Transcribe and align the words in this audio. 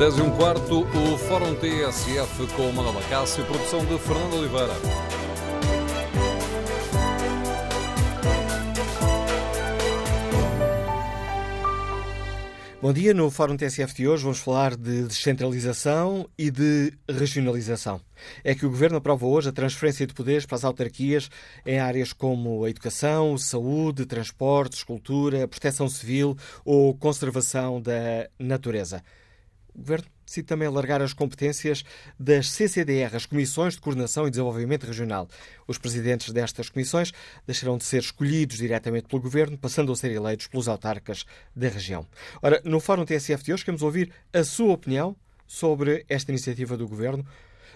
10 0.00 0.16
e 0.16 0.22
um 0.22 0.30
quarto, 0.30 0.80
o 0.80 1.18
Fórum 1.18 1.54
TSF 1.56 2.46
com 2.56 2.72
Manuela 2.72 3.02
Cássio, 3.10 3.44
produção 3.44 3.84
de 3.84 3.98
Fernando 3.98 4.32
Oliveira. 4.38 4.72
Bom 12.80 12.94
dia, 12.94 13.12
no 13.12 13.30
Fórum 13.30 13.58
TSF 13.58 13.92
de 13.94 14.08
hoje 14.08 14.22
vamos 14.22 14.38
falar 14.38 14.74
de 14.74 15.02
descentralização 15.02 16.26
e 16.38 16.50
de 16.50 16.94
regionalização. 17.06 18.00
É 18.42 18.54
que 18.54 18.64
o 18.64 18.70
Governo 18.70 18.96
aprova 18.96 19.26
hoje 19.26 19.50
a 19.50 19.52
transferência 19.52 20.06
de 20.06 20.14
poderes 20.14 20.46
para 20.46 20.56
as 20.56 20.64
autarquias 20.64 21.28
em 21.66 21.78
áreas 21.78 22.14
como 22.14 22.64
a 22.64 22.70
educação, 22.70 23.36
saúde, 23.36 24.06
transportes, 24.06 24.82
cultura, 24.82 25.46
proteção 25.46 25.90
civil 25.90 26.34
ou 26.64 26.96
conservação 26.96 27.82
da 27.82 28.30
natureza. 28.38 29.04
O 29.74 29.78
Governo 29.78 30.06
decide 30.26 30.46
também 30.46 30.68
alargar 30.68 31.02
as 31.02 31.12
competências 31.12 31.84
das 32.18 32.50
CCDR, 32.50 33.16
as 33.16 33.26
Comissões 33.26 33.74
de 33.74 33.80
Coordenação 33.80 34.26
e 34.26 34.30
Desenvolvimento 34.30 34.84
Regional. 34.84 35.28
Os 35.66 35.78
presidentes 35.78 36.32
destas 36.32 36.68
comissões 36.68 37.12
deixarão 37.46 37.76
de 37.76 37.84
ser 37.84 37.98
escolhidos 37.98 38.58
diretamente 38.58 39.08
pelo 39.08 39.22
Governo, 39.22 39.58
passando 39.58 39.92
a 39.92 39.96
ser 39.96 40.12
eleitos 40.12 40.46
pelos 40.46 40.68
autarcas 40.68 41.24
da 41.54 41.68
região. 41.68 42.06
Ora, 42.40 42.60
no 42.64 42.80
Fórum 42.80 43.04
TSF 43.04 43.42
de 43.42 43.52
hoje, 43.52 43.64
queremos 43.64 43.82
ouvir 43.82 44.12
a 44.32 44.44
sua 44.44 44.72
opinião 44.72 45.16
sobre 45.46 46.04
esta 46.08 46.30
iniciativa 46.30 46.76
do 46.76 46.86
Governo. 46.86 47.26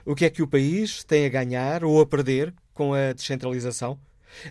O 0.05 0.15
que 0.15 0.25
é 0.25 0.31
que 0.31 0.43
o 0.43 0.47
país 0.47 1.03
tem 1.03 1.27
a 1.27 1.29
ganhar 1.29 1.85
ou 1.85 2.01
a 2.01 2.07
perder 2.07 2.55
com 2.73 2.95
a 2.95 3.13
descentralização? 3.13 3.99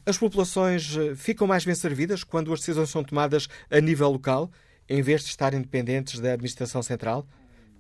As 0.05 0.17
populações 0.17 0.97
eh, 0.97 1.15
ficam 1.15 1.45
mais 1.47 1.65
bem 1.65 1.75
servidas 1.75 2.23
quando 2.23 2.51
as 2.51 2.59
decisões 2.59 2.89
são 2.89 3.03
tomadas 3.03 3.47
a 3.69 3.79
nível 3.79 4.09
local, 4.09 4.51
em 4.89 5.01
vez 5.01 5.23
de 5.23 5.29
estarem 5.29 5.61
dependentes 5.61 6.19
da 6.19 6.33
administração 6.33 6.81
central? 6.81 7.27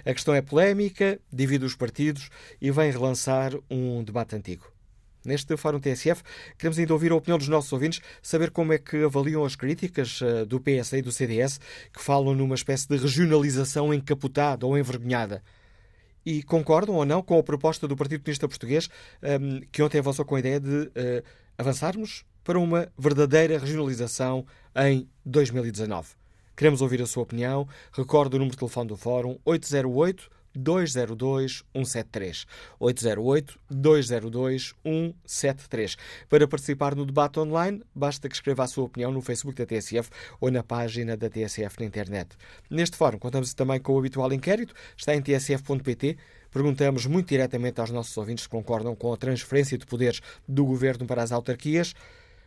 A 0.04 0.12
questão 0.12 0.34
é 0.34 0.42
polémica, 0.42 1.20
divide 1.32 1.66
os 1.66 1.76
partidos 1.76 2.32
e 2.60 2.72
vem 2.72 2.90
relançar 2.90 3.52
um 3.70 4.04
debate 4.04 4.36
antigo. 4.36 4.74
Neste 5.24 5.56
Fórum 5.56 5.80
TSF, 5.80 6.24
queremos 6.58 6.80
ainda 6.80 6.94
ouvir 6.94 7.12
a 7.12 7.16
opinião 7.16 7.38
dos 7.38 7.48
nossos 7.48 7.72
ouvintes, 7.72 8.02
saber 8.24 8.50
como 8.50 8.74
é 8.74 8.80
que 8.80 9.04
avaliam 9.04 9.46
as 9.46 9.56
críticas 9.56 10.20
eh, 10.24 10.46
do 10.46 10.60
PS 10.60 10.94
e 10.94 11.04
do 11.04 11.12
CDS, 11.12 11.60
que 11.94 12.02
falam 12.02 12.34
numa 12.34 12.56
espécie 12.56 12.88
de 12.88 12.98
regionalização 12.98 13.94
encapotada 13.94 14.66
ou 14.66 14.76
envergonhada 14.76 15.44
e 16.26 16.42
concordam 16.44 16.96
ou 16.96 17.06
não 17.06 17.22
com 17.22 17.38
a 17.38 17.44
proposta 17.44 17.88
do 17.88 17.96
Partido 17.96 18.22
Comunista 18.22 18.48
Português, 18.48 18.90
um, 19.22 19.62
que 19.72 19.82
ontem 19.84 20.00
avançou 20.00 20.26
com 20.26 20.36
a 20.36 20.40
ideia 20.40 20.60
de 20.60 20.70
uh, 20.70 21.24
avançarmos 21.58 22.26
para 22.44 22.60
uma 22.60 22.92
verdadeira 22.98 23.58
regionalização 23.58 24.46
em 24.76 25.08
2019. 25.26 26.10
Queremos 26.56 26.82
ouvir 26.82 27.02
a 27.02 27.06
sua 27.06 27.24
opinião. 27.24 27.68
Recordo 27.92 28.36
o 28.36 28.38
número 28.38 28.52
de 28.52 28.60
telefone 28.60 28.88
do 28.88 28.96
Fórum 28.96 29.38
808 29.44 30.30
202 30.56 31.64
173. 31.74 32.46
808 32.80 33.60
202 33.70 34.76
173. 34.84 35.98
Para 36.30 36.48
participar 36.48 36.96
no 36.96 37.06
debate 37.06 37.40
online, 37.40 37.84
basta 37.94 38.28
que 38.30 38.36
escreva 38.36 38.64
a 38.64 38.68
sua 38.68 38.86
opinião 38.86 39.12
no 39.12 39.22
Facebook 39.22 39.58
da 39.58 39.66
TSF 39.66 40.10
ou 40.40 40.52
na 40.52 40.64
página 40.64 41.18
da 41.18 41.30
TSF 41.30 41.80
na 41.80 41.86
internet. 41.86 42.36
Neste 42.70 42.98
fórum, 42.98 43.18
contamos 43.18 43.54
também 43.54 43.80
com 43.80 43.94
o 43.94 44.00
habitual 44.00 44.32
inquérito, 44.34 44.74
está 44.96 45.16
em 45.16 45.22
tsf.pt. 45.22 46.18
Perguntamos 46.52 47.06
muito 47.06 47.28
diretamente 47.28 47.82
aos 47.82 47.92
nossos 47.92 48.16
ouvintes 48.16 48.44
se 48.44 48.50
concordam 48.50 48.96
com 48.96 49.12
a 49.12 49.18
transferência 49.18 49.78
de 49.78 49.86
poderes 49.86 50.22
do 50.48 50.66
governo 50.66 51.06
para 51.06 51.22
as 51.22 51.34
autarquias. 51.34 51.94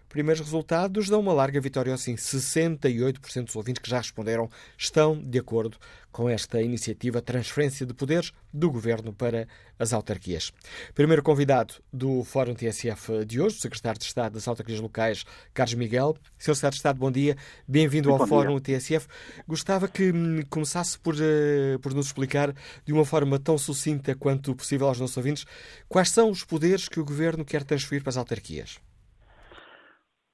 Primeiros 0.09 0.41
resultados 0.41 1.09
dão 1.09 1.21
uma 1.21 1.35
larga 1.35 1.61
vitória, 1.61 1.93
assim, 1.93 2.15
68% 2.15 3.45
dos 3.45 3.57
ouvintes 3.57 3.83
que 3.83 3.91
já 3.91 3.99
responderam 3.99 4.49
estão 4.77 5.21
de 5.21 5.39
acordo 5.39 5.77
com 6.11 6.29
esta 6.29 6.63
iniciativa 6.63 7.21
transferência 7.21 7.85
de 7.85 7.93
poderes 7.93 8.33
do 8.53 8.71
Governo 8.71 9.13
para 9.13 9.47
as 9.79 9.93
autarquias. 9.93 10.51
Primeiro 10.95 11.23
convidado 11.23 11.75
do 11.93 12.25
Fórum 12.25 12.55
TSF 12.55 13.25
de 13.27 13.41
hoje, 13.41 13.57
o 13.57 13.61
Secretário 13.61 14.01
de 14.01 14.07
Estado 14.07 14.33
das 14.33 14.49
Autarquias 14.49 14.81
Locais, 14.81 15.25
Carlos 15.53 15.75
Miguel. 15.75 16.17
Sr. 16.39 16.55
Secretário 16.55 16.73
de 16.73 16.77
Estado, 16.79 16.99
bom 16.99 17.13
dia. 17.13 17.37
Bem-vindo 17.69 18.11
ao 18.11 18.27
Fórum 18.27 18.59
dia. 18.59 18.79
TSF. 18.79 19.07
Gostava 19.47 19.87
que 19.87 20.11
hum, 20.11 20.43
começasse 20.49 20.99
por, 20.99 21.15
uh, 21.15 21.79
por 21.81 21.93
nos 21.95 22.07
explicar, 22.07 22.55
de 22.85 22.93
uma 22.93 23.05
forma 23.05 23.39
tão 23.39 23.59
sucinta 23.59 24.15
quanto 24.15 24.55
possível 24.57 24.89
aos 24.89 24.99
nossos 24.99 25.17
ouvintes, 25.17 25.45
quais 25.87 26.11
são 26.11 26.31
os 26.31 26.43
poderes 26.43 26.89
que 26.89 26.99
o 26.99 27.05
Governo 27.05 27.45
quer 27.45 27.63
transferir 27.63 28.03
para 28.03 28.11
as 28.11 28.17
autarquias. 28.17 28.81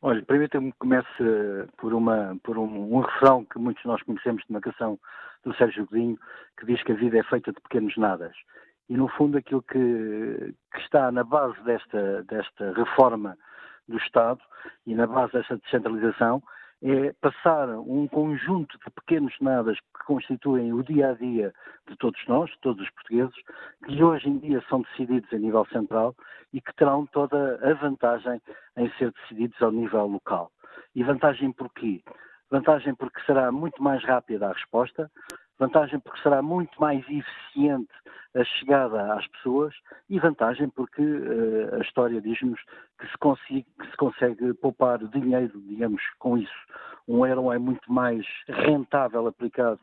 Olha, 0.07 0.21
permita-me 0.21 0.71
que 0.71 0.79
comece 0.81 1.07
por, 1.79 1.95
uma, 1.95 2.37
por 2.43 2.59
um, 2.59 2.95
um, 2.95 3.01
refrão 3.01 3.43
que 3.47 3.59
muitos 3.59 3.83
de 3.83 3.89
nós 3.89 4.03
conhecemos 4.03 4.43
de 4.45 4.51
uma 4.51 4.61
canção 4.61 4.99
do 5.43 5.55
Sérgio 5.55 5.87
Godinho, 5.87 6.19
que 6.59 6.67
diz 6.67 6.83
que 6.83 6.93
a 6.93 6.95
vida 6.95 7.17
é 7.17 7.23
feita 7.23 7.51
de 7.51 7.61
pequenos 7.63 7.97
nadas. 7.97 8.37
E, 8.91 8.99
no 8.99 9.09
fundo, 9.09 9.39
aquilo 9.39 9.63
que, 9.63 10.55
que 10.75 10.81
está 10.81 11.11
na 11.11 11.25
base 11.25 11.59
desta, 11.65 12.23
desta 12.25 12.75
reforma 12.75 13.35
do 13.89 13.97
Estado 13.97 14.43
e 14.87 14.95
na 14.95 15.07
base 15.07 15.33
desta 15.33 15.57
descentralização 15.57 16.43
é 16.87 17.15
passar 17.15 17.67
um 17.79 18.07
conjunto 18.07 18.79
de 18.79 18.91
pequenos 18.91 19.35
nadas 19.41 19.79
que 19.81 20.05
constituem 20.05 20.71
o 20.75 20.83
dia 20.83 21.13
a 21.13 21.15
dia 21.15 21.55
de 21.89 21.97
todos 21.97 22.21
nós, 22.29 22.51
de 22.51 22.61
todos 22.61 22.85
os 22.85 22.91
portugueses, 22.91 23.35
que 23.87 24.03
hoje 24.03 24.29
em 24.29 24.37
dia 24.39 24.63
são 24.69 24.83
decididos 24.83 25.33
a 25.33 25.39
nível 25.39 25.65
central 25.73 26.15
e 26.53 26.61
que 26.61 26.75
terão 26.75 27.07
toda 27.07 27.59
a 27.67 27.73
vantagem 27.73 28.39
em 28.77 28.91
ser 28.99 29.11
decididos 29.13 29.61
ao 29.63 29.73
nível 29.73 30.07
local. 30.07 30.53
E 30.95 31.03
vantagem 31.03 31.53
porquê? 31.53 32.03
Vantagem 32.51 32.95
porque 32.95 33.19
será 33.23 33.51
muito 33.51 33.83
mais 33.83 34.05
rápida 34.05 34.47
a 34.47 34.53
resposta, 34.53 35.11
vantagem 35.59 36.01
porque 36.01 36.21
será 36.23 36.43
muito 36.43 36.79
mais 36.81 37.05
eficiente 37.09 37.93
a 38.35 38.45
chegada 38.45 39.15
às 39.15 39.27
pessoas 39.29 39.75
e 40.09 40.19
vantagem 40.19 40.69
porque 40.69 41.03
uh, 41.03 41.77
a 41.77 41.79
história 41.79 42.21
diz-nos 42.21 42.61
que, 42.99 43.07
que, 43.63 43.91
se 43.91 43.97
consegue 43.97 44.55
poupar 44.55 44.99
dinheiro, 44.99 45.61
digamos, 45.63 46.03
com 46.19 46.37
isso. 46.37 46.53
Um 47.07 47.25
euro 47.25 47.53
é 47.53 47.59
muito 47.59 47.93
mais 47.93 48.27
rentável 48.49 49.27
aplicado 49.27 49.81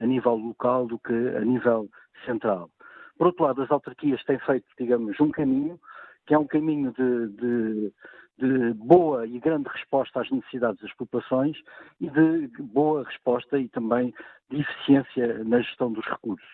a 0.00 0.06
nível 0.06 0.34
local 0.34 0.86
do 0.86 0.98
que 0.98 1.12
a 1.12 1.40
nível 1.40 1.88
central. 2.26 2.68
Por 3.16 3.28
outro 3.28 3.44
lado, 3.44 3.62
as 3.62 3.70
autarquias 3.70 4.22
têm 4.24 4.38
feito, 4.40 4.66
digamos, 4.78 5.18
um 5.20 5.30
caminho 5.30 5.78
que 6.26 6.34
é 6.34 6.38
um 6.38 6.46
caminho 6.46 6.92
de, 6.92 7.28
de, 7.28 7.92
de, 8.42 8.74
boa 8.74 9.24
e 9.26 9.38
grande 9.38 9.68
resposta 9.68 10.20
às 10.20 10.30
necessidades 10.30 10.82
das 10.82 10.92
populações 10.94 11.56
e 12.00 12.10
de 12.10 12.48
boa 12.60 13.04
resposta 13.04 13.58
e 13.58 13.68
também 13.68 14.12
de 14.50 14.60
eficiência 14.60 15.44
na 15.44 15.60
gestão 15.60 15.92
dos 15.92 16.04
recursos. 16.04 16.48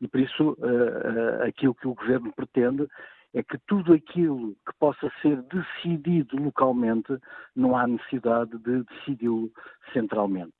E 0.00 0.06
por 0.06 0.20
isso, 0.20 0.50
uh, 0.50 1.40
uh, 1.40 1.42
aquilo 1.48 1.74
que 1.74 1.88
o 1.88 1.94
Governo 1.94 2.32
pretende 2.32 2.86
é 3.34 3.42
que 3.42 3.58
tudo 3.66 3.92
aquilo 3.92 4.54
que 4.66 4.72
possa 4.78 5.10
ser 5.20 5.42
decidido 5.42 6.42
localmente, 6.42 7.18
não 7.54 7.76
há 7.76 7.86
necessidade 7.86 8.56
de 8.58 8.84
decidi-lo 8.84 9.50
centralmente. 9.92 10.54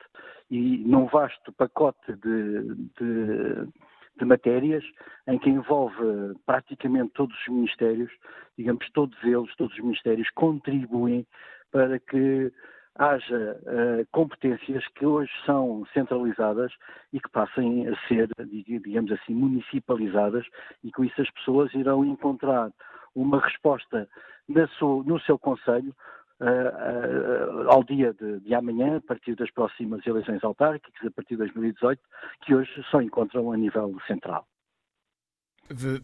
E 0.50 0.78
num 0.78 1.06
vasto 1.06 1.52
pacote 1.52 2.12
de, 2.16 2.74
de 2.98 3.68
de 4.18 4.24
matérias 4.24 4.84
em 5.26 5.38
que 5.38 5.50
envolve 5.50 6.34
praticamente 6.44 7.12
todos 7.14 7.36
os 7.40 7.48
ministérios, 7.48 8.10
digamos, 8.56 8.88
todos 8.90 9.16
eles, 9.22 9.54
todos 9.56 9.72
os 9.74 9.84
ministérios 9.84 10.28
contribuem 10.30 11.26
para 11.70 11.98
que 11.98 12.52
haja 12.98 13.60
uh, 13.62 14.06
competências 14.10 14.86
que 14.94 15.04
hoje 15.04 15.30
são 15.44 15.84
centralizadas 15.92 16.72
e 17.12 17.20
que 17.20 17.28
passem 17.30 17.86
a 17.88 18.08
ser, 18.08 18.28
digamos 18.48 19.12
assim, 19.12 19.34
municipalizadas 19.34 20.46
e 20.82 20.90
com 20.90 21.04
isso 21.04 21.20
as 21.20 21.30
pessoas 21.30 21.72
irão 21.74 22.04
encontrar 22.04 22.70
uma 23.14 23.40
resposta 23.40 24.08
no 24.48 25.20
seu 25.20 25.38
Conselho 25.38 25.94
uh, 26.40 27.68
ao 27.68 27.82
dia 27.84 28.12
de, 28.14 28.40
de, 28.40 28.54
amanhã, 28.54 28.96
a 28.96 29.00
partir 29.00 29.34
das 29.34 29.50
próximas 29.50 30.06
eleições 30.06 30.42
autárquicas, 30.42 31.06
a 31.06 31.10
partir 31.10 31.34
de 31.34 31.38
2018, 31.38 32.00
que 32.42 32.54
hoje 32.54 32.70
só 32.90 33.00
encontram 33.00 33.52
a 33.52 33.56
nível 33.56 33.96
central. 34.06 34.46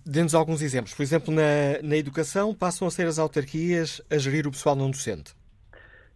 Dê-nos 0.04 0.34
alguns 0.34 0.60
exemplos. 0.60 0.92
Por 0.92 1.02
exemplo, 1.02 1.32
na, 1.32 1.80
na 1.82 1.96
educação, 1.96 2.54
passam 2.54 2.88
a 2.88 2.90
ser 2.90 3.06
as 3.06 3.18
autarquias 3.18 4.02
a 4.10 4.18
gerir 4.18 4.46
o 4.46 4.50
pessoal 4.50 4.74
não 4.74 4.90
docente. 4.90 5.34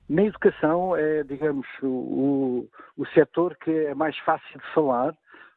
Na 0.08 0.22
educação 0.22 0.96
é, 0.96 1.22
digamos, 1.24 1.66
o, 1.82 2.68
o 2.96 3.06
setor 3.06 3.56
que 3.56 3.70
é 3.70 3.94
mais 3.94 4.16
fácil 4.18 4.58
de 4.58 4.74
falar, 4.74 5.16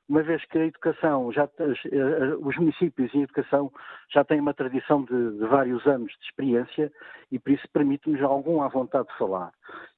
uma 0.10 0.24
vez 0.24 0.44
que 0.46 0.58
a 0.58 0.66
educação, 0.66 1.32
já, 1.32 1.48
eh, 1.60 2.36
os 2.40 2.58
municípios 2.58 3.14
e 3.14 3.20
a 3.20 3.22
educação 3.22 3.72
já 4.12 4.24
têm 4.24 4.40
uma 4.40 4.56
tradição 4.56 5.04
de, 5.04 5.38
de 5.38 5.46
vários 5.46 5.86
anos 5.86 6.12
de 6.20 6.26
experiência 6.26 6.92
e 7.32 7.38
por 7.38 7.52
isso 7.52 7.68
permite-nos 7.72 8.22
algum 8.24 8.64
à 8.64 8.68
vontade 8.68 9.08
de 9.08 9.18
falar. 9.20 9.52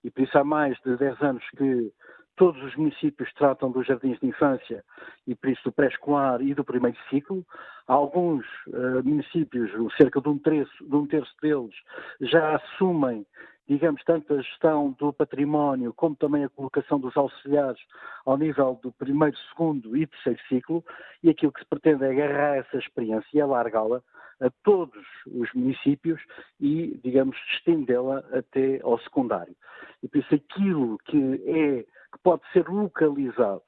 E 0.03 0.11
por 0.11 0.21
isso 0.21 0.37
há 0.37 0.43
mais 0.43 0.77
de 0.85 0.97
10 0.97 1.21
anos 1.21 1.49
que 1.51 1.93
todos 2.35 2.61
os 2.63 2.75
municípios 2.75 3.31
tratam 3.33 3.71
dos 3.71 3.87
jardins 3.87 4.19
de 4.19 4.27
infância 4.27 4.83
e 5.25 5.33
por 5.33 5.49
isso 5.49 5.63
do 5.63 5.71
pré-escolar 5.71 6.41
e 6.41 6.53
do 6.53 6.63
primeiro 6.63 6.97
ciclo. 7.09 7.45
Alguns 7.87 8.45
uh, 8.67 9.03
municípios, 9.03 9.71
cerca 9.95 10.19
de 10.19 10.27
um, 10.27 10.37
terço, 10.37 10.71
de 10.83 10.95
um 10.95 11.05
terço 11.07 11.33
deles, 11.41 11.75
já 12.19 12.55
assumem 12.55 13.25
digamos, 13.67 14.03
tanto 14.03 14.33
a 14.33 14.41
gestão 14.41 14.91
do 14.99 15.13
património 15.13 15.93
como 15.93 16.15
também 16.15 16.43
a 16.43 16.49
colocação 16.49 16.99
dos 16.99 17.15
auxiliares 17.15 17.79
ao 18.25 18.37
nível 18.37 18.79
do 18.81 18.91
primeiro, 18.91 19.37
segundo 19.49 19.95
e 19.95 20.07
terceiro 20.07 20.39
ciclo, 20.47 20.83
e 21.23 21.29
aquilo 21.29 21.51
que 21.51 21.61
se 21.61 21.65
pretende 21.65 22.03
é 22.03 22.11
agarrar 22.11 22.57
essa 22.57 22.77
experiência 22.77 23.29
e 23.33 23.41
alargá-la 23.41 24.01
a 24.41 24.49
todos 24.63 25.05
os 25.27 25.53
municípios 25.53 26.19
e, 26.59 26.99
digamos, 27.03 27.37
estendê-la 27.53 28.23
até 28.33 28.81
ao 28.83 28.99
secundário. 28.99 29.55
E 30.01 30.07
por 30.07 30.17
isso 30.17 30.35
aquilo 30.35 30.97
que 31.05 31.43
é 31.45 31.83
que 32.11 32.19
pode 32.23 32.41
ser 32.51 32.67
localizado, 32.67 33.61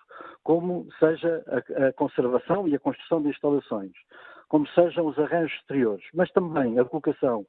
como 0.44 0.88
seja 1.00 1.44
a, 1.48 1.88
a 1.88 1.94
conservação 1.94 2.68
e 2.68 2.76
a 2.76 2.80
construção 2.80 3.22
de 3.22 3.30
instalações, 3.30 3.94
como 4.50 4.68
sejam 4.70 5.06
os 5.08 5.18
arranjos 5.18 5.58
exteriores, 5.60 6.06
mas 6.14 6.30
também 6.32 6.78
a 6.78 6.86
colocação 6.86 7.46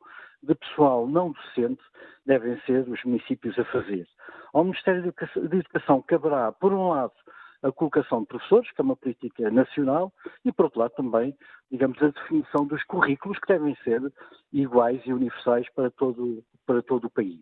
de 0.46 0.55
pessoal 0.55 1.06
não 1.06 1.32
docente, 1.32 1.82
devem 2.26 2.58
ser 2.61 2.88
os 2.88 3.02
municípios 3.05 3.58
a 3.58 3.64
fazer. 3.67 4.06
Ao 4.52 4.64
Ministério 4.64 5.02
de 5.02 5.56
Educação 5.56 6.02
caberá, 6.02 6.52
por 6.52 6.73
um 6.73 6.88
lado, 6.88 7.12
a 7.62 7.73
colocação 7.73 8.20
de 8.20 8.26
professores, 8.26 8.70
que 8.73 8.81
é 8.81 8.85
uma 8.85 8.94
política 8.94 9.50
nacional, 9.50 10.12
e, 10.44 10.52
por 10.52 10.67
outro 10.67 10.81
lado, 10.81 10.93
também, 10.96 11.35
digamos, 11.70 12.00
a 12.02 12.08
definição 12.08 12.67
dos 12.67 12.82
currículos 12.85 13.38
que 13.38 13.49
devem 13.49 13.75
ser 13.76 14.00
iguais 14.52 15.00
e 15.06 15.12
universais 15.12 15.67
para 15.75 15.91
todo, 15.91 16.44
para 16.67 16.82
todo 16.82 17.06
o 17.06 17.11
país. 17.11 17.41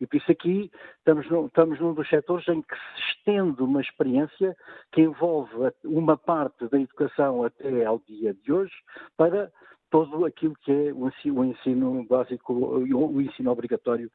E 0.00 0.06
por 0.06 0.16
isso 0.16 0.32
aqui 0.32 0.70
estamos, 0.98 1.26
estamos 1.46 1.78
num 1.80 1.92
dos 1.92 2.08
setores 2.08 2.48
em 2.48 2.62
que 2.62 2.74
se 2.74 3.10
estende 3.10 3.62
uma 3.62 3.82
experiência 3.82 4.56
que 4.90 5.02
envolve 5.02 5.52
uma 5.84 6.16
parte 6.16 6.66
da 6.68 6.80
educação 6.80 7.44
até 7.44 7.84
ao 7.84 8.00
dia 8.08 8.32
de 8.32 8.50
hoje 8.50 8.74
para 9.18 9.52
todo 9.90 10.24
aquilo 10.24 10.54
que 10.62 10.70
é 10.70 10.92
o 10.92 11.08
ensino, 11.08 11.40
o 11.40 11.44
ensino 11.44 12.06
básico, 12.08 12.52
o 12.52 13.20
ensino 13.20 13.50
obrigatório 13.50 14.10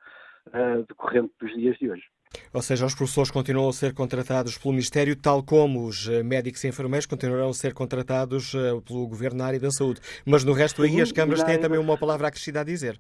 uh, 0.48 0.86
decorrente 0.88 1.32
dos 1.40 1.54
dias 1.54 1.78
de 1.78 1.90
hoje. 1.90 2.04
Ou 2.52 2.62
seja, 2.62 2.86
os 2.86 2.96
professores 2.96 3.30
continuam 3.30 3.70
a 3.70 3.74
ser 3.74 3.94
contratados 3.94 4.58
pelo 4.58 4.74
Ministério, 4.74 5.16
tal 5.16 5.44
como 5.44 5.86
os 5.86 6.08
eh, 6.08 6.24
médicos 6.24 6.64
e 6.64 6.68
enfermeiros 6.68 7.06
continuarão 7.06 7.50
a 7.50 7.54
ser 7.54 7.76
contratados 7.76 8.56
eh, 8.56 8.72
pelo 8.88 9.08
Governo 9.08 9.38
na 9.38 9.46
área 9.46 9.60
da 9.60 9.70
saúde. 9.70 10.02
Mas 10.26 10.44
no 10.44 10.52
resto 10.52 10.82
aí 10.82 11.00
as 11.00 11.12
câmaras 11.12 11.44
têm 11.44 11.60
também 11.60 11.80
uma 11.80 11.96
palavra 11.96 12.28
acrescida 12.28 12.62
a 12.62 12.64
dizer. 12.64 13.00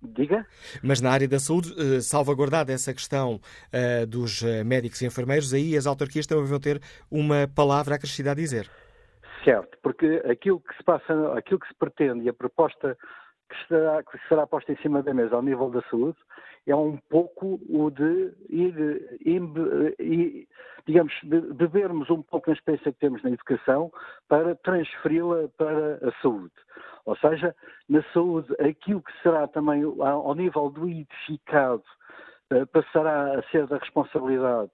Diga? 0.00 0.46
Mas 0.80 1.00
na 1.00 1.10
área 1.10 1.26
da 1.26 1.40
saúde, 1.40 1.74
salvaguardada 2.02 2.72
essa 2.72 2.94
questão 2.94 3.40
dos 4.08 4.44
médicos 4.64 5.02
e 5.02 5.06
enfermeiros, 5.06 5.52
aí 5.52 5.76
as 5.76 5.88
autarquias 5.88 6.24
também 6.24 6.44
vão 6.44 6.60
ter 6.60 6.80
uma 7.10 7.48
palavra 7.52 7.96
acrescida 7.96 8.30
a 8.30 8.34
dizer. 8.34 8.70
Certo, 9.44 9.78
porque 9.82 10.22
aquilo 10.30 10.60
que 10.60 10.76
se 10.76 10.82
passa, 10.82 11.36
aquilo 11.36 11.60
que 11.60 11.68
se 11.68 11.74
pretende 11.74 12.24
e 12.24 12.28
a 12.28 12.34
proposta 12.34 12.96
que 13.48 13.68
será, 13.68 14.02
que 14.02 14.18
será 14.28 14.46
posta 14.46 14.72
em 14.72 14.76
cima 14.76 15.02
da 15.02 15.14
mesa 15.14 15.36
ao 15.36 15.42
nível 15.42 15.70
da 15.70 15.82
saúde 15.82 16.18
é 16.66 16.76
um 16.76 16.98
pouco 17.08 17.58
o 17.68 17.90
de 17.90 18.34
ir, 18.50 19.08
digamos, 20.86 21.14
bebermos 21.22 22.10
um 22.10 22.22
pouco 22.22 22.50
na 22.50 22.56
experiência 22.56 22.92
que 22.92 22.98
temos 22.98 23.22
na 23.22 23.30
educação 23.30 23.90
para 24.28 24.54
transferi-la 24.56 25.48
para 25.56 25.94
a 26.06 26.12
saúde. 26.20 26.52
Ou 27.06 27.16
seja, 27.16 27.56
na 27.88 28.02
saúde, 28.12 28.54
aquilo 28.60 29.00
que 29.00 29.22
será 29.22 29.48
também 29.48 29.82
ao 29.82 30.34
nível 30.34 30.68
do 30.68 30.86
edificado 30.86 31.82
eh, 32.50 32.66
passará 32.66 33.38
a 33.38 33.42
ser 33.44 33.66
da 33.66 33.78
responsabilidade 33.78 34.70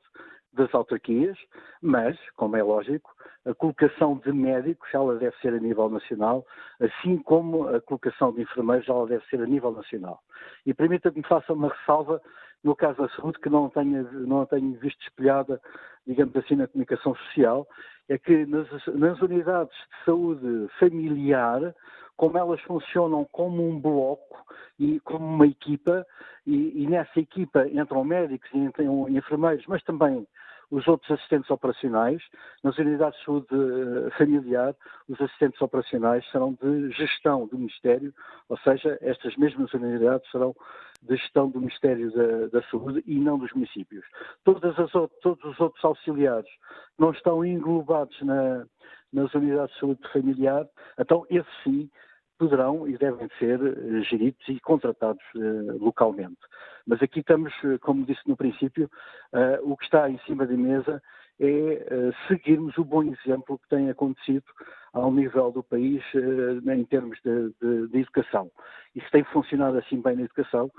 das 0.55 0.75
autarquias, 0.75 1.37
mas, 1.83 2.17
como 2.37 2.57
é 2.57 2.63
lógico, 2.63 3.11
a 3.45 3.55
colocação 3.55 4.17
de 4.25 4.33
médicos, 4.33 4.89
ela 4.93 5.17
deve 5.17 5.37
ser 5.37 5.53
a 5.53 5.59
nível 5.59 5.91
nacional, 5.91 6.47
assim 6.81 7.19
como 7.19 7.69
a 7.69 7.81
colocação 7.81 8.33
de 8.33 8.43
enfermeiros, 8.43 8.89
ela 8.89 9.07
deve 9.07 9.25
ser 9.27 9.41
a 9.41 9.47
nível 9.47 9.73
nacional. 9.73 10.21
E 10.65 10.73
permita 10.73 11.11
que 11.11 11.23
faça 11.23 11.53
uma 11.53 11.69
ressalva 11.69 12.21
no 12.65 12.75
caso 12.75 13.03
da 13.03 13.09
saúde, 13.11 13.39
que 13.41 13.51
não 13.51 13.69
tenho, 13.69 14.11
não 14.27 14.47
tenho 14.47 14.73
visto 14.79 15.01
espelhada, 15.03 15.61
digamos 16.07 16.35
assim, 16.35 16.57
na 16.57 16.67
comunicação 16.67 17.15
social, 17.15 17.69
é 18.09 18.17
que 18.17 18.47
nas, 18.47 18.67
nas 18.87 19.21
unidades 19.21 19.77
de 19.77 20.05
saúde 20.07 20.69
familiar, 20.81 21.75
como 22.17 22.39
elas 22.39 22.61
funcionam 22.63 23.27
como 23.31 23.69
um 23.69 23.79
bloco 23.79 24.43
e 24.79 24.99
como 25.01 25.27
uma 25.27 25.47
equipa, 25.47 26.07
e, 26.47 26.83
e 26.83 26.87
nessa 26.87 27.21
equipa 27.21 27.69
entram 27.69 28.03
médicos 28.03 28.49
e 28.55 28.59
entram 28.59 29.09
enfermeiros, 29.11 29.65
mas 29.67 29.83
também 29.85 30.27
os 30.71 30.87
outros 30.89 31.11
assistentes 31.11 31.51
operacionais. 31.51 32.23
Nas 32.63 32.77
unidades 32.79 33.19
de 33.19 33.25
saúde 33.25 33.47
eh, 33.53 34.11
familiar, 34.17 34.75
os 35.09 35.21
assistentes 35.21 35.61
operacionais 35.61 36.25
serão 36.31 36.57
de 36.63 36.91
gestão 36.93 37.47
do 37.47 37.59
Ministério, 37.59 38.13
ou 38.49 38.59
seja, 38.59 38.99
estas 39.01 39.37
mesmas 39.37 39.73
unidades 39.73 40.31
serão 40.31 40.55
de 41.03 41.17
gestão 41.17 41.51
do 41.51 41.61
Ministério 41.61 42.11
da, 42.13 42.59
da 42.59 42.63
Saúde 42.69 43.03
e 43.07 43.19
não 43.19 43.39
dos 43.39 43.53
municípios. 43.53 44.05
As, 44.47 44.93
todos 45.21 45.45
os 45.45 45.61
outros 45.61 45.85
auxiliares 45.85 46.51
não 46.99 47.11
estão 47.11 47.45
englobados 47.45 48.19
na, 48.23 48.65
nas 49.13 49.33
unidades 49.35 49.75
de 49.75 49.81
saúde 49.81 50.01
familiar, 50.13 50.67
então 50.99 51.27
esses 51.31 51.53
sim 51.63 51.91
poderão 52.39 52.87
e 52.89 52.97
devem 52.97 53.29
ser 53.39 53.61
eh, 53.61 54.03
geridos 54.03 54.47
e 54.49 54.61
contratados 54.61 55.23
uh, 55.35 55.79
localmente. 55.79 56.39
Mas 56.87 57.03
aqui 57.03 57.21
estamos, 57.21 57.53
eh, 57.65 57.79
como 57.79 58.05
disse 58.05 58.21
no 58.27 58.37
princípio, 58.37 58.91
o 59.63 59.77
que 59.77 59.85
está 59.85 60.09
em 60.09 60.19
cima 60.21 60.47
da 60.47 60.55
mesa 60.55 61.03
é 61.41 62.13
seguirmos 62.29 62.77
o 62.79 62.85
bom 62.85 63.03
exemplo 63.03 63.59
que 63.59 63.69
tem 63.69 63.91
acontecido 63.91 64.45
ao 64.93 65.11
nível 65.11 65.51
do 65.51 65.63
país 65.65 66.03
em 66.15 66.85
termos 66.85 67.19
de, 67.25 67.53
de, 67.61 67.89
de, 67.89 67.99
educação. 67.99 68.49
E 68.95 69.01
se 69.01 69.11
tem 69.11 69.25
funcionado 69.25 69.79
assim 69.79 70.01
bem 70.01 70.15
na 70.15 70.23
educação, 70.23 70.71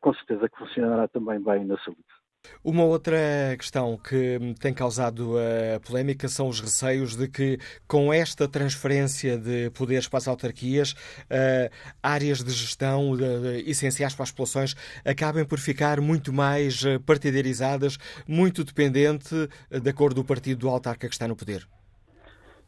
com 0.00 0.12
certeza 0.12 0.48
que 0.48 0.58
funcionará 0.58 1.08
também 1.08 1.42
bem 1.42 1.64
na 1.64 1.78
saúde. 1.78 2.17
Uma 2.64 2.84
outra 2.84 3.16
questão 3.56 3.96
que 3.96 4.38
tem 4.60 4.74
causado 4.74 5.36
a 5.38 5.80
polémica 5.80 6.28
são 6.28 6.48
os 6.48 6.60
receios 6.60 7.16
de 7.16 7.28
que, 7.28 7.58
com 7.86 8.12
esta 8.12 8.48
transferência 8.48 9.38
de 9.38 9.70
poderes 9.70 10.08
para 10.08 10.18
as 10.18 10.28
autarquias, 10.28 10.92
uh, 10.92 11.70
áreas 12.02 12.42
de 12.42 12.50
gestão 12.50 13.12
uh, 13.12 13.46
essenciais 13.66 14.14
para 14.14 14.24
as 14.24 14.30
populações 14.30 14.74
acabem 15.04 15.44
por 15.44 15.58
ficar 15.58 16.00
muito 16.00 16.32
mais 16.32 16.84
eh, 16.84 16.98
partidarizadas, 16.98 17.96
muito 18.28 18.64
dependente 18.64 19.34
da 19.70 19.92
cor 19.92 20.12
do 20.12 20.24
partido 20.24 20.60
do 20.60 20.68
autarca 20.68 21.08
que 21.08 21.14
está 21.14 21.26
no 21.26 21.36
poder. 21.36 21.66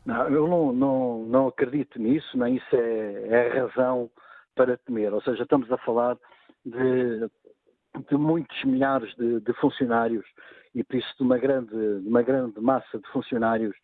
Não, 0.05 0.29
eu 0.29 0.49
não, 0.49 0.73
não, 0.73 1.25
não 1.25 1.49
acredito 1.49 1.99
nisso, 2.01 2.37
nem 2.37 2.57
isso 2.57 2.75
é, 2.75 3.29
é 3.29 3.61
razão 3.61 4.11
para 4.55 4.77
temer. 4.79 5.13
Ou 5.13 5.23
seja, 5.23 5.43
estamos 5.43 5.71
a 5.71 5.79
falar 5.79 6.17
de 6.65 7.29
de 8.09 8.17
muitos 8.17 8.65
milhares 8.65 9.15
de, 9.17 9.41
de, 9.41 9.53
funcionários 9.55 10.25
e 10.75 10.85
por 10.85 10.97
isso 10.97 11.17
de 11.17 11.23
uma 11.23 11.39
grande, 11.39 11.71
de 11.71 12.09
uma 12.09 12.23
grande 12.23 12.61
massa 12.61 12.99
de 12.99 13.09
funcionários 13.09 13.77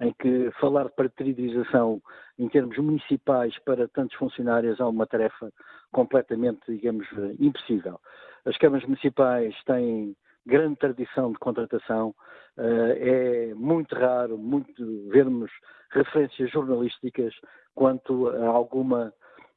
em 0.00 0.12
que 0.20 0.50
falar 0.60 0.84
de 0.84 0.94
partidarização 0.94 2.02
em 2.38 2.48
termos 2.48 2.76
municipais 2.78 3.56
para 3.60 3.88
tantos 3.88 4.16
funcionários 4.16 4.80
é 4.80 4.84
uma 4.84 5.06
tarefa 5.06 5.52
completamente, 5.92 6.60
digamos, 6.66 7.06
impossível. 7.38 8.00
As 8.44 8.56
câmaras 8.58 8.84
municipais 8.84 9.54
têm 9.64 10.16
grande 10.44 10.76
tradição 10.76 11.32
de 11.32 11.38
contratação, 11.38 12.14
eh, 12.58 13.50
é 13.50 13.54
muito 13.54 13.94
raro 13.94 14.36
muito 14.36 15.08
vermos 15.08 15.50
referências 15.90 16.50
jornalísticas 16.50 17.32
quanto 17.74 18.28
a 18.28 18.46
alguma 18.48 19.12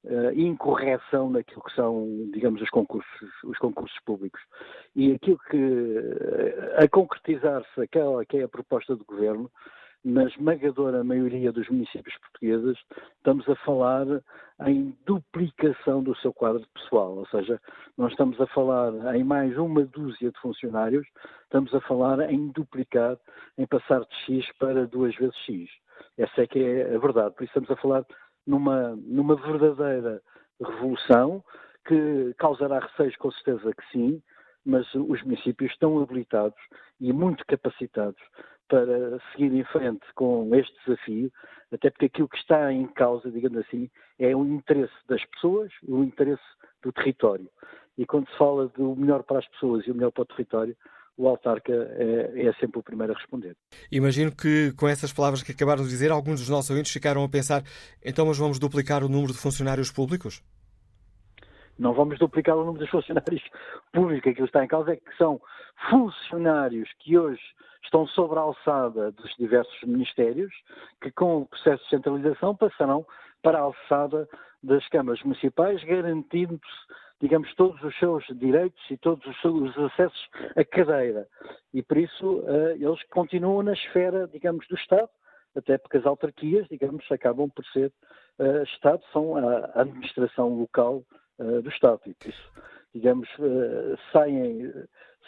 uh, 0.08 0.32
incorreção 0.34 1.30
naquilo 1.30 1.62
que 1.64 1.76
são, 1.76 2.08
digamos, 2.34 2.62
os 2.62 2.70
concursos, 2.70 3.30
os 3.44 3.58
concursos 3.58 3.98
públicos. 4.06 4.42
E 4.96 5.14
aquilo 5.14 5.40
que, 5.50 5.58
uh, 5.58 6.84
a 6.84 6.88
concretizar-se 6.88 7.82
aquela 7.82 8.26
que 8.26 8.38
é 8.38 8.44
a 8.44 8.50
proposta 8.50 8.96
do 8.96 9.06
Governo, 9.06 9.52
na 10.04 10.24
esmagadora 10.24 11.04
maioria 11.04 11.52
dos 11.52 11.68
municípios 11.70 12.16
portugueses, 12.20 12.78
estamos 13.18 13.48
a 13.50 13.56
falar 13.58 14.06
em 14.66 14.96
duplicação 15.06 16.02
do 16.02 16.16
seu 16.18 16.32
quadro 16.32 16.66
pessoal, 16.74 17.18
ou 17.18 17.28
seja, 17.28 17.60
não 17.98 18.08
estamos 18.08 18.40
a 18.40 18.48
falar 18.48 19.16
em 19.16 19.24
mais 19.24 19.58
uma 19.58 19.84
dúzia 19.84 20.32
de 20.32 20.40
funcionários, 20.40 21.06
estamos 21.44 21.74
a 21.74 21.82
falar 21.82 22.32
em 22.32 22.48
duplicar, 22.50 23.18
em 23.58 23.66
passar 23.66 24.00
de 24.02 24.16
X 24.26 24.52
para 24.58 24.88
duas 24.88 25.16
vezes 25.16 25.36
X. 25.46 25.70
Essa 26.18 26.44
é 26.44 26.48
que 26.48 26.60
é 26.60 26.96
a 26.96 27.00
verdade. 27.00 27.36
Por 27.36 27.44
isso 27.44 27.52
estamos 27.52 27.70
a 27.72 27.76
falar 27.76 28.06
numa, 28.48 28.96
numa 28.96 29.36
verdadeira 29.36 30.22
revolução 30.60 31.44
que 31.86 32.34
causará 32.38 32.80
receios, 32.80 33.16
com 33.18 33.32
certeza 33.32 33.74
que 33.74 33.92
sim, 33.92 34.22
mas 34.66 34.86
os 34.96 35.22
municípios 35.24 35.72
estão 35.72 36.02
habilitados 36.02 36.60
e 37.00 37.14
muito 37.14 37.46
capacitados 37.46 38.22
para 38.68 39.20
seguir 39.32 39.54
em 39.54 39.64
frente 39.66 40.06
com 40.14 40.54
este 40.54 40.76
desafio, 40.86 41.32
até 41.72 41.90
porque 41.90 42.06
aquilo 42.08 42.28
que 42.28 42.38
está 42.38 42.72
em 42.74 42.86
causa, 42.88 43.32
digamos 43.32 43.60
assim, 43.60 43.90
é 44.20 44.36
o 44.36 44.46
interesse 44.46 44.94
das 45.08 45.24
pessoas, 45.26 45.72
o 45.88 46.04
interesse 46.04 46.44
do 46.84 46.92
território. 46.92 47.50
E 47.98 48.06
quando 48.06 48.30
se 48.30 48.38
fala 48.38 48.68
do 48.70 48.96
melhor 48.96 49.24
para 49.24 49.40
as 49.40 49.48
pessoas 49.48 49.88
e 49.88 49.92
o 49.92 49.96
melhor 49.96 50.12
para 50.12 50.24
o 50.24 50.26
território, 50.26 50.76
o 51.18 51.28
autarca 51.28 51.74
é, 51.74 52.48
é, 52.48 52.54
sempre 52.60 52.80
o 52.80 52.84
primeiro 52.84 53.14
a 53.14 53.16
responder. 53.16 53.56
Imagino 53.92 54.32
que 54.32 54.72
com 54.74 54.88
essas 54.88 55.12
palavras 55.12 55.42
que 55.42 55.52
acabaram 55.52 55.84
de 55.84 55.90
dizer, 55.90 56.12
alguns 56.12 56.40
dos 56.40 56.50
nossos 56.50 56.70
ouvintes 56.70 56.92
ficaram 56.92 57.24
a 57.24 57.30
pensar, 57.30 57.64
então 58.06 58.26
mas 58.28 58.38
vamos 58.38 58.60
duplicar 58.60 59.04
o 59.04 59.10
número 59.10 59.34
de 59.34 59.40
funcionários 59.40 59.92
públicos? 59.92 60.44
Não 61.78 61.94
vamos 61.94 62.18
duplicar 62.20 62.56
o 62.56 62.64
número 62.64 62.86
dos 62.86 62.90
funcionários 62.90 63.44
públicos. 63.92 64.32
Aquilo 64.32 64.48
que 64.48 64.50
está 64.50 64.64
em 64.64 64.68
causa 64.68 64.94
é 64.94 64.96
que 64.96 65.18
são 65.18 65.42
funcionários 65.90 66.90
que 67.00 67.18
hoje 67.18 67.42
estão 67.84 68.08
sobre 68.08 68.38
a 68.38 68.42
alçada 68.42 69.12
dos 69.12 69.34
diversos 69.38 69.82
ministérios, 69.84 70.54
que 71.02 71.12
com 71.12 71.42
o 71.42 71.46
processo 71.46 71.84
de 71.84 71.90
centralização 71.90 72.56
passarão 72.56 73.06
para 73.42 73.60
a 73.60 73.62
alçada 73.62 74.28
das 74.62 74.88
câmaras 74.90 75.22
municipais, 75.24 75.84
garantindo-se, 75.84 76.94
digamos, 77.20 77.54
todos 77.56 77.82
os 77.84 77.98
seus 77.98 78.24
direitos 78.38 78.80
e 78.92 78.98
todos 78.98 79.26
os, 79.26 79.42
seus 79.42 79.78
acessos 79.78 80.30
à 80.56 80.64
cadeira. 80.64 81.28
E 81.74 81.82
por 81.82 81.98
isso 81.98 82.40
uh, 82.40 82.72
eles 82.72 83.02
continuam 83.10 83.64
na 83.64 83.74
esfera, 83.74 84.28
digamos, 84.28 84.68
do 84.68 84.76
Estado, 84.76 85.10
até 85.56 85.78
porque 85.78 85.98
as 85.98 86.06
autarquias, 86.06 86.68
digamos, 86.68 87.04
acabam 87.12 87.50
por 87.50 87.66
ser 87.68 87.92
uh, 88.40 88.64
Estado, 88.64 89.02
são 89.12 89.36
a 89.36 89.82
administração 89.82 90.50
local 90.50 91.04
uh, 91.40 91.62
do 91.62 91.70
Estado. 91.70 92.02
E 92.06 92.14
por 92.14 92.30
isso, 92.30 92.52
digamos, 92.94 93.30
saem, 94.12 94.72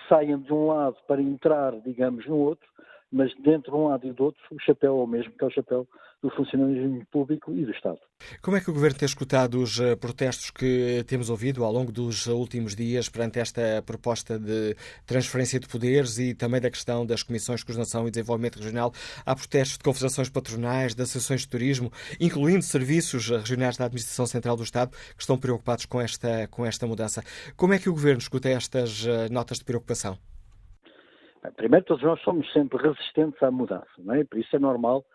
saem 0.07 0.37
de 0.39 0.53
um 0.53 0.67
lado 0.67 0.97
para 1.07 1.21
entrar, 1.21 1.79
digamos, 1.81 2.25
no 2.25 2.37
outro, 2.37 2.67
mas 3.11 3.33
dentro 3.43 3.71
de 3.71 3.77
um 3.77 3.87
lado 3.87 4.07
e 4.07 4.13
do 4.13 4.23
outro, 4.23 4.41
o 4.51 4.59
chapéu 4.59 4.99
é 4.99 5.03
o 5.03 5.07
mesmo, 5.07 5.31
que 5.33 5.43
é 5.43 5.47
o 5.47 5.51
chapéu 5.51 5.87
do 6.21 6.29
funcionalismo 6.31 7.05
público 7.09 7.53
e 7.53 7.65
do 7.65 7.71
Estado. 7.71 7.99
Como 8.41 8.57
é 8.57 8.61
que 8.61 8.69
o 8.69 8.73
Governo 8.73 8.97
tem 8.97 9.05
escutado 9.05 9.61
os 9.61 9.79
eh, 9.79 9.95
protestos 9.95 10.51
que 10.51 11.03
temos 11.07 11.29
ouvido 11.29 11.63
ao 11.63 11.71
longo 11.71 11.91
dos 11.93 12.27
últimos 12.27 12.75
dias 12.75 13.07
perante 13.07 13.39
esta 13.39 13.81
proposta 13.85 14.37
de 14.37 14.75
transferência 15.05 15.59
de 15.59 15.67
poderes 15.67 16.19
e 16.19 16.33
também 16.33 16.59
da 16.59 16.69
questão 16.69 17.05
das 17.05 17.23
comissões 17.23 17.61
de 17.61 17.65
coordenação 17.65 18.05
e 18.05 18.11
desenvolvimento 18.11 18.57
regional? 18.57 18.91
Há 19.25 19.33
protestos 19.33 19.77
de 19.77 19.83
confederações 19.83 20.29
patronais, 20.29 20.93
de 20.93 21.01
associações 21.01 21.41
de 21.41 21.47
turismo, 21.47 21.89
incluindo 22.19 22.63
serviços 22.63 23.29
regionais 23.29 23.77
da 23.77 23.85
Administração 23.85 24.25
Central 24.25 24.57
do 24.57 24.63
Estado, 24.63 24.91
que 24.91 25.21
estão 25.21 25.37
preocupados 25.37 25.85
com 25.85 26.01
esta, 26.01 26.47
com 26.47 26.65
esta 26.65 26.85
mudança. 26.85 27.23
Como 27.55 27.73
é 27.73 27.79
que 27.79 27.89
o 27.89 27.93
Governo 27.93 28.19
escuta 28.19 28.49
estas 28.49 29.05
eh, 29.07 29.29
notas 29.29 29.59
de 29.59 29.63
preocupação? 29.63 30.17
Primeiro, 31.55 31.85
todos 31.85 32.03
nós 32.03 32.21
somos 32.21 32.51
sempre 32.51 32.81
resistentes 32.81 33.41
à 33.41 33.49
mudança, 33.49 33.87
não 33.99 34.15
é? 34.15 34.23
Por 34.23 34.39
isso 34.39 34.55
é 34.55 34.59
normal 34.59 35.05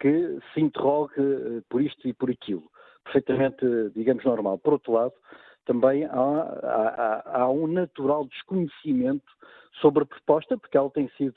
que 0.00 0.38
se 0.52 0.60
interrogue 0.60 1.14
eh, 1.18 1.62
por 1.68 1.80
isto 1.80 2.06
e 2.06 2.12
por 2.12 2.30
aquilo. 2.30 2.70
Perfeitamente, 3.04 3.64
digamos, 3.94 4.24
normal. 4.24 4.58
Por 4.58 4.74
outro 4.74 4.92
lado, 4.92 5.12
também 5.64 6.04
há, 6.04 6.10
há, 6.12 7.40
há 7.42 7.50
um 7.50 7.66
natural 7.66 8.24
desconhecimento 8.26 9.26
sobre 9.80 10.02
a 10.04 10.06
proposta, 10.06 10.56
porque 10.56 10.76
ela 10.76 10.90
tem 10.90 11.08
sido. 11.16 11.34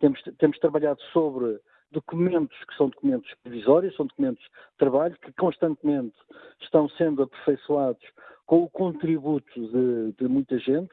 Temos, 0.00 0.20
temos 0.38 0.58
trabalhado 0.58 1.00
sobre 1.12 1.60
documentos 1.90 2.56
que 2.64 2.74
são 2.76 2.88
documentos 2.88 3.30
provisórios, 3.42 3.94
são 3.94 4.06
documentos 4.06 4.42
de 4.42 4.78
trabalho 4.78 5.16
que 5.20 5.32
constantemente 5.34 6.16
estão 6.60 6.88
sendo 6.90 7.22
aperfeiçoados 7.22 8.02
com 8.46 8.62
o 8.62 8.70
contributo 8.70 9.52
de, 9.54 10.12
de 10.12 10.28
muita 10.28 10.58
gente 10.58 10.90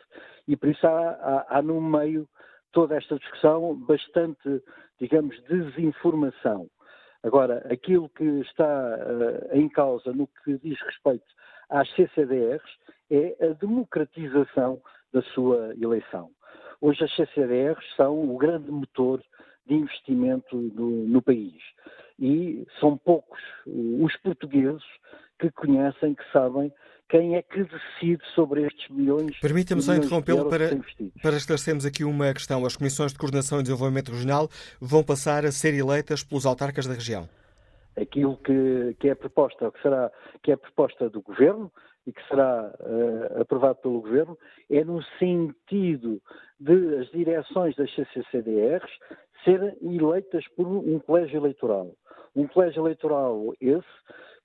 e 0.48 0.56
por 0.56 0.70
isso 0.70 0.86
há, 0.86 1.10
há, 1.12 1.58
há 1.58 1.62
no 1.62 1.82
meio 1.82 2.28
toda 2.72 2.96
esta 2.96 3.18
discussão 3.18 3.76
bastante, 3.76 4.62
digamos, 5.00 5.42
desinformação. 5.44 6.70
Agora, 7.24 7.66
aquilo 7.72 8.10
que 8.10 8.24
está 8.42 8.66
uh, 8.66 9.56
em 9.58 9.68
causa 9.68 10.14
no 10.14 10.28
que 10.28 10.58
diz 10.58 10.80
respeito 10.82 11.26
às 11.70 11.90
CCDRs 11.96 12.64
é 13.12 13.36
a 13.46 13.54
democratização 13.54 14.82
da 15.12 15.22
sua 15.34 15.74
eleição. 15.82 16.30
Hoje 16.82 17.04
as 17.04 17.14
CCDRs 17.16 17.84
são 17.96 18.34
o 18.34 18.38
grande 18.38 18.72
motor 18.72 19.22
de 19.66 19.76
investimento 19.76 20.56
no 20.56 21.22
país 21.22 21.62
e 22.18 22.66
são 22.80 22.98
poucos 22.98 23.40
os 23.66 24.16
portugueses 24.18 24.84
que 25.40 25.52
conhecem, 25.52 26.16
que 26.16 26.32
sabem 26.32 26.72
quem 27.10 27.36
é 27.36 27.42
que 27.42 27.64
decide 27.64 28.24
sobre 28.36 28.66
estes 28.66 28.88
milhões. 28.90 29.38
Permita-me 29.40 29.82
só 29.82 29.96
interrompê-lo 29.96 30.48
para, 30.48 30.70
para 31.22 31.36
esclarecermos 31.36 31.86
aqui 31.86 32.04
uma 32.04 32.32
questão. 32.34 32.64
As 32.66 32.78
comissões 32.78 33.12
de 33.12 33.18
coordenação 33.18 33.60
e 33.60 33.64
desenvolvimento 33.64 34.12
regional 34.12 34.48
vão 34.80 35.04
passar 35.04 35.44
a 35.44 35.52
ser 35.52 35.74
eleitas 35.74 36.24
pelos 36.24 36.46
autarcas 36.46 36.86
da 36.86 36.94
região? 36.94 37.28
Aquilo 38.00 38.38
que, 38.38 38.96
que 39.00 39.10
é 39.10 39.16
proposta, 39.16 39.72
que 39.72 39.82
será 39.82 40.12
que 40.44 40.52
é 40.52 40.56
proposta 40.56 41.10
do 41.10 41.22
governo 41.22 41.72
e 42.06 42.14
que 42.14 42.28
será 42.28 42.72
uh, 42.80 43.42
aprovado 43.42 43.80
pelo 43.80 44.02
governo, 44.02 44.38
é 44.70 44.84
no 44.84 45.04
sentido 45.18 46.22
de 46.60 46.98
as 46.98 47.10
direções 47.10 47.76
das 47.76 47.94
CCCDRs 47.94 48.92
serem 49.44 49.76
eleitas 49.82 50.46
por 50.56 50.68
um 50.68 51.00
colégio 51.00 51.38
eleitoral. 51.38 51.92
Um 52.36 52.48
colégio 52.48 52.84
eleitoral 52.84 53.54
esse 53.60 53.84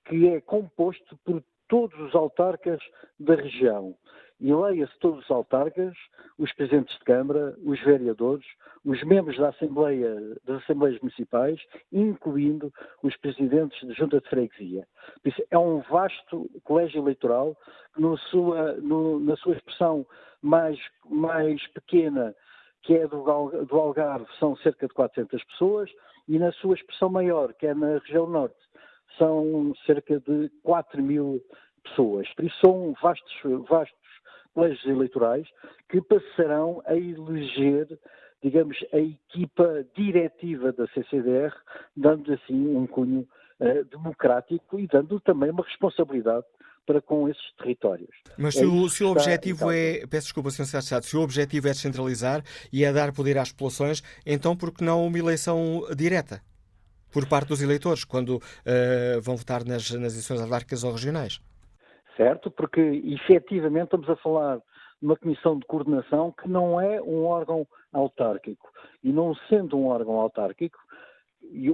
que 0.07 0.27
é 0.27 0.41
composto 0.41 1.17
por 1.23 1.41
todos 1.67 1.99
os 1.99 2.15
autarcas 2.15 2.79
da 3.19 3.35
região. 3.35 3.95
E 4.39 4.53
leia-se 4.53 4.97
todos 4.99 5.23
os 5.23 5.31
autarcas, 5.31 5.95
os 6.37 6.51
presidentes 6.53 6.97
de 6.97 7.05
Câmara, 7.05 7.55
os 7.63 7.81
vereadores, 7.81 8.45
os 8.83 9.01
membros 9.03 9.37
da 9.37 9.49
Assembleia, 9.49 10.13
das 10.43 10.61
Assembleias 10.63 10.99
Municipais, 10.99 11.59
incluindo 11.91 12.71
os 13.01 13.15
presidentes 13.17 13.79
de 13.87 13.93
Junta 13.93 14.19
de 14.19 14.27
Freguesia. 14.27 14.85
É 15.49 15.57
um 15.57 15.79
vasto 15.89 16.49
colégio 16.65 17.01
eleitoral 17.01 17.55
que, 17.95 18.01
sua, 18.29 18.73
no, 18.73 19.19
na 19.21 19.37
sua 19.37 19.55
expressão 19.55 20.05
mais, 20.41 20.77
mais 21.09 21.65
pequena, 21.67 22.35
que 22.83 22.93
é 22.93 23.07
do, 23.07 23.23
do 23.65 23.75
Algarve, 23.77 24.27
são 24.37 24.55
cerca 24.57 24.85
de 24.85 24.93
400 24.93 25.43
pessoas, 25.45 25.89
e 26.27 26.37
na 26.37 26.51
sua 26.51 26.75
expressão 26.75 27.09
maior, 27.09 27.53
que 27.53 27.67
é 27.67 27.73
na 27.73 27.99
região 27.99 28.27
norte, 28.27 28.64
são 29.17 29.73
cerca 29.85 30.19
de 30.19 30.49
4 30.63 31.01
mil 31.01 31.41
pessoas. 31.83 32.27
Por 32.33 32.45
isso 32.45 32.57
são 32.63 32.93
vastos, 33.01 33.33
vastos 33.69 33.97
colégios 34.53 34.85
eleitorais 34.85 35.47
que 35.89 36.01
passarão 36.01 36.81
a 36.85 36.95
eleger, 36.95 37.99
digamos, 38.41 38.77
a 38.93 38.97
equipa 38.97 39.85
diretiva 39.95 40.71
da 40.71 40.87
CCDR, 40.87 41.53
dando 41.95 42.33
assim 42.33 42.75
um 42.75 42.87
cunho 42.87 43.27
uh, 43.59 43.85
democrático 43.85 44.79
e 44.79 44.87
dando 44.87 45.19
também 45.19 45.51
uma 45.51 45.63
responsabilidade 45.63 46.45
para 46.85 47.01
com 47.01 47.27
esses 47.27 47.53
territórios. 47.57 48.09
Mas 48.37 48.55
é 48.55 48.59
se, 48.59 48.65
o, 48.65 48.89
se 48.89 49.03
o 49.03 49.09
objetivo 49.09 49.71
é, 49.71 50.05
peço 50.07 50.27
desculpa, 50.27 50.51
Sr. 50.51 50.77
Estado, 50.77 51.03
se 51.03 51.17
o 51.17 51.21
objetivo 51.21 51.67
é 51.67 51.71
descentralizar 51.71 52.43
e 52.71 52.83
é 52.83 52.93
dar 52.93 53.11
poder 53.11 53.37
às 53.37 53.51
populações, 53.51 54.03
então 54.25 54.55
por 54.55 54.71
que 54.71 54.83
não 54.83 55.05
uma 55.05 55.17
eleição 55.17 55.83
direta? 55.95 56.41
Por 57.15 57.25
parte 57.29 57.47
dos 57.47 57.61
eleitores 57.61 58.03
quando 58.03 58.35
uh, 58.35 59.21
vão 59.21 59.37
votar 59.37 59.63
nas, 59.63 59.89
nas 59.91 60.11
eleições 60.11 60.41
autárquicas 60.41 60.83
ou 60.83 60.91
regionais. 60.91 61.39
Certo, 62.17 62.51
porque 62.51 62.81
efetivamente 62.81 63.85
estamos 63.85 64.09
a 64.09 64.17
falar 64.17 64.57
de 64.57 65.05
uma 65.05 65.15
comissão 65.15 65.57
de 65.57 65.65
coordenação 65.65 66.33
que 66.33 66.49
não 66.49 66.79
é 66.79 67.01
um 67.01 67.23
órgão 67.23 67.65
autárquico. 67.93 68.69
E 69.01 69.13
não 69.13 69.33
sendo 69.47 69.77
um 69.77 69.87
órgão 69.87 70.15
autárquico, 70.15 70.77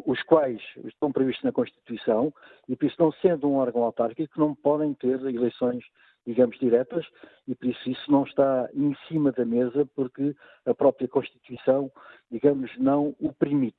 os 0.05 0.21
quais 0.23 0.61
estão 0.85 1.11
previstos 1.11 1.43
na 1.43 1.51
Constituição, 1.51 2.31
e 2.69 2.75
por 2.75 2.85
isso 2.85 2.97
não 2.99 3.11
sendo 3.13 3.49
um 3.49 3.55
órgão 3.55 3.81
autárquico, 3.83 4.39
não 4.39 4.53
podem 4.53 4.93
ter 4.93 5.19
eleições, 5.21 5.83
digamos, 6.25 6.59
diretas, 6.59 7.05
e 7.47 7.55
por 7.55 7.67
isso 7.67 7.89
isso 7.89 8.11
não 8.11 8.23
está 8.23 8.69
em 8.75 8.95
cima 9.07 9.31
da 9.31 9.45
mesa, 9.45 9.87
porque 9.95 10.35
a 10.67 10.73
própria 10.73 11.07
Constituição, 11.07 11.91
digamos, 12.29 12.69
não 12.77 13.15
o 13.19 13.33
permite. 13.33 13.77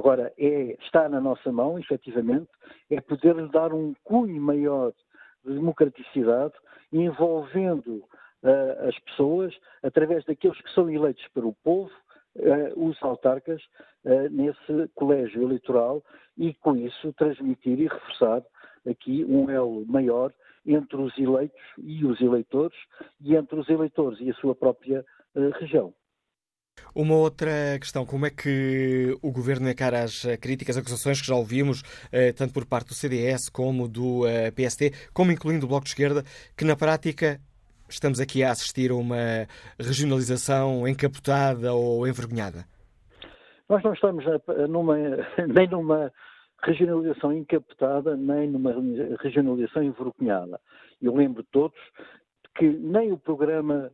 Agora, 0.00 0.32
é, 0.38 0.78
está 0.82 1.10
na 1.10 1.20
nossa 1.20 1.52
mão, 1.52 1.78
efetivamente, 1.78 2.48
é 2.88 3.02
poder 3.02 3.34
dar 3.48 3.70
um 3.74 3.92
cunho 4.02 4.40
maior 4.40 4.94
de 5.44 5.52
democraticidade, 5.52 6.54
envolvendo 6.90 7.96
uh, 8.42 8.88
as 8.88 8.98
pessoas, 9.00 9.54
através 9.82 10.24
daqueles 10.24 10.58
que 10.62 10.72
são 10.72 10.88
eleitos 10.88 11.28
pelo 11.34 11.52
povo, 11.62 11.90
uh, 12.36 12.82
os 12.82 12.96
autarcas, 13.02 13.62
uh, 14.06 14.30
nesse 14.30 14.90
colégio 14.94 15.42
eleitoral, 15.42 16.02
e 16.38 16.54
com 16.54 16.74
isso 16.76 17.12
transmitir 17.12 17.78
e 17.78 17.86
reforçar 17.86 18.42
aqui 18.88 19.22
um 19.26 19.50
elo 19.50 19.84
maior 19.84 20.32
entre 20.64 20.96
os 20.96 21.12
eleitos 21.18 21.60
e 21.76 22.06
os 22.06 22.18
eleitores, 22.22 22.78
e 23.20 23.36
entre 23.36 23.60
os 23.60 23.68
eleitores 23.68 24.18
e 24.18 24.30
a 24.30 24.34
sua 24.36 24.54
própria 24.54 25.04
região. 25.58 25.92
Uma 26.94 27.14
outra 27.14 27.78
questão, 27.78 28.04
como 28.04 28.26
é 28.26 28.30
que 28.30 29.16
o 29.22 29.30
Governo 29.30 29.68
encara 29.70 30.02
as 30.02 30.24
eh, 30.24 30.36
críticas, 30.36 30.76
acusações 30.76 31.20
que 31.20 31.26
já 31.26 31.34
ouvimos, 31.34 31.82
eh, 32.10 32.32
tanto 32.32 32.52
por 32.52 32.66
parte 32.66 32.88
do 32.88 32.94
CDS 32.94 33.48
como 33.48 33.88
do 33.88 34.26
eh, 34.26 34.50
PST, 34.50 35.10
como 35.14 35.30
incluindo 35.30 35.66
o 35.66 35.68
Bloco 35.68 35.84
de 35.84 35.90
Esquerda, 35.90 36.24
que 36.56 36.64
na 36.64 36.74
prática 36.74 37.40
estamos 37.88 38.20
aqui 38.20 38.42
a 38.42 38.50
assistir 38.50 38.90
a 38.90 38.94
uma 38.94 39.46
regionalização 39.78 40.86
encapotada 40.88 41.72
ou 41.72 42.06
envergonhada? 42.08 42.64
Nós 43.68 43.82
não 43.84 43.92
estamos 43.92 44.24
numa, 44.68 44.96
nem 45.46 45.68
numa 45.68 46.12
regionalização 46.62 47.32
encapotada, 47.32 48.16
nem 48.16 48.50
numa 48.50 48.74
regionalização 49.22 49.82
envergonhada. 49.82 50.60
Eu 51.00 51.14
lembro 51.14 51.44
todos 51.52 51.78
que 52.56 52.68
nem 52.68 53.12
o 53.12 53.18
programa 53.18 53.90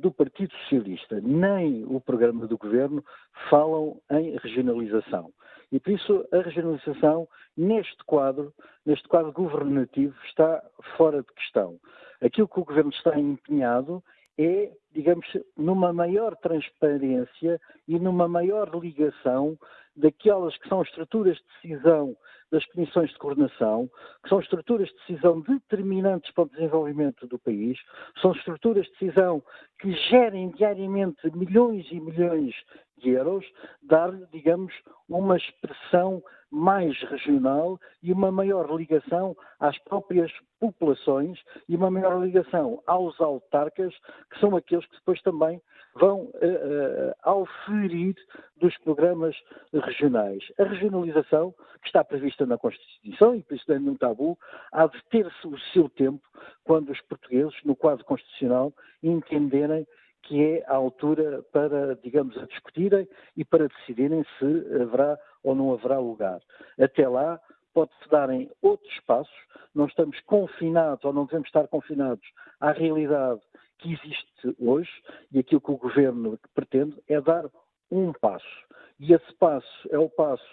do 0.00 0.10
Partido 0.10 0.52
Socialista 0.62 1.20
nem 1.20 1.84
o 1.84 2.00
programa 2.00 2.46
do 2.46 2.56
Governo 2.56 3.04
falam 3.48 4.00
em 4.10 4.36
regionalização. 4.38 5.32
E 5.70 5.78
por 5.78 5.92
isso 5.92 6.26
a 6.32 6.38
regionalização, 6.38 7.28
neste 7.56 8.02
quadro, 8.04 8.52
neste 8.84 9.06
quadro 9.06 9.32
governativo, 9.32 10.14
está 10.24 10.62
fora 10.96 11.22
de 11.22 11.32
questão. 11.34 11.78
Aquilo 12.20 12.48
que 12.48 12.60
o 12.60 12.64
Governo 12.64 12.90
está 12.90 13.18
empenhado 13.18 14.02
é, 14.38 14.72
digamos, 14.92 15.26
numa 15.54 15.92
maior 15.92 16.34
transparência 16.36 17.60
e 17.86 17.98
numa 17.98 18.26
maior 18.26 18.74
ligação 18.74 19.58
daquelas 20.00 20.56
que 20.58 20.68
são 20.68 20.82
estruturas 20.82 21.36
de 21.36 21.68
decisão 21.68 22.16
das 22.50 22.64
comissões 22.66 23.10
de 23.10 23.18
coordenação, 23.18 23.88
que 24.22 24.28
são 24.28 24.40
estruturas 24.40 24.88
de 24.88 24.94
decisão 25.06 25.40
determinantes 25.40 26.32
para 26.32 26.44
o 26.44 26.48
desenvolvimento 26.48 27.26
do 27.26 27.38
país, 27.38 27.78
são 28.20 28.32
estruturas 28.32 28.86
de 28.86 28.92
decisão 28.92 29.42
que 29.78 29.92
gerem 29.92 30.50
diariamente 30.50 31.30
milhões 31.36 31.86
e 31.90 32.00
milhões 32.00 32.54
de 33.00 33.10
euros, 33.10 33.44
dar-lhe, 33.82 34.26
digamos, 34.32 34.72
uma 35.08 35.36
expressão 35.36 36.22
mais 36.50 37.00
regional 37.02 37.78
e 38.02 38.12
uma 38.12 38.32
maior 38.32 38.76
ligação 38.76 39.36
às 39.58 39.78
próprias 39.78 40.32
populações 40.58 41.38
e 41.68 41.76
uma 41.76 41.90
maior 41.90 42.22
ligação 42.22 42.82
aos 42.86 43.18
autarcas, 43.20 43.94
que 44.30 44.40
são 44.40 44.56
aqueles 44.56 44.84
que 44.86 44.96
depois 44.96 45.22
também 45.22 45.60
vão 45.94 46.22
uh, 46.22 46.28
uh, 46.28 47.14
auferir 47.22 48.14
dos 48.56 48.76
programas 48.78 49.36
regionais. 49.72 50.42
A 50.58 50.64
regionalização, 50.64 51.52
que 51.82 51.86
está 51.86 52.04
prevista 52.04 52.46
na 52.46 52.58
Constituição, 52.58 53.34
e 53.34 53.42
por 53.42 53.54
isso 53.54 53.64
não 53.68 53.76
é 53.76 53.92
um 53.92 53.96
tabu, 53.96 54.38
há 54.72 54.86
de 54.86 55.02
ter 55.10 55.26
o 55.26 55.58
seu 55.72 55.88
tempo 55.88 56.22
quando 56.64 56.90
os 56.90 57.00
portugueses, 57.02 57.54
no 57.64 57.74
quadro 57.74 58.04
constitucional, 58.04 58.72
entenderem 59.02 59.86
que 60.22 60.42
é 60.42 60.64
a 60.66 60.74
altura 60.74 61.42
para, 61.52 61.96
digamos, 61.96 62.36
a 62.38 62.46
discutirem 62.46 63.08
e 63.36 63.44
para 63.44 63.68
decidirem 63.68 64.24
se 64.38 64.82
haverá 64.82 65.18
ou 65.42 65.54
não 65.54 65.72
haverá 65.72 65.98
lugar. 65.98 66.40
Até 66.78 67.08
lá, 67.08 67.40
pode-se 67.72 68.08
darem 68.10 68.50
outros 68.62 69.00
passos, 69.06 69.34
não 69.74 69.86
estamos 69.86 70.18
confinados 70.20 71.04
ou 71.04 71.12
não 71.12 71.24
devemos 71.24 71.48
estar 71.48 71.66
confinados 71.68 72.26
à 72.60 72.72
realidade 72.72 73.40
que 73.78 73.92
existe 73.92 74.56
hoje 74.58 74.90
e 75.32 75.38
aquilo 75.38 75.60
que 75.60 75.70
o 75.70 75.76
governo 75.76 76.38
pretende 76.54 76.96
é 77.08 77.20
dar 77.20 77.46
um 77.90 78.12
passo. 78.12 78.66
E 78.98 79.14
esse 79.14 79.34
passo 79.34 79.88
é 79.90 79.98
o 79.98 80.10
passo 80.10 80.44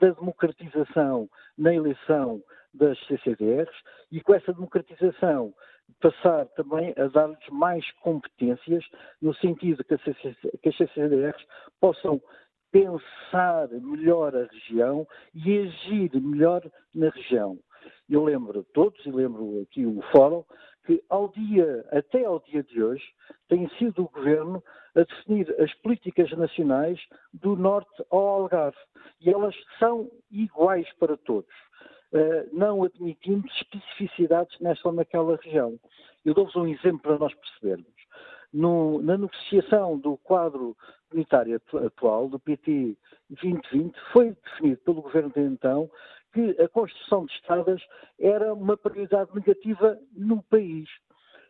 da 0.00 0.10
democratização 0.10 1.28
na 1.56 1.72
eleição 1.72 2.42
das 2.72 2.98
CCDRs 3.06 3.72
e 4.10 4.20
com 4.20 4.34
essa 4.34 4.52
democratização 4.52 5.54
passar 6.00 6.46
também 6.48 6.92
a 6.96 7.06
dar-lhes 7.06 7.48
mais 7.50 7.90
competências 8.00 8.84
no 9.20 9.34
sentido 9.34 9.84
que, 9.84 9.94
as 9.94 10.76
CCDRs 10.76 11.44
possam 11.80 12.20
pensar 12.70 13.68
melhor 13.68 14.34
a 14.34 14.44
região 14.46 15.06
e 15.34 15.58
agir 15.58 16.10
melhor 16.20 16.62
na 16.94 17.08
região. 17.10 17.58
Eu 18.08 18.24
lembro 18.24 18.64
todos, 18.74 19.04
e 19.06 19.10
lembro 19.10 19.62
aqui 19.62 19.86
o 19.86 20.02
Fórum, 20.12 20.44
que 20.84 21.02
ao 21.08 21.28
dia, 21.28 21.86
até 21.90 22.24
ao 22.24 22.40
dia 22.40 22.62
de 22.62 22.82
hoje, 22.82 23.04
tem 23.48 23.68
sido 23.78 24.02
o 24.02 24.08
Governo 24.08 24.62
a 24.94 25.02
definir 25.02 25.54
as 25.60 25.72
políticas 25.74 26.30
nacionais 26.32 27.00
do 27.32 27.56
Norte 27.56 28.04
ao 28.10 28.42
Algarve. 28.42 28.76
E 29.20 29.30
elas 29.30 29.54
são 29.78 30.10
iguais 30.30 30.90
para 30.98 31.16
todos, 31.16 31.54
não 32.52 32.84
admitindo 32.84 33.46
especificidades 33.48 34.58
nesta 34.60 34.88
ou 34.88 34.94
naquela 34.94 35.36
região. 35.36 35.78
Eu 36.24 36.34
dou-vos 36.34 36.54
um 36.56 36.66
exemplo 36.66 37.00
para 37.00 37.18
nós 37.18 37.34
percebermos. 37.34 37.92
No, 38.52 39.02
na 39.02 39.18
negociação 39.18 39.98
do 39.98 40.16
quadro 40.18 40.76
comunitário 41.10 41.60
atual, 41.84 42.28
do 42.28 42.38
PT 42.38 42.96
2020, 43.30 43.96
foi 44.12 44.36
definido 44.44 44.80
pelo 44.82 45.02
governo 45.02 45.30
de 45.30 45.40
então 45.40 45.90
que 46.32 46.50
a 46.60 46.68
construção 46.68 47.26
de 47.26 47.32
estradas 47.32 47.82
era 48.18 48.52
uma 48.52 48.76
prioridade 48.76 49.30
negativa 49.34 49.98
no 50.12 50.42
país. 50.42 50.88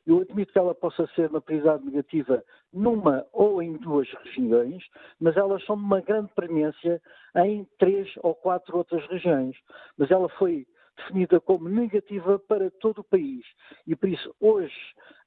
Eu 0.06 0.20
admito 0.20 0.52
que 0.52 0.58
ela 0.58 0.74
possa 0.74 1.06
ser 1.14 1.30
uma 1.30 1.40
prioridade 1.40 1.84
negativa 1.84 2.44
numa 2.72 3.24
ou 3.32 3.62
em 3.62 3.76
duas 3.78 4.08
regiões, 4.24 4.84
mas 5.18 5.36
elas 5.36 5.64
são 5.64 5.76
de 5.76 5.82
uma 5.82 6.00
grande 6.00 6.30
premência 6.34 7.00
em 7.36 7.66
três 7.78 8.12
ou 8.22 8.34
quatro 8.34 8.76
outras 8.76 9.06
regiões. 9.08 9.56
Mas 9.96 10.10
ela 10.10 10.28
foi 10.30 10.66
definida 10.96 11.40
como 11.40 11.68
negativa 11.68 12.38
para 12.38 12.70
todo 12.70 13.00
o 13.00 13.04
país. 13.04 13.44
E 13.86 13.94
por 13.96 14.08
isso, 14.08 14.34
hoje, 14.40 14.74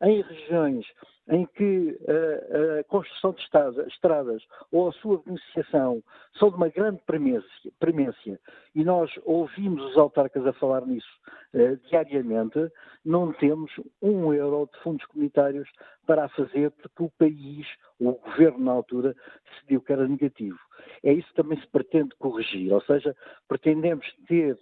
em 0.01 0.21
regiões 0.21 0.85
em 1.29 1.45
que 1.45 1.97
a, 2.07 2.79
a 2.79 2.83
construção 2.85 3.33
de 3.33 3.41
estradas, 3.87 4.43
ou 4.71 4.87
a 4.87 4.93
sua 4.93 5.21
beneficiação 5.25 6.01
são 6.39 6.49
de 6.49 6.55
uma 6.55 6.69
grande 6.69 7.01
premência, 7.05 8.39
e 8.73 8.83
nós 8.83 9.11
ouvimos 9.25 9.83
os 9.83 9.97
autarcas 9.97 10.45
a 10.45 10.53
falar 10.53 10.85
nisso 10.85 11.07
uh, 11.53 11.75
diariamente, 11.89 12.71
não 13.03 13.33
temos 13.33 13.71
um 14.01 14.33
euro 14.33 14.69
de 14.71 14.79
fundos 14.79 15.05
comunitários 15.07 15.69
para 16.05 16.25
a 16.25 16.29
fazer 16.29 16.71
porque 16.71 17.03
o 17.03 17.11
país, 17.17 17.67
o 17.99 18.13
governo 18.13 18.59
na 18.59 18.71
altura, 18.71 19.15
decidiu 19.51 19.81
que 19.81 19.91
era 19.91 20.07
negativo. 20.07 20.59
É 21.03 21.11
isso 21.11 21.27
que 21.29 21.35
também 21.35 21.59
se 21.59 21.67
pretende 21.67 22.15
corrigir, 22.17 22.71
ou 22.71 22.81
seja, 22.81 23.15
pretendemos 23.47 24.05
ter 24.27 24.57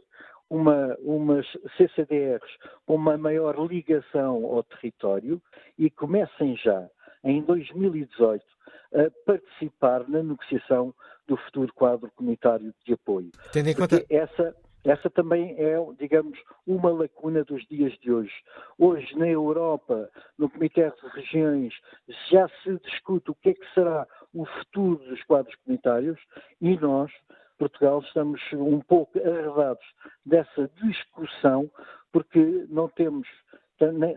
uma, 0.56 0.96
umas 1.00 1.46
CCDRs 1.78 2.50
com 2.86 2.96
uma 2.96 3.18
maior 3.18 3.60
ligação 3.68 4.46
ao 4.46 4.64
território 4.64 5.42
e 5.78 5.90
comecem 5.90 6.56
já, 6.58 6.88
em 7.24 7.42
2018, 7.42 8.44
a 8.94 9.12
participar 9.26 10.08
na 10.08 10.24
negociação 10.24 10.94
do 11.28 11.36
futuro 11.38 11.74
quadro 11.74 12.10
comunitário 12.16 12.74
de 12.86 12.94
apoio. 12.94 13.32
Tendo 13.52 13.70
em 13.70 13.76
conta... 13.76 14.06
essa, 14.10 14.56
essa 14.86 15.10
também 15.10 15.56
é, 15.58 15.76
digamos, 16.00 16.40
uma 16.66 16.92
lacuna 16.92 17.44
dos 17.44 17.66
dias 17.68 17.92
de 18.00 18.14
hoje. 18.14 18.34
Hoje, 18.78 19.18
na 19.18 19.28
Europa, 19.28 20.10
no 20.38 20.50
Comitê 20.50 20.90
de 20.90 21.10
Regiões, 21.16 21.74
já 22.32 22.48
se 22.64 22.80
discute 22.86 23.32
o 23.32 23.36
que 23.36 23.50
é 23.50 23.54
que 23.54 23.74
será 23.74 24.08
o 24.34 24.46
futuro 24.46 25.04
dos 25.10 25.22
quadros 25.24 25.56
comunitários 25.64 26.20
e 26.62 26.78
nós, 26.78 27.12
Portugal 27.58 28.00
estamos 28.00 28.42
um 28.54 28.80
pouco 28.82 29.18
arredados 29.20 29.86
dessa 30.26 30.70
discussão 30.84 31.70
porque 32.12 32.66
não 32.70 32.88
temos, 32.90 33.28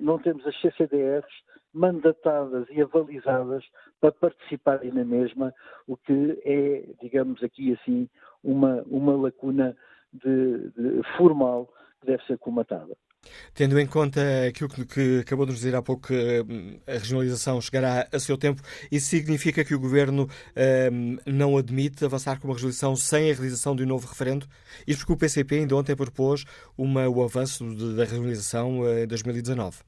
não 0.01 0.19
temos 0.19 0.47
as 0.47 0.61
CCDRs 0.61 1.27
mandatadas 1.73 2.67
e 2.71 2.81
avalizadas 2.81 3.65
para 4.01 4.13
participarem 4.13 4.93
na 4.93 5.05
mesma, 5.05 5.55
o 5.87 5.97
que 5.97 6.41
é, 6.45 6.85
digamos 7.01 7.43
aqui 7.43 7.73
assim, 7.75 8.09
uma, 8.43 8.83
uma 8.87 9.17
lacuna 9.17 9.77
de, 10.13 10.71
de 10.71 11.03
formal 11.17 11.73
que 12.01 12.07
deve 12.07 12.25
ser 12.25 12.39
comatada. 12.39 12.97
Tendo 13.55 13.79
em 13.79 13.87
conta 13.87 14.21
aquilo 14.49 14.69
que, 14.69 15.21
acabou 15.21 15.47
de 15.47 15.53
nos 15.53 15.61
dizer 15.61 15.75
há 15.75 15.83
pouco, 15.83 16.09
que 16.09 16.45
hum, 16.49 16.79
a 16.87 16.93
regionalização 16.93 17.61
chegará 17.61 18.07
a 18.13 18.19
seu 18.19 18.37
tempo, 18.37 18.63
isso 18.91 19.07
significa 19.07 19.65
que 19.65 19.75
o 19.75 19.81
Governo 19.81 20.29
um, 20.93 21.17
não 21.27 21.57
admite 21.57 22.05
avançar 22.05 22.41
com 22.41 22.49
uma 22.49 22.55
resolução 22.55 22.95
sem 22.97 23.31
a 23.31 23.35
realização 23.35 23.75
de 23.75 23.85
um 23.85 23.87
novo 23.87 24.07
referendo? 24.07 24.47
Isto 24.87 25.01
porque 25.01 25.13
o 25.13 25.17
PCP 25.17 25.57
ainda 25.57 25.77
ontem 25.77 25.97
propôs 25.97 26.45
uma, 26.77 27.09
o 27.09 27.23
avanço 27.23 27.65
de, 27.75 27.97
da 27.97 28.05
regionalização 28.05 28.87
eh, 28.87 29.05
em 29.05 29.07
2019. 29.07 29.79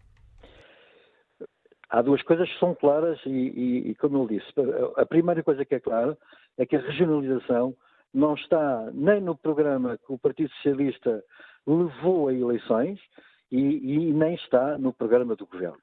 Há 1.89 2.03
duas 2.03 2.23
coisas 2.23 2.49
que 2.49 2.59
são 2.59 2.75
claras 2.75 3.19
e, 3.27 3.31
e, 3.31 3.91
e, 3.91 3.95
como 3.97 4.19
eu 4.19 4.29
disse, 4.29 4.47
a 4.97 5.05
primeira 5.05 5.43
coisa 5.43 5.65
que 5.65 5.75
é 5.75 5.81
clara 5.81 6.17
é 6.57 6.65
que 6.65 6.77
a 6.77 6.81
regionalização 6.81 7.75
não 8.13 8.35
está 8.35 8.91
nem 8.93 9.21
no 9.21 9.37
programa 9.37 9.99
que 9.99 10.13
o 10.13 10.19
Partido 10.19 10.51
Socialista 10.55 11.23
levou 11.67 12.29
a 12.29 12.35
eleições 12.35 13.01
e, 13.51 13.59
e 13.59 14.13
nem 14.13 14.35
está 14.35 14.79
no 14.79 14.93
programa 14.93 15.35
do 15.37 15.47
governo. 15.47 15.79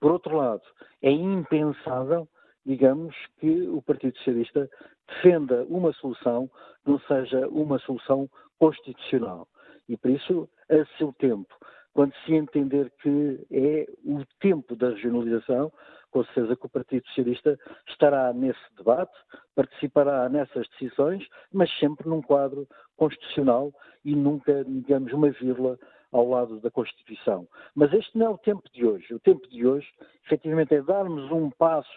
Por 0.00 0.12
outro 0.12 0.36
lado, 0.36 0.62
é 1.02 1.10
impensável, 1.10 2.28
digamos, 2.64 3.14
que 3.38 3.68
o 3.68 3.80
Partido 3.80 4.16
Socialista 4.18 4.68
defenda 5.08 5.64
uma 5.68 5.92
solução 5.94 6.48
que 6.84 6.90
não 6.90 7.00
seja 7.00 7.48
uma 7.48 7.78
solução 7.78 8.28
constitucional. 8.58 9.48
E 9.88 9.96
por 9.96 10.10
isso, 10.10 10.48
a 10.68 10.84
seu 10.98 11.12
tempo, 11.14 11.54
quando 11.94 12.12
se 12.24 12.34
entender 12.34 12.92
que 13.00 13.46
é 13.50 13.86
o 14.04 14.22
tempo 14.40 14.76
da 14.76 14.90
regionalização, 14.90 15.72
com 16.10 16.24
certeza 16.24 16.56
que 16.56 16.66
o 16.66 16.68
Partido 16.68 17.06
Socialista 17.08 17.58
estará 17.88 18.32
nesse 18.32 18.60
debate, 18.76 19.12
participará 19.54 20.28
nessas 20.28 20.68
decisões, 20.70 21.26
mas 21.52 21.70
sempre 21.78 22.08
num 22.08 22.22
quadro 22.22 22.66
constitucional 22.96 23.72
e 24.04 24.14
nunca, 24.14 24.64
digamos, 24.64 25.12
uma 25.12 25.30
vírgula 25.30 25.78
ao 26.12 26.28
lado 26.28 26.60
da 26.60 26.70
Constituição. 26.70 27.46
Mas 27.74 27.92
este 27.92 28.16
não 28.16 28.26
é 28.26 28.30
o 28.30 28.38
tempo 28.38 28.62
de 28.72 28.86
hoje. 28.86 29.14
O 29.14 29.20
tempo 29.20 29.46
de 29.48 29.66
hoje, 29.66 29.88
efetivamente, 30.24 30.74
é 30.74 30.82
darmos 30.82 31.30
um 31.30 31.50
passo 31.50 31.88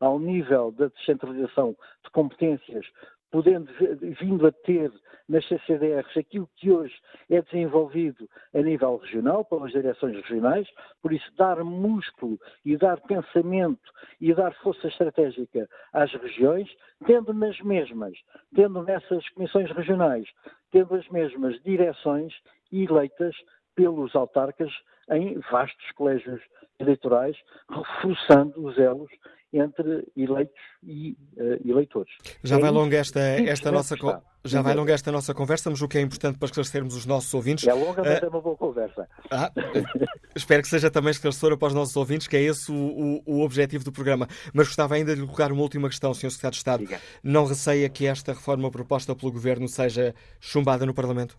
ao 0.00 0.18
nível 0.18 0.72
da 0.72 0.88
descentralização 0.88 1.76
de 2.04 2.10
competências 2.10 2.86
podendo, 3.32 3.72
vindo 4.20 4.46
a 4.46 4.52
ter 4.52 4.92
nas 5.28 5.48
CCDRs 5.48 6.16
aquilo 6.16 6.48
que 6.56 6.70
hoje 6.70 6.94
é 7.30 7.40
desenvolvido 7.40 8.28
a 8.54 8.60
nível 8.60 8.98
regional, 8.98 9.44
pelas 9.46 9.72
direções 9.72 10.14
regionais, 10.16 10.68
por 11.00 11.12
isso 11.12 11.32
dar 11.36 11.64
músculo 11.64 12.38
e 12.64 12.76
dar 12.76 13.00
pensamento 13.00 13.90
e 14.20 14.34
dar 14.34 14.52
força 14.56 14.86
estratégica 14.86 15.66
às 15.94 16.12
regiões, 16.12 16.68
tendo 17.06 17.32
nas 17.32 17.58
mesmas, 17.60 18.12
tendo 18.54 18.82
nessas 18.82 19.26
comissões 19.30 19.70
regionais, 19.70 20.28
tendo 20.70 20.94
as 20.94 21.08
mesmas 21.08 21.58
direções 21.62 22.34
eleitas 22.72 23.34
pelos 23.74 24.14
autarcas 24.14 24.70
em 25.10 25.38
vastos 25.50 25.90
colégios 25.94 26.40
eleitorais, 26.78 27.36
reforçando 27.68 28.64
os 28.64 28.78
elos 28.78 29.10
entre 29.52 30.06
eleitos 30.16 30.62
e 30.82 31.16
uh, 31.36 31.68
eleitores. 31.68 32.10
Já 32.42 32.56
é 32.56 32.60
vai 32.60 32.70
longa 32.70 32.96
esta, 32.96 33.20
esta 33.20 33.70
nossa 33.70 33.96
já 34.44 34.60
vai 34.60 34.74
longa 34.74 34.92
esta 34.92 35.12
nossa 35.12 35.32
conversa, 35.34 35.70
mas 35.70 35.82
o 35.82 35.86
que 35.86 35.98
é 35.98 36.00
importante 36.00 36.38
para 36.38 36.46
esclarecermos 36.46 36.96
os 36.96 37.06
nossos 37.06 37.32
ouvintes. 37.32 37.66
É 37.68 37.72
longa, 37.72 38.02
mas 38.02 38.20
uh, 38.20 38.24
é 38.24 38.28
uma 38.28 38.40
boa 38.40 38.56
conversa. 38.56 39.08
Ah, 39.30 39.52
espero 40.34 40.62
que 40.62 40.68
seja 40.68 40.90
também 40.90 41.10
esclarecedora 41.10 41.56
para 41.56 41.68
os 41.68 41.74
nossos 41.74 41.94
ouvintes, 41.96 42.26
que 42.26 42.36
é 42.36 42.40
esse 42.40 42.72
o, 42.72 42.74
o, 42.74 43.22
o, 43.26 43.40
objetivo 43.42 43.84
do 43.84 43.92
programa. 43.92 44.26
Mas 44.52 44.68
gostava 44.68 44.94
ainda 44.94 45.14
de 45.14 45.20
lhe 45.20 45.26
colocar 45.26 45.52
uma 45.52 45.62
última 45.62 45.88
questão, 45.88 46.12
Sr. 46.14 46.30
Secretário 46.30 46.52
de 46.52 46.56
Estado. 46.56 46.80
Diga. 46.80 47.00
Não 47.22 47.44
receia 47.44 47.88
que 47.88 48.06
esta 48.06 48.32
reforma 48.32 48.70
proposta 48.70 49.14
pelo 49.14 49.30
Governo 49.30 49.68
seja 49.68 50.14
chumbada 50.40 50.86
no 50.86 50.94
Parlamento? 50.94 51.38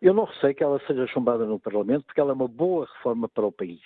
Eu 0.00 0.12
não 0.12 0.24
receio 0.24 0.54
que 0.54 0.62
ela 0.62 0.80
seja 0.86 1.06
chumbada 1.06 1.46
no 1.46 1.58
Parlamento, 1.58 2.04
porque 2.04 2.20
ela 2.20 2.30
é 2.30 2.34
uma 2.34 2.48
boa 2.48 2.86
reforma 2.86 3.28
para 3.28 3.46
o 3.46 3.52
país. 3.52 3.80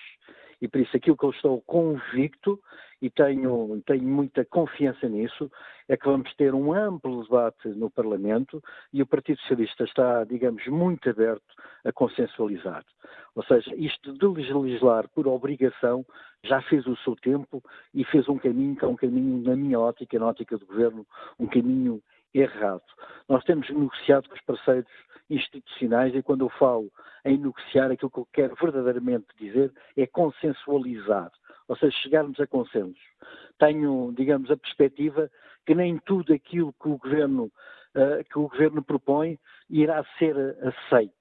E 0.60 0.68
por 0.68 0.80
isso 0.80 0.96
aquilo 0.96 1.16
que 1.16 1.24
eu 1.24 1.30
estou 1.30 1.60
convicto 1.62 2.60
e 3.00 3.08
tenho, 3.08 3.82
tenho 3.86 4.02
muita 4.02 4.44
confiança 4.44 5.08
nisso, 5.08 5.50
é 5.88 5.96
que 5.96 6.04
vamos 6.04 6.34
ter 6.34 6.54
um 6.54 6.72
amplo 6.74 7.22
debate 7.22 7.68
no 7.68 7.90
Parlamento 7.90 8.62
e 8.92 9.00
o 9.00 9.06
Partido 9.06 9.40
Socialista 9.40 9.84
está, 9.84 10.24
digamos, 10.24 10.66
muito 10.66 11.08
aberto 11.08 11.54
a 11.84 11.90
consensualizar. 11.92 12.84
Ou 13.34 13.42
seja, 13.44 13.74
isto 13.74 14.12
de 14.12 14.26
legislar 14.26 15.08
por 15.08 15.26
obrigação 15.26 16.04
já 16.44 16.60
fez 16.62 16.86
o 16.86 16.96
seu 16.98 17.16
tempo 17.16 17.62
e 17.94 18.04
fez 18.04 18.28
um 18.28 18.36
caminho 18.36 18.76
que 18.76 18.84
é 18.84 18.88
um 18.88 18.96
caminho, 18.96 19.42
na 19.42 19.56
minha 19.56 19.80
ótica, 19.80 20.18
na 20.18 20.26
ótica 20.26 20.58
do 20.58 20.66
Governo, 20.66 21.06
um 21.38 21.46
caminho 21.46 22.02
errado. 22.34 22.82
Nós 23.28 23.44
temos 23.44 23.68
negociado 23.70 24.28
com 24.28 24.34
os 24.34 24.40
parceiros 24.42 24.90
institucionais 25.28 26.14
e 26.14 26.22
quando 26.22 26.44
eu 26.44 26.48
falo 26.50 26.90
em 27.24 27.36
negociar, 27.36 27.90
aquilo 27.90 28.10
que 28.10 28.18
eu 28.18 28.28
quero 28.32 28.56
verdadeiramente 28.60 29.26
dizer 29.38 29.72
é 29.96 30.06
consensualizar, 30.06 31.30
ou 31.68 31.76
seja, 31.76 31.96
chegarmos 31.98 32.40
a 32.40 32.46
consensos. 32.46 33.02
Tenho, 33.58 34.12
digamos, 34.16 34.50
a 34.50 34.56
perspectiva 34.56 35.30
que 35.66 35.74
nem 35.74 35.98
tudo 35.98 36.32
aquilo 36.32 36.72
que 36.72 36.88
o 36.88 36.96
governo, 36.96 37.44
uh, 37.94 38.24
que 38.30 38.38
o 38.38 38.48
governo 38.48 38.82
propõe 38.82 39.38
irá 39.68 40.04
ser 40.18 40.34
aceito, 40.62 41.14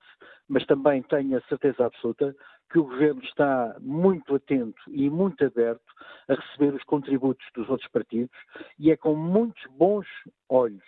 mas 0.47 0.65
também 0.65 1.03
tenho 1.03 1.37
a 1.37 1.41
certeza 1.41 1.85
absoluta 1.85 2.35
que 2.69 2.79
o 2.79 2.83
Governo 2.83 3.21
está 3.23 3.75
muito 3.79 4.35
atento 4.35 4.81
e 4.87 5.09
muito 5.09 5.43
aberto 5.43 5.91
a 6.27 6.35
receber 6.35 6.73
os 6.73 6.83
contributos 6.83 7.45
dos 7.55 7.69
outros 7.69 7.89
partidos 7.89 8.37
e 8.77 8.91
é 8.91 8.97
com 8.97 9.15
muitos 9.15 9.63
bons 9.71 10.05
olhos 10.47 10.83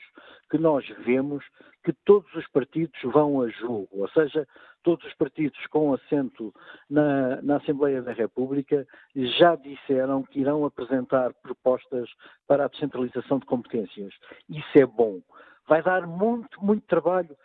que 0.50 0.58
nós 0.58 0.88
vemos 1.06 1.44
que 1.84 1.94
todos 2.06 2.32
os 2.36 2.48
partidos 2.50 3.00
vão 3.04 3.42
a 3.42 3.50
jogo, 3.50 3.90
ou 3.92 4.08
seja, 4.10 4.48
todos 4.84 5.06
os 5.06 5.14
partidos 5.16 5.60
com 5.68 5.94
assento 5.94 6.54
na, 6.90 7.42
na 7.42 7.58
Assembleia 7.58 8.02
da 8.02 8.14
República 8.14 8.86
já 9.16 9.56
disseram 9.56 10.24
que 10.24 10.40
irão 10.40 10.66
apresentar 10.66 11.34
propostas 11.42 12.10
para 12.48 12.66
a 12.66 12.68
descentralização 12.68 13.40
de 13.40 13.46
competências. 13.46 14.14
Isso 14.50 14.78
é 14.78 14.86
bom. 14.86 15.22
Vai 15.68 15.82
dar 15.82 16.06
muito, 16.06 16.64
muito 16.64 16.86
trabalho? 16.86 17.36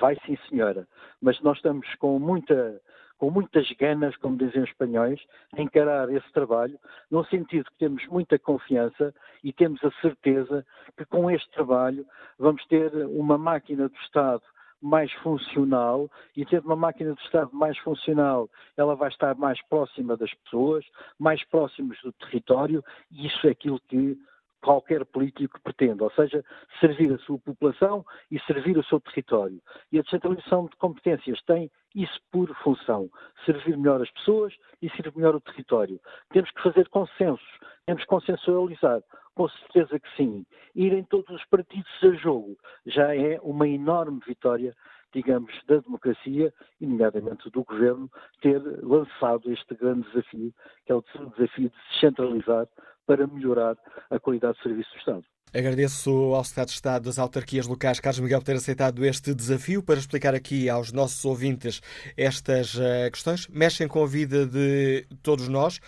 Vai 0.00 0.16
sim, 0.26 0.36
senhora. 0.48 0.88
Mas 1.20 1.40
nós 1.40 1.58
estamos 1.58 1.86
com 1.96 2.18
muita 2.18 2.80
com 3.18 3.30
muitas 3.30 3.70
ganas, 3.72 4.16
como 4.16 4.36
dizem 4.36 4.62
os 4.62 4.68
espanhóis, 4.68 5.20
a 5.56 5.62
encarar 5.62 6.10
esse 6.12 6.30
trabalho, 6.32 6.78
no 7.10 7.24
sentido 7.26 7.64
que 7.70 7.78
temos 7.78 8.06
muita 8.08 8.38
confiança 8.38 9.14
e 9.42 9.52
temos 9.52 9.82
a 9.84 9.90
certeza 10.00 10.64
que 10.96 11.04
com 11.04 11.30
este 11.30 11.50
trabalho 11.52 12.06
vamos 12.38 12.64
ter 12.66 12.92
uma 13.06 13.38
máquina 13.38 13.88
do 13.88 13.96
Estado 13.96 14.42
mais 14.80 15.10
funcional 15.14 16.10
e 16.36 16.44
tendo 16.44 16.66
uma 16.66 16.76
máquina 16.76 17.14
do 17.14 17.20
Estado 17.20 17.50
mais 17.54 17.78
funcional, 17.78 18.50
ela 18.76 18.94
vai 18.94 19.08
estar 19.08 19.34
mais 19.34 19.58
próxima 19.68 20.14
das 20.16 20.32
pessoas, 20.34 20.84
mais 21.18 21.42
próximos 21.44 21.98
do 22.02 22.12
território 22.12 22.84
e 23.10 23.26
isso 23.26 23.46
é 23.46 23.50
aquilo 23.50 23.80
que 23.88 24.18
qualquer 24.64 25.04
político 25.04 25.60
pretende, 25.62 26.02
ou 26.02 26.10
seja, 26.12 26.42
servir 26.80 27.12
a 27.12 27.18
sua 27.18 27.38
população 27.38 28.02
e 28.30 28.40
servir 28.40 28.78
o 28.78 28.84
seu 28.84 28.98
território. 28.98 29.60
E 29.92 29.98
a 29.98 30.02
descentralização 30.02 30.64
de 30.64 30.76
competências 30.76 31.42
tem 31.42 31.70
isso 31.94 32.18
por 32.32 32.48
função, 32.62 33.10
servir 33.44 33.76
melhor 33.76 34.00
as 34.00 34.10
pessoas 34.12 34.54
e 34.80 34.88
servir 34.88 35.14
melhor 35.14 35.34
o 35.34 35.40
território. 35.40 36.00
Temos 36.30 36.50
que 36.50 36.62
fazer 36.62 36.88
consensos, 36.88 37.46
temos 37.84 38.02
que 38.02 38.08
consensualizar, 38.08 39.02
com 39.34 39.48
certeza 39.50 40.00
que 40.00 40.16
sim. 40.16 40.46
Irem 40.74 41.04
todos 41.04 41.28
os 41.28 41.44
partidos 41.44 41.92
a 42.02 42.10
jogo 42.12 42.56
já 42.86 43.14
é 43.14 43.38
uma 43.42 43.68
enorme 43.68 44.20
vitória 44.26 44.74
digamos, 45.14 45.52
da 45.68 45.76
democracia, 45.76 46.52
e 46.80 46.86
nomeadamente 46.86 47.48
do 47.50 47.62
governo, 47.62 48.10
ter 48.40 48.60
lançado 48.82 49.50
este 49.52 49.72
grande 49.76 50.06
desafio, 50.08 50.52
que 50.84 50.90
é 50.90 50.94
o 50.94 51.04
desafio 51.36 51.70
de 51.70 51.92
descentralizar 51.92 52.66
para 53.06 53.26
melhorar 53.26 53.76
a 54.10 54.18
qualidade 54.18 54.56
de 54.56 54.62
serviço 54.62 54.90
do 54.90 54.98
Estado. 54.98 55.24
Agradeço 55.54 56.10
ao 56.10 56.42
Secretário 56.42 56.68
de 56.68 56.74
Estado 56.74 57.04
das 57.04 57.18
Autarquias 57.18 57.66
Locais, 57.68 58.00
Carlos 58.00 58.18
Miguel, 58.18 58.40
por 58.40 58.46
ter 58.46 58.56
aceitado 58.56 59.04
este 59.04 59.32
desafio 59.32 59.84
para 59.84 60.00
explicar 60.00 60.34
aqui 60.34 60.68
aos 60.68 60.90
nossos 60.90 61.24
ouvintes 61.24 61.80
estas 62.16 62.74
uh, 62.74 63.10
questões. 63.12 63.46
Mexem 63.46 63.86
com 63.86 64.02
a 64.02 64.06
vida 64.06 64.44
de 64.46 65.06
todos 65.22 65.46
nós 65.48 65.80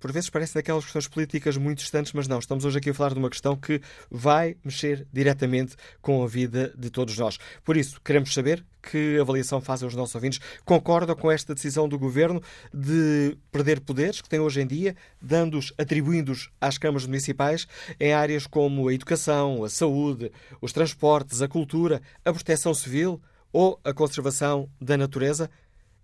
por 0.00 0.10
vezes 0.10 0.30
parece 0.30 0.54
daquelas 0.54 0.84
questões 0.84 1.06
políticas 1.06 1.56
muito 1.56 1.78
distantes, 1.78 2.12
mas 2.12 2.26
não. 2.26 2.38
Estamos 2.38 2.64
hoje 2.64 2.78
aqui 2.78 2.90
a 2.90 2.94
falar 2.94 3.12
de 3.12 3.18
uma 3.18 3.30
questão 3.30 3.54
que 3.54 3.80
vai 4.10 4.56
mexer 4.64 5.06
diretamente 5.12 5.76
com 6.00 6.22
a 6.24 6.26
vida 6.26 6.72
de 6.76 6.90
todos 6.90 7.16
nós. 7.18 7.38
Por 7.62 7.76
isso, 7.76 8.00
queremos 8.02 8.32
saber 8.32 8.64
que 8.82 9.18
avaliação 9.20 9.60
fazem 9.60 9.86
os 9.86 9.94
nossos 9.94 10.14
ouvintes. 10.14 10.40
Concordam 10.64 11.14
com 11.14 11.30
esta 11.30 11.54
decisão 11.54 11.88
do 11.88 11.98
Governo 11.98 12.42
de 12.72 13.36
perder 13.52 13.80
poderes 13.80 14.20
que 14.20 14.28
tem 14.28 14.40
hoje 14.40 14.62
em 14.62 14.66
dia, 14.66 14.96
dando-os, 15.20 15.72
atribuindo-os 15.76 16.50
às 16.60 16.78
câmaras 16.78 17.06
municipais 17.06 17.66
em 17.98 18.12
áreas 18.12 18.46
como 18.46 18.88
a 18.88 18.94
educação, 18.94 19.64
a 19.64 19.68
saúde, 19.68 20.32
os 20.60 20.72
transportes, 20.72 21.42
a 21.42 21.48
cultura, 21.48 22.00
a 22.24 22.32
proteção 22.32 22.72
civil 22.72 23.20
ou 23.52 23.78
a 23.84 23.92
conservação 23.92 24.68
da 24.80 24.96
natureza? 24.96 25.50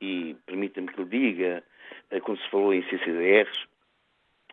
e 0.00 0.36
permita-me 0.46 0.88
que 0.88 1.02
lhe 1.02 1.08
diga, 1.08 1.64
eh, 2.10 2.20
quando 2.20 2.40
se 2.40 2.48
falou 2.48 2.72
em 2.72 2.82
CCDRs, 2.84 3.66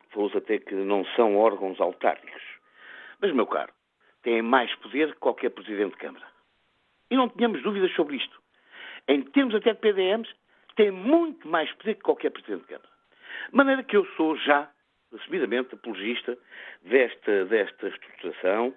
falou-se 0.10 0.38
até 0.38 0.58
que 0.58 0.73
não 0.73 1.05
são 1.15 1.38
órgãos 1.38 1.79
autárquicos. 1.79 2.41
Mas, 3.21 3.31
meu 3.34 3.45
caro, 3.45 3.71
têm 4.23 4.41
mais 4.41 4.73
poder 4.75 5.13
que 5.13 5.19
qualquer 5.19 5.51
Presidente 5.51 5.91
de 5.91 5.97
Câmara. 5.97 6.35
E 7.10 7.15
não 7.15 7.30
tenhamos 7.30 7.62
dúvidas 7.62 7.91
sobre 7.94 8.18
isto. 8.18 8.41
Em 9.08 9.22
termos 9.22 9.54
até 9.56 9.74
de 9.74 9.80
PDMs, 9.80 10.30
têm 10.76 10.91
muito 10.91 11.48
mais 11.48 11.72
poder 11.74 11.96
que 11.96 12.02
qualquer 12.02 12.32
Presidente 12.32 12.62
de 12.62 12.68
Câmara. 12.68 12.89
De 13.50 13.56
maneira 13.56 13.84
que 13.84 13.96
eu 13.96 14.06
sou 14.18 14.36
já 14.38 14.70
assumidamente 15.13 15.76
apologista 15.76 16.38
desta, 16.84 17.46
desta 17.46 17.88
estruturação 17.88 18.74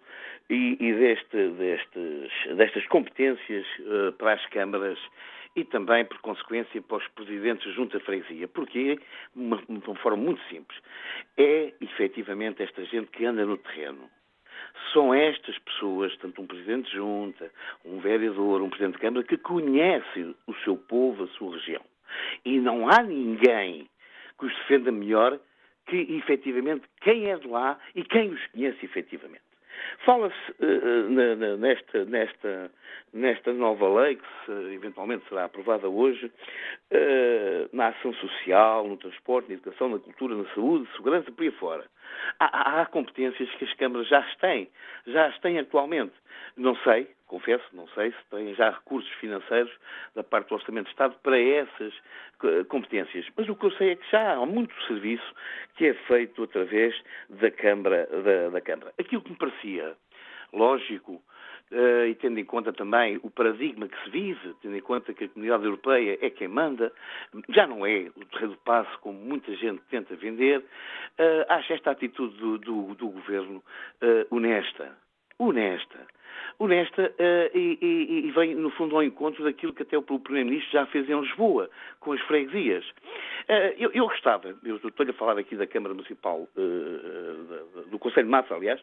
e, 0.51 0.77
e 0.81 0.93
deste, 0.95 1.49
destes, 1.51 2.57
destas 2.57 2.87
competências 2.87 3.67
uh, 3.81 4.13
para 4.13 4.35
as 4.35 4.47
câmaras 4.47 4.99
e 5.57 5.65
também, 5.65 6.05
por 6.05 6.19
consequência, 6.21 6.81
para 6.83 6.99
os 6.99 7.09
presidentes 7.09 7.67
de 7.69 7.75
junta 7.75 7.99
freguesia. 8.01 8.47
Porque, 8.47 8.97
de 8.97 9.01
uma 9.35 9.97
forma 9.97 10.23
muito 10.23 10.41
simples, 10.49 10.79
é 11.37 11.73
efetivamente 11.81 12.63
esta 12.63 12.85
gente 12.85 13.11
que 13.11 13.25
anda 13.25 13.45
no 13.45 13.57
terreno. 13.57 14.09
São 14.93 15.13
estas 15.13 15.59
pessoas, 15.59 16.17
tanto 16.19 16.43
um 16.43 16.47
presidente 16.47 16.91
de 16.91 16.97
junta, 16.97 17.51
um 17.85 17.99
vereador, 17.99 18.63
um 18.63 18.69
presidente 18.69 18.95
de 18.95 19.01
Câmara, 19.01 19.25
que 19.25 19.37
conhece 19.37 20.35
o 20.47 20.55
seu 20.65 20.77
povo, 20.77 21.25
a 21.25 21.29
sua 21.29 21.57
região. 21.57 21.83
E 22.45 22.59
não 22.59 22.89
há 22.89 23.03
ninguém 23.03 23.89
que 24.39 24.47
os 24.47 24.55
defenda 24.55 24.91
melhor 24.91 25.39
que, 25.87 25.97
efetivamente, 25.97 26.85
quem 27.01 27.31
é 27.31 27.37
de 27.37 27.47
lá 27.47 27.79
e 27.95 28.05
quem 28.05 28.31
os 28.31 28.47
conhece 28.49 28.85
efetivamente. 28.85 29.48
Fala-se 30.05 30.35
uh, 30.61 31.57
nesta, 31.59 32.05
nesta, 32.05 32.71
nesta 33.13 33.53
nova 33.53 33.89
lei, 34.01 34.17
que 34.17 34.27
se, 34.45 34.75
eventualmente 34.75 35.29
será 35.29 35.45
aprovada 35.45 35.89
hoje, 35.89 36.27
uh, 36.27 37.77
na 37.77 37.89
ação 37.89 38.13
social, 38.15 38.87
no 38.87 38.97
transporte, 38.97 39.49
na 39.49 39.55
educação, 39.55 39.89
na 39.89 39.99
cultura, 39.99 40.35
na 40.35 40.45
saúde, 40.55 40.89
segurança, 40.97 41.31
por 41.33 41.43
aí 41.43 41.51
fora. 41.53 41.85
Há, 42.39 42.81
há, 42.81 42.87
competências 42.87 43.51
que 43.57 43.65
as 43.65 43.73
câmaras 43.75 44.09
já 44.09 44.19
as 44.19 44.37
têm, 44.37 44.69
já 45.07 45.27
as 45.27 45.39
têm 45.41 45.59
atualmente. 45.59 46.15
Não 46.57 46.75
sei, 46.77 47.09
confesso, 47.29 47.65
não 47.73 47.87
sei 47.89 48.11
se 48.11 48.31
têm 48.31 48.55
já 48.55 48.71
recursos 48.71 49.11
financeiros 49.15 49.73
da 50.15 50.25
parte 50.25 50.49
do 50.49 50.57
Orçamento 50.57 50.87
de 50.87 50.93
Estado 50.93 51.15
para 51.23 51.39
essas 51.39 51.95
competências. 52.69 53.27
Mas 53.37 53.49
o 53.49 53.55
que 53.55 53.67
eu 53.67 53.71
sei 53.73 53.91
é 53.91 53.97
que 53.97 54.11
já 54.11 54.33
há 54.33 54.47
muito 54.47 54.75
serviço 54.87 55.35
que 55.77 55.87
é 55.87 55.95
feito 55.95 56.43
através 56.43 56.95
da 57.29 57.51
Câmara. 57.51 58.07
Da, 58.07 58.49
da 58.51 58.61
Câmara. 58.61 58.93
Aquilo 58.99 59.23
que 59.23 59.31
me 59.31 59.37
parecia 59.37 59.97
lógico, 60.53 61.23
Uh, 61.71 62.07
e 62.07 62.15
tendo 62.15 62.41
em 62.41 62.47
conta 62.47 62.73
também 62.73 63.21
o 63.23 63.29
paradigma 63.29 63.87
que 63.87 64.03
se 64.03 64.09
vive, 64.09 64.55
tendo 64.63 64.75
em 64.75 64.81
conta 64.81 65.13
que 65.13 65.25
a 65.25 65.29
comunidade 65.29 65.65
europeia 65.67 66.19
é 66.23 66.31
quem 66.31 66.49
manda, 66.49 66.91
já 67.51 67.67
não 67.67 67.85
é 67.85 68.11
o 68.17 68.25
terreno 68.25 68.53
do 68.53 68.59
passo 68.61 68.99
como 69.01 69.19
muita 69.19 69.55
gente 69.55 69.83
tenta 69.91 70.17
vender, 70.17 70.61
uh, 70.61 71.45
acho 71.47 71.75
esta 71.75 71.91
atitude 71.91 72.39
do, 72.39 72.57
do, 72.57 72.95
do 72.95 73.09
governo 73.11 73.63
uh, 74.03 74.35
honesta. 74.35 74.97
Honesta 75.39 76.07
honesta 76.59 77.13
uh, 77.19 77.57
e, 77.57 77.79
e, 77.81 78.27
e, 78.27 78.31
vem, 78.33 78.55
no 78.55 78.71
fundo, 78.71 78.97
ao 78.97 79.03
encontro 79.03 79.45
daquilo 79.45 79.73
que 79.73 79.83
até 79.83 79.97
o 79.97 80.03
Primeiro-Ministro 80.03 80.73
já 80.73 80.87
fez 80.87 81.09
em 81.09 81.21
Lisboa, 81.21 81.71
com 82.01 82.13
as 82.13 82.21
freguesias. 82.23 82.85
Uh, 83.49 83.75
eu, 83.79 83.91
eu, 83.93 84.07
gostava, 84.07 84.55
eu 84.65 84.77
estou-lhe 84.77 85.11
a 85.11 85.15
falar 85.15 85.39
aqui 85.39 85.57
da 85.57 85.67
Câmara 85.67 85.95
Municipal, 85.95 86.49
uh, 86.57 87.87
do 87.91 87.99
Conselho 87.99 88.27
de 88.27 88.31
Massa, 88.31 88.55
aliás, 88.55 88.81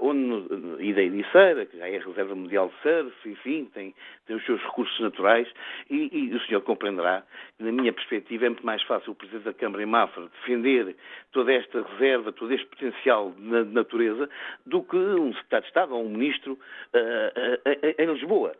onde, 0.00 0.46
e 0.80 0.94
da 0.94 1.02
Ediceira, 1.02 1.66
que 1.66 1.76
já 1.76 1.88
é 1.88 1.96
a 1.96 2.04
Reserva 2.04 2.34
Mundial 2.36 2.68
de 2.68 2.82
Surf, 2.82 3.28
enfim, 3.28 3.68
tem, 3.74 3.94
tem 4.26 4.36
os 4.36 4.44
seus 4.46 4.62
recursos 4.62 4.98
naturais, 5.00 5.48
e, 5.90 6.08
e, 6.12 6.34
o 6.34 6.40
senhor 6.42 6.60
compreenderá 6.62 7.24
que, 7.58 7.64
na 7.64 7.72
minha 7.72 7.92
perspectiva, 7.92 8.46
é 8.46 8.48
muito 8.48 8.64
mais 8.64 8.82
fácil 8.84 9.12
o 9.12 9.14
Presidente 9.14 9.44
da 9.44 9.52
Câmara 9.52 9.82
em 9.82 9.86
Mafra 9.86 10.28
defender 10.40 10.94
toda 11.32 11.52
esta 11.52 11.82
reserva, 11.82 12.32
todo 12.32 12.52
este 12.52 12.66
potencial 12.66 13.34
na 13.38 13.64
natureza, 13.64 14.28
do 14.64 14.82
que 14.82 14.96
um 14.96 15.32
Secretário 15.34 15.62
de 15.62 15.68
Estado 15.68 15.94
ou 15.94 16.04
um 16.04 16.08
Ministro 16.08 16.45
uh, 16.52 16.56
uh, 16.56 18.02
em 18.02 18.12
Lisboa. 18.12 18.54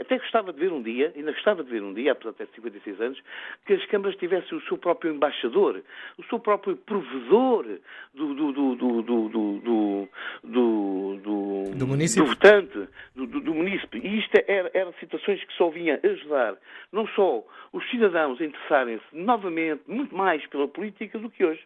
Até 0.00 0.18
gostava 0.18 0.52
de 0.52 0.60
ver 0.60 0.72
um 0.72 0.82
dia, 0.82 1.12
ainda 1.14 1.32
gostava 1.32 1.62
de 1.64 1.70
ver 1.70 1.82
um 1.82 1.92
dia, 1.92 2.12
apesar 2.12 2.30
de 2.32 2.38
ter 2.38 2.48
56 2.54 3.00
anos, 3.00 3.22
que 3.66 3.74
as 3.74 3.84
câmaras 3.86 4.16
tivessem 4.16 4.56
o 4.56 4.62
seu 4.62 4.78
próprio 4.78 5.12
embaixador, 5.12 5.82
o 6.18 6.24
seu 6.24 6.38
próprio 6.38 6.76
provedor 6.76 7.66
do, 8.14 8.34
do, 8.34 8.52
do, 8.52 8.74
do, 8.74 9.02
do, 9.02 9.28
do, 9.28 10.08
do, 10.42 11.16
do, 11.22 11.64
do, 11.74 11.86
município. 11.86 12.24
do 12.24 12.30
votante, 12.30 12.88
do, 13.14 13.26
do, 13.26 13.40
do 13.40 13.54
município. 13.54 14.04
E 14.04 14.18
isto 14.18 14.36
era, 14.46 14.70
eram 14.74 14.92
situações 14.94 15.42
que 15.44 15.52
só 15.54 15.68
vinham 15.70 15.98
ajudar 16.02 16.56
não 16.92 17.06
só 17.08 17.44
os 17.72 17.88
cidadãos 17.90 18.40
a 18.40 18.44
interessarem-se 18.44 19.04
novamente 19.16 19.82
muito 19.86 20.14
mais 20.14 20.44
pela 20.46 20.68
política 20.68 21.18
do 21.18 21.30
que 21.30 21.44
hoje. 21.44 21.62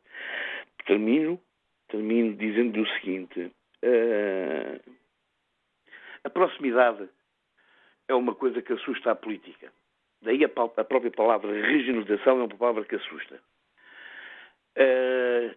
Termino, 0.86 1.40
termino 1.88 2.34
dizendo 2.34 2.80
o 2.80 2.88
seguinte. 2.88 3.50
Uh, 3.82 4.80
a 6.24 6.30
proximidade 6.30 7.08
é 8.08 8.14
uma 8.14 8.34
coisa 8.34 8.60
que 8.62 8.72
assusta 8.72 9.12
a 9.12 9.14
política. 9.14 9.72
Daí 10.22 10.44
a, 10.44 10.46
a 10.46 10.84
própria 10.84 11.10
palavra 11.10 11.52
regionalização 11.52 12.40
é 12.40 12.44
uma 12.44 12.56
palavra 12.56 12.84
que 12.84 12.96
assusta. 12.96 13.40
Uh, 14.76 15.54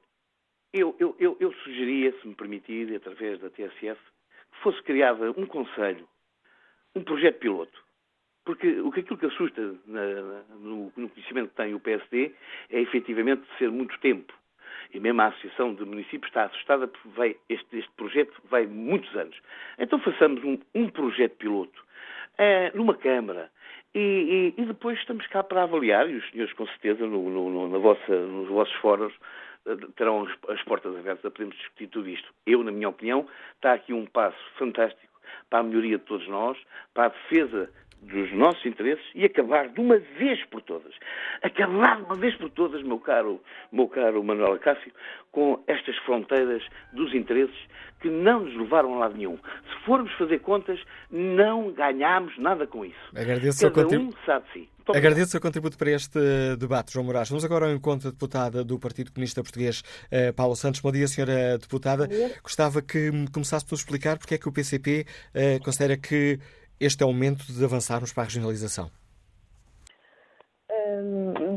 eu, 0.73 0.95
eu, 0.99 1.15
eu, 1.17 1.37
eu, 1.39 1.53
sugeria, 1.53 2.13
se 2.19 2.27
me 2.27 2.35
permitir, 2.35 2.93
através 2.95 3.39
da 3.39 3.49
TSF, 3.49 3.99
que 4.51 4.59
fosse 4.61 4.81
criado 4.83 5.33
um 5.37 5.45
conselho, 5.45 6.07
um 6.93 7.03
projeto 7.03 7.39
piloto. 7.39 7.87
Porque 8.45 8.79
o 8.79 8.91
que 8.91 8.99
aquilo 8.99 9.17
que 9.17 9.25
assusta 9.25 9.75
na, 9.85 10.05
no, 10.59 10.91
no, 10.95 11.09
conhecimento 11.09 11.49
que 11.49 11.55
tem 11.55 11.73
o 11.73 11.79
PSD 11.79 12.33
é 12.69 12.81
efetivamente 12.81 13.45
ser 13.57 13.69
muito 13.69 13.97
tempo 13.99 14.33
e 14.93 14.99
mesmo 14.99 15.21
a 15.21 15.27
Associação 15.27 15.73
de 15.73 15.85
Municípios 15.85 16.29
está 16.29 16.45
assustada 16.45 16.87
porque 16.87 17.09
vai, 17.09 17.35
este, 17.49 17.79
este, 17.79 17.91
projeto 17.95 18.33
vai 18.49 18.65
muitos 18.65 19.13
anos. 19.15 19.35
Então 19.77 19.99
façamos 19.99 20.43
um, 20.43 20.57
um 20.73 20.89
projeto 20.89 21.35
piloto 21.37 21.79
uh, 22.39 22.77
numa 22.77 22.95
Câmara 22.95 23.49
e, 23.93 24.53
e, 24.57 24.61
e, 24.61 24.65
depois 24.65 24.99
estamos 24.99 25.25
cá 25.27 25.43
para 25.43 25.63
avaliar, 25.63 26.09
e 26.09 26.15
os 26.15 26.29
senhores 26.29 26.53
com 26.53 26.67
certeza 26.67 27.05
no, 27.05 27.29
no, 27.29 27.67
no 27.67 27.79
vossa, 27.79 28.15
nos 28.15 28.47
vossos 28.49 28.75
fóruns 28.75 29.13
uh, 29.65 29.91
terão 29.93 30.23
as, 30.23 30.31
as 30.49 30.63
portas 30.63 30.95
abertas 30.95 31.25
a 31.25 31.31
podermos 31.31 31.55
discutir 31.57 31.87
tudo 31.87 32.09
isto. 32.09 32.31
Eu, 32.45 32.63
na 32.63 32.71
minha 32.71 32.89
opinião, 32.89 33.27
está 33.55 33.73
aqui 33.73 33.93
um 33.93 34.05
passo 34.05 34.37
fantástico 34.57 35.07
para 35.49 35.59
a 35.59 35.63
melhoria 35.63 35.97
de 35.97 36.03
todos 36.03 36.27
nós, 36.27 36.57
para 36.93 37.05
a 37.05 37.09
defesa 37.09 37.69
dos 38.01 38.31
nossos 38.33 38.65
interesses 38.65 39.05
e 39.13 39.25
acabar 39.25 39.69
de 39.69 39.79
uma 39.79 39.97
vez 39.97 40.43
por 40.45 40.61
todas. 40.61 40.93
Acabar 41.41 41.97
de 41.97 42.03
uma 42.03 42.15
vez 42.15 42.35
por 42.35 42.49
todas, 42.49 42.81
meu 42.83 42.99
caro, 42.99 43.41
meu 43.71 43.87
caro 43.87 44.23
Manuel 44.23 44.53
Acácio, 44.53 44.91
com 45.31 45.63
estas 45.67 45.95
fronteiras 45.99 46.63
dos 46.93 47.13
interesses 47.13 47.57
que 47.99 48.09
não 48.09 48.41
nos 48.41 48.55
levaram 48.55 48.95
a 48.95 48.99
lado 48.99 49.17
nenhum. 49.17 49.37
Se 49.37 49.85
formos 49.85 50.11
fazer 50.13 50.39
contas, 50.39 50.79
não 51.11 51.71
ganhamos 51.71 52.37
nada 52.37 52.67
com 52.67 52.85
isso. 52.85 52.97
Agradeço 53.15 53.71
Cada 53.71 53.99
um 53.99 54.11
sabe 54.25 54.45
si. 54.53 54.69
Agradeço 54.95 55.27
o 55.27 55.31
seu 55.31 55.41
contributo 55.41 55.77
para 55.77 55.91
este 55.91 56.19
debate, 56.57 56.93
João 56.93 57.05
Moraes. 57.05 57.27
Vamos 57.27 57.43
agora 57.43 57.65
ao 57.65 57.71
encontro 57.73 58.05
da 58.05 58.11
deputada 58.11 58.63
do 58.63 58.79
Partido 58.79 59.11
Comunista 59.11 59.43
Português, 59.43 59.83
eh, 60.09 60.31
Paulo 60.31 60.55
Santos. 60.55 60.79
Bom 60.79 60.91
dia, 60.93 61.07
senhora 61.07 61.57
deputada. 61.57 62.07
Gostava 62.41 62.81
que 62.81 63.11
começasse 63.33 63.65
por 63.65 63.75
explicar 63.75 64.17
porque 64.17 64.35
é 64.35 64.37
que 64.37 64.47
o 64.47 64.51
PCP 64.51 65.05
eh, 65.33 65.59
considera 65.59 65.97
que 65.97 66.39
este 66.79 67.03
é 67.03 67.05
o 67.05 67.09
momento 67.09 67.45
de 67.45 67.63
avançarmos 67.63 68.13
para 68.13 68.23
a 68.23 68.25
regionalização? 68.25 68.89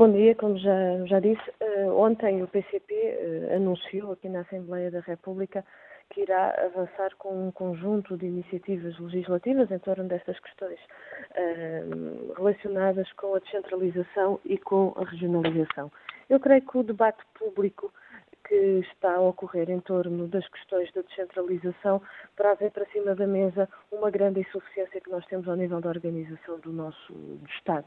bom 0.01 0.11
dia, 0.13 0.35
como 0.35 0.57
já, 0.57 1.05
já 1.05 1.21
disse, 1.21 1.43
uh, 1.61 1.95
ontem 1.95 2.43
o 2.43 2.49
PCP 2.49 2.95
uh, 2.95 3.57
anunciou 3.57 4.13
aqui 4.13 4.31
na 4.31 4.41
Assembleia 4.41 4.91
da 4.91 5.01
República 5.01 5.63
que 6.09 6.23
irá 6.23 6.55
avançar 6.65 7.15
com 7.19 7.49
um 7.49 7.53
conjunto 7.53 8.17
de 8.17 8.25
iniciativas 8.25 8.99
legislativas 8.99 9.71
em 9.71 9.79
torno 9.79 10.05
destas 10.09 10.41
questões 10.41 10.79
uh, 11.33 12.33
relacionadas 12.35 13.13
com 13.13 13.35
a 13.35 13.41
descentralização 13.41 14.41
e 14.43 14.57
com 14.57 14.95
a 14.97 15.05
regionalização. 15.05 15.93
Eu 16.31 16.41
creio 16.41 16.63
que 16.63 16.79
o 16.79 16.83
debate 16.83 17.23
público 17.39 17.93
que 18.47 18.81
está 18.91 19.15
a 19.15 19.21
ocorrer 19.21 19.71
em 19.71 19.81
torno 19.81 20.27
das 20.29 20.47
questões 20.49 20.93
da 20.93 21.03
descentralização 21.03 22.03
para 22.37 22.53
haver 22.53 22.71
para 22.71 22.87
cima 22.87 23.15
da 23.15 23.27
mesa 23.27 23.69
uma 23.93 24.11
grande 24.11 24.41
insuficiência 24.41 25.01
que 25.01 25.11
nós 25.11 25.25
temos 25.27 25.49
ao 25.49 25.57
nível 25.57 25.81
da 25.81 25.89
organização 25.89 26.59
do 26.61 26.73
nosso 26.73 27.15
Estado. 27.57 27.87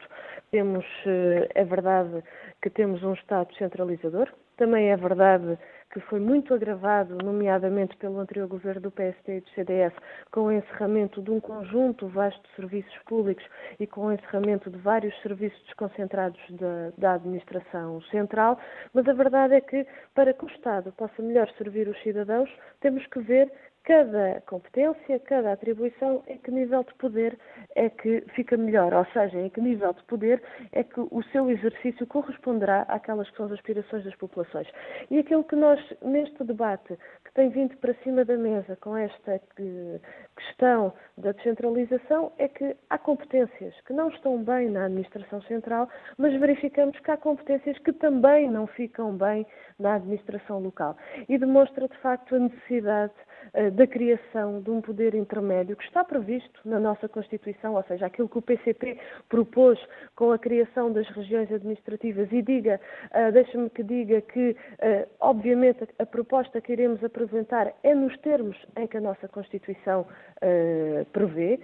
Temos, 0.51 0.85
eh, 1.05 1.49
é 1.53 1.63
verdade 1.63 2.23
que 2.61 2.69
temos 2.69 3.03
um 3.03 3.13
Estado 3.13 3.53
centralizador, 3.55 4.29
também 4.57 4.91
é 4.91 4.95
verdade 4.95 5.57
que 5.93 5.99
foi 6.01 6.19
muito 6.19 6.55
agravado, 6.55 7.15
nomeadamente 7.23 7.95
pelo 7.97 8.19
anterior 8.19 8.47
governo 8.47 8.81
do 8.81 8.91
PSD 8.91 9.37
e 9.37 9.41
do 9.41 9.49
CDS, 9.51 9.93
com 10.31 10.45
o 10.45 10.51
encerramento 10.51 11.21
de 11.21 11.29
um 11.29 11.39
conjunto 11.39 12.07
vasto 12.07 12.41
de 12.41 12.55
serviços 12.55 12.97
públicos 13.05 13.45
e 13.79 13.85
com 13.85 14.07
o 14.07 14.11
encerramento 14.11 14.71
de 14.71 14.77
vários 14.79 15.15
serviços 15.21 15.61
desconcentrados 15.65 16.41
da, 16.49 16.91
da 16.97 17.13
administração 17.13 18.01
central, 18.09 18.59
mas 18.91 19.07
a 19.07 19.13
verdade 19.13 19.53
é 19.53 19.61
que, 19.61 19.85
para 20.15 20.33
que 20.33 20.43
o 20.43 20.47
Estado 20.47 20.91
possa 20.93 21.21
melhor 21.21 21.47
servir 21.59 21.87
os 21.87 22.01
cidadãos, 22.01 22.49
temos 22.81 23.05
que 23.05 23.19
ver 23.19 23.51
cada 23.83 24.41
competência, 24.45 25.19
cada 25.19 25.51
atribuição, 25.51 26.23
em 26.27 26.37
que 26.37 26.51
nível 26.51 26.83
de 26.83 26.93
poder 26.95 27.37
é 27.75 27.89
que 27.89 28.21
fica 28.33 28.55
melhor, 28.55 28.93
ou 28.93 29.05
seja, 29.07 29.39
em 29.39 29.49
que 29.49 29.59
nível 29.59 29.93
de 29.93 30.03
poder 30.03 30.41
é 30.71 30.83
que 30.83 30.99
o 30.99 31.21
seu 31.31 31.49
exercício 31.49 32.07
corresponderá 32.07 32.83
àquelas 32.83 33.29
que 33.29 33.37
são 33.37 33.47
as 33.47 33.51
aspirações 33.51 34.05
das 34.05 34.15
populações. 34.15 34.67
E 35.11 35.19
aquilo 35.19 35.43
que 35.43 35.55
nós, 35.55 35.79
neste 36.01 36.43
debate, 36.43 36.97
que 37.25 37.33
tem 37.33 37.49
vindo 37.49 37.75
para 37.77 37.93
cima 37.95 38.23
da 38.23 38.37
mesa 38.37 38.77
com 38.77 38.95
esta 38.95 39.39
questão 40.37 40.93
da 41.17 41.33
descentralização, 41.33 42.31
é 42.37 42.47
que 42.47 42.75
há 42.89 42.97
competências 42.97 43.75
que 43.81 43.91
não 43.91 44.07
estão 44.09 44.41
bem 44.41 44.69
na 44.69 44.85
administração 44.85 45.41
central, 45.43 45.89
mas 46.17 46.33
verificamos 46.39 46.97
que 46.99 47.11
há 47.11 47.17
competências 47.17 47.77
que 47.79 47.91
também 47.91 48.49
não 48.49 48.65
ficam 48.65 49.17
bem 49.17 49.45
na 49.77 49.95
administração 49.95 50.59
local. 50.59 50.95
E 51.27 51.37
demonstra, 51.37 51.87
de 51.87 51.97
facto, 51.97 52.35
a 52.35 52.39
necessidade 52.39 53.13
da 53.73 53.87
criação 53.87 54.61
de 54.61 54.69
um 54.69 54.81
poder 54.81 55.13
intermédio 55.13 55.75
que 55.75 55.83
está 55.83 56.03
previsto 56.03 56.59
na 56.65 56.79
nossa 56.79 57.07
Constituição, 57.07 57.75
ou 57.75 57.83
seja, 57.83 58.05
aquilo 58.05 58.29
que 58.29 58.37
o 58.37 58.41
PCP 58.41 58.97
propôs 59.29 59.79
com 60.15 60.31
a 60.31 60.39
criação 60.39 60.91
das 60.91 61.07
regiões 61.09 61.51
administrativas. 61.51 62.31
E 62.31 62.41
diga, 62.41 62.79
uh, 63.11 63.31
deixa-me 63.31 63.69
que 63.69 63.83
diga 63.83 64.21
que, 64.21 64.51
uh, 64.51 65.09
obviamente, 65.19 65.87
a, 65.99 66.05
proposta 66.05 66.61
que 66.61 66.71
iremos 66.71 67.03
apresentar 67.03 67.73
é 67.83 67.95
nos 67.95 68.15
termos 68.19 68.57
em 68.77 68.87
que 68.87 68.97
a 68.97 69.01
nossa 69.01 69.27
Constituição 69.27 70.05
prevê, 71.13 71.59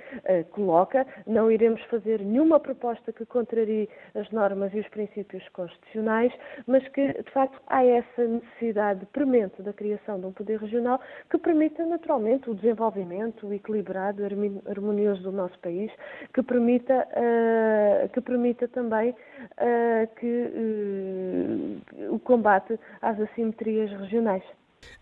coloca, 0.52 1.06
não 1.28 1.52
iremos 1.52 1.82
fazer 1.84 2.22
nenhuma 2.22 2.60
proposta 2.60 3.12
que 3.12 3.26
contrarie 3.26 3.90
as 4.16 4.30
normas 4.32 4.74
e 4.74 4.80
os 4.80 4.88
princípios 4.88 5.48
constitucionais, 5.50 6.32
mas 6.66 6.88
que, 6.90 7.14
de 7.14 7.32
facto, 7.32 7.62
há 7.68 7.84
essa 7.84 8.24
necessidade 8.26 9.06
premente 9.08 9.62
da 9.62 9.74
criação 9.74 10.20
de 10.20 10.28
um 10.28 10.32
poder 10.32 10.60
regional 10.60 11.02
que 11.30 11.38
permita, 11.70 11.86
naturalmente, 11.86 12.50
o 12.50 12.56
desenvolvimento 12.56 13.54
equilibrado, 13.54 14.24
harmonioso 14.68 15.22
do 15.22 15.32
nosso 15.32 15.58
país, 15.60 15.92
que 16.34 16.42
permita, 16.42 17.08
uh, 17.12 18.10
que 18.10 18.22
permita 18.22 18.68
também 18.68 19.12
uh, 19.12 20.16
que 20.20 21.82
uh, 21.96 22.14
o 22.14 22.20
combate 22.20 22.80
às 23.02 23.20
assimetrias 23.20 23.92
regionais. 23.92 24.44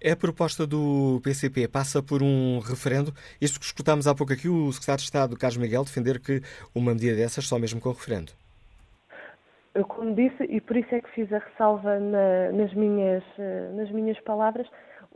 A 0.03 0.15
proposta 0.15 0.65
do 0.65 1.21
PCP 1.23 1.67
passa 1.67 2.01
por 2.01 2.23
um 2.23 2.59
referendo. 2.59 3.13
Isto 3.39 3.59
que 3.59 3.65
escutámos 3.65 4.07
há 4.07 4.15
pouco 4.15 4.33
aqui, 4.33 4.49
o 4.49 4.71
secretário 4.71 4.99
de 4.99 5.05
Estado, 5.05 5.37
Carlos 5.37 5.57
Miguel, 5.57 5.83
defender 5.83 6.19
que 6.19 6.41
uma 6.73 6.93
medida 6.93 7.15
dessas 7.15 7.47
só 7.47 7.59
mesmo 7.59 7.79
com 7.79 7.89
referendo. 7.89 8.31
Eu, 9.75 9.85
como 9.85 10.15
disse, 10.15 10.43
e 10.43 10.59
por 10.59 10.75
isso 10.75 10.93
é 10.95 11.01
que 11.01 11.09
fiz 11.11 11.31
a 11.31 11.37
ressalva 11.37 11.99
na, 11.99 12.51
nas, 12.51 12.73
minhas, 12.73 13.23
nas 13.75 13.91
minhas 13.91 14.19
palavras, 14.21 14.67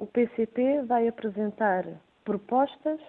o 0.01 0.07
PCP 0.07 0.81
vai 0.87 1.07
apresentar 1.07 1.85
propostas, 2.25 2.99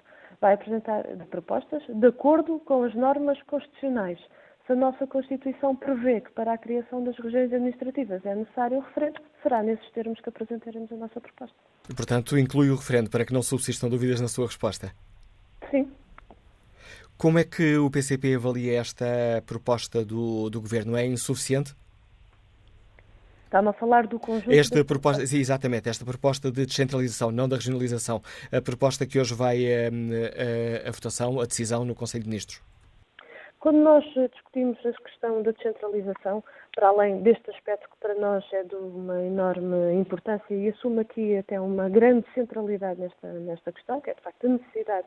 vai 0.41 0.53
apresentar 0.53 1.05
propostas 1.31 1.83
de 1.89 2.07
acordo 2.07 2.61
com 2.67 2.83
as 2.83 2.95
normas 2.95 3.41
constitucionais. 3.45 4.19
Se 4.67 4.75
a 4.75 4.77
nossa 4.77 5.07
Constituição 5.07 5.75
prevê 5.75 6.21
que 6.21 6.31
para 6.33 6.53
a 6.53 6.59
criação 6.59 7.03
das 7.03 7.17
regiões 7.17 7.53
administrativas 7.53 8.25
é 8.27 8.35
necessário 8.35 8.77
o 8.77 8.81
referendo, 8.81 9.21
será 9.43 9.63
nesses 9.63 9.91
termos 9.93 10.21
que 10.21 10.29
apresentaremos 10.29 10.93
a 10.93 10.97
nossa 10.97 11.21
proposta. 11.21 11.57
E, 11.89 11.95
portanto, 11.95 12.39
inclui 12.39 12.69
o 12.69 12.77
referendo 12.77 13.09
para 13.09 13.25
que 13.25 13.33
não 13.33 13.43
subsistam 13.43 13.89
dúvidas 13.89 14.21
na 14.21 14.29
sua 14.29 14.47
resposta? 14.47 14.93
Sim. 15.71 15.91
Como 17.17 17.39
é 17.39 17.45
que 17.45 17.77
o 17.77 17.91
PCP 17.91 18.35
avalia 18.35 18.79
esta 18.79 19.07
proposta 19.47 20.05
do, 20.05 20.51
do 20.51 20.61
Governo? 20.61 20.97
É 20.97 21.07
insuficiente? 21.07 21.75
Está-me 23.53 23.69
a 23.69 23.73
falar 23.75 24.07
do 24.07 24.19
conjunto. 24.19 24.51
Esta 24.51 24.83
proposta, 24.83 25.27
sim, 25.27 25.37
exatamente, 25.37 25.87
esta 25.87 26.07
proposta 26.07 26.51
de 26.51 26.65
descentralização, 26.65 27.31
não 27.31 27.47
da 27.47 27.57
regionalização, 27.57 28.23
a 28.51 28.63
proposta 28.63 29.07
que 29.07 29.21
hoje 29.21 29.35
vai 29.35 29.67
a, 29.67 30.89
a, 30.89 30.91
votação, 30.91 31.39
a 31.39 31.45
decisão 31.45 31.85
no 31.85 31.95
Conselho 31.95 32.25
de 32.25 32.31
Ministros. 32.31 32.63
Quando 33.61 33.77
nós 33.81 34.03
discutimos 34.33 34.79
a 34.87 34.93
questão 35.03 35.43
da 35.43 35.51
descentralização, 35.51 36.43
para 36.75 36.89
além 36.89 37.21
deste 37.21 37.51
aspecto 37.51 37.91
que 37.91 37.97
para 38.01 38.15
nós 38.15 38.43
é 38.55 38.65
de 38.65 38.75
uma 38.75 39.21
enorme 39.21 39.93
importância 40.01 40.55
e 40.55 40.71
assume 40.71 41.03
aqui 41.03 41.37
até 41.37 41.61
uma 41.61 41.91
grande 41.91 42.25
centralidade 42.35 43.01
nesta, 43.01 43.33
nesta 43.35 43.71
questão, 43.71 44.01
que 44.01 44.09
é 44.09 44.15
de 44.15 44.23
facto 44.23 44.47
a 44.47 44.49
necessidade 44.49 45.07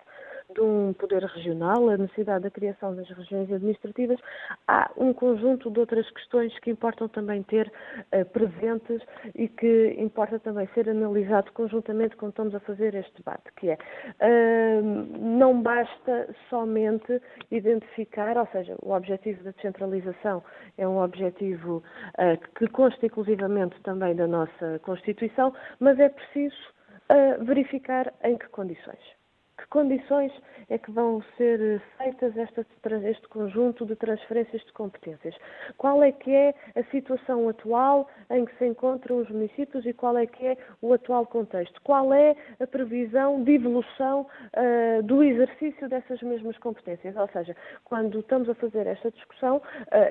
de 0.54 0.62
um 0.62 0.94
poder 0.94 1.24
regional, 1.24 1.90
a 1.90 1.98
necessidade 1.98 2.44
da 2.44 2.52
criação 2.52 2.96
das 2.96 3.10
regiões 3.10 3.52
administrativas, 3.52 4.20
há 4.68 4.92
um 4.96 5.14
conjunto 5.14 5.72
de 5.72 5.80
outras 5.80 6.10
questões 6.12 6.58
que 6.60 6.72
importam 6.72 7.08
também 7.08 7.44
ter 7.44 7.72
uh, 8.14 8.26
presentes 8.26 9.02
e 9.34 9.48
que 9.48 9.96
importa 9.98 10.40
também 10.40 10.68
ser 10.74 10.90
analisado 10.90 11.52
conjuntamente 11.54 12.16
quando 12.16 12.32
estamos 12.32 12.56
a 12.56 12.60
fazer 12.62 12.96
este 12.96 13.14
debate, 13.18 13.52
que 13.58 13.70
é 13.70 13.76
uh, 13.76 14.84
não 15.20 15.62
basta 15.62 16.34
somente 16.50 17.22
identificar, 17.52 18.38
ou 18.38 18.48
seja, 18.52 18.76
o 18.82 18.92
objetivo 18.92 19.44
da 19.44 19.52
descentralização 19.52 20.44
é 20.78 20.88
um 20.88 21.02
objetivo 21.02 21.84
uh, 22.18 22.54
que 22.58 22.68
consta 22.68 23.06
inclusivamente 23.06 23.80
também 23.82 24.16
da 24.16 24.28
nossa 24.28 24.80
Constituição, 24.84 25.54
mas 25.80 26.00
é 26.00 26.10
preciso 26.10 26.76
verificar 27.46 28.12
em 28.24 28.36
que 28.36 28.48
condições 28.48 28.98
que 29.58 29.68
condições 29.68 30.32
é 30.70 30.78
que 30.78 30.92
vão 30.92 31.24
ser 31.38 31.82
feitas 31.98 32.36
esta, 32.38 32.66
este 33.08 33.28
conjunto 33.30 33.86
de 33.86 33.96
transferências 33.96 34.62
de 34.64 34.74
competências? 34.74 35.36
Qual 35.78 36.04
é 36.04 36.12
que 36.12 36.32
é 36.32 36.54
a 36.76 36.84
situação 36.86 37.48
atual 37.48 38.10
em 38.30 38.46
que 38.46 38.56
se 38.58 38.66
encontram 38.66 39.18
os 39.18 39.30
municípios 39.30 39.86
e 39.86 39.94
qual 39.94 40.18
é 40.18 40.26
que 40.26 40.46
é 40.46 40.58
o 40.82 40.94
atual 40.94 41.26
contexto? 41.26 41.80
Qual 41.84 42.14
é 42.14 42.36
a 42.60 42.68
previsão 42.68 43.44
de 43.44 43.54
evolução 43.54 44.22
uh, 44.22 45.04
do 45.04 45.24
exercício 45.24 45.88
dessas 45.88 46.22
mesmas 46.22 46.58
competências? 46.58 47.16
Ou 47.16 47.28
seja, 47.30 47.56
quando 47.84 48.20
estamos 48.20 48.50
a 48.50 48.56
fazer 48.56 48.88
esta 48.88 49.12
discussão, 49.12 49.58
uh, 49.58 49.62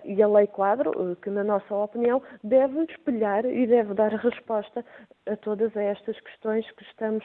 e 0.05 0.23
a 0.23 0.29
lei 0.29 0.47
quadro, 0.47 0.91
uh, 0.91 1.17
que 1.17 1.31
na 1.31 1.45
nossa 1.45 1.75
opinião 1.75 2.23
deve 2.43 2.85
espelhar 2.85 3.45
e 3.45 3.67
deve 3.67 3.95
dar 3.95 4.13
resposta 4.13 4.85
a 5.27 5.37
todas 5.37 5.75
estas 5.77 6.19
questões 6.21 6.71
que 6.73 6.83
estamos 6.85 7.25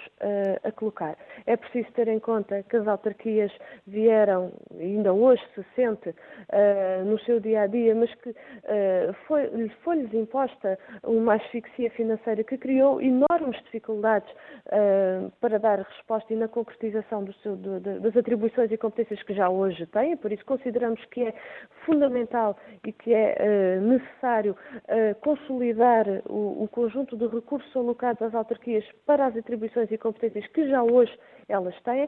a 0.64 0.72
colocar. 0.72 1.18
É 1.46 1.58
preciso 1.58 1.92
ter 1.92 2.09
em 2.10 2.19
conta 2.19 2.63
que 2.63 2.76
as 2.76 2.88
autarquias 2.88 3.52
vieram, 3.88 4.52
ainda 4.80 5.13
hoje 5.13 5.41
se 5.56 5.63
sente 5.76 6.10
uh, 6.10 7.06
no 7.06 7.19
seu 7.19 7.39
dia 7.39 7.62
a 7.62 7.67
dia, 7.67 7.93
mas 7.95 8.13
que 8.15 8.30
uh, 8.30 9.13
foi, 9.28 9.69
foi-lhes 9.84 10.13
imposta 10.13 10.78
uma 11.04 11.36
asfixia 11.36 11.89
financeira 11.91 12.43
que 12.43 12.58
criou 12.58 13.02
enormes 13.02 13.62
dificuldades 13.65 14.30
uh, 14.67 15.32
para 15.39 15.58
dar 15.60 15.80
resposta 15.80 16.34
e 16.34 16.36
na 16.36 16.48
concretização 16.48 17.26
seu, 17.43 17.56
do, 17.56 17.80
das 17.80 18.15
atribuições 18.15 18.72
e 18.72 18.78
competências 18.78 19.22
que 19.24 19.34
já 19.34 19.50
hoje 19.50 19.86
têm, 19.88 20.17
por 20.17 20.32
isso 20.32 20.43
consideramos 20.45 21.04
que 21.06 21.24
é 21.24 21.34
fundamental 21.86 22.58
e 22.86 22.91
que 22.91 23.13
é 23.13 23.80
necessário 23.80 24.56
consolidar 25.22 26.06
o, 26.28 26.63
o 26.63 26.67
conjunto 26.67 27.15
de 27.15 27.28
recursos 27.28 27.76
alocados 27.76 28.22
às 28.22 28.34
autarquias 28.34 28.86
para 29.06 29.28
as 29.28 29.38
atribuições 29.38 29.91
e 29.91 29.98
competências 29.98 30.45
que 30.48 30.67
já 30.67 30.84
hoje 30.84 31.17
elas 31.48 31.76
têm. 31.82 31.99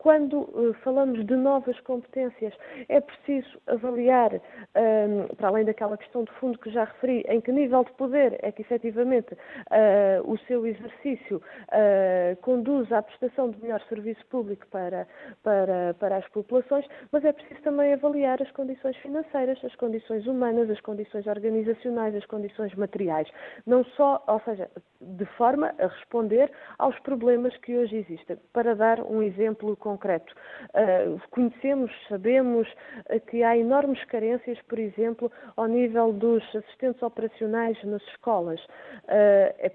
Quando 0.00 0.38
uh, 0.40 0.72
falamos 0.82 1.26
de 1.26 1.36
novas 1.36 1.78
competências, 1.80 2.54
é 2.88 3.02
preciso 3.02 3.60
avaliar, 3.66 4.32
ehm, 4.32 5.26
para 5.36 5.48
além 5.48 5.66
daquela 5.66 5.98
questão 5.98 6.24
de 6.24 6.32
fundo 6.40 6.58
que 6.58 6.70
já 6.70 6.84
referi, 6.84 7.22
em 7.28 7.38
que 7.38 7.52
nível 7.52 7.84
de 7.84 7.92
poder 7.92 8.38
é 8.40 8.50
que 8.50 8.62
efetivamente 8.62 9.34
uh, 9.34 10.30
o 10.30 10.38
seu 10.46 10.66
exercício 10.66 11.36
uh, 11.36 12.36
conduz 12.40 12.90
à 12.90 13.02
prestação 13.02 13.50
de 13.50 13.60
melhor 13.60 13.82
serviço 13.90 14.24
público 14.28 14.66
para, 14.68 15.06
para, 15.42 15.94
para 15.98 16.16
as 16.16 16.28
populações, 16.28 16.86
mas 17.12 17.22
é 17.22 17.32
preciso 17.32 17.60
também 17.60 17.92
avaliar 17.92 18.40
as 18.40 18.50
condições 18.52 18.96
financeiras, 18.98 19.62
as 19.62 19.74
condições 19.76 20.26
humanas, 20.26 20.70
as 20.70 20.80
condições 20.80 21.26
organizacionais, 21.26 22.14
as 22.14 22.24
condições 22.24 22.74
materiais. 22.74 23.28
Não 23.66 23.84
só, 23.84 24.24
ou 24.26 24.40
seja, 24.46 24.70
de 24.98 25.26
forma 25.36 25.74
a 25.78 25.86
responder 25.88 26.50
aos 26.78 26.98
problemas 27.00 27.54
que 27.58 27.76
hoje 27.76 27.96
existem. 27.96 28.38
Para 28.54 28.74
dar 28.74 29.00
um 29.00 29.22
exemplo 29.22 29.39
concreto. 29.76 30.34
Uh, 30.74 31.20
conhecemos, 31.30 31.90
sabemos 32.08 32.68
uh, 32.68 33.20
que 33.26 33.42
há 33.42 33.56
enormes 33.56 34.02
carências, 34.04 34.58
por 34.68 34.78
exemplo, 34.78 35.30
ao 35.56 35.66
nível 35.66 36.12
dos 36.12 36.42
assistentes 36.54 37.02
operacionais 37.02 37.82
nas 37.84 38.02
escolas. 38.08 38.60
Uh, 39.04 39.52
é 39.58 39.72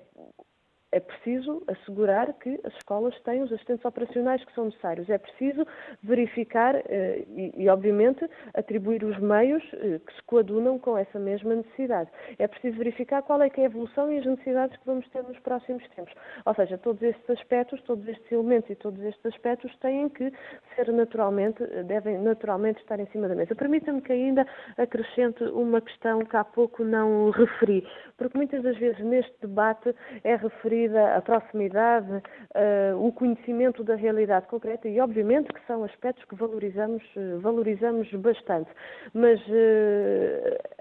é 0.96 1.00
preciso 1.02 1.62
assegurar 1.68 2.32
que 2.36 2.58
as 2.64 2.74
escolas 2.76 3.14
têm 3.24 3.44
os 3.44 3.52
assistentes 3.52 3.84
operacionais 3.84 4.42
que 4.46 4.54
são 4.54 4.66
necessários. 4.66 5.10
É 5.10 5.18
preciso 5.18 5.68
verificar 6.02 6.74
eh, 6.74 7.26
e, 7.28 7.64
e, 7.64 7.68
obviamente, 7.68 8.26
atribuir 8.54 9.04
os 9.04 9.20
meios 9.20 9.62
eh, 9.74 10.00
que 10.00 10.14
se 10.14 10.24
coadunam 10.24 10.80
com 10.80 10.98
essa 10.98 11.20
mesma 11.20 11.56
necessidade. 11.56 12.10
É 12.40 12.48
preciso 12.48 12.78
verificar 12.78 13.22
qual 13.24 13.42
é 13.42 13.50
que 13.50 13.60
é 13.60 13.64
a 13.64 13.66
evolução 13.66 14.10
e 14.10 14.20
as 14.20 14.26
necessidades 14.26 14.78
que 14.78 14.86
vamos 14.86 15.06
ter 15.10 15.22
nos 15.24 15.38
próximos 15.39 15.86
tempos. 15.89 16.14
Ou 16.46 16.56
seja, 16.56 16.78
todos 16.78 17.04
estes 17.04 17.30
aspectos, 17.30 17.82
todos 17.82 18.08
estes 18.08 18.32
elementos 18.32 18.70
e 18.70 18.76
todos 18.76 19.02
estes 19.04 19.26
aspectos 19.26 19.76
têm 19.80 20.08
que 20.08 20.32
ser 20.78 20.93
naturalmente, 20.93 21.62
eh, 21.62 21.84
devem 21.84 22.20
naturalmente 22.20 22.80
estar 22.80 23.02
em 23.02 23.08
cima 23.08 23.28
da 23.28 23.36
mesa. 23.36 23.54
Permita-me 23.54 24.02
que 24.02 24.14
ainda 24.14 24.48
acrescente 24.78 25.43
uma 25.43 25.82
questão 25.82 26.20
que 26.24 26.38
há 26.38 26.46
pouco 26.46 26.86
não 26.86 27.32
referi, 27.32 27.86
porque 28.18 28.38
muitas 28.38 28.64
das 28.64 28.78
vezes 28.78 29.04
neste 29.04 29.36
debate 29.41 29.93
é 30.24 30.38
referido 30.38 30.85
medida 30.86 31.16
a 31.16 31.22
proximidade, 31.22 32.12
uh, 32.12 33.06
o 33.06 33.12
conhecimento 33.12 33.84
da 33.84 33.96
realidade 33.96 34.48
concreta 34.48 34.88
e, 34.88 35.00
obviamente, 35.00 35.52
que 35.52 35.66
são 35.66 35.84
aspectos 35.84 36.24
que 36.26 36.36
valorizamos, 36.36 37.04
uh, 37.16 37.40
valorizamos 37.40 38.12
bastante. 38.14 38.70
Mas 39.14 39.40
uh, 39.48 40.76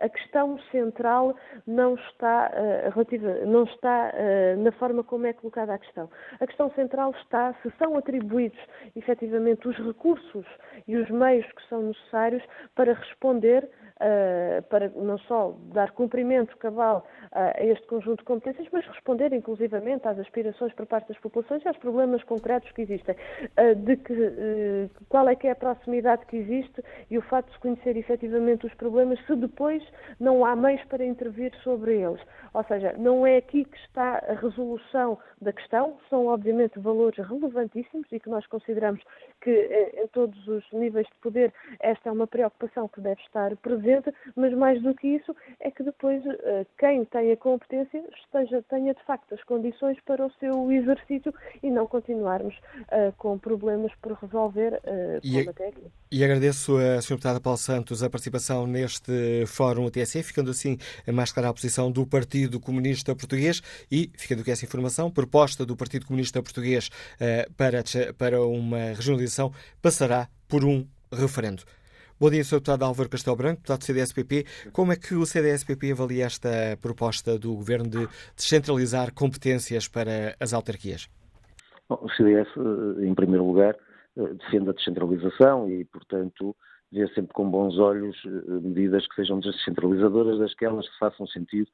a 0.00 0.08
questão 0.08 0.58
central 0.70 1.36
não 1.66 1.94
está, 1.94 2.50
uh, 2.50 2.90
relativa, 2.90 3.34
não 3.44 3.64
está 3.64 4.12
uh, 4.14 4.62
na 4.62 4.72
forma 4.72 5.04
como 5.04 5.26
é 5.26 5.32
colocada 5.32 5.74
a 5.74 5.78
questão. 5.78 6.10
A 6.40 6.46
questão 6.46 6.70
central 6.70 7.12
está 7.22 7.54
se 7.62 7.70
são 7.78 7.96
atribuídos 7.96 8.58
efetivamente 8.96 9.68
os 9.68 9.76
recursos 9.76 10.46
e 10.88 10.96
os 10.96 11.08
meios 11.10 11.46
que 11.52 11.68
são 11.68 11.82
necessários 11.82 12.42
para 12.74 12.94
responder 12.94 13.68
uh, 14.00 14.62
para 14.62 14.88
não 14.96 15.18
só 15.18 15.54
dar 15.72 15.90
cumprimento 15.92 16.56
cabal 16.56 17.04
uh, 17.26 17.28
a 17.32 17.64
este 17.64 17.86
conjunto 17.86 18.18
de 18.18 18.24
competências, 18.24 18.66
mas 18.72 18.86
responder 18.86 19.32
inclusivamente 19.32 20.06
às 20.08 20.18
aspirações 20.18 20.72
por 20.74 20.86
parte 20.86 21.08
das 21.08 21.18
populações 21.18 21.64
e 21.64 21.68
aos 21.68 21.76
problemas 21.78 22.22
concretos 22.24 22.70
que 22.72 22.82
existem, 22.82 23.14
uh, 23.14 23.74
de 23.74 23.96
que, 23.96 24.90
qual 25.08 25.28
é 25.28 25.36
que 25.36 25.46
é 25.46 25.52
a 25.52 25.56
proximidade 25.56 26.26
que 26.26 26.36
existe 26.36 26.82
e 27.10 27.18
o 27.18 27.22
facto 27.22 27.48
de 27.48 27.54
se 27.54 27.60
conhecer 27.60 27.96
efetivamente 27.96 28.66
os 28.66 28.74
problemas, 28.74 29.18
se 29.26 29.36
depois 29.36 29.82
não 30.18 30.44
há 30.44 30.56
meios 30.56 30.82
para 30.84 31.04
intervir 31.04 31.52
sobre 31.62 32.00
eles. 32.00 32.20
Ou 32.52 32.64
seja, 32.64 32.94
não 32.98 33.26
é 33.26 33.36
aqui 33.36 33.64
que 33.64 33.78
está 33.78 34.22
a 34.28 34.34
resolução 34.34 35.18
da 35.40 35.52
questão, 35.52 35.96
são 36.08 36.26
obviamente 36.26 36.78
valores 36.78 37.18
relevantíssimos 37.18 38.06
e 38.10 38.18
que 38.18 38.28
nós 38.28 38.46
consideramos 38.46 39.02
que 39.40 39.50
em 39.94 40.06
todos 40.08 40.46
os 40.48 40.64
níveis 40.72 41.06
de 41.06 41.14
poder 41.22 41.52
esta 41.80 42.08
é 42.08 42.12
uma 42.12 42.26
preocupação 42.26 42.88
que 42.88 43.00
deve 43.00 43.20
estar 43.22 43.56
presente, 43.56 43.89
mas 44.36 44.52
mais 44.54 44.82
do 44.82 44.94
que 44.94 45.08
isso 45.08 45.34
é 45.60 45.70
que 45.70 45.82
depois 45.82 46.22
eh, 46.26 46.66
quem 46.78 47.04
tem 47.04 47.32
a 47.32 47.36
competência 47.36 48.02
esteja, 48.24 48.62
tenha 48.68 48.94
de 48.94 49.02
facto 49.04 49.34
as 49.34 49.42
condições 49.44 49.98
para 50.06 50.24
o 50.24 50.32
seu 50.38 50.70
exercício 50.70 51.32
e 51.62 51.70
não 51.70 51.86
continuarmos 51.86 52.54
uh, 52.54 53.12
com 53.16 53.38
problemas 53.38 53.92
por 54.00 54.12
resolver 54.12 54.74
uh, 54.74 55.20
e, 55.22 55.48
até 55.48 55.68
aqui. 55.68 55.82
E 56.10 56.24
agradeço 56.24 56.76
a 56.76 56.96
Sra. 56.96 57.16
Deputada 57.20 57.40
Paulo 57.40 57.58
Santos 57.58 58.02
a 58.02 58.08
participação 58.08 58.66
neste 58.66 59.44
Fórum 59.46 59.90
TSE, 59.90 60.22
ficando 60.22 60.50
assim 60.50 60.78
mais 61.12 61.32
clara 61.32 61.50
a 61.50 61.54
posição 61.54 61.90
do 61.90 62.06
Partido 62.06 62.58
Comunista 62.58 63.14
Português 63.14 63.60
e, 63.90 64.10
ficando 64.16 64.40
aqui 64.40 64.50
essa 64.50 64.64
informação, 64.64 65.10
proposta 65.10 65.66
do 65.66 65.76
Partido 65.76 66.06
Comunista 66.06 66.42
Português 66.42 66.88
para, 67.56 67.82
para 68.16 68.40
uma 68.42 68.78
regionalização 68.94 69.52
passará 69.82 70.28
por 70.48 70.64
um 70.64 70.86
referendo. 71.12 71.62
Bom 72.20 72.28
dia, 72.28 72.44
Sr. 72.44 72.56
Deputado 72.56 72.82
Álvaro 72.82 73.08
Castelo 73.08 73.34
Branco, 73.34 73.62
deputado 73.62 73.78
do 73.78 73.84
CDSPP. 73.86 74.44
Como 74.74 74.92
é 74.92 74.96
que 74.96 75.14
o 75.14 75.24
CDSPP 75.24 75.92
avalia 75.92 76.26
esta 76.26 76.76
proposta 76.78 77.38
do 77.38 77.54
Governo 77.54 77.88
de 77.88 78.06
descentralizar 78.36 79.14
competências 79.14 79.88
para 79.88 80.36
as 80.38 80.52
autarquias? 80.52 81.08
Bom, 81.88 81.98
o 82.02 82.10
CDS, 82.10 82.46
eh, 82.58 83.06
em 83.06 83.14
primeiro 83.14 83.46
lugar, 83.46 83.74
eh, 84.18 84.34
defende 84.34 84.68
a 84.68 84.72
descentralização 84.74 85.70
e, 85.70 85.82
portanto, 85.86 86.54
vê 86.92 87.08
sempre 87.14 87.32
com 87.32 87.50
bons 87.50 87.78
olhos 87.78 88.14
eh, 88.26 88.60
medidas 88.60 89.08
que 89.08 89.14
sejam 89.14 89.40
descentralizadoras, 89.40 90.40
daquelas 90.40 90.86
que 90.90 90.98
façam 90.98 91.26
sentido 91.26 91.70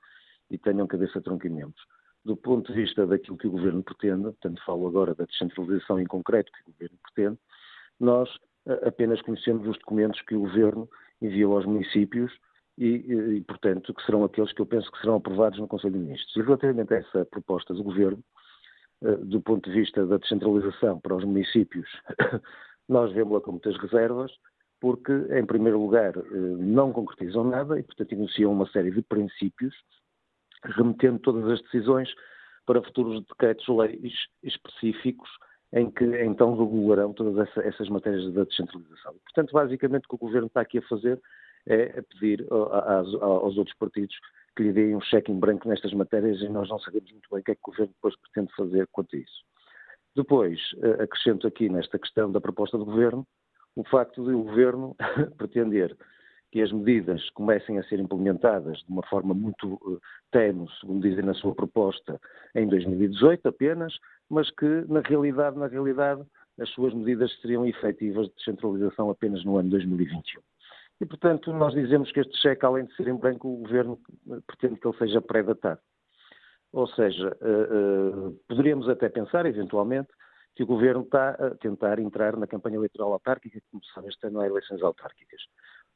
e 0.48 0.56
tenham 0.56 0.86
cabeça, 0.86 1.20
membros. 1.42 1.82
Do 2.24 2.36
ponto 2.36 2.72
de 2.72 2.82
vista 2.84 3.04
daquilo 3.04 3.36
que 3.36 3.48
o 3.48 3.50
Governo 3.50 3.82
pretende, 3.82 4.22
portanto 4.22 4.62
falo 4.64 4.86
agora 4.86 5.12
da 5.12 5.24
descentralização 5.24 5.98
em 5.98 6.06
concreto 6.06 6.52
que 6.52 6.70
o 6.70 6.72
Governo 6.72 6.98
pretende, 7.02 7.38
nós 7.98 8.28
apenas 8.84 9.20
conhecemos 9.22 9.66
os 9.66 9.78
documentos 9.78 10.20
que 10.22 10.34
o 10.34 10.40
Governo 10.40 10.88
enviou 11.20 11.56
aos 11.56 11.64
municípios 11.64 12.32
e, 12.78 13.36
e, 13.36 13.40
portanto, 13.42 13.94
que 13.94 14.04
serão 14.04 14.24
aqueles 14.24 14.52
que 14.52 14.60
eu 14.60 14.66
penso 14.66 14.90
que 14.92 15.00
serão 15.00 15.16
aprovados 15.16 15.58
no 15.58 15.68
Conselho 15.68 15.94
de 15.94 16.00
Ministros. 16.00 16.36
E 16.36 16.42
relativamente 16.42 16.92
a 16.92 16.98
essa 16.98 17.24
proposta 17.24 17.72
do 17.72 17.82
Governo, 17.82 18.22
eh, 19.02 19.16
do 19.16 19.40
ponto 19.40 19.70
de 19.70 19.76
vista 19.76 20.06
da 20.06 20.18
descentralização 20.18 21.00
para 21.00 21.14
os 21.14 21.24
municípios, 21.24 21.88
nós 22.88 23.12
vemos-la 23.12 23.40
com 23.40 23.52
muitas 23.52 23.76
reservas, 23.78 24.30
porque, 24.78 25.12
em 25.12 25.46
primeiro 25.46 25.80
lugar, 25.80 26.14
eh, 26.16 26.22
não 26.58 26.92
concretizam 26.92 27.44
nada 27.44 27.78
e, 27.78 27.82
portanto, 27.82 28.12
iniciam 28.12 28.52
uma 28.52 28.68
série 28.70 28.90
de 28.90 29.00
princípios, 29.00 29.74
remetendo 30.62 31.18
todas 31.20 31.48
as 31.50 31.62
decisões 31.62 32.12
para 32.66 32.82
futuros 32.82 33.24
decretos-leis 33.26 34.12
específicos 34.42 35.30
em 35.72 35.90
que 35.90 36.04
então 36.22 36.56
regularão 36.56 37.12
todas 37.12 37.48
essa, 37.48 37.60
essas 37.60 37.88
matérias 37.88 38.32
da 38.32 38.44
descentralização. 38.44 39.14
Portanto, 39.24 39.52
basicamente 39.52 40.04
o 40.04 40.08
que 40.08 40.14
o 40.14 40.18
Governo 40.18 40.46
está 40.46 40.60
aqui 40.60 40.78
a 40.78 40.82
fazer 40.82 41.20
é 41.66 41.98
a 41.98 42.02
pedir 42.02 42.46
aos, 42.50 43.14
aos 43.14 43.58
outros 43.58 43.76
partidos 43.76 44.16
que 44.56 44.62
lhe 44.62 44.72
deem 44.72 44.96
um 44.96 45.00
cheque 45.00 45.30
em 45.30 45.38
branco 45.38 45.68
nestas 45.68 45.92
matérias 45.92 46.40
e 46.40 46.48
nós 46.48 46.68
não 46.68 46.78
sabemos 46.78 47.10
muito 47.12 47.28
bem 47.30 47.40
o 47.40 47.44
que 47.44 47.50
é 47.50 47.54
que 47.54 47.60
o 47.62 47.70
Governo 47.70 47.92
depois 47.92 48.14
pretende 48.20 48.54
fazer 48.54 48.88
quanto 48.90 49.14
a 49.14 49.18
isso. 49.18 49.44
Depois, 50.14 50.58
eh, 50.82 51.02
acrescento 51.02 51.46
aqui 51.46 51.68
nesta 51.68 51.98
questão 51.98 52.32
da 52.32 52.40
proposta 52.40 52.78
do 52.78 52.86
Governo, 52.86 53.26
o 53.74 53.84
facto 53.84 54.24
de 54.24 54.30
o 54.30 54.44
Governo 54.44 54.96
pretender 55.36 55.94
que 56.50 56.62
as 56.62 56.70
medidas 56.72 57.28
comecem 57.30 57.78
a 57.78 57.84
ser 57.84 57.98
implementadas 57.98 58.78
de 58.78 58.88
uma 58.88 59.02
forma 59.06 59.34
muito 59.34 59.74
uh, 59.74 60.00
tenue, 60.30 60.68
segundo 60.80 61.02
dizem 61.02 61.24
na 61.24 61.34
sua 61.34 61.54
proposta, 61.54 62.20
em 62.54 62.66
2018 62.68 63.48
apenas, 63.48 63.94
mas 64.30 64.50
que 64.50 64.84
na 64.88 65.00
realidade, 65.00 65.58
na 65.58 65.66
realidade, 65.66 66.22
as 66.60 66.68
suas 66.70 66.94
medidas 66.94 67.32
seriam 67.40 67.66
efetivas 67.66 68.28
de 68.28 68.34
descentralização 68.36 69.10
apenas 69.10 69.44
no 69.44 69.58
ano 69.58 69.70
2021. 69.70 70.40
E, 71.00 71.04
portanto, 71.04 71.52
nós 71.52 71.74
dizemos 71.74 72.10
que 72.10 72.20
este 72.20 72.36
cheque, 72.38 72.64
além 72.64 72.86
de 72.86 72.94
ser 72.94 73.08
em 73.08 73.16
branco, 73.16 73.48
o 73.48 73.58
Governo 73.58 73.98
uh, 74.26 74.40
pretende 74.46 74.80
que 74.80 74.88
ele 74.88 74.96
seja 74.96 75.20
pré-datado. 75.20 75.80
Ou 76.72 76.86
seja, 76.88 77.36
uh, 77.42 78.32
poderíamos 78.48 78.88
até 78.88 79.08
pensar, 79.08 79.44
eventualmente, 79.46 80.08
que 80.54 80.62
o 80.62 80.66
Governo 80.66 81.02
está 81.02 81.30
a 81.30 81.50
tentar 81.56 81.98
entrar 81.98 82.34
na 82.36 82.46
campanha 82.46 82.76
eleitoral 82.76 83.12
autárquica, 83.12 83.60
que, 83.60 83.66
como 83.70 83.84
sabe, 83.92 84.08
este 84.08 84.26
ano 84.26 84.40
há 84.40 84.46
eleições 84.46 84.82
autárquicas 84.82 85.42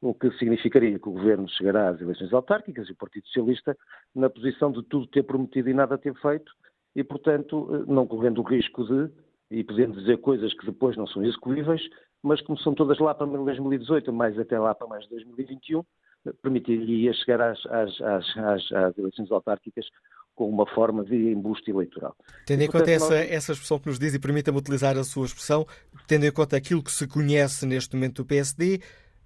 o 0.01 0.15
que 0.15 0.31
significaria 0.33 0.99
que 0.99 1.09
o 1.09 1.13
Governo 1.13 1.49
chegará 1.49 1.91
às 1.91 2.01
eleições 2.01 2.33
autárquicas 2.33 2.89
e 2.89 2.93
o 2.93 2.97
Partido 2.97 3.27
Socialista 3.27 3.77
na 4.15 4.31
posição 4.31 4.73
de 4.73 4.83
tudo 4.85 5.07
ter 5.07 5.23
prometido 5.23 5.69
e 5.69 5.75
nada 5.75 5.99
ter 5.99 6.15
feito 6.21 6.51
e, 6.95 7.05
portanto, 7.05 7.69
eh, 7.73 7.85
não 7.87 8.07
correndo 8.07 8.41
o 8.41 8.45
risco 8.45 8.85
de, 8.85 9.11
e 9.51 9.63
podendo 9.63 10.01
dizer 10.01 10.19
coisas 10.19 10.53
que 10.55 10.67
depois 10.67 10.97
não 10.97 11.07
são 11.07 11.25
execuíveis, 11.25 11.83
mas 12.23 12.41
como 12.41 12.59
são 12.59 12.75
todas 12.75 12.99
lá 12.99 13.15
para 13.15 13.27
2018, 13.27 14.13
mais 14.13 14.39
até 14.39 14.59
lá 14.59 14.75
para 14.75 14.89
mais 14.89 15.07
2021, 15.09 15.85
eh, 16.27 16.33
permitiria 16.43 17.13
chegar 17.13 17.41
às, 17.41 17.65
às, 17.67 18.01
às, 18.01 18.73
às 18.73 18.99
eleições 18.99 19.31
autárquicas 19.31 19.87
com 20.35 20.49
uma 20.49 20.67
forma 20.67 21.05
de 21.05 21.15
embuste 21.15 21.71
eleitoral. 21.71 22.17
Tendo 22.47 22.63
em 22.63 22.65
e, 22.65 22.67
portanto, 22.71 22.87
conta 22.87 22.91
essa, 22.93 23.15
nós... 23.15 23.31
essa 23.31 23.53
expressão 23.53 23.79
que 23.79 23.89
nos 23.89 23.99
diz, 23.99 24.15
e 24.15 24.19
permita-me 24.19 24.57
utilizar 24.57 24.97
a 24.97 25.05
sua 25.05 25.27
expressão, 25.27 25.67
tendo 26.09 26.25
em 26.25 26.33
conta 26.33 26.57
aquilo 26.57 26.83
que 26.83 26.91
se 26.91 27.07
conhece 27.07 27.67
neste 27.67 27.95
momento 27.95 28.23
do 28.23 28.27
PSD, 28.27 28.81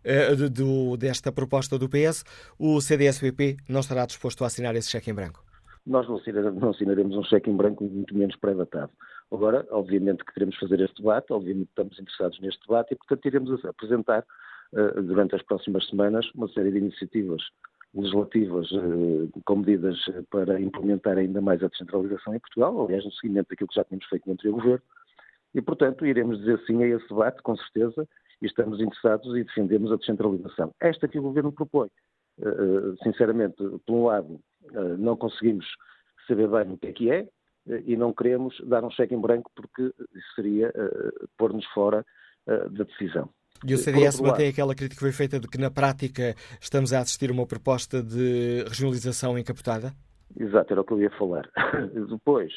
eh, 0.05 0.97
desta 0.99 1.33
proposta 1.33 1.79
do 1.79 1.89
PS, 1.89 2.25
o 2.59 2.81
CDS-PP 2.81 3.57
não 3.69 3.81
estará 3.81 4.07
disposto 4.07 4.45
a 4.45 4.47
assinar 4.47 4.75
esse 4.77 4.91
cheque 4.91 5.11
em 5.11 5.15
branco? 5.15 5.43
Nós 5.87 6.09
não 6.09 6.17
assinaremos 6.71 7.17
um 7.17 7.25
cheque 7.25 7.51
em 7.51 7.57
branco, 7.57 7.85
muito 7.85 8.17
menos 8.17 8.37
pré-datado. 8.37 8.91
Agora, 9.31 9.67
obviamente 9.71 10.25
que 10.25 10.33
queremos 10.33 10.57
fazer 10.57 10.81
este 10.81 11.03
debate, 11.03 11.33
obviamente 11.33 11.69
estamos 11.69 11.99
interessados 11.99 12.41
neste 12.41 12.61
debate 12.67 12.95
e, 12.95 12.97
portanto, 12.97 13.27
iremos 13.27 13.65
apresentar 13.65 14.25
uh, 14.73 15.03
durante 15.03 15.35
as 15.35 15.43
próximas 15.43 15.87
semanas 15.89 16.27
uma 16.35 16.49
série 16.49 16.71
de 16.71 16.79
iniciativas 16.79 17.43
legislativas 17.95 18.71
uh, 18.73 19.31
com 19.45 19.57
medidas 19.57 19.99
para 20.31 20.61
implementar 20.61 21.19
ainda 21.19 21.41
mais 21.41 21.63
a 21.63 21.69
descentralização 21.69 22.35
em 22.35 22.39
Portugal, 22.39 22.85
aliás, 22.85 23.05
no 23.05 23.13
seguimento 23.13 23.49
daquilo 23.51 23.69
que 23.69 23.75
já 23.75 23.85
tínhamos 23.85 24.07
feito 24.07 24.27
no 24.27 24.33
anterior 24.33 24.55
governo, 24.55 24.83
e, 25.55 25.63
portanto, 25.63 26.05
iremos 26.05 26.39
dizer 26.39 26.61
sim 26.67 26.83
a 26.83 26.89
esse 26.89 27.09
debate, 27.09 27.43
com 27.43 27.57
certeza, 27.57 28.09
e 28.45 28.47
estamos 28.47 28.79
interessados 28.79 29.35
e 29.35 29.43
defendemos 29.43 29.91
a 29.91 29.97
descentralização. 29.97 30.71
Esta 30.79 31.09
que 31.09 31.19
o 31.19 31.23
Governo 31.23 31.51
propõe, 31.51 31.89
eh, 32.41 32.47
eh, 32.47 32.95
sinceramente, 33.03 33.57
por 33.87 33.95
um 33.95 34.05
lado, 34.05 34.39
eh, 34.73 34.97
não 34.99 35.17
conseguimos 35.17 35.67
saber 36.29 36.49
bem 36.49 36.73
o 36.73 36.77
que 36.77 36.87
é 36.87 36.93
que 36.93 37.11
é 37.11 37.29
e 37.87 37.97
não 37.97 38.13
queremos 38.13 38.55
dar 38.67 38.85
um 38.85 38.91
cheque 38.91 39.15
em 39.15 39.21
branco 39.21 39.51
porque 39.57 39.85
isso 39.85 40.35
seria 40.37 40.71
pôr-nos 41.39 41.65
fora 41.69 42.05
da 42.47 42.85
decisão. 42.85 43.31
E 43.67 43.73
o 43.73 43.79
CDS 43.79 44.21
mantém 44.21 44.51
aquela 44.51 44.75
crítica 44.75 44.97
que 44.97 45.01
foi 45.01 45.13
feita 45.13 45.41
de 45.41 45.49
que, 45.49 45.57
na 45.57 45.71
prática, 45.71 46.35
estamos 46.61 46.93
a 46.93 47.01
assistir 47.01 47.31
a 47.31 47.33
uma 47.33 47.47
proposta 47.47 48.03
de 48.03 48.65
regionalização 48.69 49.39
encapotada? 49.39 49.95
Exato, 50.39 50.75
era 50.75 50.83
o 50.83 50.85
que 50.85 50.93
eu 50.93 51.01
ia 51.01 51.11
falar. 51.13 51.49
Depois, 52.11 52.53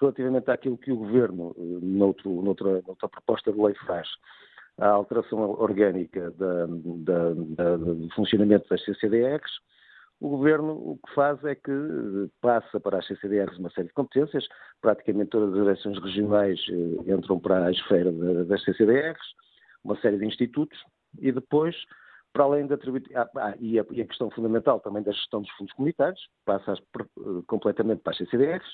relativamente 0.00 0.48
àquilo 0.48 0.78
que 0.78 0.92
o 0.92 0.96
Governo, 0.96 1.56
noutro, 1.82 2.30
noutra, 2.40 2.82
noutra 2.86 3.08
proposta 3.08 3.52
de 3.52 3.60
lei 3.60 3.74
faz, 3.84 4.06
a 4.82 4.88
alteração 4.88 5.38
orgânica 5.38 6.32
da, 6.32 6.66
da, 6.66 7.34
da, 7.56 7.76
do 7.76 8.08
funcionamento 8.16 8.68
das 8.68 8.84
CCDRs, 8.84 9.60
o 10.20 10.28
Governo 10.28 10.72
o 10.72 10.98
que 11.06 11.14
faz 11.14 11.42
é 11.44 11.54
que 11.54 11.72
passa 12.40 12.80
para 12.80 12.98
as 12.98 13.06
CCDRs 13.06 13.58
uma 13.58 13.70
série 13.70 13.88
de 13.88 13.94
competências, 13.94 14.44
praticamente 14.80 15.30
todas 15.30 15.54
as 15.54 15.60
eleições 15.60 16.02
regionais 16.02 16.60
eh, 16.68 17.12
entram 17.12 17.38
para 17.38 17.66
a 17.66 17.70
esfera 17.70 18.10
das 18.44 18.62
CCDRs, 18.64 19.20
uma 19.84 19.96
série 20.00 20.18
de 20.18 20.26
institutos, 20.26 20.78
e 21.20 21.30
depois, 21.30 21.76
para 22.32 22.42
além 22.42 22.66
da 22.66 22.74
ah, 22.74 23.30
ah, 23.36 23.54
e, 23.60 23.78
a, 23.78 23.86
e 23.90 24.02
a 24.02 24.06
questão 24.06 24.32
fundamental 24.32 24.80
também 24.80 25.02
da 25.04 25.12
gestão 25.12 25.42
dos 25.42 25.50
fundos 25.52 25.72
comunitários, 25.74 26.28
passa 26.44 26.72
as, 26.72 26.80
completamente 27.46 28.00
para 28.02 28.12
as 28.12 28.18
CCDRs, 28.18 28.66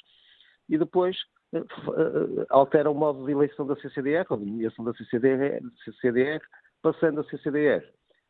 e 0.70 0.78
depois 0.78 1.16
eh, 1.16 1.20
eh, 1.20 1.37
altera 2.50 2.90
o 2.90 2.94
modo 2.94 3.24
de 3.24 3.32
eleição 3.32 3.66
da 3.66 3.76
CCDR, 3.76 4.26
ou 4.30 4.36
de 4.36 4.44
nomeação 4.44 4.84
da 4.84 4.92
CCDR, 4.94 5.60
CCDR 5.84 6.42
passando 6.82 7.20
a 7.20 7.24
CCDR 7.24 7.84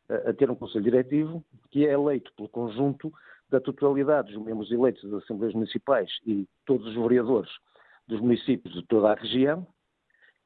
a, 0.09 0.29
a 0.29 0.33
ter 0.33 0.49
um 0.49 0.55
Conselho 0.55 0.83
Diretivo 0.83 1.43
que 1.69 1.85
é 1.85 1.93
eleito 1.93 2.31
pelo 2.35 2.49
conjunto 2.49 3.11
da 3.49 3.59
totalidade 3.59 4.33
dos 4.33 4.43
membros 4.43 4.71
eleitos 4.71 5.09
das 5.09 5.23
Assembleias 5.23 5.55
Municipais 5.55 6.09
e 6.25 6.47
todos 6.65 6.87
os 6.87 6.95
vereadores 6.95 7.49
dos 8.07 8.19
municípios 8.19 8.73
de 8.73 8.83
toda 8.87 9.11
a 9.11 9.15
região, 9.15 9.67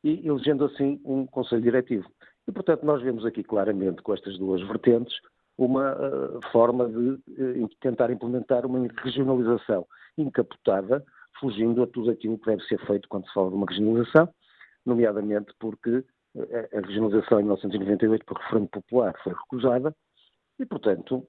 e 0.03 0.27
elegendo 0.27 0.65
assim 0.65 0.99
um 1.05 1.25
Conselho 1.25 1.61
Diretivo. 1.61 2.09
E, 2.45 2.51
portanto, 2.51 2.85
nós 2.85 3.01
vemos 3.01 3.25
aqui 3.25 3.41
claramente, 3.41 4.01
com 4.01 4.13
estas 4.13 4.37
duas 4.37 4.61
vertentes, 4.67 5.15
uma 5.57 5.93
uh, 5.93 6.39
forma 6.51 6.89
de 6.89 7.09
uh, 7.09 7.69
tentar 7.79 8.11
implementar 8.11 8.65
uma 8.65 8.85
regionalização 9.01 9.87
encapotada, 10.17 11.05
fugindo 11.43 11.83
a 11.83 11.87
tudo 11.87 12.09
aquilo 12.09 12.39
que 12.39 12.45
deve 12.45 12.63
ser 12.63 12.79
feito 12.87 13.09
quando 13.09 13.27
se 13.27 13.33
fala 13.33 13.49
de 13.49 13.55
uma 13.55 13.65
regionalização, 13.67 14.29
nomeadamente 14.85 15.53
porque 15.59 16.05
eh, 16.37 16.69
a 16.73 16.79
regionalização 16.79 17.41
em 17.41 17.43
1998, 17.43 18.25
por 18.25 18.37
referendo 18.37 18.69
popular, 18.69 19.13
foi 19.21 19.33
recusada 19.33 19.93
e, 20.57 20.65
portanto, 20.65 21.27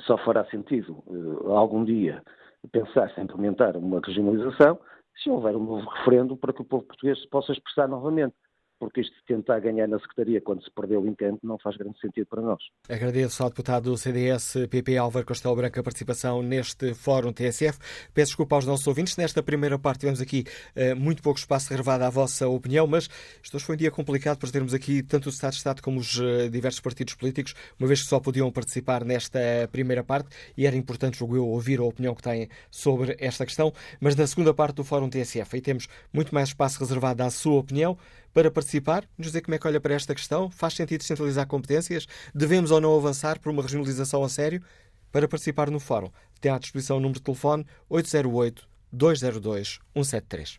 só 0.00 0.18
fará 0.18 0.44
sentido 0.50 1.02
uh, 1.06 1.52
algum 1.52 1.82
dia 1.82 2.22
pensar-se 2.70 3.18
em 3.18 3.24
implementar 3.24 3.74
uma 3.74 4.00
regionalização 4.04 4.78
se 5.22 5.30
houver 5.30 5.56
um 5.56 5.64
novo 5.64 5.88
referendo 5.88 6.36
para 6.36 6.52
que 6.52 6.60
o 6.60 6.64
povo 6.64 6.84
português 6.84 7.18
se 7.18 7.28
possa 7.28 7.52
expressar 7.52 7.88
novamente 7.88 8.36
porque 8.78 9.00
isto 9.00 9.14
de 9.14 9.24
tentar 9.34 9.60
ganhar 9.60 9.88
na 9.88 9.98
Secretaria 9.98 10.40
quando 10.40 10.62
se 10.62 10.70
perdeu 10.70 11.06
em 11.06 11.14
campo 11.14 11.40
não 11.42 11.58
faz 11.58 11.76
grande 11.76 11.98
sentido 12.00 12.26
para 12.26 12.42
nós. 12.42 12.62
Agradeço 12.88 13.42
ao 13.42 13.48
deputado 13.48 13.90
do 13.90 13.96
CDS-PP 13.96 14.96
Álvaro 14.96 15.26
Castelo 15.26 15.56
Branco 15.56 15.80
a 15.80 15.82
participação 15.82 16.42
neste 16.42 16.94
Fórum 16.94 17.32
TSF. 17.32 17.78
Peço 18.14 18.30
desculpa 18.30 18.56
aos 18.56 18.66
nossos 18.66 18.86
ouvintes. 18.86 19.16
Nesta 19.16 19.42
primeira 19.42 19.78
parte 19.78 20.00
tivemos 20.00 20.20
aqui 20.20 20.44
uh, 20.76 20.96
muito 20.96 21.22
pouco 21.22 21.38
espaço 21.38 21.70
reservado 21.70 22.04
à 22.04 22.10
vossa 22.10 22.48
opinião, 22.48 22.86
mas 22.86 23.08
isto 23.42 23.58
foi 23.60 23.74
um 23.74 23.78
dia 23.78 23.90
complicado 23.90 24.38
por 24.38 24.50
termos 24.50 24.72
aqui 24.72 25.02
tanto 25.02 25.26
o 25.26 25.30
Estado 25.30 25.52
de 25.52 25.58
Estado 25.58 25.82
como 25.82 25.98
os 25.98 26.18
uh, 26.18 26.48
diversos 26.50 26.80
partidos 26.80 27.14
políticos, 27.14 27.54
uma 27.78 27.88
vez 27.88 28.02
que 28.02 28.08
só 28.08 28.20
podiam 28.20 28.50
participar 28.50 29.04
nesta 29.04 29.40
primeira 29.72 30.04
parte 30.04 30.28
e 30.56 30.66
era 30.66 30.76
importante, 30.76 31.18
julgo 31.18 31.36
eu, 31.36 31.46
ouvir 31.46 31.80
a 31.80 31.84
opinião 31.84 32.14
que 32.14 32.22
têm 32.22 32.48
sobre 32.70 33.16
esta 33.18 33.44
questão. 33.44 33.72
Mas 34.00 34.14
na 34.14 34.26
segunda 34.26 34.54
parte 34.54 34.76
do 34.76 34.84
Fórum 34.84 35.08
TSF 35.08 35.56
aí 35.56 35.60
temos 35.60 35.88
muito 36.12 36.34
mais 36.34 36.48
espaço 36.48 36.78
reservado 36.78 37.22
à 37.22 37.30
sua 37.30 37.58
opinião 37.58 37.96
para 38.32 38.50
participar, 38.50 39.04
nos 39.16 39.28
dizer 39.28 39.42
como 39.42 39.54
é 39.54 39.58
que 39.58 39.66
olha 39.66 39.80
para 39.80 39.94
esta 39.94 40.14
questão. 40.14 40.50
Faz 40.50 40.74
sentido 40.74 41.02
centralizar 41.02 41.46
competências? 41.46 42.06
Devemos 42.34 42.70
ou 42.70 42.78
não 42.80 42.94
avançar 42.96 43.38
por 43.38 43.50
uma 43.50 43.62
regionalização 43.62 44.24
a 44.24 44.28
sério? 44.28 44.62
Para 45.10 45.26
participar 45.26 45.70
no 45.70 45.80
fórum, 45.80 46.10
tem 46.40 46.52
à 46.52 46.58
disposição 46.58 46.98
o 46.98 47.00
número 47.00 47.18
de 47.18 47.24
telefone 47.24 47.64
808-202-173. 47.90 50.58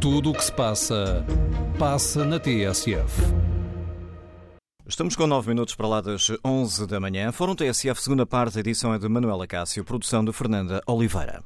Tudo 0.00 0.30
o 0.30 0.32
que 0.32 0.44
se 0.44 0.52
passa, 0.52 1.26
passa 1.78 2.24
na 2.24 2.38
TSF. 2.38 3.20
Estamos 4.86 5.14
com 5.14 5.26
9 5.26 5.48
minutos 5.48 5.74
para 5.74 5.86
lá 5.86 6.00
das 6.00 6.32
11 6.42 6.86
da 6.86 6.98
manhã. 6.98 7.30
Fórum 7.30 7.54
TSF, 7.54 8.00
segunda 8.00 8.24
parte, 8.24 8.56
a 8.56 8.60
edição 8.60 8.94
é 8.94 8.98
de 8.98 9.06
Manuela 9.06 9.46
Cássio, 9.46 9.84
produção 9.84 10.24
de 10.24 10.32
Fernanda 10.32 10.80
Oliveira. 10.86 11.42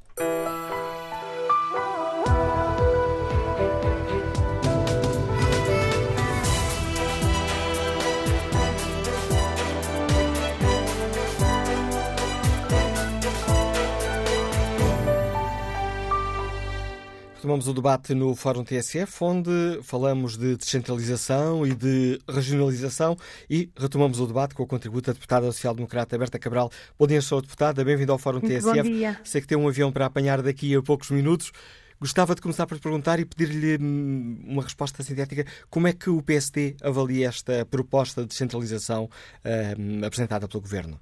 Retomamos 17.43 17.67
o 17.67 17.75
debate 17.75 18.15
no 18.15 18.37
Fórum 18.37 18.63
TSF, 18.63 19.25
onde 19.25 19.51
falamos 19.83 20.39
de 20.39 20.57
descentralização 20.57 21.67
e 21.67 21.75
de 21.75 22.21
regionalização 22.29 23.17
e 23.51 23.69
retomamos 23.77 24.21
o 24.21 24.29
debate 24.29 24.55
com 24.55 24.63
o 24.63 24.67
contributo 24.67 25.09
da 25.09 25.13
deputada 25.13 25.47
social-democrata 25.47 26.17
Berta 26.17 26.39
Cabral. 26.39 26.71
Bom 26.97 27.05
dia, 27.05 27.21
sou 27.21 27.43
deputada, 27.43 27.85
bem-vindo 27.85 28.13
ao 28.13 28.19
Fórum 28.19 28.39
Muito 28.39 28.53
TSF. 28.53 28.77
Bom 28.77 28.83
dia. 28.85 29.21
Sei 29.25 29.41
que 29.41 29.49
tem 29.49 29.59
um 29.59 29.67
avião 29.67 29.91
para 29.91 30.07
apanhar 30.07 30.41
daqui 30.41 30.73
a 30.77 30.81
poucos 30.81 31.11
minutos. 31.11 31.51
Gostava 31.99 32.37
de 32.37 32.41
começar 32.41 32.65
por 32.65 32.79
perguntar 32.79 33.19
e 33.19 33.25
pedir-lhe 33.25 33.77
hum, 33.85 34.41
uma 34.47 34.63
resposta 34.63 35.03
sintética. 35.03 35.45
Como 35.69 35.89
é 35.89 35.93
que 35.93 36.11
o 36.11 36.23
PSD 36.23 36.77
avalia 36.81 37.27
esta 37.27 37.67
proposta 37.67 38.21
de 38.21 38.29
descentralização 38.29 39.07
uh, 39.07 40.07
apresentada 40.07 40.47
pelo 40.47 40.61
Governo? 40.61 41.01